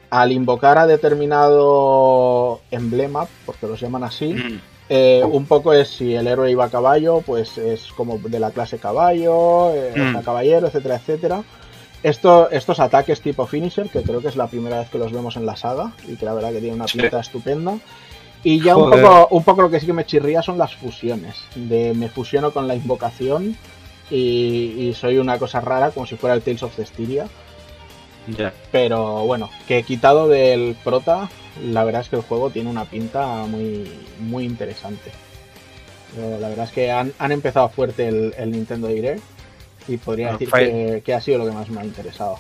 al 0.10 0.32
invocar 0.32 0.80
a 0.80 0.88
determinado 0.88 2.62
emblema, 2.72 3.28
porque 3.46 3.68
los 3.68 3.80
llaman 3.80 4.04
así, 4.04 4.34
Mm, 4.34 4.60
eh, 4.90 5.24
un 5.24 5.46
poco 5.46 5.72
es 5.74 5.88
si 5.90 6.16
el 6.16 6.28
héroe 6.28 6.50
iba 6.52 6.66
a 6.66 6.70
caballo, 6.70 7.22
pues 7.26 7.58
es 7.58 7.92
como 7.96 8.18
de 8.18 8.40
la 8.40 8.52
clase 8.52 8.80
caballo, 8.80 9.74
eh, 9.74 9.94
Mm. 9.96 10.20
caballero, 10.24 10.68
etcétera, 10.68 10.96
etcétera. 10.96 11.44
Esto, 12.02 12.50
estos 12.50 12.80
ataques 12.80 13.22
tipo 13.22 13.46
finisher, 13.46 13.90
que 13.90 14.02
creo 14.04 14.22
que 14.22 14.30
es 14.30 14.36
la 14.36 14.48
primera 14.48 14.80
vez 14.80 14.90
que 14.90 14.98
los 14.98 15.12
vemos 15.12 15.36
en 15.36 15.46
la 15.46 15.56
saga, 15.58 15.92
y 16.08 16.16
que 16.16 16.26
la 16.26 16.34
verdad 16.34 16.52
que 16.52 16.60
tiene 16.60 16.76
una 16.76 16.88
Sí. 16.88 16.98
pinta 16.98 17.20
estupenda. 17.20 17.78
Y 18.42 18.62
ya 18.62 18.78
un 18.78 18.90
poco, 18.90 19.28
un 19.32 19.44
poco 19.44 19.62
lo 19.64 19.70
que 19.70 19.82
sí 19.82 19.86
que 19.86 19.92
me 19.94 20.06
chirría 20.06 20.42
son 20.42 20.58
las 20.58 20.74
fusiones. 20.76 21.36
De 21.56 21.94
me 21.94 22.08
fusiono 22.08 22.52
con 22.52 22.70
la 22.70 22.76
invocación 22.76 23.58
y, 24.10 24.76
y 24.80 24.94
soy 24.94 25.18
una 25.18 25.38
cosa 25.38 25.60
rara, 25.60 25.92
como 25.92 26.06
si 26.06 26.16
fuera 26.16 26.36
el 26.36 26.42
Tales 26.42 26.64
of 26.64 26.74
Cestiria. 26.74 27.28
ya. 28.28 28.54
Pero 28.72 29.26
bueno, 29.26 29.50
que 29.68 29.84
quitado 29.84 30.28
del 30.30 30.76
prota, 30.84 31.30
la 31.64 31.84
verdad 31.84 32.02
es 32.02 32.10
que 32.10 32.16
el 32.16 32.22
juego 32.22 32.50
tiene 32.50 32.70
una 32.70 32.86
pinta 32.86 33.46
muy, 33.46 33.90
muy 34.20 34.46
interesante. 34.46 35.12
Yo, 36.18 36.40
la 36.40 36.50
verdad 36.50 36.66
es 36.66 36.72
que 36.72 36.92
han, 36.92 37.14
han 37.20 37.32
empezado 37.32 37.70
fuerte 37.70 38.08
el, 38.08 38.34
el 38.38 38.52
Nintendo 38.52 38.88
Direct 38.88 39.22
y 39.88 39.98
podría 39.98 40.32
Bueno, 40.34 40.40
decir 40.40 40.54
que, 40.54 41.02
que 41.06 41.14
ha 41.14 41.22
sido 41.22 41.38
lo 41.40 41.46
que 41.46 41.52
más 41.52 41.70
me 41.70 41.82
ha 41.82 41.86
interesado. 41.86 42.38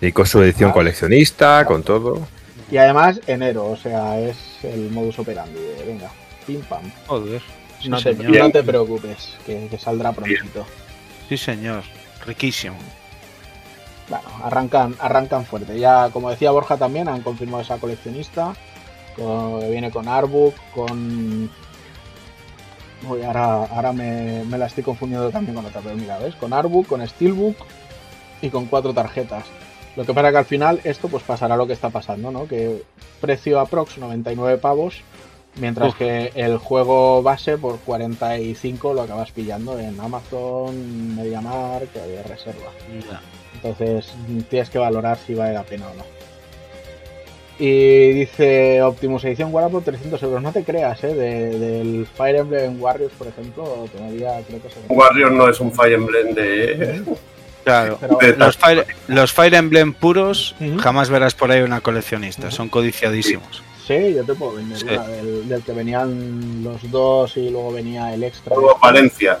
Y 0.00 0.12
con 0.12 0.26
su 0.26 0.42
edición 0.42 0.70
Ah. 0.70 0.72
coleccionista, 0.74 1.64
con 1.64 1.82
todo. 1.82 2.26
Y 2.70 2.76
además 2.78 3.20
enero, 3.26 3.66
o 3.70 3.76
sea, 3.76 4.18
es 4.18 4.36
el 4.62 4.90
modus 4.90 5.18
operandi 5.18 5.60
de 5.60 5.84
venga, 5.84 6.10
pim 6.46 6.60
pam. 6.62 6.90
Joder. 7.06 7.42
Sí, 7.80 7.88
No 7.88 8.00
te, 8.00 8.14
no 8.14 8.50
te 8.50 8.62
preocupes, 8.62 9.30
que, 9.44 9.66
que 9.68 9.78
saldrá 9.78 10.12
prontito. 10.12 10.64
Sí, 11.28 11.36
señor. 11.36 11.82
riquísimo. 12.24 12.76
Bueno, 14.20 14.44
arrancan, 14.44 14.94
arrancan 15.00 15.44
fuerte. 15.46 15.78
Ya, 15.78 16.10
como 16.12 16.30
decía 16.30 16.50
Borja 16.50 16.76
también, 16.76 17.08
han 17.08 17.22
confirmado 17.22 17.62
esa 17.62 17.78
coleccionista. 17.78 18.54
con- 19.16 19.60
viene 19.70 19.90
con 19.90 20.08
Artbook, 20.08 20.54
con. 20.74 21.50
Uy, 23.08 23.22
ahora, 23.22 23.64
ahora 23.64 23.92
me, 23.92 24.42
me 24.44 24.56
la 24.58 24.66
estoy 24.66 24.82
confundiendo 24.84 25.28
también 25.30 25.54
con 25.56 25.66
otra, 25.66 25.80
pero 25.82 25.96
mira, 25.96 26.18
¿ves? 26.18 26.34
Con 26.36 26.52
Artbook, 26.52 26.86
con 26.86 27.06
Steelbook 27.06 27.56
y 28.40 28.48
con 28.50 28.66
cuatro 28.66 28.94
tarjetas. 28.94 29.44
Lo 29.96 30.04
que 30.06 30.14
pasa 30.14 30.30
que 30.30 30.38
al 30.38 30.44
final 30.46 30.80
esto 30.84 31.08
pues 31.08 31.22
pasará 31.24 31.56
lo 31.56 31.66
que 31.66 31.72
está 31.74 31.90
pasando, 31.90 32.30
¿no? 32.30 32.46
Que 32.46 32.82
precio 33.20 33.60
aprox 33.60 33.98
99 33.98 34.56
pavos, 34.58 35.02
mientras 35.56 35.90
Uf. 35.90 35.98
que 35.98 36.32
el 36.34 36.56
juego 36.58 37.22
base 37.22 37.58
por 37.58 37.78
45 37.80 38.94
lo 38.94 39.02
acabas 39.02 39.30
pillando 39.32 39.78
en 39.78 40.00
Amazon, 40.00 41.16
MediaMarkt, 41.16 41.94
reserva. 42.26 42.70
Entonces 43.54 44.12
tienes 44.50 44.70
que 44.70 44.78
valorar 44.78 45.18
si 45.26 45.34
vale 45.34 45.52
la 45.54 45.62
pena 45.62 45.86
o 45.88 45.94
no. 45.94 46.04
Y 47.58 48.12
dice 48.12 48.82
Optimus 48.82 49.24
Edición 49.24 49.52
Guara 49.52 49.68
por 49.68 49.82
300 49.84 50.20
euros. 50.22 50.42
No 50.42 50.52
te 50.52 50.64
creas, 50.64 51.02
¿eh? 51.04 51.14
De- 51.14 51.58
del 51.58 52.06
Fire 52.16 52.36
Emblem 52.36 52.80
Warriors, 52.82 53.12
por 53.14 53.26
ejemplo, 53.28 53.86
todavía 53.96 54.40
creo 54.48 54.60
que 54.62 54.70
se 54.70 54.76
Warrior 54.88 55.30
no 55.32 55.48
es 55.48 55.60
un 55.60 55.70
Fire 55.72 55.92
Emblem 55.92 56.34
de. 56.34 57.02
Claro. 57.62 57.98
De 58.20 58.36
Los 58.36 58.56
Fire, 58.56 58.84
los 59.06 59.32
Fire 59.32 59.54
Emblem 59.54 59.92
puros 59.92 60.56
jamás 60.80 61.10
verás 61.10 61.34
por 61.34 61.52
ahí 61.52 61.60
una 61.60 61.80
coleccionista, 61.80 62.50
son 62.50 62.68
codiciadísimos. 62.68 63.62
Sí, 63.86 64.14
yo 64.14 64.24
te 64.24 64.34
puedo 64.34 64.54
vender 64.54 64.78
Sí. 64.78 64.86
una 64.90 65.06
del, 65.06 65.48
del 65.48 65.62
que 65.62 65.72
venían 65.72 66.64
los 66.64 66.90
dos 66.90 67.36
y 67.36 67.50
luego 67.50 67.72
venía 67.72 68.12
el 68.14 68.24
extra. 68.24 68.54
Juego 68.56 68.76
Valencia. 68.82 69.38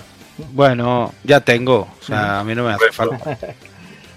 Bueno, 0.52 1.12
ya 1.24 1.40
tengo, 1.40 1.88
o 2.00 2.04
sea, 2.04 2.40
a 2.40 2.44
mí 2.44 2.54
no 2.54 2.64
me 2.64 2.72
hace 2.74 2.92
falta. 2.92 3.36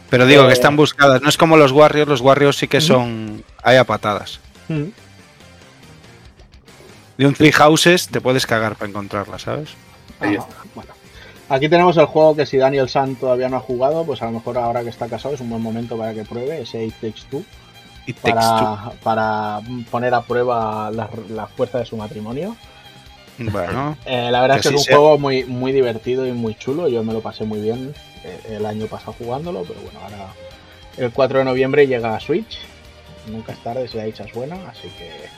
Pero 0.09 0.25
digo 0.25 0.43
Eh, 0.43 0.47
que 0.47 0.53
están 0.53 0.75
buscadas, 0.75 1.21
no 1.21 1.29
es 1.29 1.37
como 1.37 1.57
los 1.57 1.71
Warriors, 1.71 2.07
los 2.09 2.21
Warriors 2.21 2.57
sí 2.57 2.67
que 2.67 2.81
son 2.81 3.43
hay 3.63 3.77
a 3.77 3.83
patadas. 3.83 4.39
De 7.17 7.25
un 7.25 7.33
Three 7.33 7.51
Houses 7.51 8.07
te 8.09 8.19
puedes 8.21 8.45
cagar 8.45 8.75
para 8.75 8.89
encontrarla, 8.89 9.39
¿sabes? 9.39 9.69
Ahí 10.19 10.35
Ajá, 10.35 10.47
bueno. 10.73 10.91
Aquí 11.47 11.69
tenemos 11.69 11.95
el 11.97 12.05
juego 12.05 12.35
que 12.35 12.45
si 12.45 12.57
Daniel 12.57 12.89
San 12.89 13.15
todavía 13.15 13.47
no 13.49 13.57
ha 13.57 13.61
jugado, 13.61 14.03
pues 14.05 14.21
a 14.21 14.25
lo 14.25 14.31
mejor 14.31 14.57
ahora 14.57 14.83
que 14.83 14.89
está 14.89 15.07
casado 15.07 15.35
es 15.35 15.41
un 15.41 15.49
buen 15.49 15.61
momento 15.61 15.97
para 15.97 16.13
que 16.13 16.23
pruebe 16.25 16.61
ese 16.61 16.83
It 16.85 16.95
Takes 16.95 17.21
Two. 17.29 17.43
Y 18.07 18.13
Takes 18.13 18.33
Para, 18.39 18.91
para 19.03 19.59
poner 19.91 20.13
a 20.13 20.21
prueba 20.21 20.91
la, 20.91 21.09
la 21.29 21.47
fuerza 21.47 21.79
de 21.79 21.85
su 21.85 21.97
matrimonio. 21.97 22.55
Two. 23.37 23.49
Bueno, 23.51 23.97
Eh, 24.05 24.29
la 24.31 24.41
verdad 24.41 24.57
es 24.57 24.63
que 24.63 24.69
es 24.69 24.75
un 24.75 24.79
sea. 24.81 24.95
juego 24.97 25.17
muy, 25.19 25.43
muy 25.45 25.71
divertido 25.71 26.25
y 26.27 26.31
muy 26.31 26.55
chulo. 26.55 26.87
Yo 26.87 27.03
me 27.03 27.13
lo 27.13 27.21
pasé 27.21 27.45
muy 27.45 27.59
bien 27.61 27.93
eh, 27.95 27.99
el 28.49 28.65
año 28.65 28.87
pasado 28.87 29.13
jugándolo, 29.17 29.63
pero 29.63 29.79
bueno, 29.81 29.99
ahora 30.01 30.27
el 30.97 31.11
4 31.11 31.39
de 31.39 31.45
noviembre 31.45 31.87
llega 31.87 32.15
a 32.15 32.19
Switch. 32.19 32.57
Nunca 33.27 33.53
es 33.53 33.59
tarde 33.63 33.87
si 33.87 33.97
la 33.97 34.03
dicha 34.05 34.23
es 34.23 34.33
buena, 34.33 34.55
así 34.69 34.87
que 34.97 35.07
eh, 35.07 35.29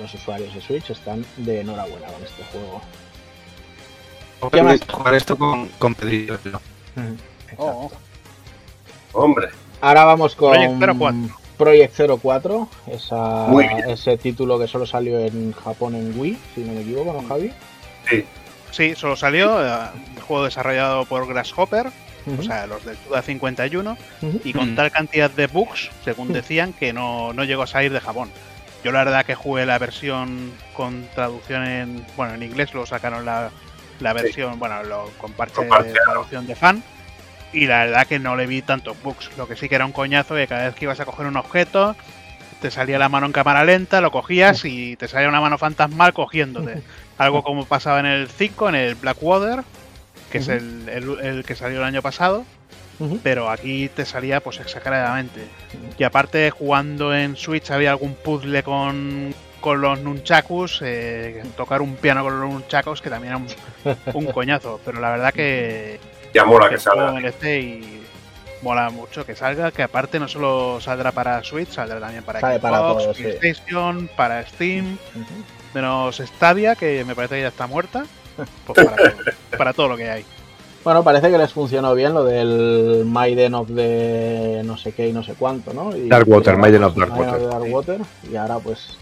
los 0.00 0.12
usuarios 0.12 0.52
de 0.54 0.60
Switch 0.60 0.90
están 0.90 1.24
de 1.36 1.60
enhorabuena 1.60 2.06
con 2.08 2.22
este 2.22 2.42
juego. 2.44 2.80
¿Qué 4.52 4.62
más? 4.62 4.80
jugar 4.90 5.14
esto 5.14 5.36
con, 5.38 5.68
con 5.78 5.94
Pedrito. 5.94 6.38
Oh, 7.56 7.90
Hombre, 9.12 9.48
Ahora 9.80 10.04
vamos 10.04 10.34
con 10.34 10.52
Project 10.52 10.98
04. 10.98 11.14
Project 11.56 12.00
04, 12.20 12.68
esa, 12.88 13.46
Muy 13.48 13.68
bien. 13.68 13.88
ese 13.90 14.16
título 14.18 14.58
que 14.58 14.66
solo 14.66 14.86
salió 14.86 15.18
en 15.20 15.52
Japón 15.52 15.94
en 15.94 16.18
Wii, 16.18 16.38
si 16.54 16.62
no 16.62 16.72
me 16.72 16.80
equivoco, 16.80 17.12
¿no, 17.12 17.28
Javi? 17.28 17.52
sí. 18.10 18.24
Sí, 18.74 18.96
solo 18.96 19.14
salió 19.14 19.64
eh, 19.64 19.88
un 20.16 20.22
juego 20.22 20.44
desarrollado 20.44 21.04
por 21.04 21.28
Grasshopper, 21.28 21.92
o 22.26 22.42
sea, 22.42 22.66
los 22.66 22.84
del 22.84 22.96
Suda 23.06 23.22
51, 23.22 23.96
ujú. 24.20 24.40
y 24.42 24.52
con 24.52 24.74
tal 24.74 24.90
cantidad 24.90 25.30
de 25.30 25.46
bugs, 25.46 25.90
según 26.04 26.32
decían, 26.32 26.72
que 26.72 26.92
no, 26.92 27.32
no 27.32 27.44
llegó 27.44 27.62
a 27.62 27.66
salir 27.68 27.92
de 27.92 28.00
Japón. 28.00 28.30
Yo 28.82 28.90
la 28.90 29.04
verdad 29.04 29.24
que 29.24 29.36
jugué 29.36 29.64
la 29.64 29.78
versión 29.78 30.52
con 30.72 31.06
traducción 31.14 31.64
en, 31.64 32.06
bueno, 32.16 32.34
en 32.34 32.42
inglés, 32.42 32.72
luego 32.72 32.86
sacaron 32.86 33.24
la, 33.24 33.50
la 34.00 34.12
versión, 34.12 34.58
bueno, 34.58 34.82
lo, 34.82 35.08
Con 35.18 35.30
de 35.36 35.92
traducción 35.92 36.46
de 36.48 36.56
fan, 36.56 36.82
y 37.52 37.68
la 37.68 37.84
verdad 37.84 38.08
que 38.08 38.18
no 38.18 38.34
le 38.34 38.48
vi 38.48 38.60
tantos 38.60 39.00
bugs. 39.04 39.30
Lo 39.38 39.46
que 39.46 39.54
sí 39.54 39.68
que 39.68 39.76
era 39.76 39.86
un 39.86 39.92
coñazo 39.92 40.34
que 40.34 40.48
cada 40.48 40.64
vez 40.64 40.74
que 40.74 40.86
ibas 40.86 40.98
a 40.98 41.04
coger 41.04 41.26
un 41.26 41.36
objeto, 41.36 41.94
te 42.64 42.70
salía 42.70 42.98
la 42.98 43.10
mano 43.10 43.26
en 43.26 43.32
cámara 43.32 43.62
lenta, 43.62 44.00
lo 44.00 44.10
cogías 44.10 44.64
y 44.64 44.96
te 44.96 45.06
salía 45.06 45.28
una 45.28 45.42
mano 45.42 45.58
fantasmal 45.58 46.14
cogiéndote. 46.14 46.82
Algo 47.18 47.42
como 47.42 47.66
pasaba 47.66 48.00
en 48.00 48.06
el 48.06 48.26
5, 48.26 48.70
en 48.70 48.74
el 48.74 48.94
Blackwater, 48.94 49.62
que 50.32 50.38
es 50.38 50.48
el, 50.48 50.88
el- 50.88 51.20
el 51.20 51.44
que 51.44 51.54
salió 51.56 51.80
el 51.80 51.84
año 51.84 52.00
pasado, 52.00 52.46
pero 53.22 53.50
aquí 53.50 53.90
te 53.90 54.06
salía 54.06 54.40
pues 54.40 54.60
exageradamente. 54.60 55.42
Y 55.98 56.04
aparte, 56.04 56.50
jugando 56.50 57.14
en 57.14 57.36
Switch 57.36 57.70
había 57.70 57.90
algún 57.90 58.14
puzzle 58.14 58.62
con, 58.62 59.34
con 59.60 59.82
los 59.82 60.00
nunchakus, 60.00 60.80
eh, 60.82 61.42
tocar 61.58 61.82
un 61.82 61.96
piano 61.96 62.22
con 62.24 62.40
los 62.40 62.50
nunchakus, 62.50 63.02
que 63.02 63.10
también 63.10 63.34
era 63.34 63.42
un, 64.16 64.24
un 64.26 64.32
coñazo. 64.32 64.80
Pero 64.86 65.00
la 65.02 65.10
verdad 65.10 65.34
que, 65.34 66.00
Ya 66.32 66.46
mola 66.46 66.70
que 66.70 66.76
que 66.76 66.80
salga. 66.80 67.20
y 67.20 68.03
mola 68.64 68.90
mucho 68.90 69.24
que 69.24 69.36
salga, 69.36 69.70
que 69.70 69.82
aparte 69.82 70.18
no 70.18 70.26
solo 70.26 70.80
saldrá 70.80 71.12
para 71.12 71.44
Switch, 71.44 71.68
saldrá 71.68 72.00
también 72.00 72.24
para 72.24 72.40
Sale 72.40 72.54
Xbox, 72.58 72.62
para 72.62 72.78
todo, 72.78 73.14
sí. 73.14 73.22
PlayStation, 73.22 74.10
para 74.16 74.44
Steam, 74.46 74.96
menos 75.74 76.16
Stadia, 76.16 76.74
que 76.74 77.04
me 77.04 77.14
parece 77.14 77.36
que 77.36 77.42
ya 77.42 77.48
está 77.48 77.66
muerta. 77.68 78.04
Pues 78.66 78.84
para 78.84 78.96
todo, 78.96 79.12
para 79.56 79.72
todo 79.72 79.88
lo 79.90 79.96
que 79.96 80.10
hay. 80.10 80.24
Bueno, 80.82 81.04
parece 81.04 81.30
que 81.30 81.38
les 81.38 81.52
funcionó 81.52 81.94
bien 81.94 82.12
lo 82.14 82.24
del 82.24 83.04
Maiden 83.06 83.54
of 83.54 83.68
the 83.72 84.62
no 84.64 84.76
sé 84.76 84.90
qué 84.92 85.08
y 85.08 85.12
no 85.12 85.22
sé 85.22 85.34
cuánto, 85.38 85.72
¿no? 85.72 85.96
Y- 85.96 86.08
Darkwater, 86.08 86.56
Maiden 86.56 86.82
of 86.82 86.96
Darkwater. 86.96 87.46
Darkwater, 87.48 88.00
y 88.28 88.34
ahora 88.34 88.58
pues 88.58 88.98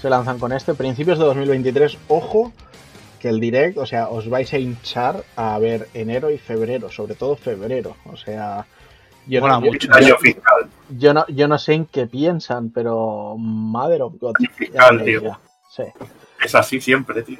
se 0.00 0.08
lanzan 0.08 0.38
con 0.38 0.52
este. 0.52 0.74
Principios 0.74 1.18
de 1.18 1.24
2023, 1.24 1.98
ojo, 2.06 2.52
que 3.18 3.28
el 3.30 3.40
direct, 3.40 3.78
o 3.78 3.84
sea, 3.84 4.08
os 4.08 4.28
vais 4.30 4.52
a 4.54 4.58
hinchar 4.58 5.24
a 5.34 5.58
ver 5.58 5.88
enero 5.92 6.30
y 6.30 6.38
febrero, 6.38 6.88
sobre 6.90 7.16
todo 7.16 7.34
febrero. 7.34 7.96
O 8.06 8.16
sea, 8.16 8.64
yo, 9.28 9.40
Mola 9.40 9.54
no, 9.60 9.66
yo- 9.66 9.72
mucho. 9.72 9.88
yo- 10.00 10.16
fiscal. 10.18 10.68
yo 10.88 11.14
no, 11.14 11.24
yo 11.28 11.48
no 11.48 11.58
sé 11.58 11.74
en 11.74 11.86
qué 11.86 12.06
piensan, 12.06 12.70
pero 12.70 13.34
Mother 13.38 14.02
of 14.02 14.14
God. 14.20 14.34
Fiscal, 14.56 15.04
tío. 15.04 15.38
Sí. 15.70 15.84
Es 16.44 16.54
así 16.54 16.80
siempre, 16.80 17.22
tío. 17.22 17.38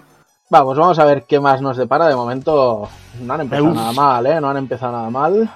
Vamos, 0.51 0.78
vamos 0.78 0.98
a 0.98 1.05
ver 1.05 1.24
qué 1.24 1.40
más 1.40 1.60
nos 1.60 1.77
depara. 1.77 2.09
De 2.09 2.16
momento 2.16 2.89
no 3.20 3.35
han 3.35 3.40
empezado 3.43 3.69
Uf. 3.69 3.74
nada 3.74 3.93
mal, 3.93 4.27
¿eh? 4.27 4.40
No 4.40 4.48
han 4.51 4.56
empezado 4.56 4.93
nada 4.93 5.10
mal. 5.10 5.48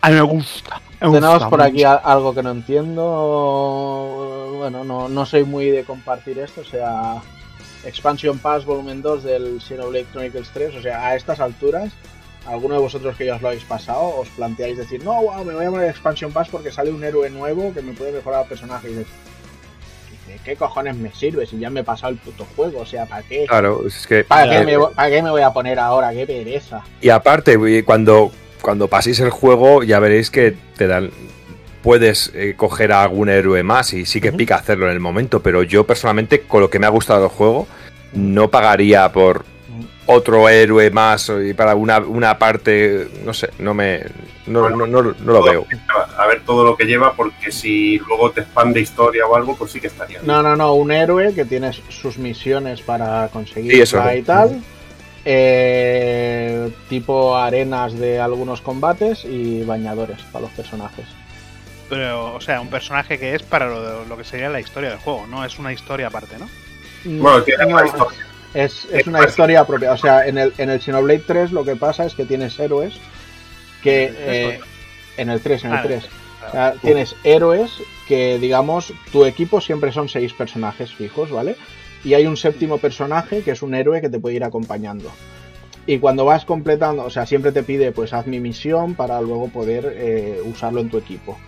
A 0.00 0.08
mí 0.10 0.14
me 0.14 0.20
gusta. 0.22 0.80
me 1.00 1.08
Tenemos 1.08 1.34
gusta 1.34 1.50
por 1.50 1.62
aquí 1.62 1.82
algo 1.84 2.34
que 2.34 2.42
no 2.42 2.50
entiendo. 2.50 4.54
Bueno, 4.58 4.84
no, 4.84 5.08
no 5.08 5.26
soy 5.26 5.44
muy 5.44 5.70
de 5.70 5.84
compartir 5.84 6.38
esto. 6.38 6.60
O 6.60 6.64
sea, 6.64 7.20
Expansion 7.84 8.38
Pass 8.38 8.64
Volumen 8.64 9.02
2 9.02 9.24
del 9.24 9.60
Xenoblade 9.60 10.06
Chronicles 10.12 10.50
3. 10.52 10.76
O 10.76 10.82
sea, 10.82 11.06
a 11.06 11.14
estas 11.16 11.40
alturas, 11.40 11.92
alguno 12.46 12.74
de 12.74 12.80
vosotros 12.80 13.16
que 13.16 13.26
ya 13.26 13.36
os 13.36 13.42
lo 13.42 13.48
habéis 13.48 13.64
pasado, 13.64 14.16
os 14.18 14.28
planteáis 14.30 14.76
decir, 14.76 15.02
no, 15.02 15.14
wow, 15.22 15.44
me 15.44 15.54
voy 15.54 15.64
a 15.64 15.70
poner 15.70 15.90
Expansion 15.90 16.32
Pass 16.32 16.48
porque 16.48 16.70
sale 16.70 16.90
un 16.90 17.02
héroe 17.02 17.30
nuevo 17.30 17.72
que 17.72 17.82
me 17.82 17.92
puede 17.92 18.12
mejorar 18.12 18.42
al 18.42 18.48
personaje. 18.48 18.90
Y 18.90 18.94
dices, 18.94 19.06
¿de 20.26 20.38
qué 20.44 20.56
cojones 20.56 20.96
me 20.96 21.12
sirve 21.12 21.46
si 21.46 21.58
ya 21.58 21.70
me 21.70 21.80
he 21.80 21.84
pasado 21.84 22.12
el 22.12 22.18
puto 22.18 22.46
juego? 22.56 22.80
O 22.80 22.86
sea, 22.86 23.06
¿para 23.06 23.22
qué? 23.22 23.46
Claro, 23.46 23.86
es 23.86 24.06
que. 24.06 24.24
¿Para 24.24 24.50
qué, 24.50 24.58
eh, 24.58 24.78
me, 24.78 24.86
¿Para 24.94 25.10
qué 25.10 25.22
me 25.22 25.30
voy 25.30 25.42
a 25.42 25.52
poner 25.52 25.78
ahora? 25.78 26.12
¡Qué 26.12 26.26
pereza! 26.26 26.82
Y 27.00 27.08
aparte, 27.08 27.82
cuando, 27.84 28.30
cuando 28.60 28.88
paséis 28.88 29.20
el 29.20 29.30
juego, 29.30 29.82
ya 29.82 29.98
veréis 29.98 30.30
que 30.30 30.54
te 30.76 30.86
dan. 30.86 31.10
Puedes 31.82 32.32
eh, 32.34 32.54
coger 32.56 32.92
a 32.92 33.02
algún 33.02 33.28
héroe 33.28 33.62
más 33.62 33.92
y 33.92 34.06
sí 34.06 34.18
que 34.18 34.32
pica 34.32 34.56
hacerlo 34.56 34.86
en 34.86 34.92
el 34.92 35.00
momento, 35.00 35.40
pero 35.40 35.62
yo 35.62 35.86
personalmente, 35.86 36.40
con 36.40 36.62
lo 36.62 36.70
que 36.70 36.78
me 36.78 36.86
ha 36.86 36.90
gustado 36.90 37.20
del 37.20 37.28
juego, 37.28 37.66
no 38.14 38.48
pagaría 38.48 39.12
por 39.12 39.44
otro 40.06 40.48
héroe 40.48 40.90
más 40.90 41.30
y 41.44 41.54
para 41.54 41.74
una, 41.74 41.98
una 41.98 42.38
parte, 42.38 43.08
no 43.24 43.32
sé, 43.34 43.50
no 43.58 43.74
me. 43.74 44.02
No, 44.46 44.68
no, 44.68 44.86
no, 44.86 45.02
no 45.02 45.14
lo 45.32 45.42
veo. 45.42 45.66
A 46.18 46.26
ver 46.26 46.42
todo 46.44 46.64
lo 46.64 46.76
que 46.76 46.84
lleva, 46.84 47.14
porque 47.14 47.50
si 47.50 47.98
luego 47.98 48.30
te 48.30 48.42
expande 48.42 48.80
historia 48.80 49.26
o 49.26 49.34
algo, 49.34 49.56
pues 49.56 49.72
sí 49.72 49.80
que 49.80 49.86
estaría. 49.86 50.20
No, 50.22 50.42
no, 50.42 50.54
no, 50.56 50.74
un 50.74 50.92
héroe 50.92 51.34
que 51.34 51.44
tiene 51.44 51.72
sus 51.72 52.18
misiones 52.18 52.82
para 52.82 53.28
conseguir 53.28 53.72
Sí, 53.72 53.80
eso. 53.80 54.02
y 54.14 54.22
tal. 54.22 54.62
Eh, 55.46 56.70
tipo 56.90 57.34
arenas 57.36 57.98
de 57.98 58.20
algunos 58.20 58.60
combates 58.60 59.24
y 59.24 59.62
bañadores 59.64 60.20
para 60.30 60.42
los 60.44 60.50
personajes. 60.52 61.06
Pero, 61.88 62.34
o 62.34 62.40
sea, 62.40 62.60
un 62.60 62.68
personaje 62.68 63.18
que 63.18 63.34
es 63.34 63.42
para 63.42 63.66
lo, 63.68 64.04
lo 64.04 64.16
que 64.16 64.24
sería 64.24 64.48
la 64.50 64.60
historia 64.60 64.90
del 64.90 64.98
juego, 64.98 65.26
no 65.26 65.44
es 65.44 65.58
una 65.58 65.72
historia 65.72 66.08
aparte, 66.08 66.36
¿no? 66.38 66.48
Bueno, 67.04 67.42
tiene 67.42 67.66
una 67.66 67.86
historia. 67.86 68.18
Es, 68.54 68.86
es 68.92 69.06
una 69.06 69.24
historia 69.24 69.64
propia. 69.66 69.92
O 69.92 69.96
sea, 69.96 70.26
en 70.26 70.38
el, 70.38 70.52
en 70.58 70.70
el 70.70 70.80
Xenoblade 70.80 71.24
3 71.26 71.52
lo 71.52 71.64
que 71.64 71.76
pasa 71.76 72.04
es 72.06 72.14
que 72.14 72.24
tienes 72.24 72.58
héroes 72.58 72.94
que... 73.82 74.12
eh, 74.16 74.60
en 75.16 75.30
el 75.30 75.40
3, 75.40 75.64
en 75.64 75.70
el 75.72 75.76
Ah, 75.78 75.82
3. 75.82 76.04
O 76.46 76.50
sea, 76.50 76.74
tienes 76.82 77.16
héroes 77.24 77.70
que, 78.06 78.38
digamos, 78.38 78.92
tu 79.12 79.24
equipo 79.24 79.60
siempre 79.60 79.92
son 79.92 80.08
seis 80.08 80.32
personajes 80.32 80.92
fijos, 80.92 81.30
¿vale? 81.30 81.56
Y 82.04 82.14
hay 82.14 82.26
un 82.26 82.36
séptimo 82.36 82.78
personaje 82.78 83.42
que 83.42 83.52
es 83.52 83.62
un 83.62 83.74
héroe 83.74 84.00
que 84.00 84.10
te 84.10 84.18
puede 84.18 84.36
ir 84.36 84.44
acompañando. 84.44 85.10
Y 85.86 85.98
cuando 85.98 86.24
vas 86.24 86.44
completando, 86.44 87.04
o 87.04 87.10
sea, 87.10 87.26
siempre 87.26 87.52
te 87.52 87.62
pide, 87.62 87.92
pues 87.92 88.12
haz 88.12 88.26
mi 88.26 88.40
misión 88.40 88.94
para 88.94 89.20
luego 89.20 89.48
poder 89.48 89.94
eh, 89.96 90.40
usarlo 90.44 90.80
en 90.80 90.90
tu 90.90 90.98
equipo. 90.98 91.38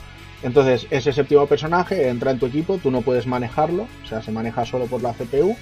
Entonces, 0.42 0.86
ese 0.90 1.12
séptimo 1.12 1.46
personaje 1.46 2.08
entra 2.08 2.30
en 2.30 2.38
tu 2.38 2.46
equipo, 2.46 2.78
tú 2.78 2.90
no 2.90 3.00
puedes 3.02 3.26
manejarlo, 3.26 3.86
o 4.04 4.06
sea, 4.08 4.22
se 4.22 4.32
maneja 4.32 4.64
solo 4.64 4.86
por 4.86 5.02
la 5.02 5.12
CPU. 5.12 5.56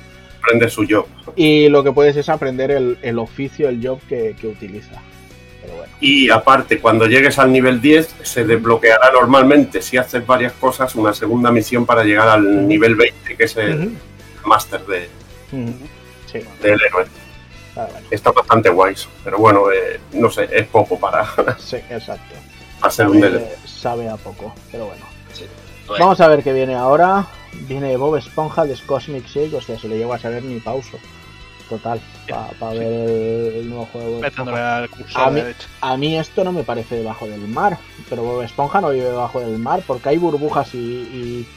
Su 0.69 0.87
job. 0.89 1.07
Y 1.37 1.69
lo 1.69 1.83
que 1.83 1.93
puedes 1.93 2.17
es 2.17 2.29
aprender 2.29 2.71
el, 2.71 2.99
el 3.03 3.19
oficio, 3.19 3.69
el 3.69 3.85
job 3.87 4.01
que, 4.09 4.35
que 4.41 4.47
utiliza. 4.47 5.01
Pero 5.63 5.77
bueno. 5.77 5.93
Y 6.01 6.31
aparte, 6.31 6.79
cuando 6.79 7.07
llegues 7.07 7.39
al 7.39 7.51
nivel 7.51 7.81
10, 7.81 8.15
se 8.23 8.45
desbloqueará 8.45 9.11
normalmente, 9.13 9.81
si 9.83 9.97
haces 9.97 10.27
varias 10.27 10.53
cosas, 10.53 10.95
una 10.95 11.13
segunda 11.13 11.51
misión 11.51 11.87
para 11.87 12.05
llegar 12.05 12.29
al 12.29 12.69
nivel 12.69 12.95
20, 12.95 13.37
que 13.37 13.45
es 13.45 13.57
el 13.57 13.79
Ujú. 13.87 14.49
máster 14.49 14.85
de. 14.87 15.09
Sí, 15.51 16.41
del 16.63 16.81
héroe. 16.83 17.07
ah, 17.77 17.87
bueno. 17.91 18.07
Está 18.11 18.33
bastante 18.33 18.69
guay, 18.71 18.95
pero 19.23 19.39
bueno, 19.39 19.71
eh, 19.73 20.01
no 20.13 20.31
sé, 20.31 20.49
es 20.53 20.67
poco 20.67 20.99
para, 20.99 21.25
Sí, 21.59 21.77
exacto. 21.91 22.35
ser 22.91 23.09
un 23.09 23.23
sabe 23.67 24.09
a 24.09 24.17
poco, 24.17 24.55
pero 24.71 24.87
bueno. 24.87 25.14
Bueno, 25.87 26.05
Vamos 26.07 26.21
a 26.21 26.29
ver 26.29 26.43
qué 26.43 26.53
viene 26.53 26.75
ahora. 26.75 27.27
Viene 27.69 27.97
Bob 27.97 28.17
Esponja 28.17 28.65
de 28.65 28.75
Cosmic 28.87 29.27
Shake, 29.27 29.55
hostia, 29.55 29.79
se 29.79 29.89
lo 29.89 29.95
llevo 29.95 30.15
a 30.15 30.19
saber 30.19 30.43
ni 30.43 30.59
pauso. 30.61 30.99
Total, 31.69 32.01
para 32.59 32.73
ver 32.73 32.83
el, 32.83 33.53
el 33.57 33.69
nuevo 33.71 33.87
juego. 33.87 34.21
de 34.21 34.27
Esponja. 34.29 35.27
A 35.27 35.31
mí- 35.31 35.41
derecho. 35.41 35.69
A 35.81 35.97
mí 35.97 36.17
esto 36.19 36.45
no 36.45 36.53
me 36.53 36.63
parece 36.65 36.97
debajo 36.97 37.27
del 37.27 37.41
mar, 37.49 37.79
pero 38.11 38.23
Bob 38.23 38.43
Esponja 38.43 38.81
no 38.81 38.91
vive 38.91 39.07
debajo 39.07 39.41
del 39.41 39.59
mar 39.59 39.83
porque 39.87 40.11
hay 40.11 40.19
burbujas 40.19 40.75
y, 40.75 40.79
y, 40.79 41.49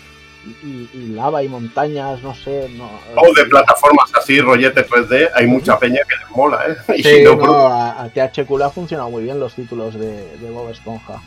y- 0.64 0.90
y 0.94 1.08
lava 1.08 1.44
y 1.44 1.50
montañas, 1.50 2.22
no 2.22 2.34
sé. 2.36 2.70
No, 2.78 2.90
O 3.16 3.34
de 3.34 3.46
plataformas 3.46 4.12
así, 4.18 4.40
rollete 4.40 4.86
3D, 4.88 5.30
hay 5.36 5.48
mucha 5.48 5.78
peña 5.80 6.00
que 6.08 6.16
les 6.16 6.30
mola, 6.36 6.60
¿eh? 6.68 6.76
Y 6.98 7.04
Sí, 7.04 7.24
no, 7.24 7.36
no, 7.36 7.68
a, 7.68 8.04
a 8.04 8.10
THQ 8.10 8.50
le 8.58 8.64
ha 8.64 8.70
funcionado 8.70 9.10
muy 9.10 9.24
bien 9.24 9.40
los 9.40 9.54
títulos 9.56 9.94
de, 9.96 10.38
de 10.38 10.50
Bob 10.52 10.70
Esponja. 10.70 11.22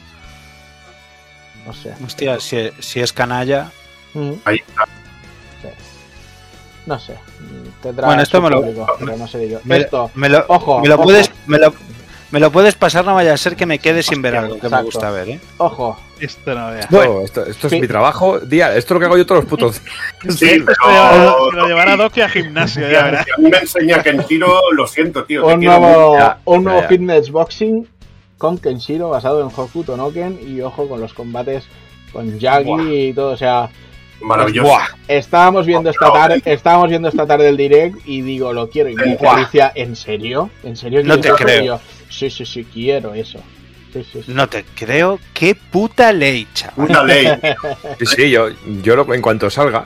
No 1.66 1.72
sé. 1.72 1.92
Hostia, 2.04 2.40
si, 2.40 2.70
si 2.78 3.00
es 3.00 3.12
canalla. 3.12 3.70
Mm, 4.14 4.32
ahí 4.44 4.56
está. 4.66 4.84
sí. 5.62 5.68
No 6.86 6.98
sé. 6.98 7.14
Tendrá 7.82 8.06
Bueno, 8.06 8.22
esto 8.22 8.40
me 8.40 8.50
lo- 8.50 8.60
público, 8.62 8.86
pero 8.98 9.16
no 9.16 9.26
sé 9.28 9.48
yo. 9.48 9.60
Me, 9.64 9.78
Esto, 9.78 10.10
me 10.14 10.28
lo, 10.28 10.44
ojo, 10.48 10.80
me 10.80 10.88
lo 10.88 10.94
ojo. 10.94 11.04
puedes. 11.04 11.30
Me 11.46 11.58
lo, 11.58 11.72
me 12.30 12.40
lo 12.40 12.50
puedes 12.50 12.74
pasar, 12.74 13.04
no 13.04 13.14
vaya 13.14 13.34
a 13.34 13.36
ser 13.36 13.56
que 13.56 13.66
me 13.66 13.78
quede 13.78 14.02
sin 14.02 14.22
ver 14.22 14.36
algo 14.36 14.58
que 14.58 14.68
me 14.68 14.82
gusta 14.82 15.10
ver, 15.10 15.28
¿eh? 15.30 15.40
ojo. 15.58 15.98
Esto 16.20 16.54
no 16.54 16.70
vea. 16.70 16.86
No, 16.90 17.20
esto, 17.22 17.46
esto 17.46 17.66
es 17.66 17.70
Sí. 17.72 17.80
mi 17.80 17.86
trabajo. 17.88 18.38
Día, 18.40 18.76
esto 18.76 18.92
es 18.92 18.96
lo 18.96 19.00
que 19.00 19.06
hago 19.06 19.16
yo 19.16 19.24
todos 19.26 19.42
los 19.44 19.48
putos. 19.50 19.80
Sí, 20.28 20.32
Se 20.36 20.58
lo 20.58 20.66
pero... 20.66 21.50
lo 21.52 21.66
llevará 21.66 21.96
Doki 21.96 22.20
a 22.20 22.28
gimnasio, 22.28 22.82
ya 22.90 23.04
verás. 23.04 23.24
Si 23.24 23.30
a 23.32 23.36
mí 23.38 23.50
me 23.50 23.58
enseña 23.58 24.02
que 24.02 24.10
en 24.10 24.24
tiro, 24.26 24.60
lo 24.72 24.86
siento, 24.86 25.24
tío. 25.24 25.46
Un 25.46 25.60
quiero 25.60 25.80
nuevo, 25.80 26.18
Ya, 26.18 26.38
un 26.44 26.64
nuevo 26.64 26.82
fitness 26.88 27.30
boxing 27.30 27.88
con 28.40 28.56
Kenshiro 28.56 29.10
basado 29.10 29.42
en 29.42 29.48
Hokuto 29.54 29.98
no 29.98 30.10
Ken 30.10 30.40
y 30.44 30.62
ojo 30.62 30.88
con 30.88 30.98
los 30.98 31.12
combates 31.12 31.64
con 32.10 32.38
Yagi 32.38 32.64
Buah. 32.64 32.82
y 32.90 33.12
todo, 33.12 33.32
o 33.32 33.36
sea. 33.36 33.68
Maravilloso. 34.22 34.66
Buah. 34.68 34.86
estábamos 35.08 35.66
viendo 35.66 35.90
esta 35.90 36.06
No, 36.06 36.12
tarde, 36.14 36.42
estábamos 36.46 36.88
viendo 36.88 37.08
esta 37.08 37.26
tarde 37.26 37.48
el 37.50 37.56
direct 37.58 37.98
y 38.06 38.22
digo, 38.22 38.52
lo 38.54 38.70
quiero 38.70 38.88
y 38.88 38.94
me 38.94 39.04
dice. 39.12 39.26
Alicia, 39.28 39.72
¿en 39.74 39.94
serio? 39.94 40.48
¿En 40.62 40.74
serio 40.74 41.02
No 41.04 41.20
te 41.20 41.28
eso?" 41.28 41.36
creo. 41.36 41.64
Yo, 41.64 41.80
sí, 42.08 42.30
sí, 42.30 42.46
sí, 42.46 42.64
quiero 42.64 43.12
eso. 43.12 43.38
Sí, 43.92 44.04
sí, 44.10 44.22
sí. 44.24 44.32
No 44.32 44.48
te 44.48 44.64
creo. 44.74 45.18
Qué 45.34 45.54
puta 45.54 46.10
ley, 46.12 46.46
chaval. 46.54 46.88
Una 46.90 47.04
ley. 47.04 47.26
Sí, 47.98 48.06
sí, 48.06 48.30
yo, 48.30 48.48
yo 48.82 48.96
lo- 48.96 49.12
en 49.14 49.20
cuanto 49.20 49.50
salga, 49.50 49.84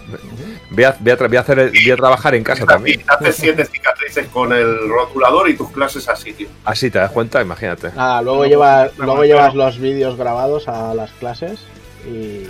voy 0.75 0.85
a, 0.85 0.97
voy 0.99 1.11
a 1.13 1.19
tra- 1.19 1.29
voy 1.29 1.37
a 1.37 1.41
hacer, 1.41 1.71
voy 1.71 1.91
a 1.91 1.97
trabajar 1.97 2.35
en 2.35 2.45
casa 2.45 2.65
también. 2.67 3.01
Y 3.01 3.05
haces 3.07 3.37
siete 3.37 3.65
cicatrices 3.65 4.27
con 4.29 4.53
el 4.53 4.89
rotulador 4.89 5.49
y 5.49 5.57
tus 5.57 5.71
clases 5.71 6.09
así, 6.09 6.33
tío. 6.33 6.49
Así 6.65 6.91
te 6.91 6.99
das 6.99 7.11
cuenta, 7.11 7.41
imagínate. 7.43 7.91
Nada, 7.97 8.21
luego, 8.23 8.43
No, 8.45 8.49
lleva, 8.49 8.85
no, 8.99 9.05
luego 9.05 9.17
no, 9.21 9.25
llevas 9.25 9.55
no. 9.55 9.65
los 9.65 9.79
vídeos 9.79 10.17
grabados 10.17 10.69
a 10.69 10.95
las 10.95 11.11
clases 11.13 11.61
y, 12.07 12.47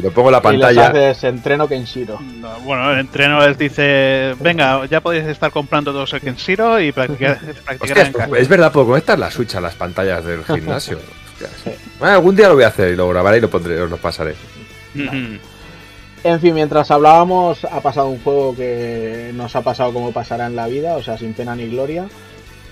lo 0.00 0.10
pongo 0.10 0.30
en 0.30 0.32
la 0.32 0.38
y 0.38 0.56
les 0.56 0.60
pantalla. 0.66 0.86
haces 0.88 1.24
entreno 1.24 1.68
Kenshiro. 1.68 2.18
No, 2.20 2.58
bueno, 2.60 2.92
el 2.92 3.00
entreno 3.00 3.46
les 3.46 3.58
dice, 3.58 4.34
venga, 4.40 4.86
ya 4.86 5.02
podéis 5.02 5.26
estar 5.26 5.50
comprando 5.50 5.92
todos 5.92 6.12
el 6.14 6.22
Kenshiro 6.22 6.80
y 6.80 6.92
practicar, 6.92 7.38
practicar 7.64 7.78
Hostia, 7.98 8.02
en 8.06 8.12
casa. 8.12 8.38
es 8.38 8.48
verdad, 8.48 8.72
puedo 8.72 8.86
conectar 8.86 9.18
la 9.18 9.30
Switch 9.30 9.54
a 9.54 9.60
las 9.60 9.74
pantallas 9.74 10.24
del 10.24 10.44
gimnasio. 10.44 10.98
Bueno, 11.98 12.14
algún 12.14 12.34
día 12.34 12.48
lo 12.48 12.54
voy 12.54 12.64
a 12.64 12.68
hacer 12.68 12.92
y 12.94 12.96
lo 12.96 13.06
grabaré 13.10 13.36
y 13.36 13.40
lo 13.42 13.50
pondré, 13.50 13.78
os 13.78 13.90
lo 13.90 13.98
pasaré. 13.98 14.34
En 16.28 16.40
fin, 16.40 16.54
mientras 16.54 16.90
hablábamos, 16.90 17.64
ha 17.64 17.80
pasado 17.80 18.08
un 18.08 18.18
juego 18.20 18.54
que 18.56 19.30
nos 19.34 19.54
ha 19.54 19.62
pasado 19.62 19.92
como 19.92 20.10
pasará 20.12 20.46
en 20.46 20.56
la 20.56 20.66
vida, 20.66 20.96
o 20.96 21.02
sea, 21.02 21.16
sin 21.16 21.34
pena 21.34 21.54
ni 21.54 21.68
gloria. 21.68 22.06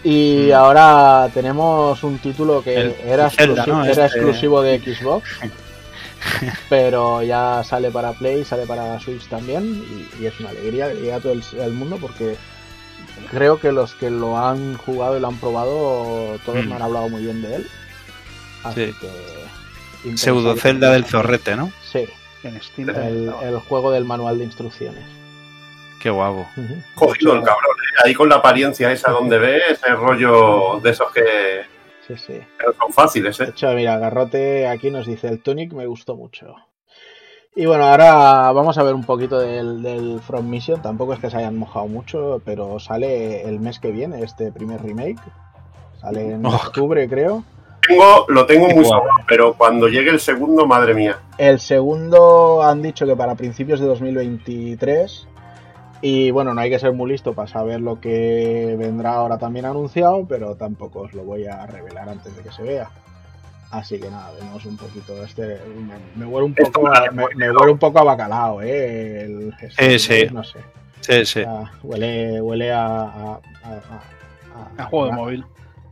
Y 0.02 0.50
ahora 0.50 1.30
tenemos 1.32 2.02
un 2.02 2.18
título 2.18 2.62
que 2.62 2.74
El 2.76 2.94
era, 3.06 3.30
Zelda, 3.30 3.64
exclusi- 3.64 3.66
¿no? 3.68 3.84
era 3.84 4.06
Este- 4.06 4.18
exclusivo 4.18 4.60
de 4.60 4.78
Xbox, 4.80 5.28
pero 6.68 7.22
ya 7.22 7.62
sale 7.64 7.90
para 7.90 8.12
Play, 8.12 8.44
sale 8.44 8.66
para 8.66 8.98
Switch 9.00 9.26
también, 9.28 9.82
y, 10.18 10.22
y 10.22 10.26
es 10.26 10.38
una 10.40 10.50
alegría 10.50 10.92
que 10.92 11.12
a 11.12 11.20
todo 11.20 11.32
el, 11.32 11.42
el 11.58 11.72
mundo 11.72 11.96
porque 12.00 12.36
creo 13.30 13.58
que 13.60 13.72
los 13.72 13.94
que 13.94 14.10
lo 14.10 14.36
han 14.38 14.76
jugado 14.78 15.16
y 15.16 15.20
lo 15.20 15.28
han 15.28 15.36
probado, 15.38 16.38
todos 16.44 16.64
Mm. 16.64 16.68
me 16.68 16.74
han 16.74 16.82
hablado 16.82 17.08
muy 17.08 17.22
bien 17.22 17.40
de 17.40 17.56
él. 17.56 17.66
Así 18.64 18.86
Sí. 18.86 18.94
que... 19.00 20.16
Pseudo 20.16 20.54
del 20.54 21.04
zorrete, 21.06 21.56
¿no? 21.56 21.72
Sí, 21.90 22.04
En 22.44 22.60
Steam 22.60 22.90
el, 22.90 23.58
juego 23.68 23.90
del 23.90 24.04
manual 24.04 24.38
de 24.38 24.44
instrucciones. 24.44 25.04
Qué 26.00 26.10
guapo. 26.10 26.46
Ujú. 26.56 26.74
Jodido 26.94 27.32
el 27.32 27.42
cabrón, 27.42 27.76
¿eh? 27.76 28.02
Ahí 28.04 28.14
con 28.14 28.28
la 28.28 28.36
apariencia 28.36 28.92
esa 28.92 29.10
donde 29.10 29.38
ves, 29.38 29.80
el 29.86 29.96
rollo 29.96 30.78
de 30.82 30.90
esos 30.90 31.10
que, 31.12 31.62
Sí, 32.06 32.14
sí. 32.18 32.32
que 32.34 32.66
no 32.66 32.72
son 32.78 32.92
fáciles, 32.92 33.38
De 33.38 33.44
¿eh? 33.46 33.48
hecho, 33.50 33.68
mira, 33.72 33.96
Garrote 33.98 34.68
aquí 34.68 34.90
nos 34.90 35.06
dice 35.06 35.28
el 35.28 35.40
Tunic 35.40 35.72
me 35.72 35.86
gustó 35.86 36.14
mucho. 36.16 36.54
Y 37.56 37.66
bueno, 37.66 37.84
ahora 37.84 38.50
vamos 38.52 38.76
a 38.78 38.82
ver 38.82 38.94
un 38.94 39.04
poquito 39.04 39.38
del, 39.38 39.80
del 39.82 40.20
From 40.20 40.46
Mission. 40.50 40.82
Tampoco 40.82 41.14
es 41.14 41.20
que 41.20 41.30
se 41.30 41.36
hayan 41.38 41.56
mojado 41.56 41.86
mucho, 41.86 42.42
pero 42.44 42.78
sale 42.80 43.42
el 43.48 43.60
mes 43.60 43.78
que 43.78 43.92
viene 43.92 44.22
este 44.22 44.50
primer 44.52 44.82
remake. 44.82 45.20
Sale 46.00 46.32
en 46.32 46.44
Oh. 46.44 46.48
octubre, 46.50 47.08
creo. 47.08 47.44
Tengo, 47.88 48.24
lo 48.28 48.46
tengo 48.46 48.68
muy 48.68 48.84
sobrado, 48.84 49.08
pero 49.28 49.54
cuando 49.54 49.88
llegue 49.88 50.10
el 50.10 50.20
segundo, 50.20 50.66
madre 50.66 50.94
mía. 50.94 51.18
El 51.38 51.60
segundo 51.60 52.62
han 52.62 52.82
dicho 52.82 53.06
que 53.06 53.16
para 53.16 53.34
principios 53.34 53.80
de 53.80 53.86
2023. 53.86 55.28
Y 56.02 56.30
bueno, 56.30 56.52
no 56.52 56.60
hay 56.60 56.68
que 56.70 56.78
ser 56.78 56.92
muy 56.92 57.10
listo 57.10 57.32
para 57.32 57.48
saber 57.48 57.80
lo 57.80 57.98
que 58.00 58.74
vendrá 58.78 59.14
ahora 59.14 59.38
también 59.38 59.64
anunciado, 59.64 60.26
pero 60.28 60.54
tampoco 60.54 61.00
os 61.02 61.14
lo 61.14 61.22
voy 61.24 61.46
a 61.46 61.66
revelar 61.66 62.08
antes 62.10 62.36
de 62.36 62.42
que 62.42 62.52
se 62.52 62.62
vea. 62.62 62.90
Así 63.70 63.98
que 63.98 64.10
nada, 64.10 64.30
vemos 64.38 64.64
un 64.66 64.76
poquito 64.76 65.24
este. 65.24 65.60
Me, 65.76 65.94
me 66.16 66.26
huele 66.26 66.46
un 66.46 66.54
poco 66.54 66.86
a, 66.88 67.10
me, 67.10 67.24
me 67.36 67.50
huele 67.50 67.72
un 67.72 67.78
poco 67.78 67.98
a 68.00 68.04
bacalao, 68.04 68.60
eh. 68.62 69.22
El, 69.22 69.54
Sí, 69.78 69.98
sí. 69.98 70.26
No 70.32 70.44
sé. 70.44 70.58
Sí, 71.00 71.24
sí. 71.26 71.40
O 71.40 71.42
sea, 71.44 71.72
huele, 71.82 72.40
huele 72.40 72.70
a, 72.72 72.86
a, 72.86 73.40
a, 73.64 73.70
a- 74.78 74.82
A 74.82 74.84
juego 74.84 75.06
de 75.06 75.12
móvil. 75.12 75.44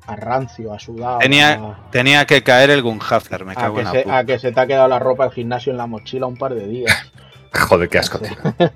A 0.06 0.16
rancio, 0.16 0.72
a 0.72 0.78
sudado. 0.78 1.18
Tenía, 1.18 1.52
a- 1.52 1.78
tenía 1.90 2.24
que 2.26 2.42
caer 2.42 2.70
el 2.70 2.82
Gunhazar, 2.82 3.44
me 3.44 3.52
a 3.52 3.54
cago 3.56 3.74
que, 3.76 3.80
en 3.80 3.86
la 3.86 3.92
se, 3.92 4.02
puta. 4.02 4.18
a 4.18 4.24
que 4.24 4.38
se 4.38 4.52
te 4.52 4.60
ha 4.60 4.66
quedado 4.66 4.88
la 4.88 4.98
ropa 4.98 5.24
del 5.24 5.32
gimnasio 5.32 5.70
en 5.72 5.78
la 5.78 5.86
mochila 5.86 6.26
un 6.26 6.36
par 6.36 6.54
de 6.54 6.66
días. 6.66 7.12
Joder, 7.52 7.88
qué 7.88 7.98
asco, 7.98 8.18
tío. 8.18 8.36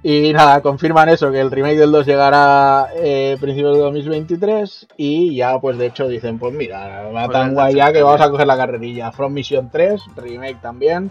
Y 0.00 0.32
nada, 0.32 0.60
confirman 0.62 1.08
eso, 1.08 1.32
que 1.32 1.40
el 1.40 1.50
remake 1.50 1.76
del 1.76 1.90
2 1.90 2.06
llegará 2.06 2.86
eh, 2.96 3.36
principios 3.40 3.74
de 3.76 3.82
2023 3.82 4.86
y 4.96 5.34
ya 5.34 5.58
pues 5.58 5.76
de 5.76 5.86
hecho 5.86 6.06
dicen, 6.06 6.38
pues 6.38 6.54
mira, 6.54 7.02
va 7.10 7.24
Pues 7.26 7.36
tan 7.36 7.52
guay 7.52 7.74
ya 7.74 7.92
que 7.92 8.00
vamos 8.00 8.20
a 8.20 8.30
coger 8.30 8.46
la 8.46 8.56
carrerilla. 8.56 9.10
From 9.10 9.32
Mission 9.32 9.68
3, 9.70 10.00
remake 10.16 10.60
también. 10.62 11.10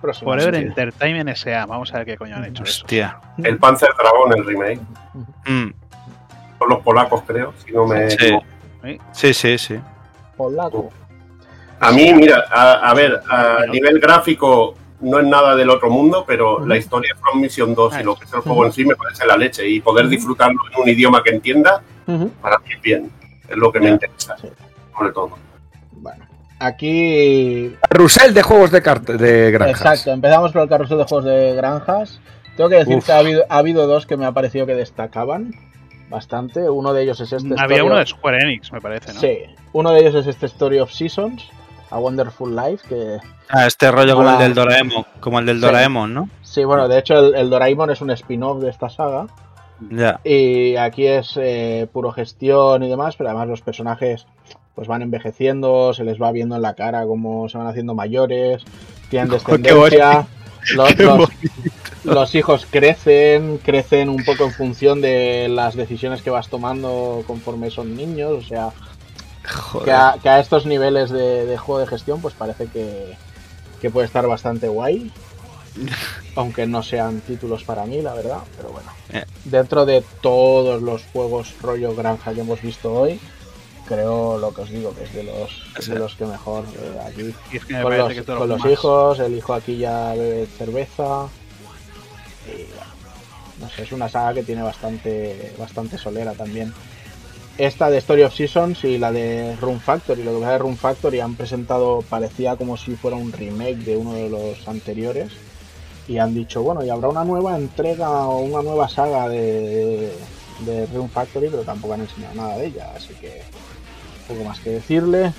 Próximo. 0.00 0.30
Forever. 0.30 0.54
Entertainment 0.54 1.28
S.A. 1.30 1.66
Vamos 1.66 1.92
a 1.92 1.98
ver 1.98 2.06
qué 2.06 2.16
coño 2.16 2.36
han 2.36 2.44
hecho 2.44 2.62
eso. 2.62 2.82
Hostia. 2.84 3.18
El 3.42 3.58
Panzer 3.58 3.90
Dragon, 4.00 4.32
el 4.38 4.46
remake. 4.46 4.80
Mm, 5.46 5.72
Son 6.60 6.68
los 6.68 6.78
polacos, 6.84 7.22
creo, 7.26 7.52
si 7.66 7.72
no 7.72 7.84
me 7.84 8.10
Sí. 8.10 8.30
Equivoco. 8.88 9.10
Sí, 9.12 9.34
sí, 9.34 9.58
sí. 9.58 9.78
Polaco. 10.36 10.90
A 11.80 11.92
mí, 11.92 12.12
mira, 12.14 12.44
a, 12.50 12.90
a 12.90 12.94
ver, 12.94 13.20
a 13.28 13.64
nivel 13.70 14.00
gráfico 14.00 14.74
no 15.00 15.18
es 15.18 15.26
nada 15.26 15.56
del 15.56 15.70
otro 15.70 15.88
mundo, 15.88 16.24
pero 16.26 16.66
la 16.66 16.76
historia 16.76 17.14
de 17.14 17.20
From 17.20 17.40
Mission 17.40 17.74
2 17.74 18.00
y 18.00 18.02
lo 18.02 18.16
que 18.16 18.24
es 18.26 18.32
el 18.34 18.40
juego 18.40 18.66
en 18.66 18.72
sí 18.72 18.84
me 18.84 18.94
parece 18.96 19.24
la 19.26 19.36
leche. 19.36 19.66
Y 19.66 19.80
poder 19.80 20.08
disfrutarlo 20.08 20.60
en 20.74 20.82
un 20.82 20.88
idioma 20.88 21.22
que 21.22 21.30
entienda, 21.30 21.82
para 22.42 22.58
mí 22.58 22.66
es 22.74 22.82
bien. 22.82 23.10
Es 23.48 23.56
lo 23.56 23.72
que 23.72 23.80
me 23.80 23.90
interesa, 23.90 24.36
Sí. 24.38 24.48
sobre 24.96 25.10
todo. 25.12 25.30
Bueno, 25.92 26.24
aquí 26.58 27.74
Rusel 27.90 28.34
de 28.34 28.42
juegos 28.42 28.70
de, 28.70 28.80
de 28.80 29.50
granjas. 29.50 29.80
Exacto, 29.80 30.10
empezamos 30.12 30.52
por 30.52 30.62
el 30.62 30.68
carrusel 30.68 30.98
de 30.98 31.04
juegos 31.04 31.24
de 31.24 31.54
granjas. 31.54 32.20
Tengo 32.56 32.68
que 32.68 32.76
decir 32.76 32.96
Uf. 32.98 33.06
que 33.06 33.12
ha 33.12 33.18
habido, 33.18 33.44
ha 33.48 33.56
habido 33.58 33.86
dos 33.86 34.06
que 34.06 34.16
me 34.18 34.26
ha 34.26 34.32
parecido 34.32 34.66
que 34.66 34.74
destacaban 34.74 35.52
bastante. 36.10 36.68
Uno 36.68 36.92
de 36.92 37.02
ellos 37.04 37.20
es 37.20 37.32
este. 37.32 37.48
Había 37.58 37.76
Story 37.76 37.80
uno 37.82 37.94
of- 37.94 38.00
de 38.00 38.06
Square 38.06 38.38
Enix, 38.42 38.72
me 38.72 38.80
parece, 38.80 39.14
¿no? 39.14 39.20
Sí, 39.20 39.38
uno 39.72 39.90
de 39.92 40.00
ellos 40.00 40.14
es 40.16 40.26
este 40.26 40.46
Story 40.46 40.78
of 40.80 40.90
Seasons, 40.92 41.48
A 41.90 41.98
Wonderful 41.98 42.54
Life, 42.54 42.86
que 42.88 43.18
Ah, 43.48 43.66
este 43.66 43.90
rollo 43.90 44.14
como 44.16 44.30
el 44.30 44.38
del 44.38 44.54
Doraemon, 44.54 45.04
como 45.20 45.38
el 45.38 45.46
del 45.46 45.56
Sí. 45.56 45.62
Doraemon, 45.62 46.12
¿no? 46.14 46.28
sí, 46.42 46.64
bueno, 46.64 46.86
de 46.88 46.98
hecho 46.98 47.16
el, 47.18 47.34
el 47.34 47.48
Doraemon 47.50 47.90
es 47.90 48.00
un 48.00 48.10
spin-off 48.10 48.60
de 48.60 48.70
esta 48.70 48.88
saga 48.90 49.26
Ya. 49.90 50.20
Y 50.24 50.76
aquí 50.76 51.06
es 51.06 51.32
eh, 51.36 51.88
puro 51.92 52.12
gestión 52.12 52.82
y 52.82 52.88
demás, 52.90 53.16
pero 53.16 53.30
además 53.30 53.48
los 53.48 53.62
personajes 53.62 54.26
pues 54.74 54.86
van 54.88 55.02
envejeciendo, 55.02 55.92
se 55.94 56.04
les 56.04 56.20
va 56.20 56.32
viendo 56.32 56.54
en 56.56 56.62
la 56.62 56.74
cara 56.74 57.04
cómo 57.06 57.48
se 57.48 57.56
van 57.58 57.66
haciendo 57.66 57.94
mayores, 57.94 58.62
tienen 59.10 59.28
descendencia, 59.30 60.26
los, 60.74 60.98
los- 60.98 61.28
los 62.04 62.34
hijos 62.34 62.66
crecen, 62.70 63.58
crecen 63.58 64.08
un 64.08 64.24
poco 64.24 64.44
en 64.44 64.52
función 64.52 65.00
de 65.00 65.48
las 65.50 65.74
decisiones 65.74 66.22
que 66.22 66.30
vas 66.30 66.48
tomando 66.48 67.22
conforme 67.26 67.70
son 67.70 67.94
niños, 67.94 68.32
o 68.32 68.42
sea, 68.48 68.70
que 69.84 69.92
a, 69.92 70.16
que 70.22 70.28
a 70.28 70.40
estos 70.40 70.64
niveles 70.66 71.10
de, 71.10 71.44
de 71.44 71.58
juego 71.58 71.80
de 71.80 71.86
gestión 71.86 72.20
pues 72.22 72.34
parece 72.34 72.66
que, 72.68 73.16
que 73.80 73.90
puede 73.90 74.06
estar 74.06 74.26
bastante 74.26 74.68
guay. 74.68 75.10
Aunque 76.36 76.66
no 76.66 76.82
sean 76.82 77.20
títulos 77.20 77.64
para 77.64 77.84
mí, 77.84 78.00
la 78.02 78.14
verdad, 78.14 78.38
pero 78.56 78.70
bueno. 78.70 78.90
Eh. 79.12 79.24
Dentro 79.44 79.84
de 79.86 80.02
todos 80.20 80.82
los 80.82 81.02
juegos 81.12 81.54
rollo 81.62 81.94
granja 81.94 82.32
que 82.34 82.40
hemos 82.40 82.60
visto 82.62 82.92
hoy, 82.92 83.20
creo 83.90 84.38
lo 84.38 84.54
que 84.54 84.60
os 84.60 84.70
digo, 84.70 84.94
que 84.94 85.02
es 85.02 85.12
de 85.12 85.24
los, 85.24 85.50
de 85.86 85.98
los 85.98 86.14
que 86.14 86.24
mejor 86.24 86.64
eh, 86.64 87.00
aquí. 87.04 87.34
Y 87.52 87.56
es 87.56 87.64
que 87.64 87.74
me 87.74 87.82
Con 87.82 87.98
los, 87.98 88.12
que 88.12 88.24
con 88.24 88.70
hijos, 88.70 89.18
el 89.18 89.36
hijo 89.36 89.52
aquí 89.52 89.78
ya 89.78 90.14
bebe 90.14 90.46
cerveza. 90.46 91.26
Y 92.46 93.60
no 93.60 93.68
sé, 93.68 93.82
es 93.82 93.90
una 93.90 94.08
saga 94.08 94.34
que 94.34 94.44
tiene 94.44 94.62
bastante, 94.62 95.54
bastante 95.58 95.98
solera 95.98 96.34
también. 96.34 96.72
Esta 97.58 97.90
de 97.90 97.98
Story 97.98 98.22
of 98.22 98.34
Seasons 98.34 98.84
y 98.84 98.96
la 98.96 99.10
de 99.10 99.56
Room 99.56 99.80
Factory. 99.80 100.22
Lo 100.22 100.34
que 100.34 100.38
pasa 100.38 100.52
de 100.52 100.58
Room 100.58 100.76
Factory 100.76 101.18
han 101.18 101.34
presentado, 101.34 102.02
parecía 102.08 102.54
como 102.54 102.76
si 102.76 102.94
fuera 102.94 103.16
un 103.16 103.32
remake 103.32 103.78
de 103.78 103.96
uno 103.96 104.12
de 104.12 104.30
los 104.30 104.68
anteriores. 104.68 105.32
Y 106.06 106.18
han 106.18 106.32
dicho, 106.32 106.62
bueno, 106.62 106.84
y 106.84 106.90
habrá 106.90 107.08
una 107.08 107.24
nueva 107.24 107.56
entrega 107.56 108.08
o 108.08 108.38
una 108.38 108.62
nueva 108.62 108.88
saga 108.88 109.28
de, 109.28 110.12
de 110.60 110.86
Room 110.86 111.08
Factory, 111.08 111.48
pero 111.50 111.62
tampoco 111.62 111.94
han 111.94 112.02
enseñado 112.02 112.34
nada 112.36 112.56
de 112.56 112.66
ella. 112.66 112.92
Así 112.96 113.14
que 113.14 113.42
poco 114.30 114.44
más 114.44 114.60
que 114.60 114.70
decirle. 114.70 115.32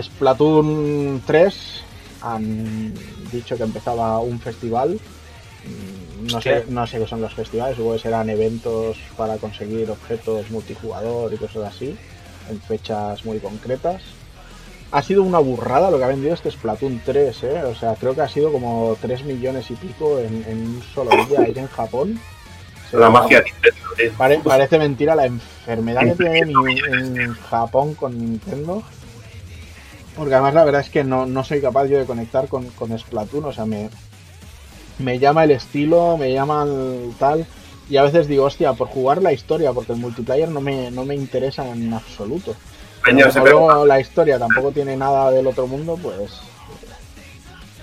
Splatoon 0.00 1.22
3 1.26 1.54
han 2.22 2.94
dicho 3.32 3.56
que 3.56 3.62
empezaba 3.62 4.18
un 4.20 4.38
festival. 4.40 4.98
Mm, 5.64 6.26
No 6.32 6.40
sé, 6.40 6.64
no 6.68 6.86
sé 6.86 6.98
qué 6.98 7.06
son 7.06 7.20
los 7.22 7.32
festivales, 7.34 7.76
supongo 7.76 7.94
que 7.96 8.02
serán 8.02 8.28
eventos 8.28 8.98
para 9.16 9.36
conseguir 9.38 9.90
objetos 9.90 10.50
multijugador 10.50 11.32
y 11.32 11.36
cosas 11.38 11.74
así, 11.74 11.96
en 12.50 12.60
fechas 12.60 13.24
muy 13.24 13.38
concretas. 13.38 14.02
Ha 14.92 15.02
sido 15.02 15.22
una 15.22 15.38
burrada 15.38 15.90
lo 15.90 15.98
que 15.98 16.04
ha 16.04 16.08
vendido 16.08 16.34
este 16.34 16.50
Splatoon 16.50 17.00
3, 17.04 17.42
¿eh? 17.44 17.62
O 17.64 17.74
sea, 17.74 17.94
creo 17.94 18.14
que 18.14 18.20
ha 18.22 18.28
sido 18.28 18.52
como 18.52 18.96
3 19.00 19.24
millones 19.24 19.70
y 19.70 19.74
pico 19.74 20.18
en, 20.18 20.44
en 20.48 20.58
un 20.66 20.82
solo 20.94 21.10
día 21.28 21.40
ahí 21.40 21.52
en 21.56 21.68
Japón. 21.68 22.20
La 22.92 23.10
magia 23.10 23.38
de 23.40 23.44
Nintendo, 23.44 23.88
tío. 23.96 24.12
Pare- 24.16 24.40
parece 24.40 24.78
mentira 24.78 25.14
la 25.14 25.26
enfermedad 25.26 26.02
que 26.02 26.12
tienen 26.14 26.52
en, 26.88 27.20
en 27.20 27.34
Japón 27.34 27.94
con 27.94 28.18
Nintendo. 28.18 28.82
Porque 30.16 30.34
además 30.34 30.54
la 30.54 30.64
verdad 30.64 30.80
es 30.80 30.90
que 30.90 31.04
no, 31.04 31.24
no 31.26 31.44
soy 31.44 31.60
capaz 31.60 31.86
yo 31.86 31.98
de 31.98 32.04
conectar 32.04 32.48
con, 32.48 32.66
con 32.70 32.96
Splatoon. 32.98 33.44
O 33.44 33.52
sea, 33.52 33.64
me, 33.64 33.90
me 34.98 35.18
llama 35.18 35.44
el 35.44 35.52
estilo, 35.52 36.16
me 36.16 36.32
llama 36.32 36.64
el 36.64 37.12
tal. 37.18 37.46
Y 37.88 37.96
a 37.96 38.02
veces 38.02 38.28
digo, 38.28 38.44
hostia, 38.44 38.72
por 38.74 38.88
jugar 38.88 39.22
la 39.22 39.32
historia, 39.32 39.72
porque 39.72 39.92
el 39.92 39.98
multiplayer 39.98 40.48
no 40.48 40.60
me, 40.60 40.90
no 40.90 41.04
me 41.04 41.14
interesa 41.14 41.68
en 41.68 41.92
absoluto. 41.92 42.54
Peña 43.04 43.28
Pero 43.32 43.44
luego 43.46 43.86
la 43.86 43.98
historia 43.98 44.38
tampoco 44.38 44.72
tiene 44.72 44.96
nada 44.96 45.30
del 45.30 45.46
otro 45.46 45.66
mundo, 45.66 45.98
pues 46.00 46.32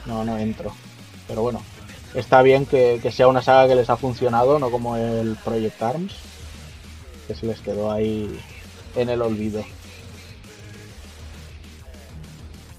no, 0.06 0.24
no 0.24 0.38
entro. 0.38 0.72
Pero 1.28 1.42
bueno, 1.42 1.62
está 2.18 2.42
bien 2.42 2.66
que, 2.66 3.00
que 3.02 3.12
sea 3.12 3.28
una 3.28 3.42
saga 3.42 3.68
que 3.68 3.76
les 3.76 3.90
ha 3.90 3.98
funcionado, 3.98 4.60
no 4.60 4.70
como 4.72 4.96
el 4.98 5.36
Project 5.44 5.82
Arms, 5.82 6.14
que 7.28 7.36
se 7.36 7.46
les 7.46 7.60
quedó 7.60 7.92
ahí 7.92 8.40
en 8.96 9.10
el 9.10 9.22
olvido. 9.22 9.64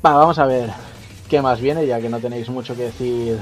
Va, 0.05 0.13
vamos 0.15 0.39
a 0.39 0.47
ver 0.47 0.71
qué 1.29 1.43
más 1.43 1.61
viene, 1.61 1.87
ya 1.87 2.01
que 2.01 2.09
no 2.09 2.21
tenéis 2.21 2.49
mucho 2.49 2.77
que 2.77 2.85
decir 2.85 3.39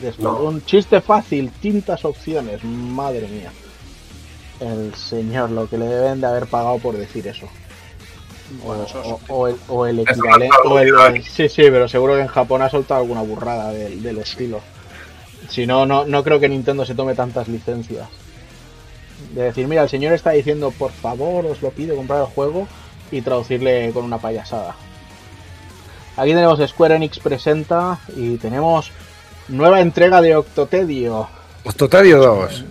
de 0.00 0.08
esto. 0.08 0.22
No. 0.22 0.38
Un 0.40 0.64
chiste 0.64 1.00
fácil, 1.00 1.50
tintas 1.60 2.04
opciones, 2.04 2.62
madre 2.64 3.26
mía. 3.28 3.52
El 4.60 4.94
señor, 4.94 5.50
lo 5.50 5.68
que 5.68 5.78
le 5.78 5.86
deben 5.86 6.20
de 6.20 6.26
haber 6.26 6.46
pagado 6.46 6.78
por 6.78 6.96
decir 6.96 7.26
eso. 7.28 7.46
Bueno, 8.64 8.86
o, 9.28 9.46
el, 9.46 9.56
o 9.68 9.86
el 9.86 10.00
Eso 10.00 10.12
equivalente. 10.12 10.56
el- 11.18 11.22
sí, 11.24 11.48
sí, 11.48 11.62
pero 11.64 11.86
seguro 11.86 12.14
que 12.14 12.22
en 12.22 12.28
Japón 12.28 12.62
ha 12.62 12.70
soltado 12.70 13.02
alguna 13.02 13.20
burrada 13.22 13.70
del, 13.72 14.02
del 14.02 14.18
estilo. 14.18 14.60
Si 15.48 15.66
no, 15.66 15.86
no, 15.86 16.04
no 16.04 16.22
creo 16.22 16.38
que 16.38 16.48
Nintendo 16.48 16.84
se 16.84 16.94
tome 16.94 17.14
tantas 17.14 17.48
licencias. 17.48 18.08
De 19.32 19.42
decir, 19.42 19.66
mira, 19.66 19.82
el 19.82 19.88
señor 19.88 20.12
está 20.12 20.30
diciendo, 20.30 20.70
por 20.70 20.92
favor, 20.92 21.46
os 21.46 21.62
lo 21.62 21.70
pido, 21.70 21.96
comprar 21.96 22.20
el 22.20 22.26
juego 22.26 22.68
y 23.10 23.22
traducirle 23.22 23.90
con 23.92 24.04
una 24.04 24.18
payasada. 24.18 24.76
Aquí 26.16 26.30
tenemos 26.30 26.60
Square 26.68 26.96
Enix 26.96 27.18
presenta 27.20 27.98
y 28.16 28.36
tenemos 28.36 28.90
nueva 29.48 29.80
entrega 29.80 30.20
de 30.20 30.36
Octotedio. 30.36 31.28
Octotario 31.64 32.18
2. 32.18 32.64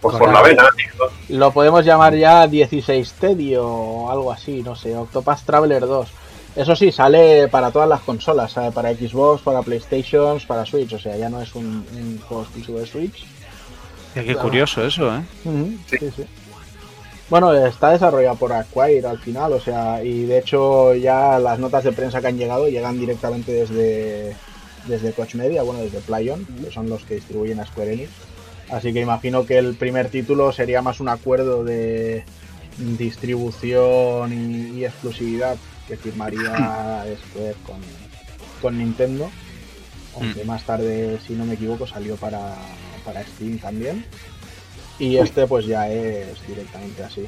Pues 0.00 0.16
por 0.16 0.32
la 0.32 0.42
vena, 0.42 0.64
tío. 0.76 1.38
Lo 1.38 1.52
podemos 1.52 1.84
llamar 1.84 2.14
ya 2.14 2.46
16 2.46 3.12
Tedio 3.12 3.66
o 3.66 4.10
algo 4.10 4.30
así, 4.30 4.62
no 4.62 4.76
sé, 4.76 4.94
Octopath 4.94 5.44
Traveler 5.44 5.80
2. 5.86 6.08
Eso 6.56 6.76
sí, 6.76 6.92
sale 6.92 7.48
para 7.48 7.72
todas 7.72 7.88
las 7.88 8.00
consolas, 8.02 8.52
sale 8.52 8.70
para 8.70 8.94
Xbox, 8.94 9.42
para 9.42 9.62
PlayStation, 9.62 10.38
para 10.46 10.64
Switch, 10.64 10.92
o 10.92 10.98
sea, 10.98 11.16
ya 11.16 11.28
no 11.28 11.42
es 11.42 11.54
un, 11.54 11.84
un 11.92 12.20
juego 12.28 12.44
exclusivo 12.44 12.78
de 12.78 12.86
Switch. 12.86 13.26
Qué 14.14 14.36
curioso 14.36 14.86
eso, 14.86 15.12
¿eh? 15.16 15.22
Sí. 15.42 15.98
sí, 15.98 16.10
sí. 16.14 16.24
Bueno, 17.28 17.52
está 17.52 17.90
desarrollado 17.90 18.36
por 18.36 18.52
Acquire 18.52 19.06
al 19.06 19.18
final, 19.18 19.52
o 19.54 19.60
sea, 19.60 20.04
y 20.04 20.26
de 20.26 20.38
hecho 20.38 20.94
ya 20.94 21.38
las 21.40 21.58
notas 21.58 21.82
de 21.82 21.90
prensa 21.90 22.20
que 22.20 22.28
han 22.28 22.38
llegado 22.38 22.68
llegan 22.68 23.00
directamente 23.00 23.50
desde, 23.50 24.36
desde 24.86 25.12
Koch 25.12 25.34
Media, 25.34 25.62
bueno, 25.62 25.80
desde 25.80 26.00
Playon, 26.00 26.44
que 26.44 26.70
son 26.70 26.88
los 26.88 27.02
que 27.04 27.16
distribuyen 27.16 27.58
a 27.58 27.66
Square 27.66 27.94
Enix. 27.94 28.10
Así 28.70 28.92
que 28.92 29.00
imagino 29.00 29.44
que 29.44 29.58
el 29.58 29.74
primer 29.74 30.10
título 30.10 30.52
sería 30.52 30.82
más 30.82 31.00
un 31.00 31.08
acuerdo 31.08 31.64
de 31.64 32.24
distribución 32.78 34.32
y, 34.32 34.78
y 34.78 34.84
exclusividad 34.84 35.56
que 35.88 35.96
firmaría 35.96 37.04
Square 37.30 37.54
con, 37.66 37.76
con 38.62 38.78
Nintendo. 38.78 39.30
Aunque 40.16 40.44
más 40.44 40.62
tarde, 40.64 41.18
si 41.26 41.32
no 41.32 41.44
me 41.44 41.54
equivoco, 41.54 41.86
salió 41.88 42.14
para, 42.16 42.54
para 43.04 43.22
Steam 43.24 43.58
también. 43.58 44.06
Y 44.98 45.16
este 45.16 45.46
pues 45.48 45.66
ya 45.66 45.88
es 45.88 46.28
directamente 46.46 47.02
así. 47.02 47.26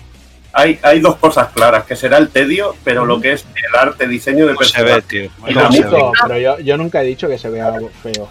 Hay, 0.53 0.79
hay 0.83 1.01
dos 1.01 1.17
cosas 1.17 1.49
claras, 1.53 1.85
que 1.85 1.97
será 1.97 2.17
el 2.19 2.29
tedio, 2.31 2.77
pero 2.85 3.05
lo 3.05 3.21
que 3.21 3.33
es 3.33 3.45
el 3.57 3.75
arte, 3.79 4.07
diseño 4.07 4.47
de 4.47 4.55
¿Cómo 4.55 4.67
se 4.67 4.83
ve, 4.85 5.03
personaje. 5.03 5.09
tío? 5.09 5.99
Y 5.99 6.13
pero 6.23 6.39
yo, 6.39 6.59
yo 6.61 6.77
nunca 6.77 7.03
he 7.03 7.07
dicho 7.07 7.29
que 7.29 7.37
se 7.39 7.51
vea 7.51 7.67
algo 7.75 7.91
feo. 8.03 8.29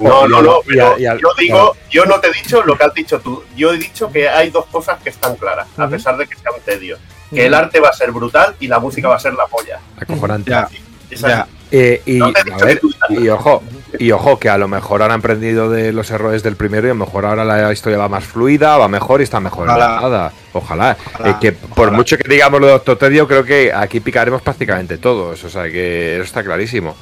No, 0.00 0.26
no, 0.26 0.40
no, 0.42 0.60
Y 0.64 0.68
pero 0.68 0.94
a- 0.94 0.98
y 0.98 1.04
al- 1.06 1.20
yo 1.20 1.28
digo, 1.38 1.76
yo 1.90 2.06
no 2.06 2.18
te 2.18 2.28
he 2.28 2.32
dicho 2.32 2.62
lo 2.62 2.76
que 2.76 2.84
has 2.84 2.94
dicho 2.94 3.20
tú. 3.20 3.44
Yo 3.54 3.74
he 3.74 3.76
dicho 3.78 4.10
que 4.10 4.26
hay 4.28 4.50
dos 4.50 4.64
cosas 4.66 5.00
que 5.02 5.10
están 5.10 5.36
claras, 5.36 5.68
a 5.76 5.86
pesar 5.86 6.16
de 6.16 6.26
que 6.26 6.34
sea 6.34 6.50
un 6.50 6.62
tedio. 6.62 6.96
Que 7.34 7.46
el 7.46 7.54
arte 7.54 7.80
va 7.80 7.88
a 7.88 7.92
ser 7.92 8.12
brutal 8.12 8.54
y 8.60 8.68
la 8.68 8.78
música 8.78 9.08
va 9.08 9.16
a 9.16 9.20
ser 9.20 9.34
la 9.34 9.46
polla. 9.46 9.78
Acojonante. 9.96 10.50
Ya. 10.50 10.68
Eh, 11.74 12.02
y, 12.04 12.18
No 12.18 12.26
a 12.26 12.64
ver, 12.66 12.80
ojo, 13.30 13.62
y 13.98 14.10
ojo, 14.10 14.38
que 14.38 14.50
a 14.50 14.58
lo 14.58 14.68
mejor 14.68 15.00
ahora 15.00 15.14
han 15.14 15.20
aprendido 15.20 15.70
de 15.70 15.90
los 15.92 16.10
errores 16.10 16.42
del 16.42 16.54
primero 16.54 16.86
y 16.86 16.90
a 16.90 16.94
lo 16.94 17.00
mejor 17.06 17.24
ahora 17.24 17.46
la 17.46 17.72
historia 17.72 17.96
va 17.96 18.10
más 18.10 18.24
fluida, 18.24 18.76
va 18.76 18.88
mejor 18.88 19.20
y 19.22 19.24
está 19.24 19.40
mejor 19.40 19.66
Ojalá. 19.68 19.86
elaborada. 19.86 20.32
Ojalá. 20.52 20.96
Ojalá, 21.14 21.30
Eh, 21.30 21.34
que 21.40 21.52
por 21.52 21.90
mucho 21.90 22.18
que 22.18 22.28
digamos 22.28 22.60
lo 22.60 22.66
de 22.66 22.74
Octotedio, 22.74 23.26
creo 23.26 23.42
que 23.44 23.72
aquí 23.72 24.00
picaremos 24.00 24.42
prácticamente 24.42 24.98
todos. 24.98 25.42
O 25.44 25.48
sea 25.48 25.64
que 25.64 26.16
eso 26.16 26.24
está 26.24 26.44
clarísimo. 26.44 26.94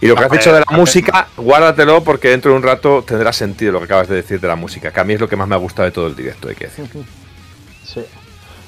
Y 0.00 0.06
lo 0.06 0.16
que 0.16 0.24
has 0.24 0.30
dicho 0.30 0.52
de 0.52 0.60
la 0.60 0.76
música, 0.76 1.28
guárdatelo 1.36 2.02
porque 2.02 2.28
dentro 2.28 2.50
de 2.50 2.56
un 2.56 2.62
rato 2.62 3.04
tendrá 3.06 3.30
sentido 3.32 3.72
lo 3.72 3.78
que 3.80 3.84
acabas 3.84 4.08
de 4.08 4.16
decir 4.16 4.40
de 4.40 4.48
la 4.48 4.56
música, 4.56 4.90
que 4.90 5.00
a 5.00 5.04
mí 5.04 5.14
es 5.14 5.20
lo 5.20 5.28
que 5.28 5.36
más 5.36 5.48
me 5.48 5.54
ha 5.54 5.58
gustado 5.58 5.84
de 5.86 5.92
todo 5.92 6.06
el 6.06 6.16
directo, 6.16 6.48
hay 6.48 6.54
que 6.54 6.64
decir. 6.66 6.86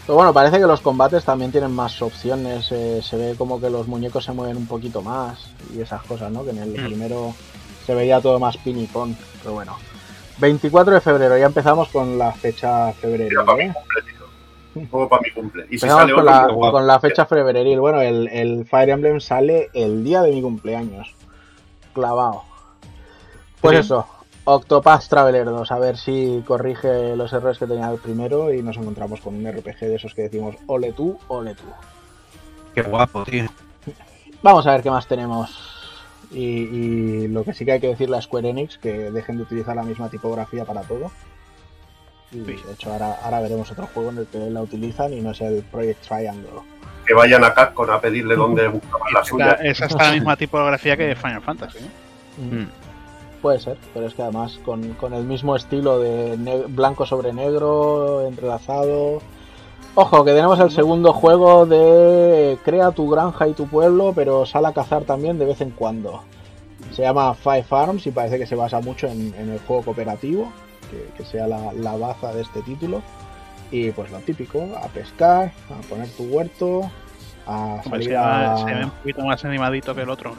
Pero 0.07 0.15
bueno, 0.17 0.33
parece 0.33 0.59
que 0.59 0.67
los 0.67 0.81
combates 0.81 1.25
también 1.25 1.51
tienen 1.51 1.73
más 1.73 2.01
opciones. 2.01 2.71
eh, 2.71 3.01
se 3.03 3.17
ve 3.17 3.35
como 3.37 3.61
que 3.61 3.69
los 3.71 3.89
muñecos 3.89 4.25
se 4.25 4.33
mueven 4.33 4.57
un 4.57 4.67
poquito 4.67 5.03
más 5.03 5.39
y 5.75 5.81
esas 5.81 6.03
cosas, 6.05 6.31
¿no? 6.31 6.45
Que 6.45 6.51
en 6.51 6.59
el 6.59 6.71
Mm. 6.81 6.87
primero 6.87 7.35
se 7.85 7.95
veía 7.95 8.21
todo 8.21 8.39
más 8.39 8.57
pin 8.59 8.79
y 8.79 8.87
pon. 8.87 9.17
Pero 9.43 9.55
bueno. 9.55 9.77
24 10.39 10.95
de 10.95 11.01
febrero, 11.01 11.37
ya 11.39 11.47
empezamos 11.47 11.89
con 11.89 12.19
la 12.19 12.31
fecha 12.33 12.93
febrero. 12.93 13.45
Para 13.45 13.57
mi 13.59 13.65
¿eh? 13.65 13.75
cumple, 13.75 14.03
tío. 14.03 15.09
Para 15.09 15.23
mi 15.23 15.31
cumple. 15.33 15.65
Y 15.65 15.79
si 15.79 15.87
Empezamos 15.87 16.03
sale 16.03 16.13
con 16.15 16.25
la, 16.27 16.43
pues 16.45 16.55
guapo. 16.55 16.73
con 16.73 16.87
la 16.87 17.01
fecha 17.01 17.27
febreril. 17.27 17.81
Bueno, 17.81 18.01
el, 18.01 18.29
el 18.29 18.65
Fire 18.67 18.91
Emblem 18.91 19.19
sale 19.21 19.71
el 19.75 20.05
día 20.05 20.23
de 20.23 20.33
mi 20.33 20.43
cumpleaños. 20.43 21.15
Clavado. 21.95 22.43
Pues 23.61 23.75
Sí. 23.75 23.81
eso, 23.81 24.07
Octopath 24.47 25.09
Traveler 25.09 25.45
2. 25.45 25.71
A 25.73 25.79
ver 25.79 25.97
si 25.97 26.43
corrige 26.47 27.17
los 27.17 27.33
errores 27.33 27.59
que 27.59 27.67
tenía 27.67 27.91
el 27.91 27.99
primero 27.99 28.53
y 28.53 28.63
nos 28.63 28.77
encontramos 28.77 29.21
con 29.21 29.35
un 29.35 29.47
RPG 29.53 29.81
de 29.81 29.95
esos 29.97 30.15
que 30.15 30.23
decimos 30.23 30.55
ole 30.67 30.93
tú, 30.93 31.19
ole 31.29 31.55
tú. 31.55 31.65
Qué 32.75 32.83
guapo, 32.83 33.25
tío. 33.25 33.45
Vamos 34.43 34.67
a 34.67 34.73
ver 34.73 34.83
qué 34.83 34.91
más 34.91 35.07
tenemos. 35.09 35.73
Y, 36.31 36.41
y 36.45 37.29
lo 37.29 37.45
que 37.45 37.53
sí 37.55 37.65
que 37.65 37.73
hay 37.73 37.81
que 37.81 37.89
decirle 37.89 38.17
a 38.17 38.23
Square 38.23 38.49
Enix, 38.51 38.79
que 38.79 39.11
dejen 39.11 39.37
de 39.37 39.43
utilizar 39.43 39.75
la 39.77 39.83
misma 39.83 40.09
tipografía 40.09 40.65
para 40.65 40.83
todo. 40.83 41.11
Y 42.33 42.39
de 42.41 42.55
hecho 42.73 42.93
ahora, 42.93 43.17
ahora 43.23 43.41
veremos 43.41 43.71
otro 43.71 43.87
juego 43.93 44.11
en 44.11 44.19
el 44.19 44.27
que 44.27 44.39
la 44.39 44.61
utilizan 44.63 45.13
y 45.13 45.21
no 45.21 45.31
es 45.33 45.41
el 45.41 45.63
Project 45.65 46.03
Triangle. 46.07 46.51
Que 47.07 47.15
vayan 47.15 47.43
a 47.45 47.53
Capcom 47.55 47.89
a 47.91 48.01
pedirle 48.01 48.35
dónde 48.37 48.67
buscaban 48.69 49.13
la 49.13 49.21
Esa, 49.21 49.29
suya. 49.29 49.51
esa 49.63 49.87
está 49.87 50.05
la 50.05 50.13
misma 50.13 50.37
tipografía 50.37 50.97
que 50.97 51.15
Final 51.17 51.43
Fantasy. 51.43 51.79
¿eh? 51.79 52.41
Mm. 52.41 52.86
Puede 53.47 53.61
ser, 53.61 53.79
pero 53.95 54.07
es 54.07 54.15
que 54.15 54.23
además 54.23 54.59
con, 54.65 54.95
con 54.95 55.15
el 55.15 55.23
mismo 55.23 55.55
estilo 55.55 56.01
de 56.01 56.65
blanco 56.67 57.07
sobre 57.07 57.33
negro, 57.33 58.27
entrelazado. 58.27 59.21
Ojo, 59.95 60.25
que 60.25 60.33
tenemos 60.33 60.59
el 60.59 60.73
segundo 60.73 61.13
juego 61.13 61.65
de 61.65 62.59
crea 62.65 62.91
tu 62.91 63.09
granja 63.09 63.47
y 63.47 63.53
tu 63.53 63.69
pueblo, 63.69 64.13
pero 64.17 64.47
sal 64.47 64.67
a 64.67 64.73
cazar 64.73 65.05
también 65.05 65.39
de 65.39 65.45
vez 65.45 65.61
en 65.61 65.71
cuando. 65.71 66.23
Se 66.91 67.03
llama 67.03 67.35
Five 67.35 67.63
Farms 67.63 68.05
y 68.09 68.11
parece 68.11 68.37
que 68.37 68.49
se 68.49 68.57
basa 68.57 68.81
mucho 68.81 69.07
en, 69.07 69.33
en 69.39 69.51
el 69.51 69.61
juego 69.61 69.85
cooperativo, 69.85 70.51
que, 70.91 71.17
que 71.17 71.25
sea 71.25 71.47
la, 71.47 71.73
la 71.73 71.97
baza 71.97 72.33
de 72.35 72.43
este 72.43 72.63
título. 72.63 73.01
Y 73.71 73.93
pues 73.93 74.11
lo 74.11 74.19
típico, 74.19 74.61
a 74.83 74.89
pescar, 74.89 75.53
a 75.71 75.89
poner 75.89 76.09
tu 76.17 76.25
huerto, 76.25 76.91
a 77.47 77.81
salir 77.89 78.09
se, 78.09 78.17
a... 78.17 78.57
se 78.57 78.75
ve 78.75 78.85
un 78.87 78.91
poquito 78.91 79.25
más 79.25 79.45
animadito 79.45 79.95
que 79.95 80.03
el 80.03 80.11
otro. 80.11 80.35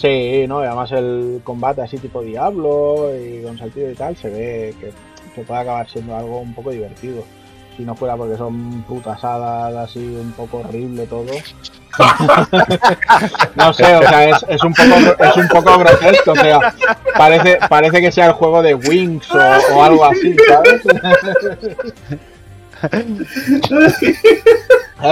Sí, 0.00 0.46
no, 0.48 0.60
además 0.60 0.90
el 0.92 1.42
combate 1.44 1.82
así 1.82 1.98
tipo 1.98 2.22
Diablo 2.22 3.10
y 3.14 3.42
con 3.42 3.58
saltillo 3.58 3.90
y 3.90 3.94
tal, 3.94 4.16
se 4.16 4.30
ve 4.30 4.74
que, 4.80 4.94
que 5.34 5.42
puede 5.42 5.60
acabar 5.60 5.86
siendo 5.90 6.16
algo 6.16 6.40
un 6.40 6.54
poco 6.54 6.70
divertido. 6.70 7.22
Si 7.76 7.84
no 7.84 7.94
fuera 7.94 8.16
porque 8.16 8.38
son 8.38 8.82
putas 8.84 9.22
hadas 9.22 9.90
así 9.90 9.98
un 9.98 10.32
poco 10.32 10.56
horrible 10.58 11.06
todo. 11.06 11.26
no 13.56 13.72
sé, 13.74 13.94
o 13.94 14.02
sea, 14.02 14.30
es, 14.30 14.64
un 14.64 14.72
poco 14.72 14.94
es 15.22 15.36
un 15.36 15.48
poco 15.48 15.78
grotesco, 15.78 16.32
o 16.32 16.36
sea, 16.36 16.74
parece, 17.18 17.58
parece 17.68 18.00
que 18.00 18.10
sea 18.10 18.24
el 18.26 18.32
juego 18.32 18.62
de 18.62 18.74
Wings 18.74 19.30
o, 19.32 19.38
o 19.74 19.82
algo 19.82 20.06
así, 20.06 20.34
¿sabes? 20.48 20.80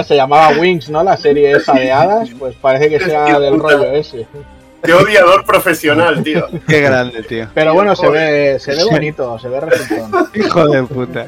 Se 0.07 0.15
llamaba 0.15 0.57
Wings, 0.59 0.89
¿no? 0.89 1.03
La 1.03 1.17
serie 1.17 1.51
esa 1.51 1.73
de 1.73 1.91
hadas, 1.91 2.29
pues 2.39 2.55
parece 2.55 2.89
que 2.89 2.99
sea 2.99 3.39
del 3.39 3.59
rollo 3.59 3.91
ese. 3.91 4.25
Qué 4.83 4.93
odiador 4.93 5.45
profesional, 5.45 6.23
tío. 6.23 6.47
Qué 6.67 6.79
grande, 6.81 7.21
tío. 7.23 7.47
Pero 7.53 7.73
bueno, 7.73 7.95
se 7.95 8.09
ve, 8.09 8.57
se 8.59 8.73
ve 8.75 8.83
bonito, 8.85 9.37
se 9.37 9.49
ve 9.49 9.59
resultón. 9.59 10.29
Hijo 10.33 10.67
de 10.67 10.83
puta. 10.83 11.25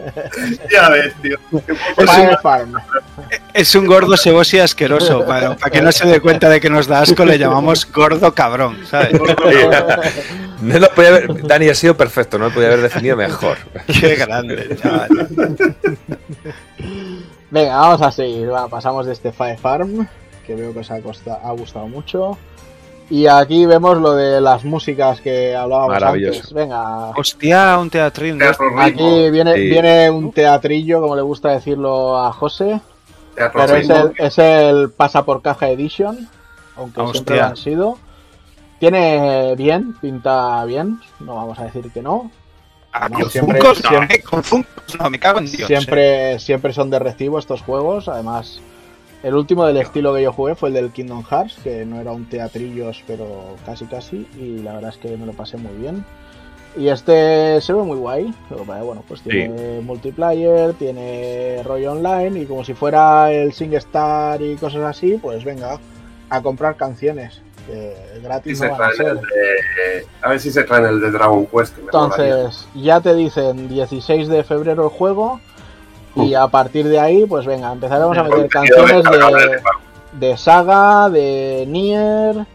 Ya 0.72 0.90
ves, 0.90 1.14
tío. 1.22 1.38
Fire 1.98 2.38
Farm. 2.41 2.73
Es 3.53 3.76
un 3.76 3.86
gordo 3.88 4.15
ceboso 4.18 4.56
y 4.56 4.60
asqueroso. 4.60 5.26
Para, 5.26 5.56
para 5.56 5.69
que 5.72 5.82
no 5.82 5.91
se 5.91 6.07
dé 6.07 6.19
cuenta 6.22 6.48
de 6.49 6.60
que 6.61 6.69
nos 6.69 6.88
da 6.88 7.02
asco, 7.02 7.26
le 7.26 7.38
llamamos 7.38 7.91
gordo 7.91 8.34
cabrón, 8.34 8.80
¿sabes? 8.90 9.11
No 10.61 10.78
lo 10.80 10.90
podía 10.90 11.10
haber- 11.10 11.48
Dani 11.48 11.69
ha 11.69 11.76
sido 11.76 11.98
perfecto, 11.98 12.38
no 12.38 12.45
lo 12.49 12.53
podía 12.53 12.68
haber 12.68 12.82
definido 12.82 13.18
mejor. 13.18 13.57
Qué 13.99 14.15
grande, 14.15 14.78
chaval. 14.82 15.10
Venga, 17.49 17.76
vamos 17.78 18.02
a 18.02 18.11
seguir. 18.11 18.52
Va, 18.52 18.68
pasamos 18.69 19.06
de 19.06 19.14
este 19.14 19.32
Fire 19.32 19.57
Farm, 19.57 20.07
que 20.45 20.56
veo 20.56 20.72
que 20.73 20.80
os 20.80 20.91
ha, 20.91 21.02
costa- 21.02 21.40
ha 21.44 21.52
gustado 21.52 21.88
mucho. 21.88 22.38
Y 23.11 23.27
aquí 23.27 23.65
vemos 23.65 23.97
lo 23.97 24.13
de 24.15 24.39
las 24.39 24.63
músicas 24.63 25.19
que 25.19 25.53
hablábamos 25.55 25.89
Maravilloso. 25.95 26.39
antes. 26.39 26.53
Venga, 26.53 27.09
Hostia, 27.09 27.77
un 27.77 27.91
ritmo. 27.91 28.79
aquí 28.81 29.29
viene, 29.29 29.55
Sí. 29.55 29.61
viene 29.69 30.09
un 30.09 30.31
teatrillo, 30.31 31.01
como 31.01 31.15
le 31.17 31.21
gusta 31.21 31.49
decirlo 31.49 32.17
a 32.17 32.31
José. 32.31 32.79
Teatro 33.35 33.61
Pero 33.65 33.75
es 33.77 33.89
el, 33.89 34.13
es 34.17 34.38
el 34.39 34.89
pasa 34.91 35.23
por 35.25 35.41
caja 35.41 35.69
edition, 35.69 36.29
aunque 36.77 37.01
Hostia. 37.01 37.13
siempre 37.13 37.35
lo 37.38 37.43
han 37.43 37.57
sido. 37.57 37.97
Tiene 38.79 39.55
bien, 39.57 39.93
pinta 39.99 40.63
bien, 40.65 40.99
no 41.19 41.35
vamos 41.35 41.59
a 41.59 41.65
decir 41.65 41.91
que 41.91 42.01
no. 42.01 42.31
Ah, 42.93 43.09
con 43.09 43.29
siempre- 43.29 43.59
no, 43.59 44.03
eh, 44.03 44.21
con 44.21 44.43
Funkos 44.43 44.99
no, 44.99 45.09
me 45.09 45.19
cago 45.19 45.39
en 45.39 45.45
Dios. 45.45 45.61
eh. 45.61 45.65
siempre, 45.67 46.39
siempre 46.39 46.73
son 46.73 46.89
de 46.89 46.99
recibo 46.99 47.39
estos 47.39 47.61
juegos. 47.61 48.07
Además, 48.09 48.59
el 49.23 49.35
último 49.35 49.65
del 49.65 49.77
estilo 49.77 50.14
que 50.14 50.23
yo 50.23 50.34
jugué 50.34 50.56
fue 50.56 50.69
el 50.69 50.76
del 50.76 50.91
Kingdom 50.91 51.23
Hearts, 51.23 51.57
que 51.64 51.85
no 51.85 51.99
era 52.02 52.11
un 52.11 52.27
teatrillos, 52.30 53.03
pero 53.07 53.56
casi 53.65 53.85
casi. 53.85 54.27
Y 54.39 54.60
la 54.64 54.73
verdad 54.73 54.89
es 54.91 54.98
que 54.98 55.15
me 55.18 55.26
lo 55.26 55.34
pasé 55.34 55.57
muy 55.57 55.73
bien. 55.77 56.03
Y 56.77 56.88
este 56.88 57.60
se 57.61 57.73
ve 57.73 57.81
muy 57.84 57.98
guay. 57.98 58.34
Pero 58.49 58.64
bueno, 58.65 59.03
pues 59.07 59.22
tiene 59.22 59.81
multiplayer, 59.81 60.73
tiene 60.73 61.61
rollo 61.64 61.91
online. 61.91 62.39
Y 62.41 62.45
como 62.45 62.64
si 62.64 62.73
fuera 62.73 63.31
el 63.31 63.52
SingStar 63.53 64.41
y 64.41 64.56
cosas 64.56 64.81
así, 64.84 65.18
pues 65.22 65.43
venga, 65.43 65.80
a 66.30 66.41
comprar 66.41 66.76
canciones. 66.77 67.41
Que 67.68 67.93
gratis 68.23 68.60
no 68.61 68.72
van 68.72 68.73
a 68.73 68.77
traen 68.77 68.95
ser. 68.98 69.07
el 69.07 69.15
de- 69.18 70.06
A 70.23 70.30
ver 70.30 70.39
si 70.39 70.49
se 70.52 70.64
traen 70.64 70.85
el 70.85 70.99
de 70.99 71.11
Dragon 71.11 71.45
Quest. 71.45 71.76
Que 71.76 71.81
me 71.84 71.91
molaría. 71.91 72.26
Entonces, 72.38 72.68
ya 72.73 73.02
te 73.02 73.14
dicen 73.14 73.68
16 73.69 74.27
de 74.30 74.43
febrero 74.43 74.84
el 74.85 74.89
juego. 74.89 75.39
Y 76.15 76.33
a 76.33 76.47
partir 76.47 76.88
de 76.88 76.99
ahí, 76.99 77.25
pues 77.25 77.45
venga, 77.45 77.71
empezaremos 77.71 78.17
a 78.17 78.23
meter 78.23 78.49
canciones 78.49 79.03
de, 79.03 79.61
de 80.13 80.38
Saga, 80.38 81.09
de 81.09 81.65
Nier, 81.67 82.45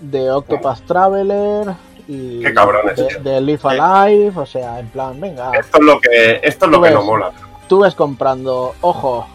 de 0.00 0.30
Octopath 0.30 0.80
Traveler 0.86 1.68
y 2.08 2.40
Qué 2.40 2.52
cabrones, 2.52 2.96
de, 2.96 3.30
de 3.30 3.40
Live 3.40 3.60
Alive. 3.64 4.38
O 4.38 4.46
sea, 4.46 4.78
en 4.78 4.88
plan, 4.88 5.18
venga, 5.20 5.50
Esto 5.58 5.78
es 5.78 5.84
lo 5.84 6.00
que, 6.00 6.40
esto 6.42 6.66
es 6.66 6.70
lo 6.70 6.80
que 6.82 6.88
ves. 6.90 6.94
no 6.94 7.04
mola. 7.04 7.32
tú 7.68 7.80
ves 7.80 7.94
comprando, 7.94 8.74
ojo, 8.82 9.26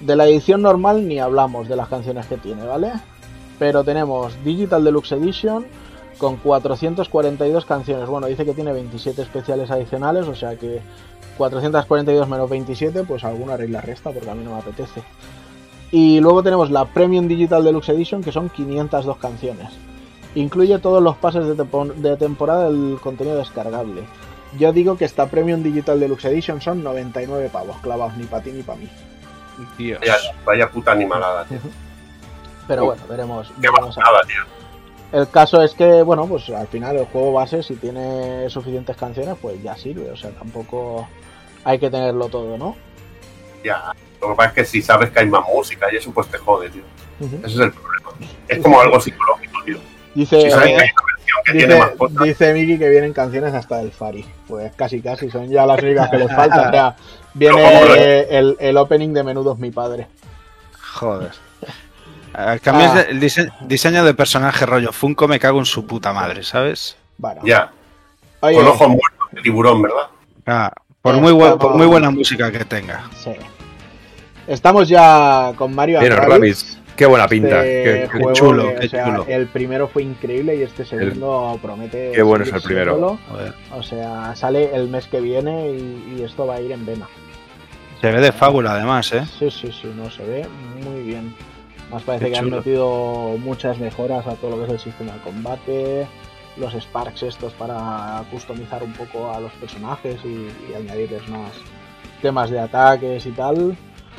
de 0.00 0.14
la 0.14 0.26
edición 0.26 0.60
normal 0.62 1.08
ni 1.08 1.18
hablamos 1.18 1.68
de 1.68 1.76
las 1.76 1.88
canciones 1.88 2.26
que 2.26 2.36
tiene, 2.36 2.64
¿vale? 2.66 2.92
Pero 3.58 3.84
tenemos 3.84 4.34
Digital 4.44 4.84
Deluxe 4.84 5.12
Edition 5.12 5.66
con 6.18 6.36
442 6.36 7.64
canciones. 7.64 8.06
Bueno, 8.08 8.26
dice 8.26 8.44
que 8.44 8.52
tiene 8.52 8.72
27 8.72 9.22
especiales 9.22 9.70
adicionales, 9.70 10.26
o 10.28 10.34
sea 10.34 10.56
que 10.56 10.80
442 11.36 12.28
menos 12.28 12.48
27, 12.50 13.04
pues 13.04 13.24
alguna 13.24 13.54
haré 13.54 13.68
la 13.68 13.80
resta 13.80 14.10
porque 14.10 14.30
a 14.30 14.34
mí 14.34 14.44
no 14.44 14.52
me 14.54 14.60
apetece. 14.60 15.02
Y 15.92 16.20
luego 16.20 16.42
tenemos 16.42 16.70
la 16.70 16.84
Premium 16.86 17.28
Digital 17.28 17.64
Deluxe 17.64 17.90
Edition 17.90 18.22
que 18.22 18.32
son 18.32 18.48
502 18.50 19.16
canciones. 19.18 19.68
Incluye 20.34 20.78
todos 20.78 21.02
los 21.02 21.16
pases 21.16 21.46
de, 21.46 21.54
tempo- 21.54 21.86
de 21.86 22.16
temporada 22.16 22.64
del 22.64 22.98
contenido 23.02 23.36
descargable. 23.38 24.02
Yo 24.58 24.72
digo 24.72 24.96
que 24.96 25.04
esta 25.04 25.26
Premium 25.28 25.62
Digital 25.62 26.00
Deluxe 26.00 26.26
Edition 26.26 26.60
son 26.60 26.82
99 26.82 27.48
pavos 27.52 27.76
clavados, 27.78 28.16
ni 28.16 28.24
para 28.24 28.42
ti 28.42 28.50
ni 28.52 28.62
para 28.62 28.78
mí. 28.78 28.88
Dios. 29.78 30.00
Vaya, 30.00 30.14
vaya 30.44 30.70
puta 30.70 30.92
animalada, 30.92 31.44
tío. 31.46 31.58
Pero 32.68 32.84
bueno, 32.86 33.02
veremos. 33.08 33.48
Qué 33.60 33.68
veremos 33.70 33.94
tío. 33.94 34.42
El 35.12 35.28
caso 35.28 35.62
es 35.62 35.72
que, 35.72 36.02
bueno, 36.02 36.26
pues 36.26 36.50
al 36.50 36.66
final 36.66 36.96
el 36.96 37.06
juego 37.06 37.32
base, 37.32 37.62
si 37.62 37.76
tiene 37.76 38.50
suficientes 38.50 38.96
canciones, 38.96 39.36
pues 39.40 39.62
ya 39.62 39.76
sirve. 39.76 40.10
O 40.10 40.16
sea, 40.16 40.30
tampoco 40.32 41.06
hay 41.66 41.78
que 41.80 41.90
tenerlo 41.90 42.28
todo, 42.28 42.56
¿no? 42.56 42.76
Ya. 43.64 43.92
Lo 44.20 44.28
que 44.30 44.34
pasa 44.36 44.48
es 44.50 44.54
que 44.54 44.64
si 44.64 44.80
sabes 44.82 45.10
que 45.10 45.18
hay 45.20 45.26
más 45.26 45.42
música 45.52 45.86
y 45.92 45.96
eso, 45.96 46.12
pues 46.12 46.28
te 46.28 46.38
jode, 46.38 46.70
tío. 46.70 46.82
Ese 47.20 47.46
es 47.46 47.54
el 47.58 47.72
problema. 47.72 48.10
Es 48.48 48.58
como 48.62 48.80
algo 48.80 49.00
psicológico, 49.00 49.62
tío. 49.64 49.78
Dice, 50.14 50.40
Si 50.42 50.50
sabes 50.50 50.66
que 50.68 50.74
hay 50.74 50.90
una 50.92 51.02
versión 51.16 51.38
que 51.44 51.52
tiene 51.52 51.66
dice, 51.74 51.78
más 51.78 51.90
cosas, 51.96 52.22
dice 52.22 52.54
Miki 52.54 52.78
que 52.78 52.88
vienen 52.88 53.12
canciones 53.12 53.52
hasta 53.52 53.78
del 53.78 53.90
Fari. 53.92 54.24
Pues 54.46 54.72
casi, 54.76 55.02
casi, 55.02 55.28
son 55.30 55.48
ya 55.50 55.66
las 55.66 55.82
únicas 55.82 56.08
que 56.08 56.18
les 56.18 56.28
faltan. 56.34 56.68
O 56.68 56.70
sea, 56.70 56.96
viene 57.34 57.56
Pero, 57.56 57.68
¿cómo 57.68 57.84
lo- 57.84 57.94
el, 57.94 58.56
el 58.60 58.76
opening 58.76 59.12
de 59.12 59.22
Menudos 59.24 59.58
mi 59.58 59.70
padre. 59.72 60.06
Joder. 60.94 61.32
Ah. 62.32 62.56
de- 62.62 63.10
el 63.10 63.20
dise- 63.20 63.50
diseño 63.62 64.04
de 64.04 64.14
personaje 64.14 64.66
rollo 64.66 64.92
Funko 64.92 65.26
me 65.26 65.38
cago 65.40 65.58
en 65.58 65.64
su 65.66 65.86
puta 65.86 66.12
madre, 66.12 66.42
¿sabes? 66.42 66.96
Bueno, 67.18 67.40
ya. 67.44 67.72
oye, 68.40 68.56
Con 68.56 68.66
ojos 68.68 68.88
muertos 68.88 69.28
de 69.32 69.42
tiburón, 69.42 69.82
¿verdad? 69.82 70.06
Ah, 70.46 70.72
por, 71.12 71.20
muy 71.22 71.32
buen- 71.32 71.50
por 71.52 71.58
estamos- 71.60 71.76
muy 71.76 71.86
buena 71.86 72.10
música 72.10 72.50
que 72.52 72.64
tenga. 72.64 73.08
sí. 73.16 73.30
Estamos 74.46 74.88
ya 74.88 75.52
con 75.56 75.74
Mario 75.74 75.98
Bien, 76.00 76.12
Rabbids. 76.12 76.78
Qué 76.94 77.04
buena 77.04 77.26
pinta. 77.26 77.66
Este 77.66 77.82
Qué, 77.82 78.00
qué 78.02 78.08
juego 78.18 78.32
chulo, 78.32 78.68
que, 78.68 78.74
qué 78.80 78.86
o 78.86 78.90
sea, 78.90 79.04
chulo. 79.06 79.24
El 79.28 79.46
primero 79.48 79.88
fue 79.88 80.02
increíble 80.04 80.54
y 80.56 80.62
este 80.62 80.84
segundo 80.84 81.58
promete. 81.60 82.12
Qué 82.14 82.22
bueno 82.22 82.44
es 82.44 82.52
el 82.52 82.62
primero. 82.62 83.18
O 83.74 83.82
sea, 83.82 84.34
sale 84.36 84.74
el 84.74 84.88
mes 84.88 85.08
que 85.08 85.20
viene 85.20 85.70
y, 85.72 86.16
y 86.18 86.22
esto 86.22 86.46
va 86.46 86.54
a 86.54 86.60
ir 86.60 86.70
en 86.72 86.86
vena. 86.86 87.08
Se 88.00 88.10
ve 88.12 88.20
de 88.20 88.30
fábula 88.32 88.72
además, 88.72 89.12
¿eh? 89.12 89.24
Sí, 89.38 89.50
sí, 89.50 89.72
sí, 89.72 89.92
no 89.96 90.10
se 90.10 90.22
ve 90.24 90.46
muy 90.84 91.02
bien. 91.02 91.34
Más 91.90 92.02
parece 92.04 92.26
Qué 92.26 92.32
que 92.32 92.38
han 92.38 92.50
metido 92.50 93.36
muchas 93.38 93.78
mejoras 93.78 94.26
a 94.26 94.34
todo 94.36 94.52
lo 94.52 94.58
que 94.58 94.64
es 94.64 94.70
el 94.70 94.78
sistema 94.80 95.12
de 95.12 95.18
combate, 95.20 96.06
los 96.56 96.72
Sparks 96.74 97.22
estos 97.24 97.52
para 97.54 98.22
customizar 98.30 98.82
un 98.82 98.92
poco 98.92 99.32
a 99.32 99.40
los 99.40 99.52
personajes 99.52 100.16
y, 100.24 100.48
y 100.70 100.74
añadirles 100.74 101.28
más 101.28 101.52
temas 102.22 102.50
de 102.50 102.58
ataques 102.60 103.26
y 103.26 103.30
tal. 103.32 103.76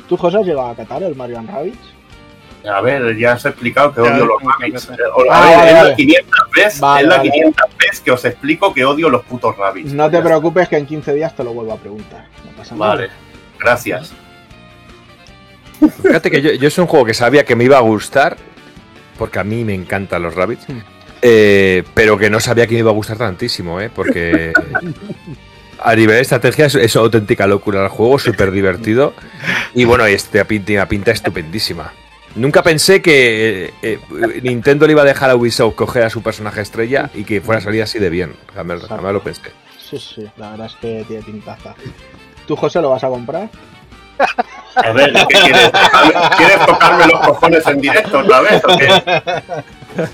¿Tú, 0.08 0.16
José, 0.16 0.38
has 0.38 0.46
llegado 0.46 0.68
a 0.68 0.74
catar 0.76 1.02
el 1.02 1.14
Mario 1.16 1.42
Rabbids? 1.46 1.78
A 2.68 2.80
ver, 2.80 3.16
ya 3.16 3.34
os 3.34 3.44
he 3.44 3.48
explicado 3.50 3.92
que 3.94 4.02
Ya, 4.02 4.14
odio 4.14 4.26
los 4.26 4.36
rabbits. 4.42 4.88
Eh, 4.90 4.96
Ah, 5.30 5.42
A 5.42 5.46
ver, 5.46 5.56
vale, 5.56 5.80
es 5.82 5.88
la 5.88 5.94
500 5.96 6.40
vez, 6.56 6.80
Vale, 6.80 7.02
es 7.02 7.08
la 7.08 7.16
vale. 7.18 7.30
500 7.30 7.64
vez 7.78 8.00
que 8.00 8.10
os 8.10 8.24
explico 8.24 8.74
que 8.74 8.84
odio 8.84 9.08
los 9.10 9.24
putos 9.24 9.56
rabbits. 9.56 9.92
No 9.92 10.10
te 10.10 10.20
preocupes 10.20 10.68
que 10.68 10.76
en 10.76 10.86
15 10.86 11.14
días 11.14 11.34
te 11.36 11.44
lo 11.44 11.52
vuelvo 11.54 11.72
a 11.72 11.76
preguntar. 11.76 12.26
No 12.44 12.50
pasa 12.56 12.74
nada. 12.74 12.94
Vale, 12.94 13.08
gracias. 13.60 14.12
Fíjate 16.02 16.30
que 16.30 16.42
yo, 16.42 16.52
yo 16.52 16.68
es 16.68 16.78
un 16.78 16.86
juego 16.86 17.04
que 17.06 17.14
sabía 17.14 17.44
que 17.44 17.54
me 17.54 17.64
iba 17.64 17.76
a 17.78 17.80
gustar, 17.82 18.36
porque 19.18 19.38
a 19.38 19.44
mí 19.44 19.64
me 19.64 19.74
encantan 19.74 20.22
los 20.22 20.34
rabbits, 20.34 20.68
Hmm. 20.68 20.80
Eh, 21.22 21.84
pero 21.94 22.18
que 22.18 22.30
no 22.30 22.40
sabía 22.40 22.66
que 22.66 22.74
me 22.74 22.80
iba 22.80 22.90
a 22.90 22.94
gustar 22.94 23.18
tantísimo, 23.18 23.80
¿eh? 23.80 23.90
Porque 23.94 24.52
A 25.80 25.94
nivel 25.94 26.16
de 26.16 26.22
estrategia 26.22 26.66
es, 26.66 26.74
es 26.74 26.96
auténtica 26.96 27.46
locura 27.46 27.82
el 27.82 27.88
juego, 27.88 28.18
súper 28.18 28.50
divertido. 28.50 29.14
Y 29.74 29.84
bueno, 29.84 30.04
este 30.06 30.44
pinta, 30.44 30.72
una 30.72 30.88
pinta 30.88 31.12
estupendísima. 31.12 31.92
Nunca 32.34 32.62
pensé 32.62 33.00
que 33.00 33.66
eh, 33.66 33.72
eh, 33.82 34.40
Nintendo 34.42 34.86
le 34.86 34.92
iba 34.92 35.02
a 35.02 35.04
dejar 35.04 35.30
a 35.30 35.36
Ubisoft 35.36 35.74
coger 35.74 36.04
a 36.04 36.10
su 36.10 36.22
personaje 36.22 36.60
estrella 36.60 37.10
y 37.14 37.24
que 37.24 37.40
fuera 37.40 37.58
a 37.60 37.62
salir 37.62 37.82
así 37.82 37.98
de 37.98 38.10
bien. 38.10 38.34
Jamás, 38.54 38.84
jamás 38.84 39.12
lo 39.12 39.22
pensé. 39.22 39.50
Sí, 39.78 39.98
sí, 39.98 40.28
la 40.36 40.50
verdad 40.50 40.66
es 40.66 40.74
que 40.80 41.04
tiene 41.06 41.22
pintaza. 41.22 41.74
¿Tú, 42.46 42.56
José, 42.56 42.80
lo 42.80 42.90
vas 42.90 43.04
a 43.04 43.08
comprar? 43.08 43.48
A 44.84 44.92
ver, 44.92 45.12
¿qué 45.12 45.38
quieres? 45.40 45.70
¿Quieres 46.36 46.66
tocarme 46.66 47.06
los 47.06 47.20
cojones 47.20 47.66
en 47.66 47.80
directo 47.80 48.18
otra 48.20 48.40
vez 48.40 48.62
o 48.64 48.76
qué? 48.76 49.42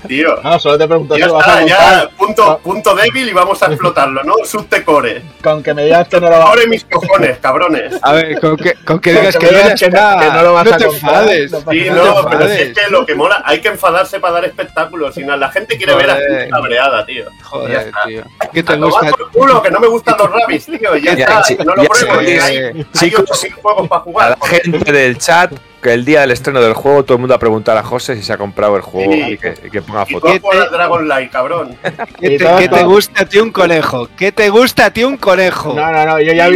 Tío. 0.07 0.37
No, 0.41 0.57
solo 0.57 0.79
te 0.79 0.87
pregunto 0.87 1.15
Ya 1.15 1.25
si 1.25 1.29
lo 1.29 1.35
vas 1.35 1.47
a 1.47 1.61
está, 1.61 1.75
comprar. 1.75 2.01
ya, 2.09 2.09
punto, 2.17 2.59
punto 2.63 2.95
débil 2.95 3.29
y 3.29 3.33
vamos 3.33 3.61
a 3.61 3.67
explotarlo, 3.67 4.23
¿no? 4.23 4.33
Subtecore. 4.43 5.21
Con 5.43 5.61
que 5.61 5.75
me 5.75 5.83
digas 5.85 6.07
que 6.07 6.19
no 6.19 6.27
lo 6.29 6.39
vas 6.39 6.47
Ahora 6.47 6.61
mis 6.67 6.85
cojones, 6.85 7.37
cabrones. 7.37 7.93
A 8.01 8.13
ver, 8.13 8.39
con 8.39 8.57
que, 8.57 8.73
con 8.83 8.99
que 8.99 9.13
Con 9.13 9.21
digas 9.21 9.37
que 9.37 9.45
que, 9.45 9.45
me 9.45 9.51
no, 9.51 9.63
digas 9.63 9.79
ya 9.79 9.85
que 9.87 9.91
no- 9.91 9.99
está. 9.99 10.19
que 10.19 10.31
no 10.37 10.41
lo 10.43 10.53
vas 10.53 10.71
a 10.71 10.77
te 10.77 10.85
enfades. 10.85 11.51
no 11.51 11.59
Sí, 11.71 11.85
no 11.91 11.95
no, 12.05 12.23
te 12.25 12.29
pero 12.37 12.47
si 12.47 12.53
es 12.53 12.59
enfades. 12.69 12.73
que 12.87 12.91
lo 12.91 13.05
que 13.05 13.15
mola, 13.15 13.43
hay 13.45 13.61
que 13.61 13.67
enfadarse 13.67 14.19
para 14.19 14.33
dar 14.35 14.45
espectáculos. 14.45 15.13
Si 15.13 15.23
no, 15.23 15.37
la 15.37 15.51
gente 15.51 15.77
quiere 15.77 15.93
ver 15.93 16.09
a 16.09 16.13
Joder. 16.15 16.29
gente 16.31 16.49
cabreada, 16.49 17.05
tío. 17.05 17.25
Ya 17.25 17.43
Joder, 17.43 17.77
está. 17.87 18.03
tío. 18.07 18.23
¿Qué 18.53 18.59
A 18.61 18.63
te 18.63 18.75
gusta? 18.77 19.09
por 19.11 19.31
culo, 19.31 19.61
que 19.61 19.69
no 19.69 19.79
me 19.79 19.87
gustan 19.87 20.15
los 20.17 20.31
rabbits, 20.31 20.65
tío. 20.65 20.95
Ya, 20.95 21.13
Ya, 21.13 21.25
está, 21.25 21.43
sí, 21.43 21.55
que 21.57 21.63
no 21.63 21.75
lo 21.75 21.83
ya 21.83 21.89
pruebo. 21.89 22.19
que 22.21 22.35
ya 22.37 22.43
hay, 22.45 22.57
hay 22.57 22.85
Chicos, 22.93 23.25
8.000 23.29 23.53
juegos 23.61 23.87
para 23.87 24.01
A 24.01 24.03
jugar. 24.03 24.37
Gente 24.63 24.91
del 24.91 25.17
chat, 25.17 25.51
que 25.81 25.93
el 25.93 26.03
día 26.05 26.21
del 26.21 26.31
estreno 26.31 26.61
del 26.61 26.73
juego 26.73 27.03
todo 27.03 27.15
el 27.15 27.19
mundo 27.21 27.35
a 27.35 27.39
preguntar 27.39 27.77
a 27.77 27.83
José 27.83 28.15
si 28.15 28.23
se 28.23 28.33
ha 28.33 28.37
comprado 28.37 28.75
el 28.75 28.81
juego 28.81 29.11
Sí. 29.11 29.21
y, 29.33 29.37
que, 29.37 29.53
y 29.65 29.69
que 29.69 29.81
ponga 29.81 30.05
Y 30.07 30.13
foto. 30.13 30.27
tú 30.27 30.33
a 30.33 30.39
jugar 30.39 30.61
al 30.63 30.71
Dragon 30.71 31.07
Light, 31.07 31.31
cabrón. 31.31 31.77
¿Qué 32.19 32.37
te, 32.39 32.69
qué 32.69 32.83
gusta 32.83 33.23
a 33.23 33.25
ti 33.25 33.37
un 33.39 33.51
conejo? 33.51 34.07
¿Qué 34.17 34.31
te 34.31 34.49
gusta 34.49 34.85
a 34.85 34.89
ti 34.91 35.03
un 35.03 35.17
conejo? 35.17 35.73
No, 35.73 35.91
no, 35.91 36.05
no, 36.05 36.19
yo 36.19 36.33
ya, 36.33 36.49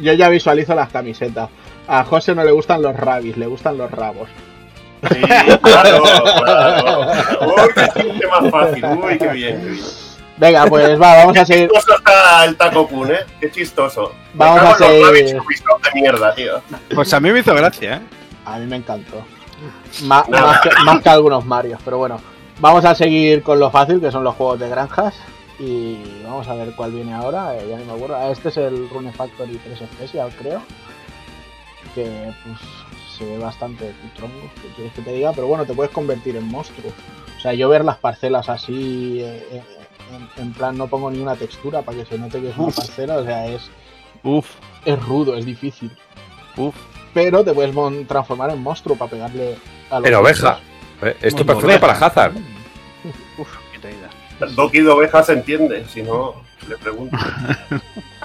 yo 0.00 0.30
visualizo 0.30 0.74
las 0.74 0.90
camisetas. 0.90 1.48
A 1.88 2.04
José 2.04 2.34
no 2.34 2.44
le 2.44 2.50
gustan 2.52 2.82
los 2.82 2.94
rabis, 2.96 3.36
le 3.36 3.46
gustan 3.46 3.76
los 3.78 3.90
rabos. 3.90 4.28
Sí, 5.12 5.20
claro, 5.20 6.02
claro. 6.42 7.06
Uy, 7.46 7.72
qué 7.74 8.02
chiste 8.02 8.26
más 8.26 8.50
fácil. 8.50 8.84
Uy, 8.86 9.18
qué 9.18 9.28
bien. 9.28 9.60
qué 9.60 9.66
bien. 9.70 9.84
Venga, 10.36 10.66
pues 10.66 11.00
va, 11.00 11.16
vamos 11.18 11.36
a 11.38 11.44
seguir. 11.46 11.68
chistoso 11.70 11.96
está 11.98 12.44
el 12.44 12.56
Taco 12.56 12.88
Kun, 12.88 13.10
¿eh? 13.12 13.18
Qué 13.40 13.50
chistoso. 13.50 14.12
Vamos 14.34 14.62
a 14.62 14.74
seguir. 14.78 15.06
de 15.36 15.40
mierda, 15.94 16.34
tío. 16.34 16.60
Pues 16.94 17.12
a 17.14 17.20
mí 17.20 17.30
me 17.30 17.40
hizo 17.40 17.54
gracia, 17.54 17.96
¿eh? 17.96 18.00
A 18.44 18.58
mí 18.58 18.66
me 18.66 18.76
encantó. 18.76 19.24
Más, 20.02 20.24
que, 20.60 20.70
más 20.84 21.00
que 21.02 21.08
algunos 21.08 21.44
Marios, 21.44 21.80
pero 21.84 21.98
bueno. 21.98 22.20
Vamos 22.60 22.84
a 22.84 22.94
seguir 22.94 23.42
con 23.42 23.58
lo 23.58 23.70
fácil, 23.70 24.00
que 24.00 24.10
son 24.10 24.24
los 24.24 24.34
juegos 24.34 24.58
de 24.60 24.68
granjas. 24.68 25.14
Y 25.58 25.98
vamos 26.24 26.46
a 26.48 26.54
ver 26.54 26.72
cuál 26.74 26.90
viene 26.92 27.14
ahora. 27.14 27.54
eh, 27.56 27.66
ya 27.70 27.76
ni 27.76 27.84
me 27.84 27.92
acuerdo. 27.92 28.16
Ah, 28.16 28.28
Este 28.30 28.48
es 28.48 28.56
el 28.56 28.88
Rune 28.90 29.12
Factory 29.12 29.56
3 29.64 29.78
Special, 29.94 30.30
creo. 30.36 30.62
Que 31.94 32.32
pues 32.44 32.58
se 33.16 33.24
ve 33.24 33.38
bastante 33.38 33.94
tronco, 34.16 34.50
que 34.60 34.68
quieres 34.74 34.92
que 34.94 35.02
te 35.02 35.12
diga. 35.12 35.32
Pero 35.32 35.46
bueno, 35.46 35.64
te 35.64 35.74
puedes 35.74 35.92
convertir 35.92 36.36
en 36.36 36.48
monstruo. 36.48 36.90
O 37.36 37.40
sea, 37.40 37.54
yo 37.54 37.68
ver 37.68 37.84
las 37.84 37.98
parcelas 37.98 38.48
así, 38.48 39.20
eh, 39.20 39.46
eh, 39.52 39.62
en, 40.16 40.28
en 40.42 40.52
plan, 40.52 40.76
no 40.78 40.86
pongo 40.88 41.10
ni 41.10 41.18
una 41.20 41.36
textura 41.36 41.82
para 41.82 41.98
que 41.98 42.06
se 42.06 42.18
note 42.18 42.40
que 42.40 42.50
es 42.50 42.56
una 42.56 42.72
parcela. 42.72 43.16
O 43.16 43.24
sea, 43.24 43.46
es, 43.46 43.62
Uf, 44.22 44.48
es 44.84 45.02
rudo, 45.04 45.36
es 45.36 45.44
difícil. 45.44 45.90
uf. 46.56 46.74
Pero 47.12 47.44
te 47.44 47.52
puedes 47.52 47.74
transformar 48.08 48.50
en 48.50 48.62
monstruo 48.62 48.96
para 48.96 49.10
pegarle 49.10 49.56
a 49.90 50.00
los 50.00 50.08
En 50.08 50.14
oveja. 50.14 50.58
Eh, 51.02 51.16
Esto 51.22 51.42
es 51.42 51.46
perfecto 51.46 51.66
oveja. 51.66 51.80
para 51.80 51.92
Hazard. 52.06 52.32
Uf, 53.38 53.48
qué 53.72 53.78
traída. 53.78 54.08
El 54.40 54.54
Doki 54.56 54.80
de 54.80 54.88
oveja 54.90 55.22
se 55.22 55.34
entiende, 55.34 55.84
si 55.86 56.02
no, 56.02 56.34
le 56.68 56.76
pregunto. 56.76 57.16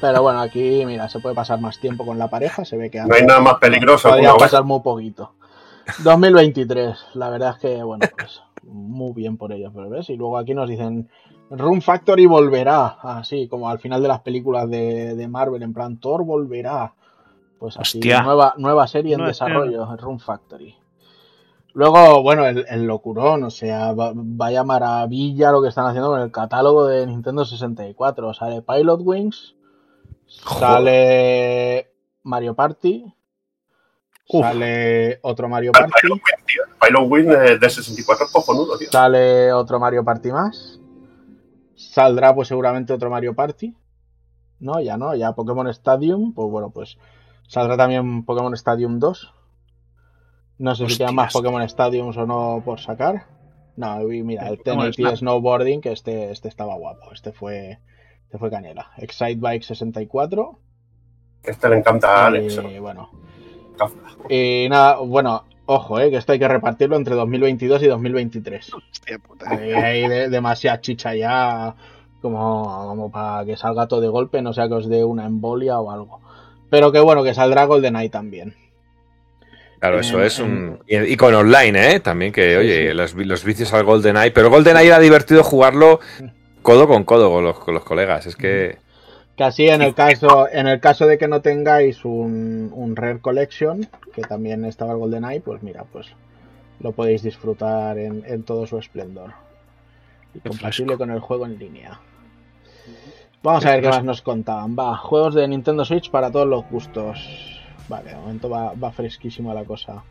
Pero 0.00 0.22
bueno, 0.22 0.40
aquí, 0.40 0.84
mira, 0.84 1.08
se 1.08 1.20
puede 1.20 1.34
pasar 1.34 1.60
más 1.60 1.78
tiempo 1.78 2.04
con 2.04 2.18
la 2.18 2.28
pareja. 2.28 2.64
Se 2.64 2.76
ve 2.76 2.90
que 2.90 3.00
No 3.00 3.14
hay 3.14 3.24
nada 3.24 3.40
más 3.40 3.54
peligroso 3.54 4.08
podría 4.10 4.34
pasar 4.34 4.62
muy 4.64 4.80
poquito. 4.80 5.32
2023, 6.00 6.98
la 7.14 7.30
verdad 7.30 7.52
es 7.54 7.58
que, 7.60 7.82
bueno, 7.82 8.06
pues 8.18 8.42
muy 8.66 9.12
bien 9.12 9.36
por 9.36 9.52
ellos, 9.52 9.72
pero 9.74 9.88
ves. 9.88 10.10
Y 10.10 10.16
luego 10.16 10.38
aquí 10.38 10.54
nos 10.54 10.68
dicen: 10.68 11.08
Room 11.50 11.80
Factory 11.80 12.26
volverá. 12.26 12.98
Así 13.02 13.48
como 13.48 13.68
al 13.68 13.78
final 13.78 14.02
de 14.02 14.08
las 14.08 14.20
películas 14.20 14.68
de, 14.68 15.14
de 15.14 15.28
Marvel, 15.28 15.62
en 15.62 15.72
plan, 15.72 15.98
Thor 15.98 16.24
volverá. 16.24 16.94
Pues 17.58 17.76
así, 17.78 17.98
Hostia. 17.98 18.22
nueva, 18.22 18.54
nueva 18.58 18.86
serie 18.86 19.14
en 19.14 19.24
desarrollo, 19.24 19.86
Room 19.96 20.18
Factory. 20.18 20.74
Luego, 21.72 22.22
bueno, 22.22 22.46
el, 22.46 22.64
el 22.68 22.84
locurón, 22.86 23.44
o 23.44 23.50
sea, 23.50 23.92
va- 23.92 24.12
vaya 24.14 24.64
maravilla 24.64 25.52
lo 25.52 25.60
que 25.62 25.68
están 25.68 25.86
haciendo 25.86 26.10
con 26.10 26.20
el 26.20 26.30
catálogo 26.30 26.86
de 26.86 27.06
Nintendo 27.06 27.44
64. 27.44 28.32
Sale 28.34 28.62
Pilot 28.62 29.00
Wings, 29.04 29.54
sale 30.26 31.88
Mario 32.22 32.54
Party, 32.54 33.04
Uf. 34.28 34.44
sale 34.44 35.18
otro 35.22 35.48
Mario 35.48 35.72
Party. 35.72 35.92
El 36.04 36.20
Pilot 36.80 37.10
Wing 37.10 37.26
de, 37.26 37.58
de 37.58 37.70
64 37.70 38.26
es 38.26 38.32
cojonudo, 38.32 38.76
tío. 38.78 38.90
sale 38.90 39.52
otro 39.52 39.78
Mario 39.78 40.04
Party 40.04 40.32
más, 40.32 40.80
saldrá 41.74 42.34
pues 42.34 42.48
seguramente 42.48 42.92
otro 42.92 43.10
Mario 43.10 43.34
Party. 43.34 43.74
No, 44.58 44.80
ya 44.80 44.96
no, 44.96 45.14
ya 45.14 45.32
Pokémon 45.32 45.68
Stadium, 45.68 46.32
pues 46.32 46.50
bueno, 46.50 46.70
pues 46.70 46.98
saldrá 47.46 47.76
también 47.76 48.24
Pokémon 48.24 48.54
Stadium 48.54 48.98
2. 48.98 49.32
No 50.58 50.74
sé 50.74 50.88
si 50.88 50.98
quedan 50.98 51.14
más. 51.14 51.32
Pokémon 51.32 51.62
Stadiums 51.68 52.16
o 52.16 52.26
no 52.26 52.62
por 52.64 52.80
sacar. 52.80 53.26
No, 53.76 54.10
y 54.10 54.22
mira, 54.22 54.48
El 54.48 54.56
1080 54.64 54.92
Snap. 54.94 55.16
Snowboarding, 55.16 55.80
que 55.82 55.92
este, 55.92 56.30
este 56.32 56.48
estaba 56.48 56.74
guapo, 56.76 57.12
este 57.12 57.32
fue, 57.32 57.78
este 58.24 58.38
fue 58.38 58.50
canela. 58.50 58.90
Excite 58.96 59.36
Bike 59.38 59.62
64. 59.64 60.58
Este 61.42 61.68
le 61.68 61.76
encanta 61.76 62.24
a 62.24 62.26
Alex. 62.28 62.58
Y 62.74 62.78
bueno, 62.78 63.10
Kafka. 63.78 64.00
y 64.28 64.66
nada, 64.70 64.96
bueno, 64.98 65.44
ojo, 65.66 65.98
eh, 66.00 66.10
que 66.10 66.16
esto 66.16 66.32
hay 66.32 66.38
que 66.38 66.48
repartirlo 66.48 66.96
entre 66.96 67.14
2022 67.14 67.82
y 67.82 67.86
2023. 67.86 68.72
Hostia 68.74 69.18
puta. 69.18 69.50
Hay, 69.50 69.72
hay 69.72 70.08
de- 70.08 70.28
demasiada 70.28 70.80
chicha 70.80 71.14
ya 71.14 71.74
como, 72.22 72.86
como 72.88 73.10
para 73.10 73.44
que 73.44 73.56
salga 73.56 73.86
todo 73.86 74.00
de 74.00 74.08
golpe, 74.08 74.42
no 74.42 74.52
sea 74.52 74.68
que 74.68 74.74
os 74.74 74.88
dé 74.88 75.04
una 75.04 75.26
embolia 75.26 75.78
o 75.78 75.90
algo. 75.90 76.20
Pero 76.70 76.90
que 76.92 77.00
bueno, 77.00 77.22
que 77.22 77.34
saldrá 77.34 77.64
GoldenEye 77.64 78.08
también. 78.08 78.54
Claro, 79.78 80.00
eso 80.00 80.18
En- 80.20 80.26
es 80.26 80.38
un. 80.40 80.78
Y, 80.88 80.96
y 80.96 81.16
con 81.16 81.34
online, 81.34 81.92
¿eh? 81.94 82.00
También 82.00 82.32
que, 82.32 82.56
oye. 82.56 82.94
Los, 82.94 83.14
los 83.14 83.44
vicios 83.44 83.72
al 83.72 83.84
GoldenEye. 83.84 84.30
Pero 84.32 84.50
GoldenEye 84.50 84.86
era 84.88 84.98
divertido 84.98 85.44
jugarlo 85.44 86.00
codo 86.62 86.88
con 86.88 87.04
codo 87.04 87.30
con 87.30 87.44
los, 87.44 87.58
con 87.60 87.74
los 87.74 87.84
colegas. 87.84 88.26
Es 88.26 88.34
que. 88.34 88.78
Que 89.36 89.44
así 89.44 89.68
en 89.68 89.82
el 89.82 89.94
caso, 89.94 90.48
en 90.50 90.66
el 90.66 90.80
caso 90.80 91.06
de 91.06 91.18
que 91.18 91.28
no 91.28 91.42
tengáis 91.42 92.04
un, 92.04 92.70
un 92.74 92.96
Rare 92.96 93.20
Collection, 93.20 93.86
que 94.14 94.22
también 94.22 94.64
estaba 94.64 94.92
el 94.92 94.98
GoldenEye, 94.98 95.40
pues 95.40 95.62
mira, 95.62 95.84
pues 95.92 96.06
lo 96.80 96.92
podéis 96.92 97.22
disfrutar 97.22 97.98
en, 97.98 98.24
en 98.26 98.42
todo 98.44 98.66
su 98.66 98.78
esplendor. 98.78 99.34
Y 100.34 100.40
compatible 100.40 100.96
con 100.96 101.10
el 101.10 101.20
juego 101.20 101.44
en 101.44 101.58
línea. 101.58 102.00
Vamos 103.42 103.64
a 103.66 103.72
ver 103.72 103.82
qué 103.82 103.88
más 103.88 104.04
nos 104.04 104.22
contaban. 104.22 104.74
Va, 104.76 104.96
juegos 104.96 105.34
de 105.34 105.46
Nintendo 105.46 105.84
Switch 105.84 106.10
para 106.10 106.30
todos 106.30 106.48
los 106.48 106.68
gustos. 106.70 107.62
Vale, 107.88 108.10
de 108.10 108.16
momento 108.16 108.48
va, 108.48 108.72
va 108.72 108.90
fresquísima 108.90 109.54
la 109.54 109.64
cosa. 109.64 110.02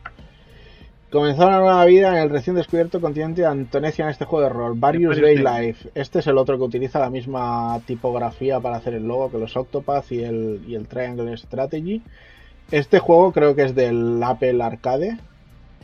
Comenzó 1.10 1.46
una 1.46 1.60
nueva 1.60 1.84
vida 1.84 2.08
en 2.08 2.16
el 2.24 2.30
recién 2.30 2.56
descubierto 2.56 3.00
continente 3.00 3.40
de 3.42 3.46
Antonesia 3.46 4.04
en 4.04 4.10
este 4.10 4.24
juego 4.24 4.44
de 4.44 4.52
rol, 4.52 4.74
Various 4.76 5.16
Day. 5.20 5.36
Life. 5.36 5.88
Este 5.94 6.18
es 6.18 6.26
el 6.26 6.36
otro 6.36 6.58
que 6.58 6.64
utiliza 6.64 6.98
la 6.98 7.10
misma 7.10 7.80
tipografía 7.86 8.58
para 8.60 8.76
hacer 8.76 8.94
el 8.94 9.06
logo 9.06 9.30
que 9.30 9.38
los 9.38 9.56
Octopath 9.56 10.10
y 10.10 10.22
el, 10.24 10.62
y 10.66 10.74
el 10.74 10.88
Triangle 10.88 11.36
Strategy. 11.36 12.02
Este 12.72 12.98
juego 12.98 13.32
creo 13.32 13.54
que 13.54 13.62
es 13.62 13.74
del 13.74 14.20
Apple 14.22 14.60
Arcade 14.62 15.16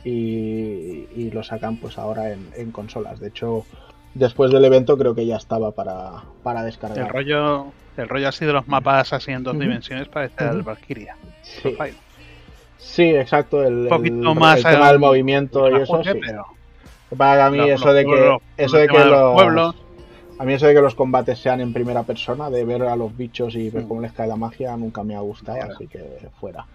y, 0.03 1.07
y 1.15 1.31
lo 1.31 1.41
sacan 1.43 1.77
pues 1.77 1.97
ahora 1.97 2.31
en, 2.31 2.49
en 2.57 2.71
consolas. 2.71 3.19
De 3.21 3.29
hecho, 3.29 3.65
después 4.15 4.51
del 4.51 4.65
evento 4.65 4.97
creo 4.97 5.15
que 5.15 5.25
ya 5.25 5.37
estaba 5.37 5.71
para, 5.71 6.23
para 6.43 6.59
El 6.59 6.65
descargar. 6.65 7.11
rollo, 7.11 7.67
el 7.95 8.09
rollo 8.09 8.27
así 8.27 8.45
de 8.45 8.51
los 8.53 8.67
mapas 8.67 9.13
así 9.13 9.31
en 9.31 9.43
dos 9.43 9.57
dimensiones 9.57 10.09
parece 10.09 10.43
el 10.43 10.57
Ujú. 10.57 10.65
Valkyria. 10.65 11.15
Sí, 11.41 11.73
sí, 12.77 13.03
exacto. 13.15 13.63
El, 13.63 13.87
poquito 13.87 14.29
el- 14.31 14.35
más 14.39 14.57
el 14.57 14.63
tema 14.63 14.89
del 14.89 14.99
movimiento 14.99 15.69
y 15.69 15.75
eso, 15.81 16.03
sí. 16.03 16.19
pero 16.25 16.45
Para 17.17 17.49
mí 17.51 17.59
eso 17.69 17.93
de 17.93 18.05
que 18.05 18.37
eso 18.57 18.77
de 18.77 18.87
que 18.87 18.97
los 18.97 19.09
los 19.09 19.33
pueblos, 19.33 19.75
a 20.39 20.45
mí 20.45 20.53
eso 20.53 20.65
de 20.67 20.73
que 20.73 20.81
los 20.81 20.95
combates 20.95 21.39
sean 21.39 21.61
en 21.61 21.73
primera 21.73 22.03
persona, 22.03 22.49
de 22.49 22.65
ver 22.65 22.83
a 22.83 22.95
los 22.95 23.15
bichos 23.15 23.55
y 23.55 23.69
ver 23.69 23.85
cómo 23.87 24.01
les 24.01 24.11
cae 24.13 24.27
la 24.27 24.35
magia, 24.35 24.75
nunca 24.77 25.03
me 25.03 25.15
ha 25.15 25.19
gustado, 25.21 25.59
así 25.73 25.87
que 25.87 26.27
fuera. 26.39 26.65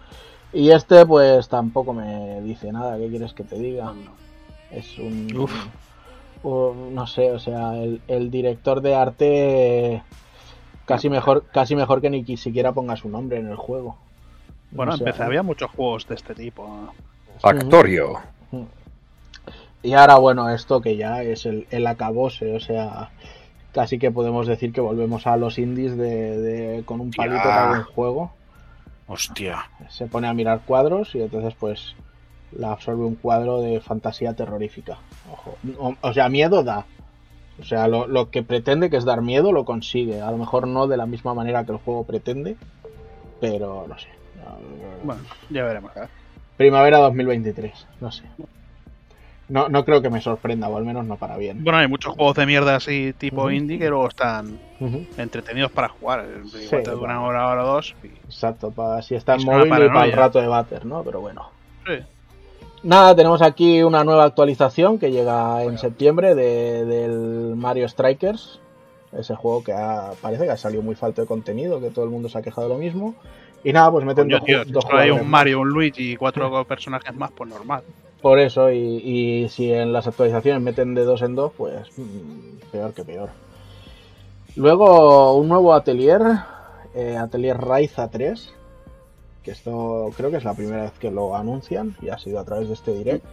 Y 0.51 0.71
este 0.71 1.05
pues 1.05 1.47
tampoco 1.47 1.93
me 1.93 2.41
dice 2.41 2.71
nada, 2.71 2.97
¿qué 2.97 3.07
quieres 3.09 3.33
que 3.33 3.43
te 3.43 3.57
diga? 3.57 3.93
Es 4.71 4.97
un, 4.97 5.35
Uf. 5.37 5.51
un- 6.43 6.95
no 6.95 7.05
sé, 7.05 7.31
o 7.31 7.39
sea, 7.39 7.75
el, 7.75 8.01
el 8.07 8.31
director 8.31 8.81
de 8.81 8.95
arte 8.95 10.03
casi 10.85 11.09
mejor 11.09 11.43
casi 11.51 11.75
mejor 11.75 12.01
que 12.01 12.09
ni 12.09 12.25
siquiera 12.37 12.71
ponga 12.71 12.95
su 12.95 13.09
nombre 13.09 13.37
en 13.39 13.47
el 13.47 13.55
juego. 13.57 13.97
Bueno, 14.71 14.93
O 14.93 14.97
sea, 14.97 15.05
empecé, 15.07 15.23
había 15.23 15.43
muchos 15.43 15.69
juegos 15.71 16.07
de 16.07 16.15
este 16.15 16.33
tipo. 16.35 16.91
Factorio. 17.39 18.19
Y 19.81 19.93
ahora, 19.93 20.17
bueno, 20.17 20.49
esto 20.49 20.81
que 20.81 20.97
ya 20.97 21.23
es 21.23 21.45
el, 21.45 21.67
el 21.71 21.87
acabose, 21.87 22.55
o 22.55 22.59
sea, 22.59 23.09
Casi 23.71 23.99
que 23.99 24.09
podemos 24.09 24.47
decir 24.47 24.73
que 24.73 24.81
volvemos 24.81 25.27
a 25.27 25.37
los 25.37 25.59
indies 25.59 25.95
de, 25.95 26.37
de- 26.39 26.83
con 26.85 26.99
un 27.01 27.11
palito 27.11 27.37
Ya. 27.37 27.43
para 27.43 27.71
un 27.77 27.83
juego. 27.83 28.31
Hostia. 29.07 29.69
Se 29.89 30.07
pone 30.07 30.27
a 30.27 30.33
mirar 30.33 30.61
cuadros 30.65 31.13
y 31.13 31.21
entonces 31.21 31.53
pues 31.59 31.95
la 32.51 32.71
absorbe 32.71 33.05
un 33.05 33.13
cuadro 33.13 33.61
de 33.61 33.79
fantasía 33.79 34.33
terrorífica. 34.33 34.97
Ojo. 35.31 35.55
O, 35.77 35.93
o 36.01 36.13
sea, 36.13 36.29
miedo 36.29 36.63
da. 36.63 36.87
O 37.61 37.63
sea, 37.63 37.87
lo, 37.87 38.07
lo 38.07 38.31
que 38.31 38.41
pretende 38.41 38.89
que 38.89 38.97
es 38.97 39.05
dar 39.05 39.21
miedo 39.21 39.51
lo 39.51 39.65
consigue. 39.65 40.19
A 40.19 40.31
lo 40.31 40.37
mejor 40.37 40.67
no 40.67 40.87
de 40.87 40.97
la 40.97 41.05
misma 41.05 41.35
manera 41.35 41.63
que 41.63 41.71
el 41.73 41.77
juego 41.77 42.05
pretende, 42.05 42.57
pero 43.39 43.85
no 43.87 43.99
sé. 43.99 44.07
Bueno, 45.03 45.21
ya 45.49 45.63
veremos. 45.63 45.91
Primavera 46.57 46.97
2023, 46.99 47.87
no 48.01 48.11
sé. 48.11 48.23
No, 49.47 49.67
no 49.67 49.83
creo 49.83 50.01
que 50.01 50.11
me 50.11 50.21
sorprenda, 50.21 50.69
o 50.69 50.77
al 50.77 50.85
menos 50.85 51.05
no 51.05 51.15
para 51.17 51.35
bien. 51.37 51.63
Bueno, 51.63 51.79
hay 51.79 51.87
muchos 51.87 52.13
juegos 52.13 52.35
de 52.35 52.45
mierda 52.45 52.75
así 52.75 53.13
tipo 53.17 53.49
indie 53.49 53.79
que 53.79 53.89
luego 53.89 54.07
están 54.07 54.59
entretenidos 55.17 55.71
para 55.71 55.89
jugar. 55.89 56.23
Igual 56.29 56.49
Sí, 56.51 56.67
te 56.83 56.93
una 56.93 57.23
hora, 57.23 57.47
hora 57.47 57.63
o 57.63 57.67
dos. 57.75 57.95
y- 58.03 58.07
Exacto, 58.25 58.69
para 58.71 59.01
si 59.01 59.15
está 59.15 59.33
en 59.33 59.39
Es 59.39 59.45
una 59.45 59.57
móvil 59.57 59.67
y 59.85 59.87
para 59.89 60.05
el 60.05 60.11
rato 60.11 60.39
de 60.39 60.47
bater, 60.47 60.85
¿no? 60.85 61.03
Pero 61.03 61.19
bueno. 61.21 61.49
Sí. 61.87 61.93
Nada, 62.83 63.15
tenemos 63.15 63.41
aquí 63.41 63.81
una 63.81 64.03
nueva 64.03 64.23
actualización 64.25 64.99
que 64.99 65.11
llega 65.11 65.63
en 65.63 65.77
septiembre 65.79 66.35
de- 66.35 66.85
del 66.85 67.55
Mario 67.55 67.89
Strikers. 67.89 68.59
Ese 69.11 69.35
juego 69.35 69.63
que 69.63 69.73
ha- 69.73 70.11
parece 70.21 70.43
que 70.45 70.51
ha 70.51 70.57
salido 70.57 70.83
muy 70.83 70.93
falto 70.93 71.21
de 71.21 71.27
contenido, 71.27 71.81
que 71.81 71.89
todo 71.89 72.05
el 72.05 72.11
mundo 72.11 72.29
se 72.29 72.37
ha 72.37 72.41
quejado 72.43 72.67
de 72.67 72.73
lo 72.75 72.79
mismo. 72.79 73.15
Y 73.63 73.73
nada, 73.73 73.91
pues 73.91 74.05
meten 74.05 74.25
Coño, 74.25 74.37
dos, 74.37 74.45
tío, 74.45 74.65
dos 74.65 74.85
hay 74.91 75.09
un 75.11 75.29
Mario, 75.29 75.59
un 75.59 75.69
Luigi 75.69 76.13
y 76.13 76.15
cuatro 76.15 76.65
personajes 76.65 77.13
más, 77.15 77.31
pues 77.31 77.49
normal. 77.49 77.83
Por 78.21 78.39
eso, 78.39 78.71
y, 78.71 78.77
y 78.77 79.49
si 79.49 79.71
en 79.71 79.93
las 79.93 80.07
actualizaciones 80.07 80.61
meten 80.61 80.93
de 80.93 81.03
dos 81.03 81.21
en 81.21 81.35
dos, 81.35 81.51
pues 81.57 81.87
mm, 81.97 82.71
peor 82.71 82.93
que 82.93 83.03
peor. 83.03 83.29
Luego 84.55 85.35
un 85.35 85.47
nuevo 85.47 85.73
atelier, 85.73 86.21
eh, 86.93 87.15
Atelier 87.17 87.57
Raiza 87.57 88.09
3, 88.09 88.53
que 89.43 89.51
esto 89.51 90.11
creo 90.17 90.31
que 90.31 90.37
es 90.37 90.43
la 90.43 90.53
primera 90.53 90.83
vez 90.83 90.93
que 90.99 91.11
lo 91.11 91.35
anuncian 91.35 91.95
y 92.01 92.09
ha 92.09 92.17
sido 92.17 92.39
a 92.39 92.45
través 92.45 92.67
de 92.67 92.73
este 92.73 92.93
direct. 92.93 93.25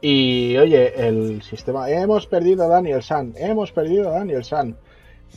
Y 0.00 0.56
oye, 0.58 1.08
el 1.08 1.40
sistema, 1.42 1.88
hemos 1.88 2.26
perdido 2.26 2.64
a 2.64 2.68
Daniel 2.68 3.02
San, 3.02 3.32
hemos 3.36 3.72
perdido 3.72 4.10
a 4.10 4.18
Daniel 4.18 4.44
San. 4.44 4.76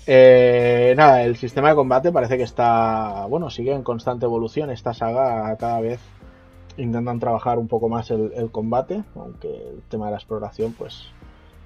Eh, 0.05 0.93
nada, 0.95 1.23
el 1.23 1.35
sistema 1.35 1.69
de 1.69 1.75
combate 1.75 2.11
parece 2.11 2.37
que 2.37 2.43
está, 2.43 3.25
bueno, 3.27 3.49
sigue 3.49 3.73
en 3.73 3.83
constante 3.83 4.25
evolución. 4.25 4.69
Esta 4.69 4.93
saga 4.93 5.55
cada 5.57 5.79
vez 5.81 5.99
intentan 6.77 7.19
trabajar 7.19 7.57
un 7.57 7.67
poco 7.67 7.89
más 7.89 8.11
el, 8.11 8.51
combate, 8.51 9.03
aunque 9.15 9.47
el 9.47 9.81
tema 9.89 10.05
de 10.05 10.11
la 10.11 10.17
exploración 10.17 10.73
pues 10.73 11.11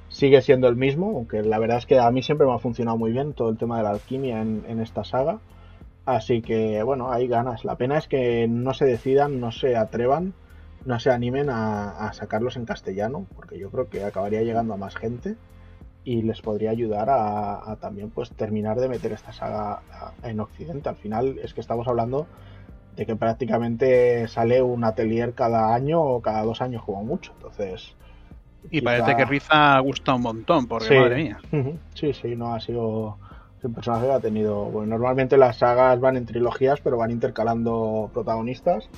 sigue 0.10 0.42
siendo 0.42 0.68
el 0.68 0.76
mismo, 0.76 1.08
aunque 1.16 1.44
la 1.44 1.60
verdad 1.60 1.78
es 1.78 1.86
que 1.86 2.00
a 2.00 2.10
mí 2.12 2.24
siempre 2.24 2.48
me 2.48 2.54
ha 2.54 2.60
funcionado 2.60 2.98
muy 2.98 3.12
bien 3.12 3.34
todo 3.34 3.50
el 3.50 3.58
tema 3.58 3.78
de 3.78 3.84
la 3.84 3.92
alquimia 3.92 4.42
en, 4.42 4.64
en 4.68 4.80
esta 4.80 5.04
saga. 5.04 5.40
Así 6.06 6.42
que 6.42 6.82
bueno, 6.84 7.12
hay 7.12 7.28
ganas. 7.28 7.64
La 7.64 7.76
pena 7.76 7.98
es 7.98 8.08
que 8.08 8.48
no 8.48 8.74
se 8.74 8.86
decidan, 8.86 9.40
no 9.40 9.52
se 9.52 9.76
atrevan, 9.76 10.34
no 10.86 11.00
se 11.00 11.12
animen 11.12 11.50
a, 11.50 12.08
a 12.08 12.14
sacarlos 12.14 12.56
en 12.56 12.66
castellano, 12.66 13.28
porque 13.36 13.60
yo 13.60 13.70
creo 13.70 13.90
que 13.90 14.04
acabaría 14.04 14.42
llegando 14.42 14.74
a 14.74 14.78
más 14.78 14.96
gente 14.96 15.36
y 16.04 16.22
les 16.24 16.42
podría 16.42 16.72
ayudar 16.72 17.10
a, 17.10 17.72
a 17.72 17.76
también 17.76 18.10
pues 18.10 18.32
terminar 18.32 18.80
de 18.80 18.90
meter 18.90 19.12
esta 19.12 19.32
saga 19.34 19.82
en 20.24 20.40
Occidente. 20.40 20.90
Al 20.90 20.96
final 20.96 21.38
es 21.44 21.54
que 21.54 21.62
estamos 21.62 21.88
hablando 21.88 22.26
de 22.96 23.06
que 23.06 23.16
prácticamente 23.16 24.28
sale 24.28 24.62
un 24.62 24.84
atelier 24.84 25.34
cada 25.34 25.74
año 25.74 26.02
o 26.02 26.22
cada 26.22 26.44
dos 26.44 26.62
años 26.62 26.84
como 26.84 27.04
mucho. 27.04 27.32
Entonces. 27.38 27.96
Y 28.66 28.80
quizá- 28.80 28.84
parece 28.86 29.16
que 29.16 29.26
Riza 29.26 29.80
gusta 29.80 30.14
un 30.16 30.22
montón, 30.24 30.68
porque 30.68 30.88
Sí. 30.88 30.96
madre 30.96 31.16
mía. 31.16 31.40
Sí, 31.94 32.14
sí, 32.14 32.36
no 32.36 32.54
ha 32.54 32.60
sido 32.60 33.18
un 33.64 33.74
personaje 33.74 34.08
que 34.08 34.14
ha 34.14 34.20
tenido. 34.20 34.66
Bueno, 34.66 34.90
normalmente 34.90 35.38
las 35.38 35.58
sagas 35.58 36.00
van 36.00 36.18
en 36.18 36.26
trilogías, 36.26 36.82
pero 36.82 36.98
van 36.98 37.12
intercalando 37.12 38.10
protagonistas. 38.14 38.90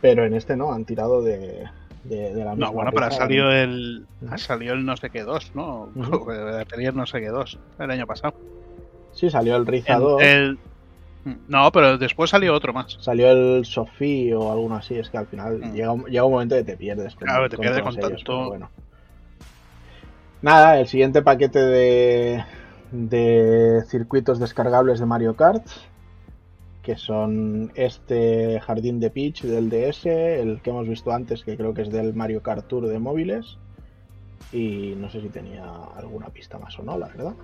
Pero 0.00 0.24
en 0.24 0.32
este 0.34 0.56
no, 0.56 0.72
han 0.72 0.84
tirado 0.84 1.22
de, 1.22 1.64
de, 2.04 2.34
de 2.34 2.44
la 2.44 2.50
misma. 2.52 2.66
No, 2.66 2.72
bueno, 2.72 2.90
pero 2.92 3.06
ha 3.06 3.10
salido 3.10 3.50
el. 3.50 4.06
Ha 4.30 4.38
salido 4.38 4.74
el 4.74 4.84
no 4.84 4.96
sé 4.96 5.10
qué 5.10 5.22
2, 5.22 5.52
¿no? 5.54 5.88
Ujú. 5.94 6.30
El 6.30 6.56
Atelier 6.60 6.94
no 6.94 7.06
sé 7.06 7.20
qué 7.20 7.28
2, 7.28 7.58
el 7.78 7.90
año 7.90 8.06
pasado. 8.06 8.34
Sí, 9.12 9.30
salió 9.30 9.56
el 9.56 9.66
Riza 9.66 9.94
El- 9.94 10.00
2, 10.00 10.22
el- 10.22 10.58
No, 11.48 11.70
pero 11.72 11.98
después 11.98 12.30
salió 12.30 12.54
otro 12.54 12.72
más. 12.72 12.96
salió 13.00 13.30
el 13.30 13.64
Sofí 13.64 14.32
o 14.32 14.50
alguno 14.52 14.76
así. 14.76 14.94
Es 14.94 15.10
que 15.10 15.18
al 15.18 15.26
final 15.26 15.58
Mm. 15.58 15.72
llega, 15.74 15.92
un- 15.92 16.04
llega 16.04 16.24
un 16.24 16.32
momento 16.32 16.54
que 16.56 16.64
te 16.64 16.76
pierdes. 16.76 17.14
con- 17.14 17.26
Claro, 17.26 17.48
te 17.48 17.58
pierdes 17.58 17.82
con 17.82 17.96
tanto. 17.96 18.46
bueno. 18.48 18.70
Nada, 20.40 20.78
el 20.78 20.86
siguiente 20.86 21.20
paquete 21.22 21.58
de, 21.58 22.44
de 22.92 23.82
circuitos 23.88 24.38
descargables 24.38 25.00
de 25.00 25.06
Mario 25.06 25.34
Kart, 25.34 25.66
que 26.88 26.96
son 26.96 27.70
este 27.74 28.58
Jardín 28.60 28.98
de 28.98 29.10
Peach 29.10 29.42
del 29.42 29.68
DS, 29.68 30.06
el 30.06 30.62
que 30.62 30.70
hemos 30.70 30.88
visto 30.88 31.12
antes, 31.12 31.44
que 31.44 31.54
creo 31.54 31.74
que 31.74 31.82
es 31.82 31.90
del 31.92 32.14
Mario 32.14 32.42
Kart 32.42 32.66
Tour 32.66 32.86
de 32.86 32.98
móviles, 32.98 33.58
y 34.54 34.94
no 34.96 35.10
sé 35.10 35.20
si 35.20 35.28
tenía 35.28 35.70
alguna 35.94 36.30
pista 36.30 36.58
más 36.58 36.78
o 36.78 36.82
no, 36.82 36.96
la 36.96 37.08
verdad. 37.08 37.34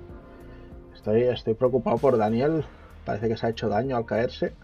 Estoy, 0.95 1.25
estoy 1.25 1.53
preocupado 1.53 1.99
por 1.99 2.17
Daniel, 2.17 2.65
parece 3.05 3.29
que 3.29 3.37
se 3.37 3.47
ha 3.47 3.51
hecho 3.51 3.69
daño 3.69 3.99
al 3.99 4.07
caerse. 4.07 4.55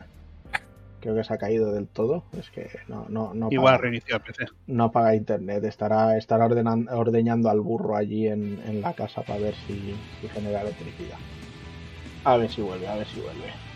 Creo 1.02 1.14
que 1.14 1.24
se 1.24 1.34
ha 1.34 1.36
caído 1.36 1.72
del 1.72 1.86
todo. 1.86 2.22
Es 2.38 2.48
que 2.48 2.66
no, 2.88 3.04
no, 3.10 3.34
no 3.34 3.48
Igual 3.50 3.74
paga, 3.74 3.82
reinició 3.82 4.16
el 4.16 4.22
PC. 4.22 4.44
no 4.66 4.90
paga 4.92 5.14
internet. 5.14 5.62
Estará, 5.64 6.16
estará 6.16 6.46
ordenan- 6.48 6.88
ordeñando 6.90 7.50
al 7.50 7.60
burro 7.60 7.96
allí 7.96 8.28
en, 8.28 8.58
en 8.66 8.80
la 8.80 8.94
casa 8.94 9.20
para 9.24 9.40
ver 9.40 9.54
si, 9.56 9.74
si 10.22 10.28
genera 10.30 10.62
electricidad. 10.62 11.18
A 12.24 12.38
ver 12.38 12.48
si 12.50 12.62
vuelve, 12.62 12.88
a 12.88 12.96
ver 12.96 13.06
si 13.06 13.20
vuelve. 13.20 13.69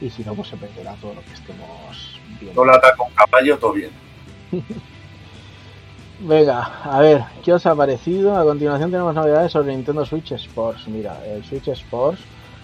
Y 0.00 0.10
si 0.10 0.22
no, 0.24 0.34
pues 0.34 0.48
se 0.48 0.56
perderá 0.56 0.94
todo 1.00 1.14
lo 1.14 1.22
que 1.22 1.32
estemos 1.32 2.20
viendo. 2.40 2.64
No 2.64 2.70
le 2.70 2.76
ataca 2.76 3.02
un 3.02 3.14
caballo, 3.14 3.58
todo 3.58 3.72
bien. 3.72 3.90
Venga, 6.20 6.62
a 6.82 7.00
ver, 7.00 7.24
¿qué 7.44 7.52
os 7.52 7.66
ha 7.66 7.74
parecido? 7.74 8.36
A 8.36 8.44
continuación 8.44 8.90
tenemos 8.90 9.14
novedades 9.14 9.52
sobre 9.52 9.74
Nintendo 9.74 10.04
Switch 10.04 10.32
Sports. 10.32 10.88
Mira, 10.88 11.18
el 11.26 11.44
Switch 11.44 11.68
Sports 11.68 12.20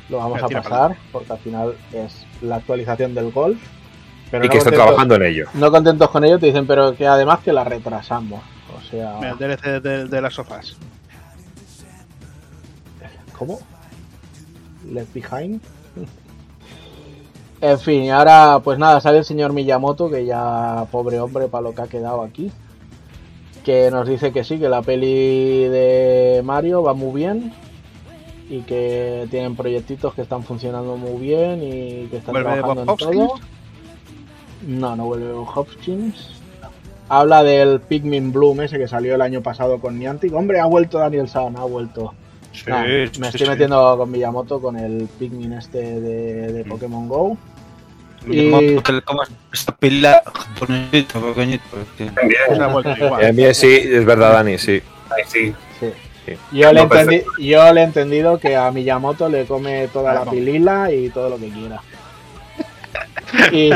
lo 0.08 0.18
vamos 0.18 0.42
Mira, 0.42 0.58
a 0.58 0.62
pasar 0.62 0.96
porque 1.10 1.32
al 1.32 1.38
final 1.38 1.74
es 1.92 2.26
la 2.40 2.56
actualización 2.56 3.14
del 3.14 3.30
golf. 3.30 3.60
Pero 4.30 4.44
Y 4.44 4.48
no 4.48 4.52
que 4.52 4.58
están 4.58 4.72
trabajando 4.74 5.14
en 5.16 5.22
ello. 5.22 5.48
No 5.54 5.70
contentos 5.70 6.08
con 6.10 6.24
ello, 6.24 6.38
te 6.38 6.46
dicen, 6.46 6.66
pero 6.66 6.94
que 6.96 7.06
además 7.06 7.40
que 7.40 7.52
la 7.52 7.64
retrasamos. 7.64 8.42
O 8.74 8.80
sea, 8.90 9.18
el 9.20 9.36
DLC 9.36 9.82
de, 9.82 10.06
de 10.06 10.20
las 10.22 10.32
sofás. 10.34 10.76
¿cómo? 13.36 13.58
Left 14.90 15.12
Behind. 15.12 15.60
En 17.62 17.78
fin, 17.78 18.02
y 18.02 18.10
ahora 18.10 18.60
pues 18.62 18.78
nada, 18.78 19.00
sale 19.00 19.18
el 19.18 19.24
señor 19.24 19.52
Miyamoto, 19.52 20.10
que 20.10 20.26
ya 20.26 20.84
pobre 20.90 21.18
hombre 21.20 21.46
para 21.48 21.62
lo 21.62 21.74
que 21.74 21.82
ha 21.82 21.86
quedado 21.86 22.22
aquí. 22.22 22.50
Que 23.64 23.90
nos 23.92 24.08
dice 24.08 24.32
que 24.32 24.42
sí, 24.42 24.58
que 24.58 24.68
la 24.68 24.82
peli 24.82 25.68
de 25.68 26.42
Mario 26.44 26.82
va 26.82 26.92
muy 26.92 27.14
bien. 27.14 27.52
Y 28.50 28.62
que 28.62 29.28
tienen 29.30 29.54
proyectitos 29.56 30.12
que 30.12 30.22
están 30.22 30.42
funcionando 30.42 30.96
muy 30.96 31.18
bien 31.20 31.62
y 31.62 32.06
que 32.08 32.16
están 32.18 32.32
¿Vuelve 32.34 32.52
trabajando 32.52 32.92
en 32.92 32.98
todo. 32.98 33.34
No, 34.66 34.96
no 34.96 35.04
vuelve 35.06 35.32
Hopkins. 35.32 36.40
Habla 37.08 37.42
del 37.44 37.80
Pikmin 37.80 38.32
Bloom 38.32 38.62
ese 38.62 38.78
que 38.78 38.88
salió 38.88 39.14
el 39.14 39.22
año 39.22 39.40
pasado 39.42 39.78
con 39.80 39.98
Niantic. 39.98 40.34
Hombre, 40.34 40.60
ha 40.60 40.66
vuelto 40.66 40.98
Daniel 40.98 41.28
San, 41.28 41.56
ha 41.56 41.64
vuelto. 41.64 42.12
Sí, 42.52 42.64
Nah, 42.66 42.82
me 42.82 43.06
sí, 43.08 43.20
estoy 43.22 43.40
sí. 43.40 43.48
metiendo 43.48 43.96
con 43.96 44.10
Miyamoto 44.10 44.60
con 44.60 44.76
el 44.76 45.08
Pikmin 45.18 45.54
este 45.54 46.00
de, 46.00 46.52
de 46.52 46.64
Pokémon 46.64 47.08
Go. 47.08 47.38
Tomas 49.04 49.30
esta 49.52 49.74
pila 49.76 50.22
igual. 52.98 53.20
Bien, 53.20 53.36
bien, 53.36 53.54
sí, 53.54 53.72
es 53.72 54.04
verdad, 54.04 54.32
Dani, 54.32 54.58
sí. 54.58 54.82
ahí 55.10 55.24
sí. 55.26 55.54
Sí. 55.80 55.92
Sí. 56.26 56.32
Yo, 56.52 56.72
le 56.72 56.86
No, 56.86 57.10
yo 57.38 57.72
le 57.72 57.80
he 57.80 57.84
entendido 57.84 58.38
que 58.38 58.56
a 58.56 58.70
Miyamoto 58.70 59.28
le 59.28 59.44
come 59.44 59.88
toda 59.88 60.14
la 60.14 60.24
pilila 60.24 60.92
y 60.92 61.10
todo 61.10 61.28
lo 61.28 61.38
que 61.38 61.48
quiera. 61.50 61.80
Y, 63.50 63.70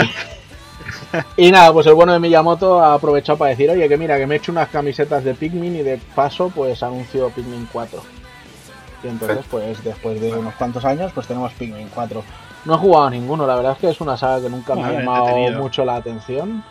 y 1.36 1.50
nada, 1.50 1.72
pues 1.72 1.86
el 1.86 1.94
bueno 1.94 2.12
de 2.12 2.18
Miyamoto 2.18 2.78
ha 2.80 2.92
aprovechado 2.92 3.38
para 3.38 3.50
decir, 3.50 3.70
oye, 3.70 3.88
que 3.88 3.96
mira, 3.96 4.18
que 4.18 4.26
me 4.26 4.34
he 4.34 4.38
hecho 4.38 4.52
unas 4.52 4.68
camisetas 4.68 5.24
de 5.24 5.34
Pikmin 5.34 5.76
y 5.76 5.82
de 5.82 5.98
paso 6.14 6.52
pues 6.54 6.82
anuncio 6.82 7.30
Pikmin 7.30 7.66
4. 7.72 8.02
Y 9.02 9.08
entonces 9.08 9.44
pues 9.50 9.82
después 9.82 10.20
de 10.20 10.34
unos 10.34 10.54
cuantos 10.54 10.84
años 10.84 11.12
pues 11.14 11.26
tenemos 11.26 11.52
Pikmin 11.54 11.88
4. 11.88 12.22
No 12.66 12.74
he 12.74 12.78
jugado 12.78 13.06
a 13.06 13.10
ninguno, 13.10 13.46
la 13.46 13.54
verdad 13.56 13.72
es 13.72 13.78
que 13.78 13.88
es 13.90 14.00
una 14.00 14.16
saga 14.16 14.42
que 14.42 14.50
nunca 14.50 14.74
me 14.74 14.84
ha 14.84 14.92
llamado 14.92 15.28
entretenido. 15.28 15.62
mucho 15.62 15.84
la 15.84 15.96
atención. 15.96 16.64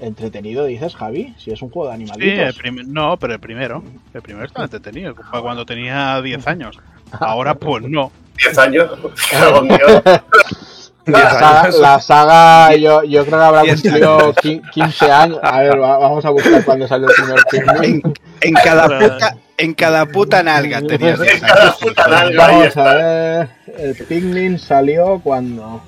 Entretenido, 0.00 0.64
dices, 0.64 0.94
Javi, 0.94 1.34
si 1.38 1.50
es 1.50 1.60
un 1.60 1.70
juego 1.70 1.90
de 1.90 1.96
Sí, 1.96 2.04
el 2.04 2.10
animalitos. 2.12 2.56
prim- 2.58 2.92
no, 2.92 3.16
pero 3.16 3.32
el 3.34 3.40
primero. 3.40 3.82
El 4.14 4.22
primero 4.22 4.46
está 4.46 4.62
entretenido. 4.62 5.14
Fue 5.30 5.42
cuando 5.42 5.66
tenía 5.66 6.22
10 6.22 6.46
años. 6.46 6.78
Ahora, 7.18 7.54
pues 7.54 7.82
no. 7.88 8.12
10 8.36 8.56
años. 8.58 8.88
En. 11.08 11.12
La 11.22 11.30
saga, 11.30 11.68
la 11.78 12.00
saga 12.00 12.74
yo, 12.76 13.02
yo 13.04 13.24
creo 13.26 13.38
que 13.38 13.44
habrá 13.44 13.60
cumplido 13.62 14.34
qui- 14.34 14.70
15 14.70 15.10
años. 15.12 15.38
A 15.42 15.60
ver, 15.60 15.80
va- 15.80 15.98
vamos 15.98 16.24
a 16.24 16.30
buscar 16.30 16.64
cuándo 16.64 16.86
salió 16.88 17.08
el 17.08 17.14
primer 17.14 17.44
Pikmin. 17.50 18.02
En, 18.04 18.14
en 18.42 18.54
cada 18.54 18.86
puta, 18.98 19.36
en 19.56 19.74
cada 19.74 20.06
puta 20.06 20.42
nalga 20.42 20.80
tenías 20.82 21.20
En 21.20 21.40
cada 21.40 21.72
puta 21.72 22.06
nalga 22.08 22.46
Vamos 22.48 22.76
a 22.76 22.94
ver. 22.94 23.48
El 23.76 23.94
Pikmin 23.96 24.58
salió 24.58 25.20
cuando. 25.22 25.82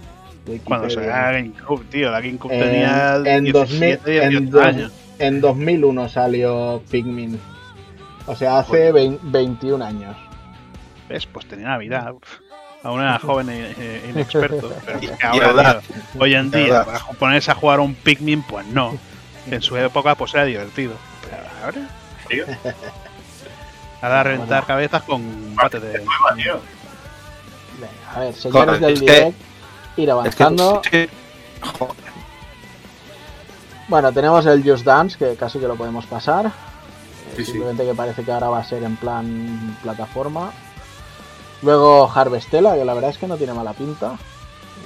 Cuando 0.64 0.90
se 0.90 0.97
Wikipedia. 0.97 1.22
la 1.26 1.32
GameCube, 1.32 1.84
tío. 1.90 2.10
La 2.10 2.20
GameCube 2.20 2.55
En, 2.55 2.60
tenía 2.60 3.16
en 3.24 3.52
2000, 3.52 3.80
17, 3.80 4.22
en, 4.24 4.30
18 4.30 4.51
dos- 4.56 4.64
años. 4.66 4.92
en 5.20 5.40
2001 5.40 6.09
salió 6.09 6.82
Pikmin. 6.90 7.38
O 8.26 8.34
sea, 8.34 8.59
hace 8.59 8.90
vein- 8.92 9.18
21 9.22 9.84
años. 9.84 10.16
¿Ves? 11.09 11.26
Pues 11.26 11.47
tenía 11.47 11.68
Navidad. 11.68 12.12
Uf. 12.14 12.38
Aún 12.82 13.01
era 13.02 13.19
joven 13.19 13.51
e 13.51 13.73
e 13.78 14.09
inexperto. 14.11 14.73
Pero 14.86 14.98
es 14.98 15.11
que 15.11 15.27
Y 15.36 15.40
ahora, 15.40 15.81
tío, 15.81 15.97
hoy 16.23 16.35
en 16.35 16.51
día, 16.51 16.85
para 16.85 17.01
ponerse 17.19 17.51
a 17.51 17.55
jugar 17.55 17.78
a 17.78 17.82
un 17.82 17.94
Pikmin, 17.94 18.43
pues 18.43 18.66
no. 18.66 18.97
En 19.47 19.61
su 19.62 19.77
época, 19.77 20.15
pues 20.15 20.32
era 20.35 20.44
divertido. 20.44 20.94
Pero 21.28 21.43
ahora, 21.65 21.89
Tío, 22.28 22.44
ahora 24.01 24.20
a 24.20 24.23
reventar 24.23 24.65
cabezas 24.66 25.02
con 25.02 25.55
bate 25.57 25.81
de. 25.81 25.98
Venga, 25.98 26.61
a 28.15 28.20
ver, 28.20 28.35
señores 28.35 28.78
Joder, 28.78 28.81
del 28.81 28.94
que- 28.94 29.01
direct, 29.01 29.39
ir 29.97 29.98
Es 29.98 30.05
que- 30.07 30.11
avanzando. 30.12 30.82
joder, 31.78 32.01
Bueno, 33.89 34.12
tenemos 34.12 34.47
el 34.47 34.62
Just 34.62 34.85
Dance, 34.85 35.19
que 35.19 35.35
casi 35.36 35.59
que 35.59 35.66
lo 35.66 35.74
podemos 35.77 36.07
pasar. 36.07 36.47
Eh, 36.47 36.52
sí. 37.36 37.44
Simplemente 37.47 37.85
que 37.85 37.94
parece 37.94 38.23
que 38.23 38.31
ahora 38.32 38.48
va 38.48 38.59
a 38.61 38.65
ser 38.65 38.85
en 38.85 38.97
plan 38.97 39.77
plataforma. 39.82 40.52
Luego 41.62 42.11
Harvestella, 42.12 42.74
que 42.74 42.85
la 42.85 42.95
verdad 42.95 43.11
es 43.11 43.19
que 43.19 43.27
no 43.27 43.37
tiene 43.37 43.53
mala 43.55 43.73
pinta. 43.74 44.16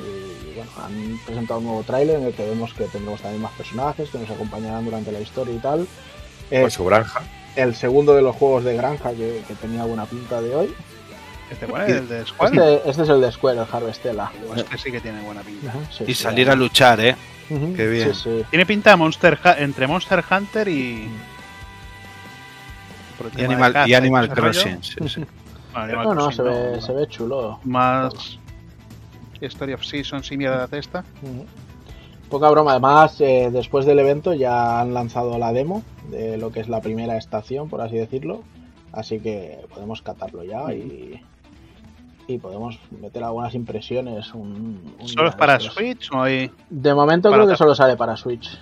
Y 0.00 0.54
bueno, 0.56 0.70
han 0.84 1.18
presentado 1.24 1.60
un 1.60 1.66
nuevo 1.66 1.82
tráiler 1.84 2.18
en 2.20 2.26
el 2.26 2.34
que 2.34 2.48
vemos 2.48 2.72
que 2.74 2.84
tendremos 2.84 3.20
también 3.20 3.42
más 3.42 3.52
personajes 3.52 4.10
que 4.10 4.18
nos 4.18 4.30
acompañarán 4.30 4.84
durante 4.84 5.12
la 5.12 5.20
historia 5.20 5.54
y 5.54 5.58
tal. 5.58 5.86
Con 6.50 6.58
Es 6.58 6.74
su 6.74 6.84
granja. 6.84 7.22
el 7.56 7.74
segundo 7.74 8.14
de 8.14 8.22
los 8.22 8.34
juegos 8.36 8.64
de 8.64 8.76
granja 8.76 9.10
que, 9.12 9.42
que 9.46 9.54
tenía 9.54 9.84
buena 9.84 10.04
pinta 10.06 10.40
de 10.42 10.54
hoy. 10.54 10.74
Este, 11.50 11.66
¿cuál 11.66 11.82
es? 11.88 11.96
El 11.96 12.08
de 12.08 12.26
Square. 12.26 12.56
Este, 12.76 12.90
este 12.90 13.02
es 13.02 13.08
el 13.08 13.20
de 13.20 13.32
Square, 13.32 13.58
el 13.60 13.66
Harvestella. 13.70 14.32
Este 14.56 14.78
sí 14.78 14.90
que 14.90 15.00
tiene 15.00 15.20
buena 15.22 15.42
pinta. 15.42 15.72
Sí, 15.96 16.04
Y 16.08 16.14
sí, 16.14 16.22
salir 16.22 16.50
a 16.50 16.54
luchar, 16.56 16.98
¿eh? 17.00 17.14
Ujú, 17.50 17.74
qué 17.76 17.86
bien. 17.86 18.14
Sí, 18.14 18.20
sí. 18.24 18.44
Tiene 18.50 18.66
pinta 18.66 18.90
de 18.90 18.96
Monster 18.96 19.38
entre 19.58 19.86
Monster 19.86 20.24
Hunter 20.28 20.66
y. 20.68 21.08
por 23.18 23.30
Y 23.38 23.44
Animal, 23.44 23.84
y 23.86 23.94
Animal. 23.94 24.28
Crossing. 24.30 24.82
sí, 24.82 24.94
sí. 25.08 25.24
Animal 25.74 26.04
No, 26.04 26.14
no, 26.14 26.20
Crossing 26.28 26.36
se 26.36 26.42
ve, 26.42 26.72
no, 26.76 26.80
se 26.80 26.92
ve 26.92 27.06
chulo. 27.08 27.58
Más. 27.64 28.38
Story 29.40 29.74
of 29.74 29.84
Seasons 29.84 30.30
y 30.32 30.36
mierda 30.38 30.66
de 30.66 30.78
esta. 30.78 31.04
Poca 32.30 32.48
broma, 32.50 32.70
además, 32.72 33.20
eh, 33.20 33.50
después 33.52 33.84
del 33.84 33.98
evento 33.98 34.32
ya 34.32 34.80
han 34.80 34.94
lanzado 34.94 35.38
la 35.38 35.52
demo 35.52 35.82
de 36.10 36.38
lo 36.38 36.50
que 36.50 36.60
es 36.60 36.68
la 36.68 36.80
primera 36.80 37.16
estación, 37.18 37.68
por 37.68 37.80
así 37.82 37.96
decirlo. 37.96 38.42
Así 38.92 39.20
que 39.20 39.66
podemos 39.74 40.00
catarlo 40.02 40.44
ya 40.44 40.72
y, 40.72 41.20
y 42.26 42.38
podemos 42.38 42.78
meter 43.02 43.22
algunas 43.24 43.54
impresiones. 43.54 44.32
Un, 44.32 44.94
un 44.98 45.08
¿Solo 45.08 45.28
es 45.28 45.34
para 45.34 45.56
estos. 45.56 45.74
Switch 45.74 46.10
o 46.12 46.22
hay.? 46.22 46.50
De 46.70 46.94
momento 46.94 47.30
creo 47.30 47.46
que 47.46 47.56
solo 47.56 47.74
sale 47.74 47.96
para 47.96 48.16
Switch, 48.16 48.58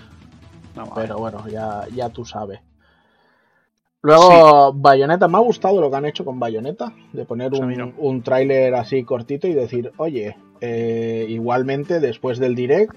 No, 0.74 0.86
vale. 0.86 0.92
pero 0.96 1.18
bueno, 1.18 1.46
ya, 1.48 1.84
ya 1.94 2.08
tú 2.08 2.24
sabes. 2.24 2.60
Luego, 4.04 4.72
Bayonetta, 4.72 5.28
me 5.28 5.38
ha 5.38 5.40
gustado 5.40 5.80
lo 5.80 5.88
que 5.88 5.96
han 5.96 6.06
hecho 6.06 6.24
con 6.24 6.40
Bayonetta, 6.40 6.92
de 7.12 7.24
poner 7.24 7.52
un, 7.54 7.72
no. 7.72 7.92
un 7.98 8.22
tráiler 8.22 8.74
así 8.74 9.04
cortito 9.04 9.46
y 9.46 9.54
decir, 9.54 9.92
oye, 9.96 10.36
eh, 10.60 11.24
igualmente 11.28 12.00
después 12.00 12.40
del 12.40 12.56
direct 12.56 12.92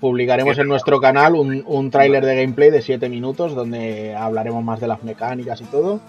publicaremos 0.00 0.58
en 0.58 0.68
nuestro 0.68 1.00
canal 1.00 1.34
un, 1.34 1.64
un 1.66 1.90
tráiler 1.90 2.26
de 2.26 2.36
gameplay 2.36 2.70
de 2.70 2.82
7 2.82 3.08
minutos 3.08 3.54
donde 3.54 4.14
hablaremos 4.14 4.62
más 4.62 4.80
de 4.80 4.86
las 4.86 5.02
mecánicas 5.02 5.62
y 5.62 5.64
todo, 5.64 6.00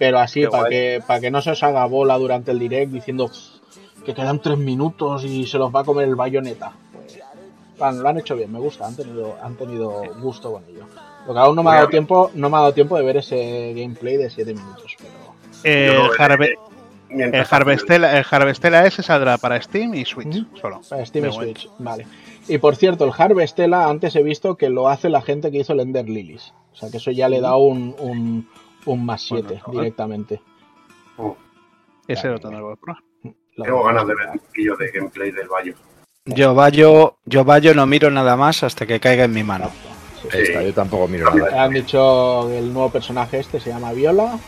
pero 0.00 0.18
así 0.18 0.44
para 0.48 0.68
que, 0.68 1.00
para 1.06 1.20
que 1.20 1.30
no 1.30 1.40
se 1.40 1.52
os 1.52 1.62
haga 1.62 1.86
bola 1.86 2.18
durante 2.18 2.50
el 2.50 2.58
direct 2.58 2.90
diciendo 2.90 3.30
que 4.04 4.14
quedan 4.14 4.42
3 4.42 4.58
minutos 4.58 5.24
y 5.24 5.46
se 5.46 5.58
los 5.58 5.72
va 5.72 5.80
a 5.80 5.84
comer 5.84 6.08
el 6.08 6.16
Bayonetta. 6.16 6.72
Pues, 6.92 7.20
bueno, 7.78 8.02
lo 8.02 8.08
han 8.08 8.18
hecho 8.18 8.34
bien, 8.34 8.50
me 8.50 8.58
gusta, 8.58 8.84
han 8.84 8.96
tenido, 8.96 9.36
han 9.40 9.54
tenido 9.54 10.02
gusto 10.20 10.50
con 10.54 10.64
ello. 10.64 10.86
Lo 11.26 11.34
que 11.34 11.40
aún 11.40 11.56
no 11.56 11.62
me 11.62 11.70
ha 11.70 11.74
dado 11.74 11.88
tiempo, 11.88 12.30
no 12.34 12.48
me 12.50 12.56
ha 12.56 12.60
dado 12.60 12.74
tiempo 12.74 12.96
de 12.96 13.04
ver 13.04 13.16
ese 13.16 13.72
gameplay 13.74 14.16
de 14.16 14.30
7 14.30 14.54
minutos, 14.54 14.96
pero 14.98 15.12
El, 15.64 15.94
lo 15.94 16.10
veré 16.10 16.14
Harve- 16.24 16.58
el 17.08 17.16
mientras- 17.16 17.52
Harvestella, 17.52 18.18
el 18.18 18.24
Harvestella 18.30 18.86
S 18.86 19.02
saldrá 19.02 19.38
para 19.38 19.60
Steam 19.60 19.94
y 19.94 20.04
Switch 20.04 20.44
solo. 20.60 20.80
para 20.88 21.04
Steam 21.04 21.26
y. 21.26 21.32
Switch, 21.32 21.68
vale. 21.78 22.06
Y 22.48 22.58
por 22.58 22.76
cierto, 22.76 23.04
el 23.04 23.12
Harvestella 23.16 23.88
antes 23.88 24.14
he 24.14 24.22
visto 24.22 24.56
que 24.56 24.68
lo 24.68 24.88
hace 24.88 25.08
la 25.08 25.20
gente 25.22 25.50
que 25.50 25.58
hizo 25.58 25.72
el 25.72 25.80
Ender 25.80 26.08
Lilies. 26.08 26.52
O 26.72 26.76
sea 26.76 26.90
que 26.90 26.98
eso 26.98 27.10
ya 27.10 27.28
le 27.28 27.40
da 27.40 27.56
un, 27.56 27.96
un, 27.98 28.48
un 28.84 29.04
más 29.04 29.26
Bueno, 29.30 29.48
7 29.48 29.60
chaval. 29.64 29.80
directamente. 29.80 30.40
Ese 32.06 32.28
lo 32.28 32.38
tendré 32.38 32.58
que 32.60 32.76
probar. 32.80 33.02
Lo 33.56 33.64
Tengo 33.64 33.84
ganas 33.84 34.06
de 34.06 34.14
ver 34.14 34.28
un 34.32 34.38
poquillo 34.38 34.76
de 34.76 34.90
gameplay 34.92 35.30
del 35.32 35.48
Bayo. 35.48 35.74
Yo 36.26 36.54
Bayo, 36.54 37.16
yo 37.24 37.44
Bayo 37.44 37.74
no 37.74 37.86
miro 37.86 38.10
nada 38.10 38.36
más 38.36 38.62
hasta 38.62 38.86
que 38.86 39.00
caiga 39.00 39.24
en 39.24 39.32
mi 39.32 39.42
mano. 39.42 39.64
Exacto, 39.64 39.95
sí. 40.30 40.36
Ahí 40.36 40.42
está, 40.44 40.62
yo 40.62 40.74
tampoco 40.74 41.08
miro 41.08 41.32
nada. 41.34 41.64
Han 41.64 41.72
dicho 41.72 42.46
que 42.48 42.58
el 42.58 42.72
nuevo 42.72 42.90
personaje 42.90 43.38
este 43.40 43.60
se 43.60 43.70
llama 43.70 43.92
Viola. 43.92 44.38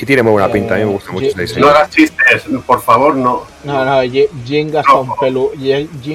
Y 0.00 0.06
tiene 0.06 0.22
muy 0.22 0.32
buena 0.32 0.46
Eh, 0.48 0.52
pinta, 0.52 0.74
a 0.74 0.78
mí 0.78 0.84
me 0.84 0.92
gusta 0.92 1.10
mucho 1.10 1.26
diseño. 1.36 1.66
No 1.66 1.70
hagas 1.72 1.90
chistes, 1.90 2.44
por 2.66 2.80
favor, 2.80 3.16
no. 3.16 3.42
No, 3.64 3.84
no, 3.84 4.04
Ye- 4.04 4.30
Jin 4.44 4.70
gasta, 4.70 4.92
No. 4.92 5.00
un 5.00 5.16
pelu, 5.18 5.50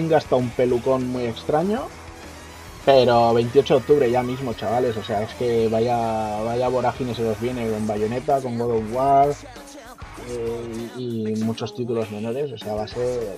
gasta 0.10 0.36
un 0.38 0.50
pelucón 0.52 1.08
muy 1.10 1.26
extraño. 1.26 1.82
Pero 2.86 3.34
28 3.34 3.74
de 3.76 3.80
octubre 3.80 4.12
ya 4.12 4.24
mismo, 4.24 4.54
chavales. 4.54 4.96
O 4.98 5.04
sea, 5.04 5.24
es 5.24 5.34
que 5.36 5.68
vaya, 5.70 6.42
vaya 6.44 6.68
vorágine 6.70 7.14
se 7.16 7.22
nos 7.24 7.40
viene 7.40 7.70
con 7.70 7.86
Bayonetta, 7.88 8.40
con 8.42 8.58
God 8.58 8.72
of 8.78 8.84
War 8.94 9.30
eh, 10.30 10.88
y 10.98 11.34
muchos 11.44 11.76
títulos 11.76 12.10
menores. 12.12 12.52
O 12.52 12.58
sea, 12.58 12.74
va 12.76 12.84
a 12.84 12.88
ser 12.88 13.36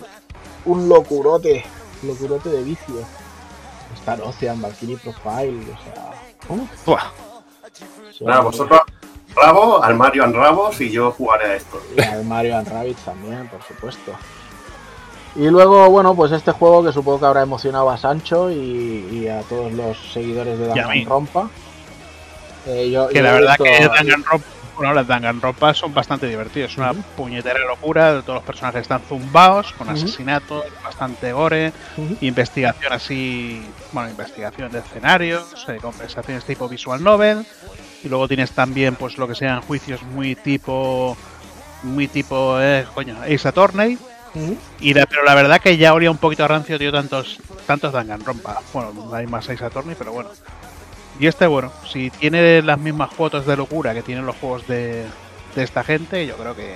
un 0.65 0.87
locurote, 0.89 1.63
locurote 2.03 2.49
de 2.49 2.63
vicio. 2.63 2.95
Star 4.05 4.21
Ocean, 4.21 4.61
Valkyrie 4.61 4.97
Profile, 4.97 5.57
o 5.73 5.83
sea... 5.83 6.11
¿cómo? 6.47 6.69
Buah, 6.85 7.05
O 7.63 8.13
sea, 8.13 8.27
Nada, 8.27 8.41
vosotros 8.41 8.79
Rabo, 9.35 9.83
al 9.83 9.95
Mario 9.95 10.23
and 10.25 10.35
Rabos 10.35 10.79
y 10.79 10.91
yo 10.91 11.11
jugaré 11.11 11.45
a 11.45 11.55
esto. 11.55 11.81
Y 11.97 12.01
al 12.01 12.23
Mario 12.23 12.55
and 12.57 12.67
Rabbids 12.67 13.03
también, 13.03 13.47
por 13.49 13.63
supuesto. 13.63 14.11
Y 15.35 15.49
luego, 15.49 15.89
bueno, 15.89 16.15
pues 16.15 16.31
este 16.31 16.51
juego 16.51 16.83
que 16.85 16.93
supongo 16.93 17.19
que 17.19 17.25
habrá 17.25 17.41
emocionado 17.41 17.89
a 17.89 17.97
Sancho 17.97 18.49
y, 18.51 19.09
y 19.11 19.27
a 19.27 19.41
todos 19.41 19.73
los 19.73 19.97
seguidores 20.13 20.57
de. 20.59 20.67
Danganronpa. 20.67 21.49
Eh, 22.67 22.89
yo- 22.91 23.09
Que 23.09 23.15
yo 23.17 23.23
la 23.23 23.31
verdad 23.33 23.55
visto- 23.59 23.63
que 23.65 23.87
Danganronpa, 23.87 24.39
bueno, 24.77 24.93
las 24.93 25.07
Danganronpa 25.07 25.73
son 25.73 25.93
bastante 25.93 26.27
divertidos. 26.27 26.71
Es 26.71 26.77
una 26.77 26.93
puñetera 26.93 27.59
locura. 27.67 28.21
Todos 28.21 28.35
los 28.35 28.43
personajes 28.43 28.81
están 28.81 29.01
zumbados, 29.01 29.71
con 29.73 29.89
asesinatos, 29.89 30.65
bastante 30.83 31.31
gore, 31.31 31.71
Ujú. 31.97 32.17
investigación 32.21 32.93
así, 32.93 33.65
bueno, 33.91 34.09
investigación 34.09 34.71
de 34.71 34.79
escenarios, 34.79 35.65
eh, 35.69 35.77
conversaciones 35.81 36.43
tipo 36.45 36.67
visual 36.67 37.03
novel. 37.03 37.45
Y 38.03 38.09
luego 38.09 38.27
tienes 38.27 38.51
también, 38.51 38.95
pues, 38.95 39.17
lo 39.17 39.27
que 39.27 39.35
sean 39.35 39.61
juicios 39.61 40.03
muy 40.03 40.35
tipo, 40.35 41.17
muy 41.83 42.07
tipo, 42.07 42.59
eh, 42.61 42.85
coño, 42.93 43.17
Ace 43.23 43.47
Attorney. 43.47 43.97
Y 44.81 44.93
la- 44.93 45.05
pero 45.05 45.23
la 45.23 45.33
verdad 45.33 45.61
que 45.61 45.77
ya 45.77 45.93
olía 45.93 46.11
un 46.11 46.17
poquito 46.17 46.43
a 46.43 46.47
rancio, 46.49 46.77
tío, 46.77 46.91
tantos, 46.91 47.39
tantos 47.65 47.93
Danganronpa. 47.93 48.59
Bueno, 48.73 49.09
hay 49.13 49.25
más 49.27 49.47
Ace 49.49 49.63
Attorney, 49.63 49.95
pero 49.97 50.11
bueno. 50.11 50.29
Y 51.19 51.27
este, 51.27 51.47
bueno, 51.47 51.71
si 51.87 52.09
tiene 52.09 52.61
las 52.61 52.77
mismas 52.79 53.09
cuotas 53.11 53.45
de 53.45 53.55
locura 53.55 53.93
que 53.93 54.01
tienen 54.01 54.25
los 54.25 54.35
juegos 54.35 54.67
de, 54.67 55.05
de 55.55 55.63
esta 55.63 55.83
gente, 55.83 56.25
yo 56.27 56.35
creo 56.35 56.55
que, 56.55 56.75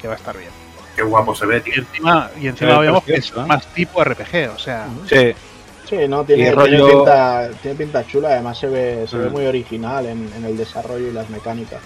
que 0.00 0.06
va 0.08 0.14
a 0.14 0.16
estar 0.16 0.36
bien. 0.36 0.50
Qué 0.94 1.02
guapo 1.02 1.34
se 1.34 1.44
ve, 1.46 1.60
Y 1.66 1.78
encima, 1.80 2.30
y 2.40 2.46
encima 2.46 2.78
ve 2.78 2.86
vemos 2.86 3.02
que 3.02 3.14
es 3.14 3.30
¿eh? 3.32 3.40
más 3.46 3.66
tipo 3.68 4.02
RPG, 4.04 4.50
o 4.54 4.58
sea, 4.58 4.86
sí. 5.08 5.32
Sí, 5.88 5.96
no, 6.08 6.24
tiene, 6.24 6.42
Y 6.42 6.46
tiene 6.46 6.56
rollo- 6.56 6.88
pinta, 6.88 7.50
tiene 7.60 7.76
pinta 7.76 8.06
chula, 8.06 8.28
además 8.28 8.56
se 8.58 8.68
ve, 8.68 9.06
se 9.08 9.18
ve 9.18 9.28
Mm. 9.28 9.32
muy 9.32 9.46
original 9.46 10.06
en, 10.06 10.30
en 10.36 10.44
el 10.44 10.56
desarrollo 10.56 11.08
y 11.08 11.12
las 11.12 11.28
mecánicas. 11.28 11.80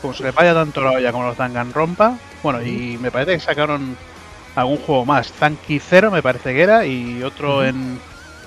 como 0.00 0.14
se 0.14 0.22
le 0.22 0.30
vaya 0.32 0.52
tanto 0.54 0.82
la 0.82 0.92
olla 0.92 1.12
como 1.12 1.24
los 1.24 1.36
Danganronpa. 1.36 2.18
Bueno, 2.42 2.62
y 2.62 2.98
me 3.00 3.10
parece 3.10 3.32
que 3.32 3.40
sacaron 3.40 3.96
algún 4.54 4.76
juego 4.78 5.04
más. 5.06 5.32
Zanky 5.32 5.78
Zero 5.80 6.10
me 6.10 6.22
parece 6.22 6.52
que 6.54 6.62
era, 6.62 6.84
y 6.86 7.22
otro 7.22 7.64
en 7.64 7.98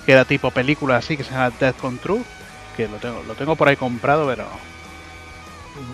que 0.07 0.13
era 0.13 0.23
tipo 0.25 0.49
película 0.51 0.95
así, 0.95 1.17
que 1.17 1.23
se 1.25 1.31
llama 1.31 1.51
Death 1.59 1.75
Control, 1.77 2.23
que 2.77 2.88
lo 2.88 2.95
tengo, 2.97 3.21
lo 3.27 3.35
tengo 3.35 3.55
por 3.57 3.67
ahí 3.67 3.75
comprado, 3.75 4.25
pero 4.25 4.45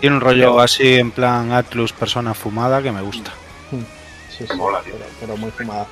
Tiene 0.00 0.14
un 0.16 0.22
rollo 0.22 0.60
así 0.60 0.94
en 0.98 1.10
plan 1.10 1.50
Atlus 1.52 1.92
persona 1.92 2.32
fumada 2.32 2.80
que 2.80 2.92
me 2.92 3.02
gusta. 3.02 3.32
Sí, 4.30 4.44
Qué 4.46 4.52
sí, 4.52 4.56
mola, 4.56 4.80
tío. 4.82 4.94
pero, 4.94 5.04
pero 5.20 5.36
muy 5.36 5.50
fumada. 5.50 5.86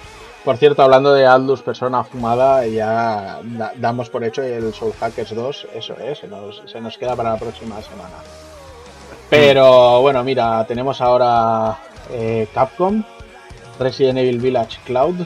Por 0.44 0.56
cierto, 0.56 0.82
hablando 0.82 1.12
de 1.12 1.26
Aldus, 1.26 1.62
persona 1.62 2.02
fumada, 2.04 2.64
ya 2.66 3.40
da- 3.42 3.72
damos 3.76 4.08
por 4.08 4.22
hecho 4.24 4.42
el 4.42 4.72
Soul 4.72 4.92
Hackers 4.98 5.34
2, 5.34 5.66
eso 5.74 5.96
es, 5.98 6.18
se 6.20 6.26
nos, 6.28 6.62
se 6.66 6.80
nos 6.80 6.96
queda 6.98 7.14
para 7.16 7.32
la 7.32 7.38
próxima 7.38 7.80
semana. 7.82 8.16
Pero 9.30 10.00
bueno, 10.00 10.22
mira, 10.24 10.64
tenemos 10.66 11.00
ahora 11.00 11.76
eh, 12.10 12.48
Capcom 12.54 13.02
Resident 13.78 14.18
Evil 14.18 14.38
Village 14.40 14.78
Cloud. 14.84 15.16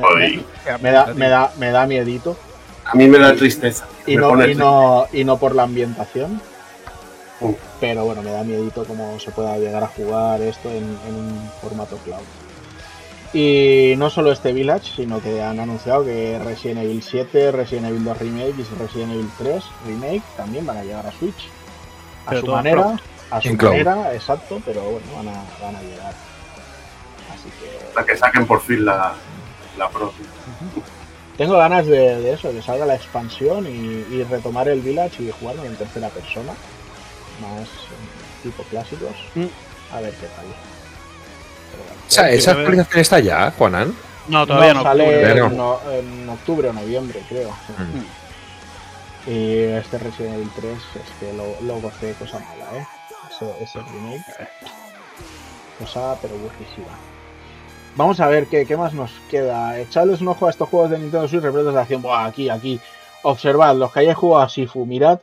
Ay, 0.00 0.44
Me 0.80 0.90
da, 0.90 1.06
me 1.14 1.28
da, 1.28 1.52
me 1.58 1.70
da 1.70 1.86
miedito. 1.86 2.36
a 2.84 2.94
mí 2.94 3.08
me 3.08 3.18
da 3.18 3.34
tristeza. 3.34 3.86
Y 4.06 4.16
no, 4.16 4.46
y, 4.46 4.54
no, 4.54 5.06
y 5.12 5.24
no 5.24 5.38
por 5.38 5.54
la 5.54 5.64
ambientación. 5.64 6.40
Mm. 7.40 7.52
Pero 7.80 8.04
bueno, 8.04 8.22
me 8.22 8.30
da 8.30 8.44
miedito 8.44 8.84
cómo 8.84 9.18
se 9.18 9.30
pueda 9.32 9.58
llegar 9.58 9.82
a 9.84 9.88
jugar 9.88 10.40
esto 10.40 10.70
en, 10.70 10.96
en 11.08 11.14
un 11.14 11.50
formato 11.60 11.96
cloud. 11.98 12.22
Y 13.34 13.94
no 13.96 14.10
solo 14.10 14.30
este 14.30 14.52
Village, 14.52 14.92
sino 14.94 15.20
que 15.20 15.42
han 15.42 15.58
anunciado 15.58 16.04
que 16.04 16.38
Resident 16.38 16.80
Evil 16.80 17.02
7, 17.02 17.50
Resident 17.52 17.86
Evil 17.88 18.04
2 18.04 18.18
Remake 18.18 18.54
y 18.58 18.78
Resident 18.78 19.12
Evil 19.12 19.30
3 19.38 19.64
Remake 19.86 20.22
también 20.36 20.66
van 20.66 20.76
a 20.76 20.84
llegar 20.84 21.06
a 21.06 21.12
Switch. 21.12 21.48
A 22.26 22.30
Pero 22.30 22.40
su 22.42 22.46
manera, 22.52 23.00
a 23.30 23.40
su 23.40 23.54
manera, 23.54 24.14
exacto, 24.14 24.60
pero 24.66 24.82
bueno, 24.82 25.06
van 25.16 25.28
a, 25.28 25.44
van 25.62 25.76
a 25.76 25.82
llegar. 25.82 26.12
Así 27.32 27.48
que 27.58 27.88
Hasta 27.88 28.04
que 28.04 28.16
saquen 28.18 28.46
por 28.46 28.60
fin 28.60 28.84
la, 28.84 29.14
la 29.78 29.88
Pro. 29.88 30.12
Tengo 31.36 31.56
ganas 31.56 31.86
de, 31.86 32.20
de 32.20 32.32
eso, 32.34 32.48
de 32.48 32.54
que 32.56 32.62
salga 32.62 32.84
la 32.86 32.94
expansión 32.94 33.66
y, 33.66 34.14
y 34.14 34.24
retomar 34.24 34.68
el 34.68 34.80
Village 34.80 35.22
y 35.22 35.30
jugarlo 35.30 35.64
en 35.64 35.76
tercera 35.76 36.08
persona. 36.10 36.52
Más 37.40 37.62
eh, 37.68 38.42
tipo 38.42 38.62
clásicos. 38.64 39.16
Mm. 39.34 39.46
A 39.94 40.00
ver 40.00 40.12
qué 40.14 40.26
tal. 40.26 40.44
¿esa 42.08 42.50
a 42.50 42.54
ver. 42.54 42.60
actualización 42.60 43.00
está 43.00 43.18
ya, 43.20 43.50
Juanan? 43.56 43.94
No, 44.28 44.46
todavía 44.46 44.74
no. 44.74 44.82
sale 44.82 45.04
octubre. 45.04 45.24
Verga. 45.24 45.46
en, 45.46 45.56
no- 45.56 45.80
en 45.90 46.28
octubre 46.28 46.68
o 46.68 46.72
noviembre, 46.72 47.22
creo. 47.28 47.50
Mm. 47.50 49.30
Y 49.30 49.54
este 49.78 49.98
Resident 49.98 50.34
Evil 50.34 50.50
3 50.54 50.72
es 50.74 51.10
que 51.20 51.32
lo, 51.32 51.56
lo 51.62 51.80
gocé 51.80 52.12
cosa 52.14 52.38
mala, 52.40 52.66
¿eh? 52.78 52.86
Ese, 53.30 53.64
ese 53.64 53.78
remake. 53.80 54.24
Cosa 55.78 56.16
pero 56.20 56.34
burrísima. 56.36 56.98
Vamos 57.96 58.20
a 58.20 58.26
ver 58.28 58.46
qué, 58.46 58.64
qué 58.66 58.76
más 58.76 58.92
nos 58.94 59.10
queda. 59.30 59.78
Echadles 59.78 60.20
un 60.20 60.28
ojo 60.28 60.46
a 60.46 60.50
estos 60.50 60.68
juegos 60.68 60.90
de 60.90 60.98
Nintendo 60.98 61.28
Switch 61.28 61.42
repletos 61.42 61.74
de 61.74 61.80
acción. 61.80 62.00
Buah, 62.02 62.24
aquí, 62.26 62.48
aquí. 62.48 62.80
Observad, 63.22 63.76
los 63.76 63.92
que 63.92 64.00
hayáis 64.00 64.16
jugado 64.16 64.44
a 64.44 64.48
Sifu, 64.48 64.86
mirad. 64.86 65.20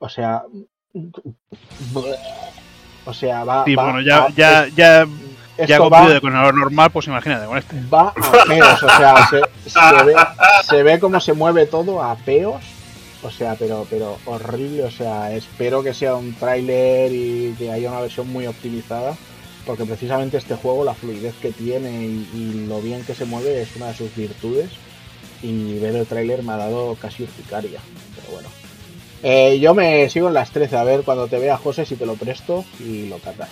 O 0.00 0.08
sea. 0.08 0.42
O 3.04 3.14
sea, 3.14 3.44
va. 3.44 3.64
Sí, 3.64 3.74
va 3.74 3.84
bueno, 3.84 4.00
ya, 4.02 4.24
a- 4.24 4.28
ya, 4.30 4.66
ya, 4.74 5.02
esto 5.56 5.66
ya 5.66 5.80
va- 5.80 5.98
cumplido 6.00 6.20
con 6.20 6.32
lo 6.34 6.52
normal, 6.52 6.90
pues 6.90 7.06
imagínate 7.06 7.46
con 7.46 7.58
este. 7.58 7.76
va 7.92 8.08
a 8.08 8.44
peos, 8.46 8.82
o 8.82 8.88
sea, 8.96 9.26
se, 9.28 9.40
se 9.70 10.04
ve, 10.04 10.14
se 10.68 10.82
ve 10.82 10.98
cómo 11.00 11.18
se 11.20 11.32
mueve 11.32 11.66
todo 11.66 12.02
a 12.02 12.14
peos, 12.16 12.62
o 13.22 13.30
sea, 13.30 13.54
pero, 13.58 13.86
pero 13.88 14.18
horrible, 14.26 14.84
o 14.84 14.90
sea, 14.90 15.32
espero 15.32 15.82
que 15.82 15.94
sea 15.94 16.14
un 16.16 16.34
tráiler 16.34 17.10
y 17.12 17.54
que 17.58 17.72
haya 17.72 17.90
una 17.90 18.00
versión 18.00 18.28
muy 18.30 18.46
optimizada, 18.46 19.16
porque 19.68 19.84
precisamente 19.84 20.38
este 20.38 20.54
juego, 20.54 20.82
la 20.82 20.94
fluidez 20.94 21.34
que 21.42 21.52
tiene 21.52 22.06
y, 22.34 22.64
lo 22.66 22.80
bien 22.80 23.04
que 23.04 23.14
se 23.14 23.26
mueve 23.26 23.60
es 23.60 23.76
una 23.76 23.88
de 23.88 23.94
sus 23.94 24.16
virtudes, 24.16 24.70
y 25.42 25.78
ver 25.78 25.94
el 25.94 26.06
tráiler 26.06 26.42
me 26.42 26.52
ha 26.52 26.56
dado 26.56 26.94
casi 26.94 27.24
urticaria, 27.24 27.78
pero 28.16 28.32
bueno. 28.32 28.48
Eh, 29.22 29.58
yo 29.60 29.74
me 29.74 30.08
sigo 30.08 30.28
en 30.28 30.34
las 30.34 30.52
13, 30.52 30.74
a 30.74 30.84
ver 30.84 31.02
cuando 31.02 31.26
te 31.28 31.38
vea 31.38 31.58
José 31.58 31.84
si 31.84 31.96
te 31.96 32.06
lo 32.06 32.14
presto 32.14 32.64
y 32.80 33.08
lo 33.08 33.18
catas. 33.18 33.50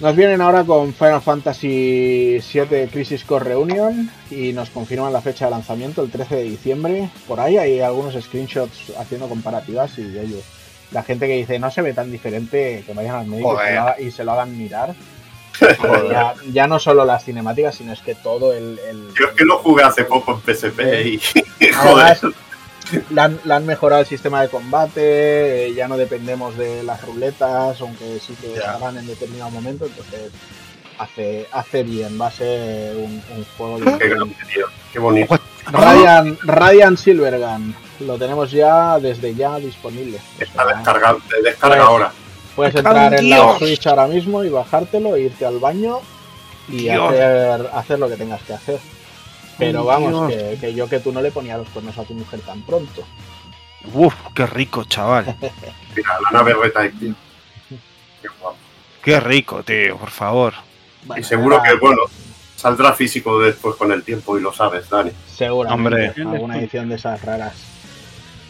Nos 0.00 0.16
vienen 0.16 0.40
ahora 0.40 0.64
con 0.64 0.94
Final 0.94 1.20
Fantasy 1.20 2.38
VII 2.38 2.86
Crisis 2.90 3.24
Core 3.24 3.44
Reunion 3.44 4.10
y 4.30 4.54
nos 4.54 4.70
confirman 4.70 5.12
la 5.12 5.20
fecha 5.20 5.46
de 5.46 5.50
lanzamiento 5.50 6.02
el 6.02 6.10
13 6.10 6.34
de 6.34 6.42
diciembre. 6.44 7.10
Por 7.28 7.40
ahí 7.40 7.58
hay 7.58 7.80
algunos 7.80 8.14
screenshots 8.14 8.92
haciendo 8.98 9.28
comparativas 9.28 9.98
y 9.98 10.16
oye, 10.16 10.42
la 10.92 11.02
gente 11.02 11.26
que 11.26 11.36
dice 11.36 11.58
no 11.58 11.70
se 11.70 11.82
ve 11.82 11.92
tan 11.92 12.10
diferente 12.12 12.82
que 12.86 12.92
vayan 12.94 13.16
al 13.16 13.26
médico 13.26 13.54
y 13.54 13.66
se, 13.66 13.74
lo 13.74 13.80
haga- 13.80 14.00
y 14.00 14.10
se 14.10 14.24
lo 14.24 14.32
hagan 14.32 14.56
mirar. 14.58 14.94
Ya, 16.10 16.34
ya 16.52 16.66
no 16.66 16.78
solo 16.78 17.04
las 17.04 17.24
cinemáticas, 17.24 17.76
sino 17.76 17.92
es 17.92 18.00
que 18.00 18.14
todo 18.14 18.52
el... 18.52 18.78
el- 18.90 19.08
Yo 19.18 19.26
es 19.28 19.32
que 19.36 19.44
lo 19.44 19.58
jugué 19.58 19.84
hace 19.84 20.04
poco 20.04 20.32
en 20.46 20.54
PSP 20.54 20.80
y. 21.06 21.20
Además, 21.74 22.20
Joder. 22.20 22.34
le 23.10 23.20
han, 23.20 23.40
le 23.42 23.54
han 23.54 23.64
mejorado 23.66 24.02
el 24.02 24.06
sistema 24.06 24.42
de 24.42 24.48
combate, 24.48 25.66
eh, 25.68 25.74
ya 25.74 25.88
no 25.88 25.96
dependemos 25.96 26.56
de 26.58 26.82
las 26.82 27.02
ruletas, 27.02 27.80
aunque 27.80 28.18
sí 28.20 28.34
que 28.40 28.62
hagan 28.62 28.98
en 28.98 29.06
determinado 29.06 29.50
momento, 29.50 29.86
entonces 29.86 30.30
hace, 30.98 31.46
hace 31.52 31.82
bien, 31.82 32.20
va 32.20 32.26
a 32.26 32.30
ser 32.32 32.94
un, 32.96 33.22
un 33.34 33.44
juego 33.56 33.78
Qué 33.98 34.04
de... 34.04 34.14
grande, 34.14 34.36
tío. 34.52 34.66
Qué 34.92 34.98
bonito. 34.98 35.38
Radiant, 35.72 36.38
Radiant 36.42 36.98
Silvergun, 36.98 37.74
lo 38.00 38.18
tenemos 38.18 38.50
ya 38.50 38.98
desde 38.98 39.34
ya 39.34 39.56
disponible. 39.58 40.18
O 40.18 40.42
Está 40.42 40.64
sea, 40.64 40.74
descargado, 40.76 41.18
de 41.30 41.42
descarga 41.50 41.76
Pues- 41.76 41.88
ahora. 41.88 42.12
puedes 42.54 42.74
entrar 42.74 43.14
en 43.14 43.30
la. 43.30 43.58
Switch 43.58 43.86
ahora 43.86 44.06
mismo 44.06 44.42
y 44.44 44.48
bajártelo, 44.50 45.16
irte 45.16 45.44
al 45.46 45.58
baño 45.58 46.00
y 46.68 46.88
hacer, 46.88 47.70
hacer 47.72 47.98
lo 47.98 48.08
que 48.08 48.16
tengas 48.16 48.42
que 48.42 48.54
hacer. 48.54 48.80
Pero 49.58 49.84
vamos, 49.84 50.30
que, 50.30 50.58
que 50.60 50.74
yo 50.74 50.88
que 50.88 51.00
tú 51.00 51.12
no 51.12 51.22
le 51.22 51.30
ponía 51.30 51.56
los 51.56 51.68
cuernos 51.70 51.96
a 51.98 52.04
tu 52.04 52.12
mujer 52.14 52.40
tan 52.40 52.60
pronto. 52.62 53.02
Uf, 53.94 54.14
qué 54.34 54.46
rico, 54.46 54.84
chaval. 54.84 55.34
Mira, 55.96 56.18
la 56.24 56.30
nave 56.30 56.54
Reta, 56.54 56.82
tío. 56.90 57.14
Qué 58.20 58.28
guapo. 58.40 58.56
Qué 59.02 59.20
rico, 59.20 59.62
tío, 59.62 59.96
por 59.96 60.10
favor. 60.10 60.52
Y 61.16 61.22
seguro 61.22 61.56
era- 61.56 61.70
que, 61.70 61.76
bueno, 61.78 62.02
saldrá 62.56 62.92
físico 62.92 63.38
después 63.40 63.76
con 63.76 63.92
el 63.92 64.02
tiempo 64.02 64.36
y 64.36 64.42
lo 64.42 64.52
sabes, 64.52 64.90
Dani. 64.90 65.12
Seguramente, 65.32 66.10
Hombre. 66.22 66.36
alguna 66.36 66.58
edición 66.58 66.88
de 66.88 66.96
esas 66.96 67.22
raras. 67.22 67.54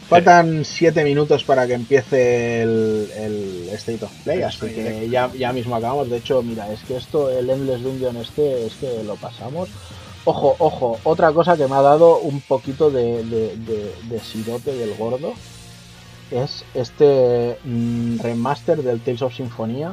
Faltan 0.09 0.65
7 0.65 1.03
minutos 1.05 1.43
para 1.43 1.67
que 1.67 1.75
empiece 1.75 2.63
el, 2.63 3.11
el 3.17 3.69
State 3.73 4.05
of 4.05 4.13
Play, 4.23 4.43
así 4.43 4.59
que 4.67 5.09
ya, 5.11 5.31
ya 5.37 5.53
mismo 5.53 5.75
acabamos. 5.75 6.09
De 6.09 6.19
hecho, 6.19 6.43
mira, 6.43 6.71
es 6.73 6.81
que 6.83 6.97
esto, 6.97 7.29
el 7.31 7.51
Endless 7.51 7.83
Dungeon 7.83 8.17
este, 8.19 8.67
es 8.67 8.75
que 8.75 9.03
lo 9.05 9.17
pasamos. 9.17 9.69
Ojo, 10.25 10.55
ojo, 10.61 10.99
otra 11.05 11.33
cosa 11.33 11.57
que 11.57 11.67
me 11.67 11.75
ha 11.75 11.83
dado 11.83 12.19
un 12.19 12.41
poquito 12.41 12.91
de, 12.91 13.25
de, 13.25 13.57
de- 13.57 13.93
de 14.09 14.21
sirote 14.21 14.75
del 14.75 14.95
gordo 14.97 15.35
es 16.31 16.65
este 16.75 17.59
mm, 17.65 18.19
remaster 18.21 18.83
del 18.83 19.01
Tales 19.01 19.23
of 19.23 19.35
Symphonia. 19.37 19.91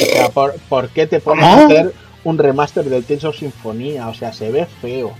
O 0.00 0.04
sea, 0.04 0.28
¿por, 0.30 0.54
por 0.68 0.88
qué 0.90 1.06
te 1.06 1.20
pones 1.20 1.44
a 1.44 1.50
¿Cómo? 1.54 1.64
hacer 1.66 1.92
un 2.24 2.38
remaster 2.38 2.84
del 2.84 3.04
Tales 3.04 3.24
of 3.24 3.36
Symphonia? 3.36 4.08
O 4.08 4.14
sea, 4.14 4.32
se 4.32 4.50
ve 4.50 4.66
feo. 4.80 5.12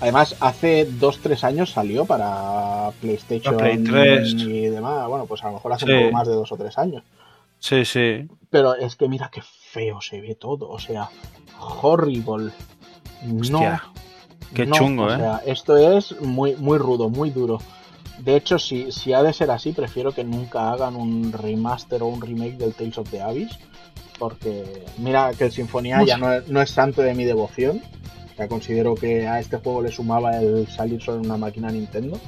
Además, 0.00 0.36
hace 0.40 0.86
2-3 0.88 1.44
años 1.44 1.70
salió 1.70 2.04
para 2.04 2.90
PlayStation 3.00 3.56
Play 3.56 3.82
3. 3.82 4.32
y 4.34 4.60
demás. 4.66 5.08
Bueno, 5.08 5.26
pues 5.26 5.42
a 5.42 5.46
lo 5.48 5.54
mejor 5.54 5.72
hace 5.72 5.86
Sí. 5.86 5.92
un 5.92 6.00
poco 6.00 6.12
más 6.12 6.28
de 6.28 6.34
2 6.34 6.52
o 6.52 6.56
3 6.56 6.78
años. 6.78 7.02
Sí, 7.58 7.84
sí. 7.84 8.28
Pero 8.50 8.74
es 8.74 8.96
que 8.96 9.08
mira 9.08 9.30
qué 9.32 9.40
feo 9.42 10.00
se 10.02 10.20
ve 10.20 10.34
todo. 10.34 10.68
O 10.68 10.78
sea, 10.78 11.08
horrible. 11.82 12.52
No. 13.22 13.60
Qué 14.54 14.66
no, 14.66 14.76
chungo, 14.76 15.04
o 15.04 15.12
¿eh? 15.12 15.16
sea, 15.16 15.42
esto 15.46 15.76
es 15.76 16.20
muy, 16.20 16.54
muy 16.56 16.78
rudo, 16.78 17.08
muy 17.08 17.30
duro. 17.30 17.58
De 18.18 18.36
hecho, 18.36 18.58
si, 18.58 18.92
si 18.92 19.12
ha 19.12 19.22
de 19.22 19.32
ser 19.32 19.50
así, 19.50 19.72
prefiero 19.72 20.12
que 20.12 20.24
nunca 20.24 20.70
hagan 20.72 20.94
un 20.96 21.32
remaster 21.32 22.02
o 22.02 22.06
un 22.06 22.20
remake 22.20 22.56
del 22.56 22.74
Tales 22.74 22.98
of 22.98 23.10
the 23.10 23.20
Abyss. 23.20 23.58
Porque 24.18 24.84
mira 24.98 25.32
que 25.36 25.44
el 25.44 25.52
Sinfonía 25.52 26.02
ya 26.04 26.16
no 26.16 26.32
es, 26.32 26.48
no 26.48 26.62
es 26.62 26.70
santo 26.70 27.02
de 27.02 27.14
mi 27.14 27.24
devoción. 27.24 27.82
Ya 28.38 28.48
considero 28.48 28.94
que 28.94 29.26
a 29.26 29.40
este 29.40 29.58
juego 29.58 29.82
le 29.82 29.90
sumaba 29.90 30.38
el 30.38 30.66
salir 30.68 31.02
solo 31.02 31.18
en 31.18 31.26
una 31.26 31.36
máquina 31.36 31.70
Nintendo. 31.70 32.18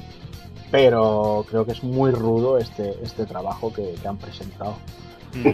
Pero 0.71 1.45
creo 1.49 1.65
que 1.65 1.71
es 1.71 1.83
muy 1.83 2.11
rudo 2.11 2.57
este, 2.57 2.95
este 3.03 3.25
trabajo 3.25 3.73
que, 3.73 3.95
que 4.01 4.07
han 4.07 4.17
presentado. 4.17 4.75
Mm. 5.33 5.49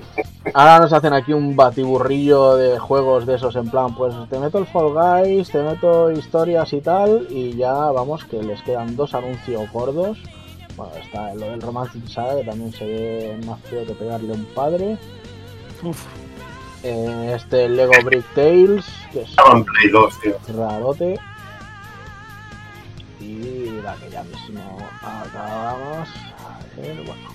Ahora 0.53 0.79
nos 0.79 0.93
hacen 0.93 1.13
aquí 1.13 1.33
un 1.33 1.55
batiburrillo 1.55 2.55
de 2.55 2.79
juegos 2.79 3.25
de 3.25 3.35
esos 3.35 3.55
en 3.55 3.69
plan, 3.69 3.93
pues 3.95 4.13
te 4.29 4.39
meto 4.39 4.57
el 4.57 4.65
Fall 4.65 4.93
Guys, 4.93 5.49
te 5.49 5.61
meto 5.61 6.11
historias 6.11 6.71
y 6.71 6.81
tal, 6.81 7.27
y 7.29 7.55
ya 7.55 7.73
vamos 7.73 8.23
que 8.25 8.41
les 8.41 8.61
quedan 8.61 8.95
dos 8.95 9.13
anuncios 9.13 9.69
gordos. 9.71 10.17
Bueno, 10.77 10.93
está 11.01 11.33
lo 11.33 11.47
del 11.47 11.61
Romance 11.61 11.99
Saga, 12.07 12.37
que 12.37 12.43
también 12.43 12.71
se 12.71 12.85
ve 12.85 13.39
más 13.45 13.59
feo 13.61 13.85
que 13.85 13.93
pegarle 13.93 14.33
a 14.33 14.35
un 14.35 14.45
padre. 14.53 14.97
Uf. 15.83 16.05
Eh, 16.87 17.33
este 17.35 17.67
Lego 17.67 17.93
Brick 18.03 18.23
Tales, 18.35 18.85
que 19.11 19.23
es 19.23 19.29
en 19.51 19.63
Play 19.65 19.89
2, 19.89 20.19
tío. 20.19 20.35
rarote. 20.55 21.19
Y 23.19 23.79
la 23.81 23.95
que 23.95 24.09
ya 24.11 24.23
mismo 24.23 24.77
acabamos. 25.01 26.07
A 26.39 26.59
ver, 26.79 26.95
bueno. 26.97 27.29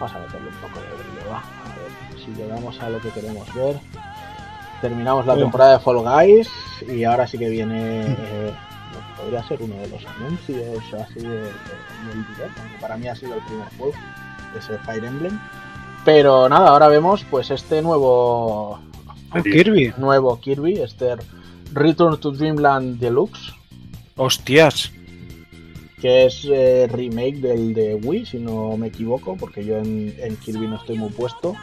Vamos 0.00 0.16
a 0.16 0.18
meterle 0.20 0.48
un 0.48 0.54
poco 0.56 0.80
de 0.80 0.86
brillo, 0.86 1.30
va. 1.30 1.38
A 1.38 1.76
ver 1.76 2.18
si 2.24 2.30
llegamos 2.32 2.80
a 2.80 2.88
lo 2.88 2.98
que 3.00 3.10
queremos 3.10 3.52
ver. 3.54 3.78
Terminamos 4.80 5.26
la 5.26 5.34
temporada 5.36 5.72
de 5.74 5.80
Fall 5.84 5.98
Guys 5.98 6.48
y 6.88 7.04
ahora 7.04 7.26
sí 7.26 7.38
que 7.38 7.48
viene 7.50 8.06
eh, 8.08 8.54
lo 8.92 8.98
que 8.98 9.22
podría 9.22 9.44
ser 9.46 9.62
uno 9.62 9.76
de 9.76 9.88
los 9.88 10.04
anuncios 10.06 10.82
así 10.94 11.20
de, 11.20 11.28
de- 11.28 11.52
del 12.08 12.26
directo, 12.34 12.60
para 12.80 12.96
mí 12.96 13.06
ha 13.06 13.14
sido 13.14 13.34
el 13.34 13.42
primer 13.44 13.68
juego, 13.78 13.92
ese 14.58 14.78
Fire 14.78 15.04
Emblem. 15.04 15.38
Pero 16.04 16.48
nada, 16.48 16.68
ahora 16.70 16.88
vemos 16.88 17.24
pues 17.30 17.50
este 17.50 17.80
nuevo 17.82 18.80
Oh, 19.34 19.42
Kirby. 19.42 19.94
nuevo 19.96 20.38
Kirby, 20.40 20.74
este 20.80 21.14
Return 21.72 22.18
to 22.20 22.32
Dreamland 22.32 22.98
Deluxe, 22.98 23.54
Hostias. 24.16 24.92
que 26.00 26.26
es 26.26 26.44
eh, 26.50 26.86
remake 26.90 27.36
del 27.36 27.72
de 27.72 27.94
Wii, 27.94 28.26
si 28.26 28.38
no 28.38 28.76
me 28.76 28.88
equivoco, 28.88 29.36
porque 29.38 29.64
yo 29.64 29.78
en, 29.78 30.14
en 30.18 30.36
Kirby 30.36 30.66
no 30.66 30.76
estoy 30.76 30.98
muy 30.98 31.10
puesto 31.10 31.54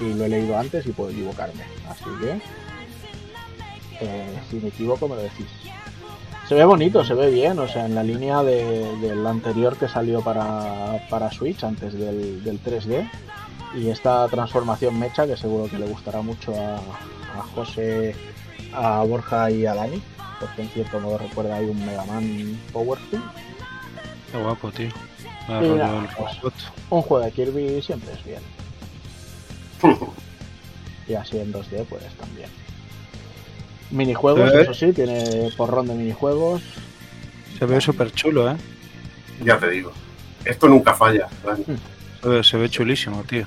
y 0.00 0.12
lo 0.12 0.24
he 0.24 0.28
leído 0.28 0.58
antes 0.58 0.84
y 0.86 0.90
puedo 0.90 1.10
equivocarme. 1.10 1.62
Así 1.88 2.04
que 2.20 2.40
Eh, 3.98 4.26
si 4.50 4.56
me 4.56 4.68
equivoco, 4.68 5.08
me 5.08 5.14
lo 5.16 5.22
decís. 5.22 5.46
Se 6.46 6.54
ve 6.54 6.66
bonito, 6.66 7.02
se 7.02 7.14
ve 7.14 7.30
bien, 7.30 7.58
o 7.58 7.66
sea, 7.66 7.86
en 7.86 7.94
la 7.94 8.02
línea 8.02 8.42
de- 8.42 8.94
del 8.98 9.26
anterior 9.26 9.76
que 9.78 9.88
salió 9.88 10.20
para, 10.20 11.00
para 11.08 11.30
Switch, 11.32 11.64
antes 11.64 11.94
del, 11.94 12.44
del 12.44 12.60
3D. 12.62 13.08
Y 13.74 13.90
esta 13.90 14.26
transformación 14.28 14.98
mecha, 14.98 15.26
que 15.26 15.36
seguro 15.36 15.68
que 15.68 15.78
le 15.78 15.86
gustará 15.86 16.22
mucho 16.22 16.54
a, 16.54 16.76
a 16.76 17.42
José, 17.54 18.14
a 18.72 19.02
Borja 19.02 19.50
y 19.50 19.66
a 19.66 19.74
Dani, 19.74 20.02
porque 20.40 20.62
en 20.62 20.68
cierto 20.68 21.00
modo 21.00 21.18
recuerda 21.18 21.56
ahí 21.56 21.66
un 21.66 21.84
Mega 21.84 22.04
Man 22.04 22.58
Powerful. 22.72 23.22
Qué 24.32 24.38
guapo, 24.38 24.70
tío. 24.72 24.88
Nada, 25.48 26.08
pues. 26.16 26.54
Un 26.90 27.02
juego 27.02 27.24
de 27.24 27.32
Kirby 27.32 27.82
siempre 27.82 28.12
es 28.12 28.24
bien. 28.24 28.40
Y 31.08 31.14
así 31.14 31.38
en 31.38 31.52
2D, 31.52 31.84
pues 31.88 32.02
también. 32.18 32.50
Minijuegos, 33.90 34.52
¿Eh? 34.52 34.62
eso 34.62 34.74
sí, 34.74 34.92
tiene 34.92 35.50
porrón 35.56 35.86
de 35.86 35.94
minijuegos. 35.94 36.62
Se 37.58 37.64
ve 37.64 37.80
súper 37.80 38.10
chulo, 38.10 38.50
¿eh? 38.50 38.56
Ya 39.44 39.56
te 39.56 39.70
digo. 39.70 39.92
Esto 40.44 40.68
nunca 40.68 40.94
falla. 40.94 41.28
Dani. 41.44 41.64
Se 42.22 42.28
ve, 42.28 42.44
se 42.44 42.56
ve 42.56 42.68
chulísimo, 42.68 43.22
tío. 43.24 43.46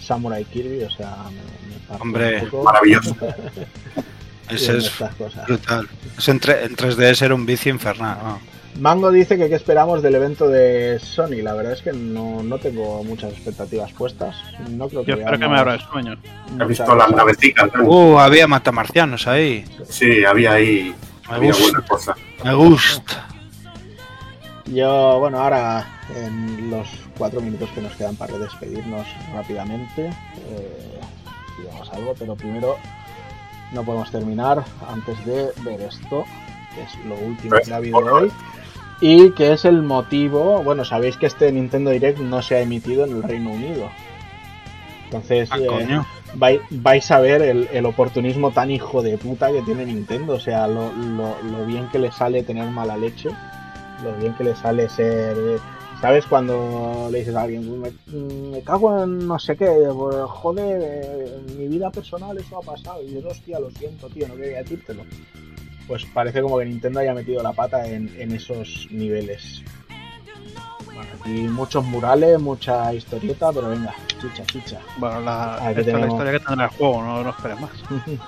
Samurai 0.00 0.44
Kirby, 0.44 0.82
o 0.82 0.90
sea, 0.90 1.16
me, 1.30 1.94
me 1.94 2.00
Hombre, 2.00 2.42
un 2.42 2.50
poco 2.50 2.64
Maravilloso. 2.64 3.16
Ese 4.48 4.78
es 4.78 4.92
brutal. 5.46 5.88
Es 6.18 6.28
en, 6.28 6.36
en 6.36 6.76
3D 6.76 7.14
ser 7.14 7.32
un 7.32 7.46
vicio 7.46 7.72
infernal. 7.72 8.18
¿no? 8.22 8.40
Mango 8.80 9.10
dice 9.10 9.36
que 9.36 9.48
qué 9.48 9.54
esperamos 9.54 10.02
del 10.02 10.14
evento 10.14 10.48
de 10.48 10.98
Sony. 10.98 11.42
La 11.42 11.52
verdad 11.54 11.72
es 11.72 11.82
que 11.82 11.92
no, 11.92 12.42
no 12.42 12.58
tengo 12.58 13.04
muchas 13.04 13.32
expectativas 13.32 13.92
puestas. 13.92 14.36
No 14.70 14.88
creo 14.88 15.04
que 15.04 15.12
Yo 15.12 15.18
espero 15.18 15.38
que 15.38 15.48
me 15.48 15.58
abra 15.58 15.74
el 15.74 15.80
sueño. 15.80 16.16
He 16.58 16.64
visto 16.64 16.94
las 16.94 17.10
navecitas. 17.10 17.70
Dani. 17.72 17.86
Uh, 17.86 18.18
había 18.18 18.46
matamarcianos 18.46 19.26
ahí. 19.26 19.64
Sí, 19.88 20.24
había 20.24 20.52
ahí. 20.52 20.94
Me 21.28 21.36
Había 21.36 21.52
gusta. 21.52 22.14
Me 22.44 22.54
gusta. 22.54 23.28
Yo, 24.66 25.18
bueno, 25.18 25.38
ahora 25.38 25.86
en 26.16 26.70
los 26.70 26.88
cuatro 27.18 27.40
minutos 27.40 27.68
que 27.74 27.80
nos 27.80 27.94
quedan 27.96 28.16
para 28.16 28.36
despedirnos 28.38 29.06
rápidamente, 29.34 30.06
eh, 30.08 31.00
digamos 31.58 31.90
algo, 31.92 32.14
pero 32.18 32.34
primero 32.36 32.76
no 33.72 33.82
podemos 33.84 34.10
terminar 34.10 34.64
antes 34.88 35.24
de 35.24 35.50
ver 35.64 35.80
esto, 35.82 36.24
que 36.74 36.82
es 36.82 37.04
lo 37.06 37.14
último 37.16 37.56
que 37.64 37.72
ha 37.72 37.76
habido 37.76 37.98
hoy, 38.14 38.32
y 39.00 39.30
que 39.32 39.52
es 39.52 39.64
el 39.64 39.82
motivo, 39.82 40.62
bueno, 40.62 40.84
sabéis 40.84 41.16
que 41.16 41.26
este 41.26 41.50
Nintendo 41.52 41.90
Direct 41.90 42.18
no 42.20 42.40
se 42.42 42.56
ha 42.56 42.60
emitido 42.60 43.04
en 43.04 43.12
el 43.16 43.22
Reino 43.22 43.50
Unido. 43.50 43.90
Entonces, 45.06 45.50
Ah, 45.52 45.56
eh, 45.58 45.84
vais 46.70 47.10
a 47.10 47.20
ver 47.20 47.42
el, 47.42 47.68
el 47.72 47.84
oportunismo 47.84 48.50
tan 48.52 48.70
hijo 48.70 49.02
de 49.02 49.18
puta 49.18 49.52
que 49.52 49.60
tiene 49.60 49.84
Nintendo. 49.84 50.34
O 50.34 50.40
sea, 50.40 50.66
lo, 50.66 50.90
lo- 50.92 51.36
lo 51.42 51.66
bien 51.66 51.88
que 51.88 51.98
le 51.98 52.10
sale 52.10 52.42
tener 52.42 52.70
mala 52.70 52.96
leche. 52.96 53.28
Lo 54.02 54.14
bien 54.16 54.32
que 54.34 54.44
le 54.44 54.54
sale 54.56 54.88
ser. 54.88 55.36
¿Sabes? 56.02 56.26
Cuando 56.26 57.08
le 57.12 57.20
dices 57.20 57.36
a 57.36 57.42
alguien, 57.42 57.80
me, 57.80 57.92
me 58.50 58.60
cago 58.62 59.04
en 59.04 59.28
no 59.28 59.38
sé 59.38 59.56
qué, 59.56 59.66
pues, 59.94 60.16
joder, 60.26 60.80
eh, 60.82 61.40
en 61.48 61.58
mi 61.58 61.68
vida 61.68 61.90
personal 61.90 62.36
eso 62.36 62.58
ha 62.58 62.60
pasado. 62.60 63.00
Y 63.02 63.06
dices, 63.06 63.24
hostia, 63.24 63.60
lo 63.60 63.70
siento, 63.70 64.08
tío, 64.08 64.26
no 64.26 64.34
quería 64.34 64.58
decírtelo. 64.58 65.04
Pues 65.86 66.04
parece 66.06 66.42
como 66.42 66.58
que 66.58 66.64
Nintendo 66.64 66.98
haya 66.98 67.14
metido 67.14 67.40
la 67.40 67.52
pata 67.52 67.86
en, 67.86 68.12
en 68.18 68.32
esos 68.32 68.88
niveles. 68.90 69.62
Bueno, 70.86 71.08
aquí 71.20 71.30
muchos 71.30 71.84
murales, 71.84 72.40
mucha 72.40 72.92
historieta, 72.92 73.52
pero 73.52 73.68
venga, 73.68 73.94
chicha, 74.20 74.44
chicha. 74.46 74.80
Bueno, 74.98 75.20
la, 75.20 75.70
esta 75.70 75.80
es 75.82 75.86
la 75.86 76.06
historia 76.08 76.32
que 76.32 76.40
tendrá 76.40 76.64
el 76.64 76.70
juego, 76.72 77.00
no, 77.00 77.22
no 77.22 77.30
esperes 77.30 77.60
más. 77.60 77.70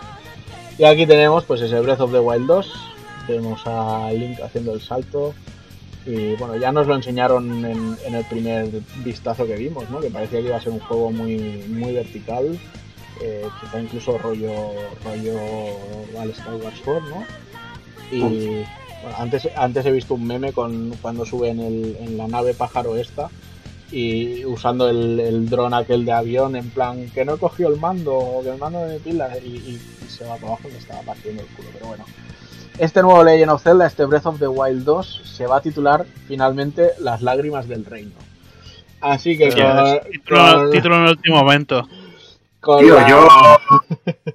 Y 0.76 0.82
aquí 0.82 1.06
tenemos 1.06 1.44
pues 1.44 1.60
ese 1.60 1.78
Breath 1.80 2.00
of 2.00 2.10
the 2.10 2.18
Wild 2.18 2.46
2. 2.48 2.72
Tenemos 3.28 3.62
a 3.64 4.10
Link 4.10 4.40
haciendo 4.40 4.74
el 4.74 4.80
salto. 4.80 5.32
Y 6.06 6.34
bueno, 6.36 6.56
ya 6.56 6.70
nos 6.70 6.86
lo 6.86 6.94
enseñaron 6.94 7.64
en, 7.64 7.96
en 8.04 8.14
el 8.14 8.24
primer 8.26 8.68
vistazo 9.04 9.46
que 9.46 9.56
vimos, 9.56 9.88
¿no? 9.90 10.00
Que 10.00 10.10
parecía 10.10 10.40
que 10.40 10.46
iba 10.48 10.56
a 10.56 10.60
ser 10.60 10.72
un 10.72 10.80
juego 10.80 11.10
muy, 11.10 11.38
muy 11.68 11.92
vertical. 11.94 12.58
Eh, 13.22 13.46
quizá 13.60 13.80
incluso 13.80 14.18
rollo, 14.18 14.52
rollo 15.04 15.38
al 16.20 16.34
Skyward 16.34 16.74
Sword, 16.84 17.04
¿no? 17.08 17.24
Y 18.12 18.20
bueno, 18.20 19.16
antes, 19.18 19.48
antes 19.56 19.86
he 19.86 19.92
visto 19.92 20.14
un 20.14 20.26
meme 20.26 20.52
con 20.52 20.90
cuando 21.00 21.24
sube 21.24 21.48
en, 21.48 21.60
el, 21.60 21.96
en 22.00 22.16
la 22.18 22.26
nave 22.28 22.54
pájaro 22.54 22.96
esta 22.96 23.30
y 23.92 24.44
usando 24.44 24.88
el, 24.88 25.20
el 25.20 25.48
dron 25.48 25.72
aquel 25.74 26.04
de 26.04 26.12
avión 26.12 26.56
en 26.56 26.68
plan 26.70 27.08
que 27.14 27.24
no 27.24 27.34
he 27.34 27.38
cogido 27.38 27.68
el 27.72 27.78
mando 27.78 28.14
o 28.16 28.42
que 28.42 28.48
el 28.50 28.58
mando 28.58 28.84
me 28.86 28.98
pila 28.98 29.30
y, 29.44 29.46
y- 29.48 29.80
y 30.04 30.08
se 30.10 30.24
va 30.24 30.34
para 30.36 30.48
abajo 30.48 30.68
y 30.68 30.72
me 30.72 30.78
estaba 30.78 31.00
partiendo 31.02 31.42
el 31.42 31.48
culo 31.50 31.68
pero 31.74 31.86
bueno 31.86 32.04
este 32.78 33.02
nuevo 33.02 33.22
Legend 33.24 33.50
of 33.52 33.62
Zelda 33.62 33.86
este 33.86 34.04
Breath 34.04 34.26
of 34.26 34.38
the 34.38 34.48
Wild 34.48 34.84
2 34.84 35.22
se 35.24 35.46
va 35.46 35.56
a 35.56 35.60
titular 35.60 36.04
finalmente 36.26 36.90
Las 36.98 37.22
lágrimas 37.22 37.68
del 37.68 37.84
reino 37.84 38.12
así 39.00 39.36
que 39.36 39.50
con, 39.50 40.00
Título, 40.10 40.54
con- 40.54 40.70
título 40.70 40.96
en 40.96 41.02
el 41.04 41.08
último 41.10 41.36
momento. 41.36 41.86
con 42.60 42.80
Tío, 42.80 42.94
la- 42.94 43.06
yo. 43.08 43.28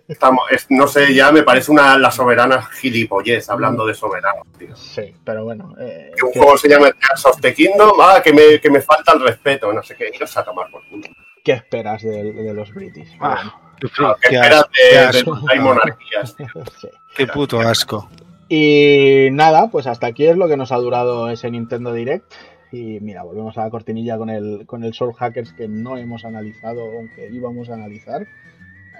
Estamos, 0.07 0.43
es- 0.51 0.67
no 0.69 0.87
sé, 0.87 1.13
ya 1.15 1.31
me 1.31 1.41
parece 1.41 1.71
una 1.71 1.97
la 1.97 2.11
soberana 2.11 2.61
gilipollez 2.61 3.49
hablando 3.49 3.85
de 3.87 3.95
soberanos, 3.95 4.45
tío. 4.57 4.75
sí 4.75 5.15
pero 5.25 5.43
bueno 5.43 5.73
eh, 5.79 6.11
Que 6.15 6.25
un 6.25 6.31
¿qué, 6.31 6.39
juego 6.39 6.57
se 6.57 6.69
llama 6.69 6.91
Tears 6.91 7.25
of 7.25 7.41
the 7.41 7.53
Kingdom, 7.53 7.93
ah, 8.01 8.21
que 8.23 8.31
me, 8.31 8.59
que 8.61 8.69
me 8.69 8.81
falta 8.81 9.13
el 9.13 9.21
respeto, 9.21 9.73
no 9.73 9.81
sé 9.81 9.95
qué, 9.95 10.11
iros 10.13 10.37
a 10.37 10.43
tomar 10.43 10.69
por 10.69 10.87
culo. 10.87 11.07
qué 11.43 11.53
esperas 11.53 12.03
de, 12.03 12.31
de 12.31 12.53
los 12.53 12.71
British 12.71 13.17
Ah, 13.19 13.51
qué, 13.79 13.87
No, 13.99 14.15
¿Qué 14.21 14.29
qué 14.29 14.35
esperas 14.35 14.65
de, 15.13 15.17
de 15.17 15.23
los 15.23 15.39
hay 15.49 15.59
monarquías, 15.59 16.35
tío? 16.35 16.47
bueno, 16.53 16.71
sí. 16.81 16.87
Qué 17.15 17.25
puto 17.25 17.59
asco. 17.59 18.07
Y 18.49 19.29
nada, 19.31 19.69
pues 19.69 19.85
hasta 19.85 20.07
aquí 20.07 20.25
es 20.25 20.35
lo 20.35 20.47
que 20.47 20.57
nos 20.57 20.71
ha 20.71 20.77
durado 20.77 21.29
ese 21.29 21.51
Nintendo 21.51 21.93
Direct. 21.93 22.33
Y 22.71 22.99
mira, 22.99 23.23
volvemos 23.23 23.57
a 23.57 23.63
la 23.63 23.69
cortinilla 23.69 24.17
con 24.17 24.29
el, 24.29 24.65
con 24.65 24.83
el 24.83 24.93
Soul 24.93 25.13
Hackers 25.13 25.53
que 25.53 25.67
no 25.67 25.97
hemos 25.97 26.25
analizado, 26.25 26.81
aunque 26.97 27.29
íbamos 27.31 27.69
a 27.69 27.75
analizar. 27.75 28.27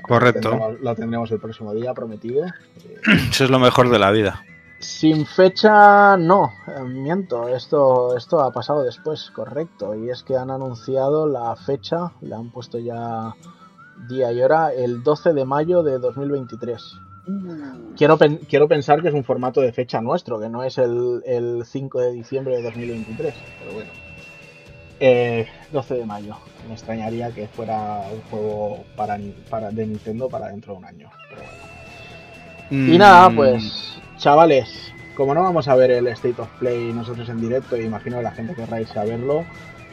Correcto. 0.03 0.51
Lo 0.51 0.57
tendremos, 0.57 0.81
lo 0.81 0.95
tendremos 0.95 1.31
el 1.31 1.39
próximo 1.39 1.73
día, 1.73 1.93
prometido. 1.95 2.45
Eso 3.31 3.43
es 3.43 3.49
lo 3.49 3.59
mejor 3.59 3.89
de 3.89 3.99
la 3.99 4.11
vida. 4.11 4.43
Sin 4.79 5.25
fecha, 5.25 6.15
no, 6.15 6.53
eh, 6.67 6.83
miento, 6.83 7.49
esto, 7.49 8.15
esto 8.15 8.39
ha 8.39 8.53
pasado 8.53 8.83
después, 8.83 9.29
correcto. 9.31 9.93
Y 9.93 10.09
es 10.09 10.23
que 10.23 10.37
han 10.37 10.51
anunciado 10.51 11.27
la 11.27 11.53
fecha, 11.57 12.13
le 12.21 12.35
han 12.35 12.49
puesto 12.51 12.79
ya 12.79 13.35
día 14.07 14.31
y 14.31 14.41
hora, 14.41 14.71
el 14.71 15.03
12 15.03 15.33
de 15.33 15.43
mayo 15.43 15.83
de 15.83 15.99
2023. 15.99 17.08
Quiero, 17.97 18.17
pen- 18.17 18.39
quiero 18.49 18.67
pensar 18.67 19.01
que 19.01 19.09
es 19.09 19.13
un 19.13 19.23
formato 19.23 19.61
de 19.61 19.71
fecha 19.71 20.01
nuestro, 20.01 20.39
que 20.39 20.49
no 20.49 20.63
es 20.63 20.77
el, 20.77 21.21
el 21.25 21.63
5 21.65 21.99
de 21.99 22.11
diciembre 22.13 22.55
de 22.55 22.61
2023, 22.63 23.33
pero 23.59 23.73
bueno. 23.73 23.91
Eh, 24.99 25.47
12 25.71 25.95
de 25.95 26.05
mayo. 26.05 26.35
Me 26.67 26.73
extrañaría 26.73 27.29
que 27.31 27.47
fuera 27.47 28.01
un 28.11 28.21
juego 28.29 28.83
para, 28.95 29.17
para, 29.49 29.71
de 29.71 29.85
Nintendo 29.87 30.27
para 30.29 30.47
dentro 30.49 30.73
de 30.73 30.79
un 30.79 30.85
año. 30.85 31.09
Pero 31.29 31.41
bueno. 31.41 32.93
Y 32.95 32.97
nada, 32.97 33.29
Mm, 33.29 33.35
pues, 33.35 33.99
chavales, 34.17 34.93
como 35.15 35.33
no 35.33 35.41
vamos 35.43 35.67
a 35.67 35.75
ver 35.75 35.91
el 35.91 36.07
State 36.07 36.41
of 36.41 36.49
Play 36.59 36.93
nosotros 36.93 37.27
en 37.29 37.41
directo, 37.41 37.75
imagino 37.77 38.17
que 38.17 38.23
la 38.23 38.31
gente 38.31 38.53
querrá 38.53 38.79
irse 38.81 38.99
a 38.99 39.05
verlo, 39.05 39.43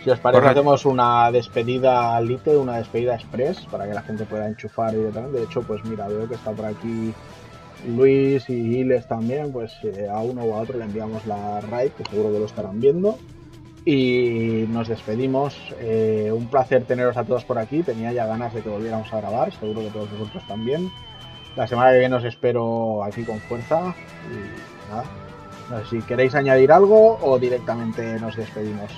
si 0.06 0.10
os 0.10 0.20
parece 0.20 0.40
Correcto. 0.40 0.60
hacemos 0.60 0.84
una 0.86 1.32
despedida 1.32 2.20
lite, 2.20 2.56
una 2.56 2.76
despedida 2.76 3.16
express, 3.16 3.66
para 3.66 3.88
que 3.88 3.92
la 3.92 4.02
gente 4.02 4.24
pueda 4.24 4.46
enchufar 4.46 4.92
directamente. 4.92 5.38
De 5.38 5.44
hecho, 5.46 5.62
pues 5.62 5.84
mira, 5.84 6.06
veo 6.06 6.28
que 6.28 6.36
está 6.36 6.52
por 6.52 6.64
aquí 6.64 7.12
Luis 7.88 8.48
y 8.48 8.70
Giles 8.70 9.08
también, 9.08 9.50
pues 9.50 9.72
eh, 9.82 10.06
a 10.08 10.20
uno 10.20 10.44
o 10.44 10.54
a 10.54 10.60
otro 10.60 10.78
le 10.78 10.84
enviamos 10.84 11.26
la 11.26 11.60
raid, 11.60 11.90
que 11.90 12.04
seguro 12.04 12.32
que 12.32 12.38
lo 12.38 12.44
estarán 12.44 12.78
viendo. 12.78 13.18
Y 13.84 14.66
nos 14.68 14.86
despedimos. 14.86 15.56
Eh, 15.80 16.30
un 16.32 16.46
placer 16.46 16.84
teneros 16.84 17.16
a 17.16 17.24
todos 17.24 17.44
por 17.44 17.58
aquí. 17.58 17.82
Tenía 17.82 18.12
ya 18.12 18.26
ganas 18.26 18.54
de 18.54 18.62
que 18.62 18.68
volviéramos 18.68 19.12
a 19.12 19.20
grabar, 19.20 19.52
seguro 19.54 19.80
que 19.80 19.90
todos 19.90 20.08
vosotros 20.12 20.46
también. 20.46 20.88
La 21.56 21.66
semana 21.66 21.90
que 21.90 21.98
viene 21.98 22.14
os 22.14 22.24
espero 22.24 23.02
aquí 23.02 23.24
con 23.24 23.40
fuerza. 23.40 23.92
Y 24.30 24.88
nada. 24.88 25.02
No 25.68 25.80
sé 25.80 25.96
si 25.96 26.02
queréis 26.06 26.36
añadir 26.36 26.70
algo 26.70 27.18
o 27.20 27.40
directamente 27.40 28.20
nos 28.20 28.36
despedimos. 28.36 28.92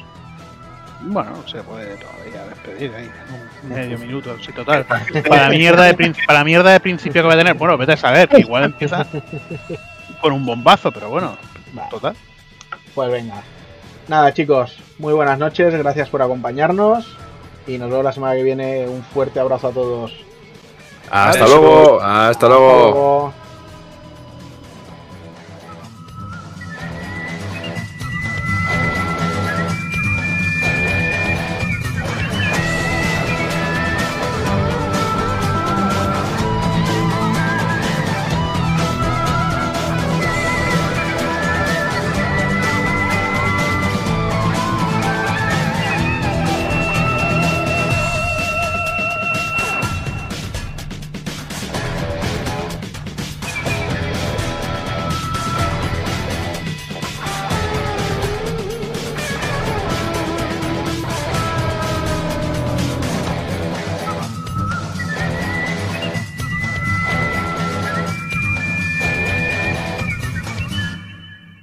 Bueno, 1.00 1.46
se 1.46 1.62
puede 1.62 1.96
todavía 1.96 2.44
despedir 2.48 2.92
ahí. 2.94 3.10
Un 3.62 3.68
medio 3.68 3.98
minuto, 3.98 4.36
sí, 4.44 4.52
total. 4.52 4.84
Para 5.28 5.48
mierda, 5.50 5.84
de 5.84 6.14
para 6.26 6.44
mierda 6.44 6.72
de 6.72 6.80
principio 6.80 7.22
que 7.22 7.28
va 7.28 7.34
a 7.34 7.38
tener, 7.38 7.54
bueno, 7.54 7.76
vete 7.78 7.92
a 7.92 7.96
saber, 7.96 8.28
que 8.28 8.40
igual 8.40 8.64
empieza 8.64 9.06
con 10.20 10.32
un 10.32 10.44
bombazo, 10.44 10.90
pero 10.90 11.08
bueno, 11.10 11.36
Vale, 11.72 11.88
total. 11.90 12.16
pues 12.94 13.10
venga. 13.10 13.42
Nada, 14.08 14.32
chicos, 14.32 14.78
muy 14.98 15.12
buenas 15.12 15.38
noches. 15.38 15.72
Gracias 15.74 16.08
por 16.08 16.22
acompañarnos. 16.22 17.16
Y 17.66 17.76
nos 17.78 17.90
vemos 17.90 18.04
la 18.04 18.12
semana 18.12 18.34
que 18.34 18.42
viene. 18.42 18.86
Un 18.88 19.02
fuerte 19.02 19.38
abrazo 19.38 19.68
a 19.68 19.72
todos. 19.72 20.12
Hasta 21.10 21.44
Adiós. 21.44 21.50
luego, 21.50 22.00
hasta 22.02 22.48
luego. 22.48 22.72
luego. 22.80 23.34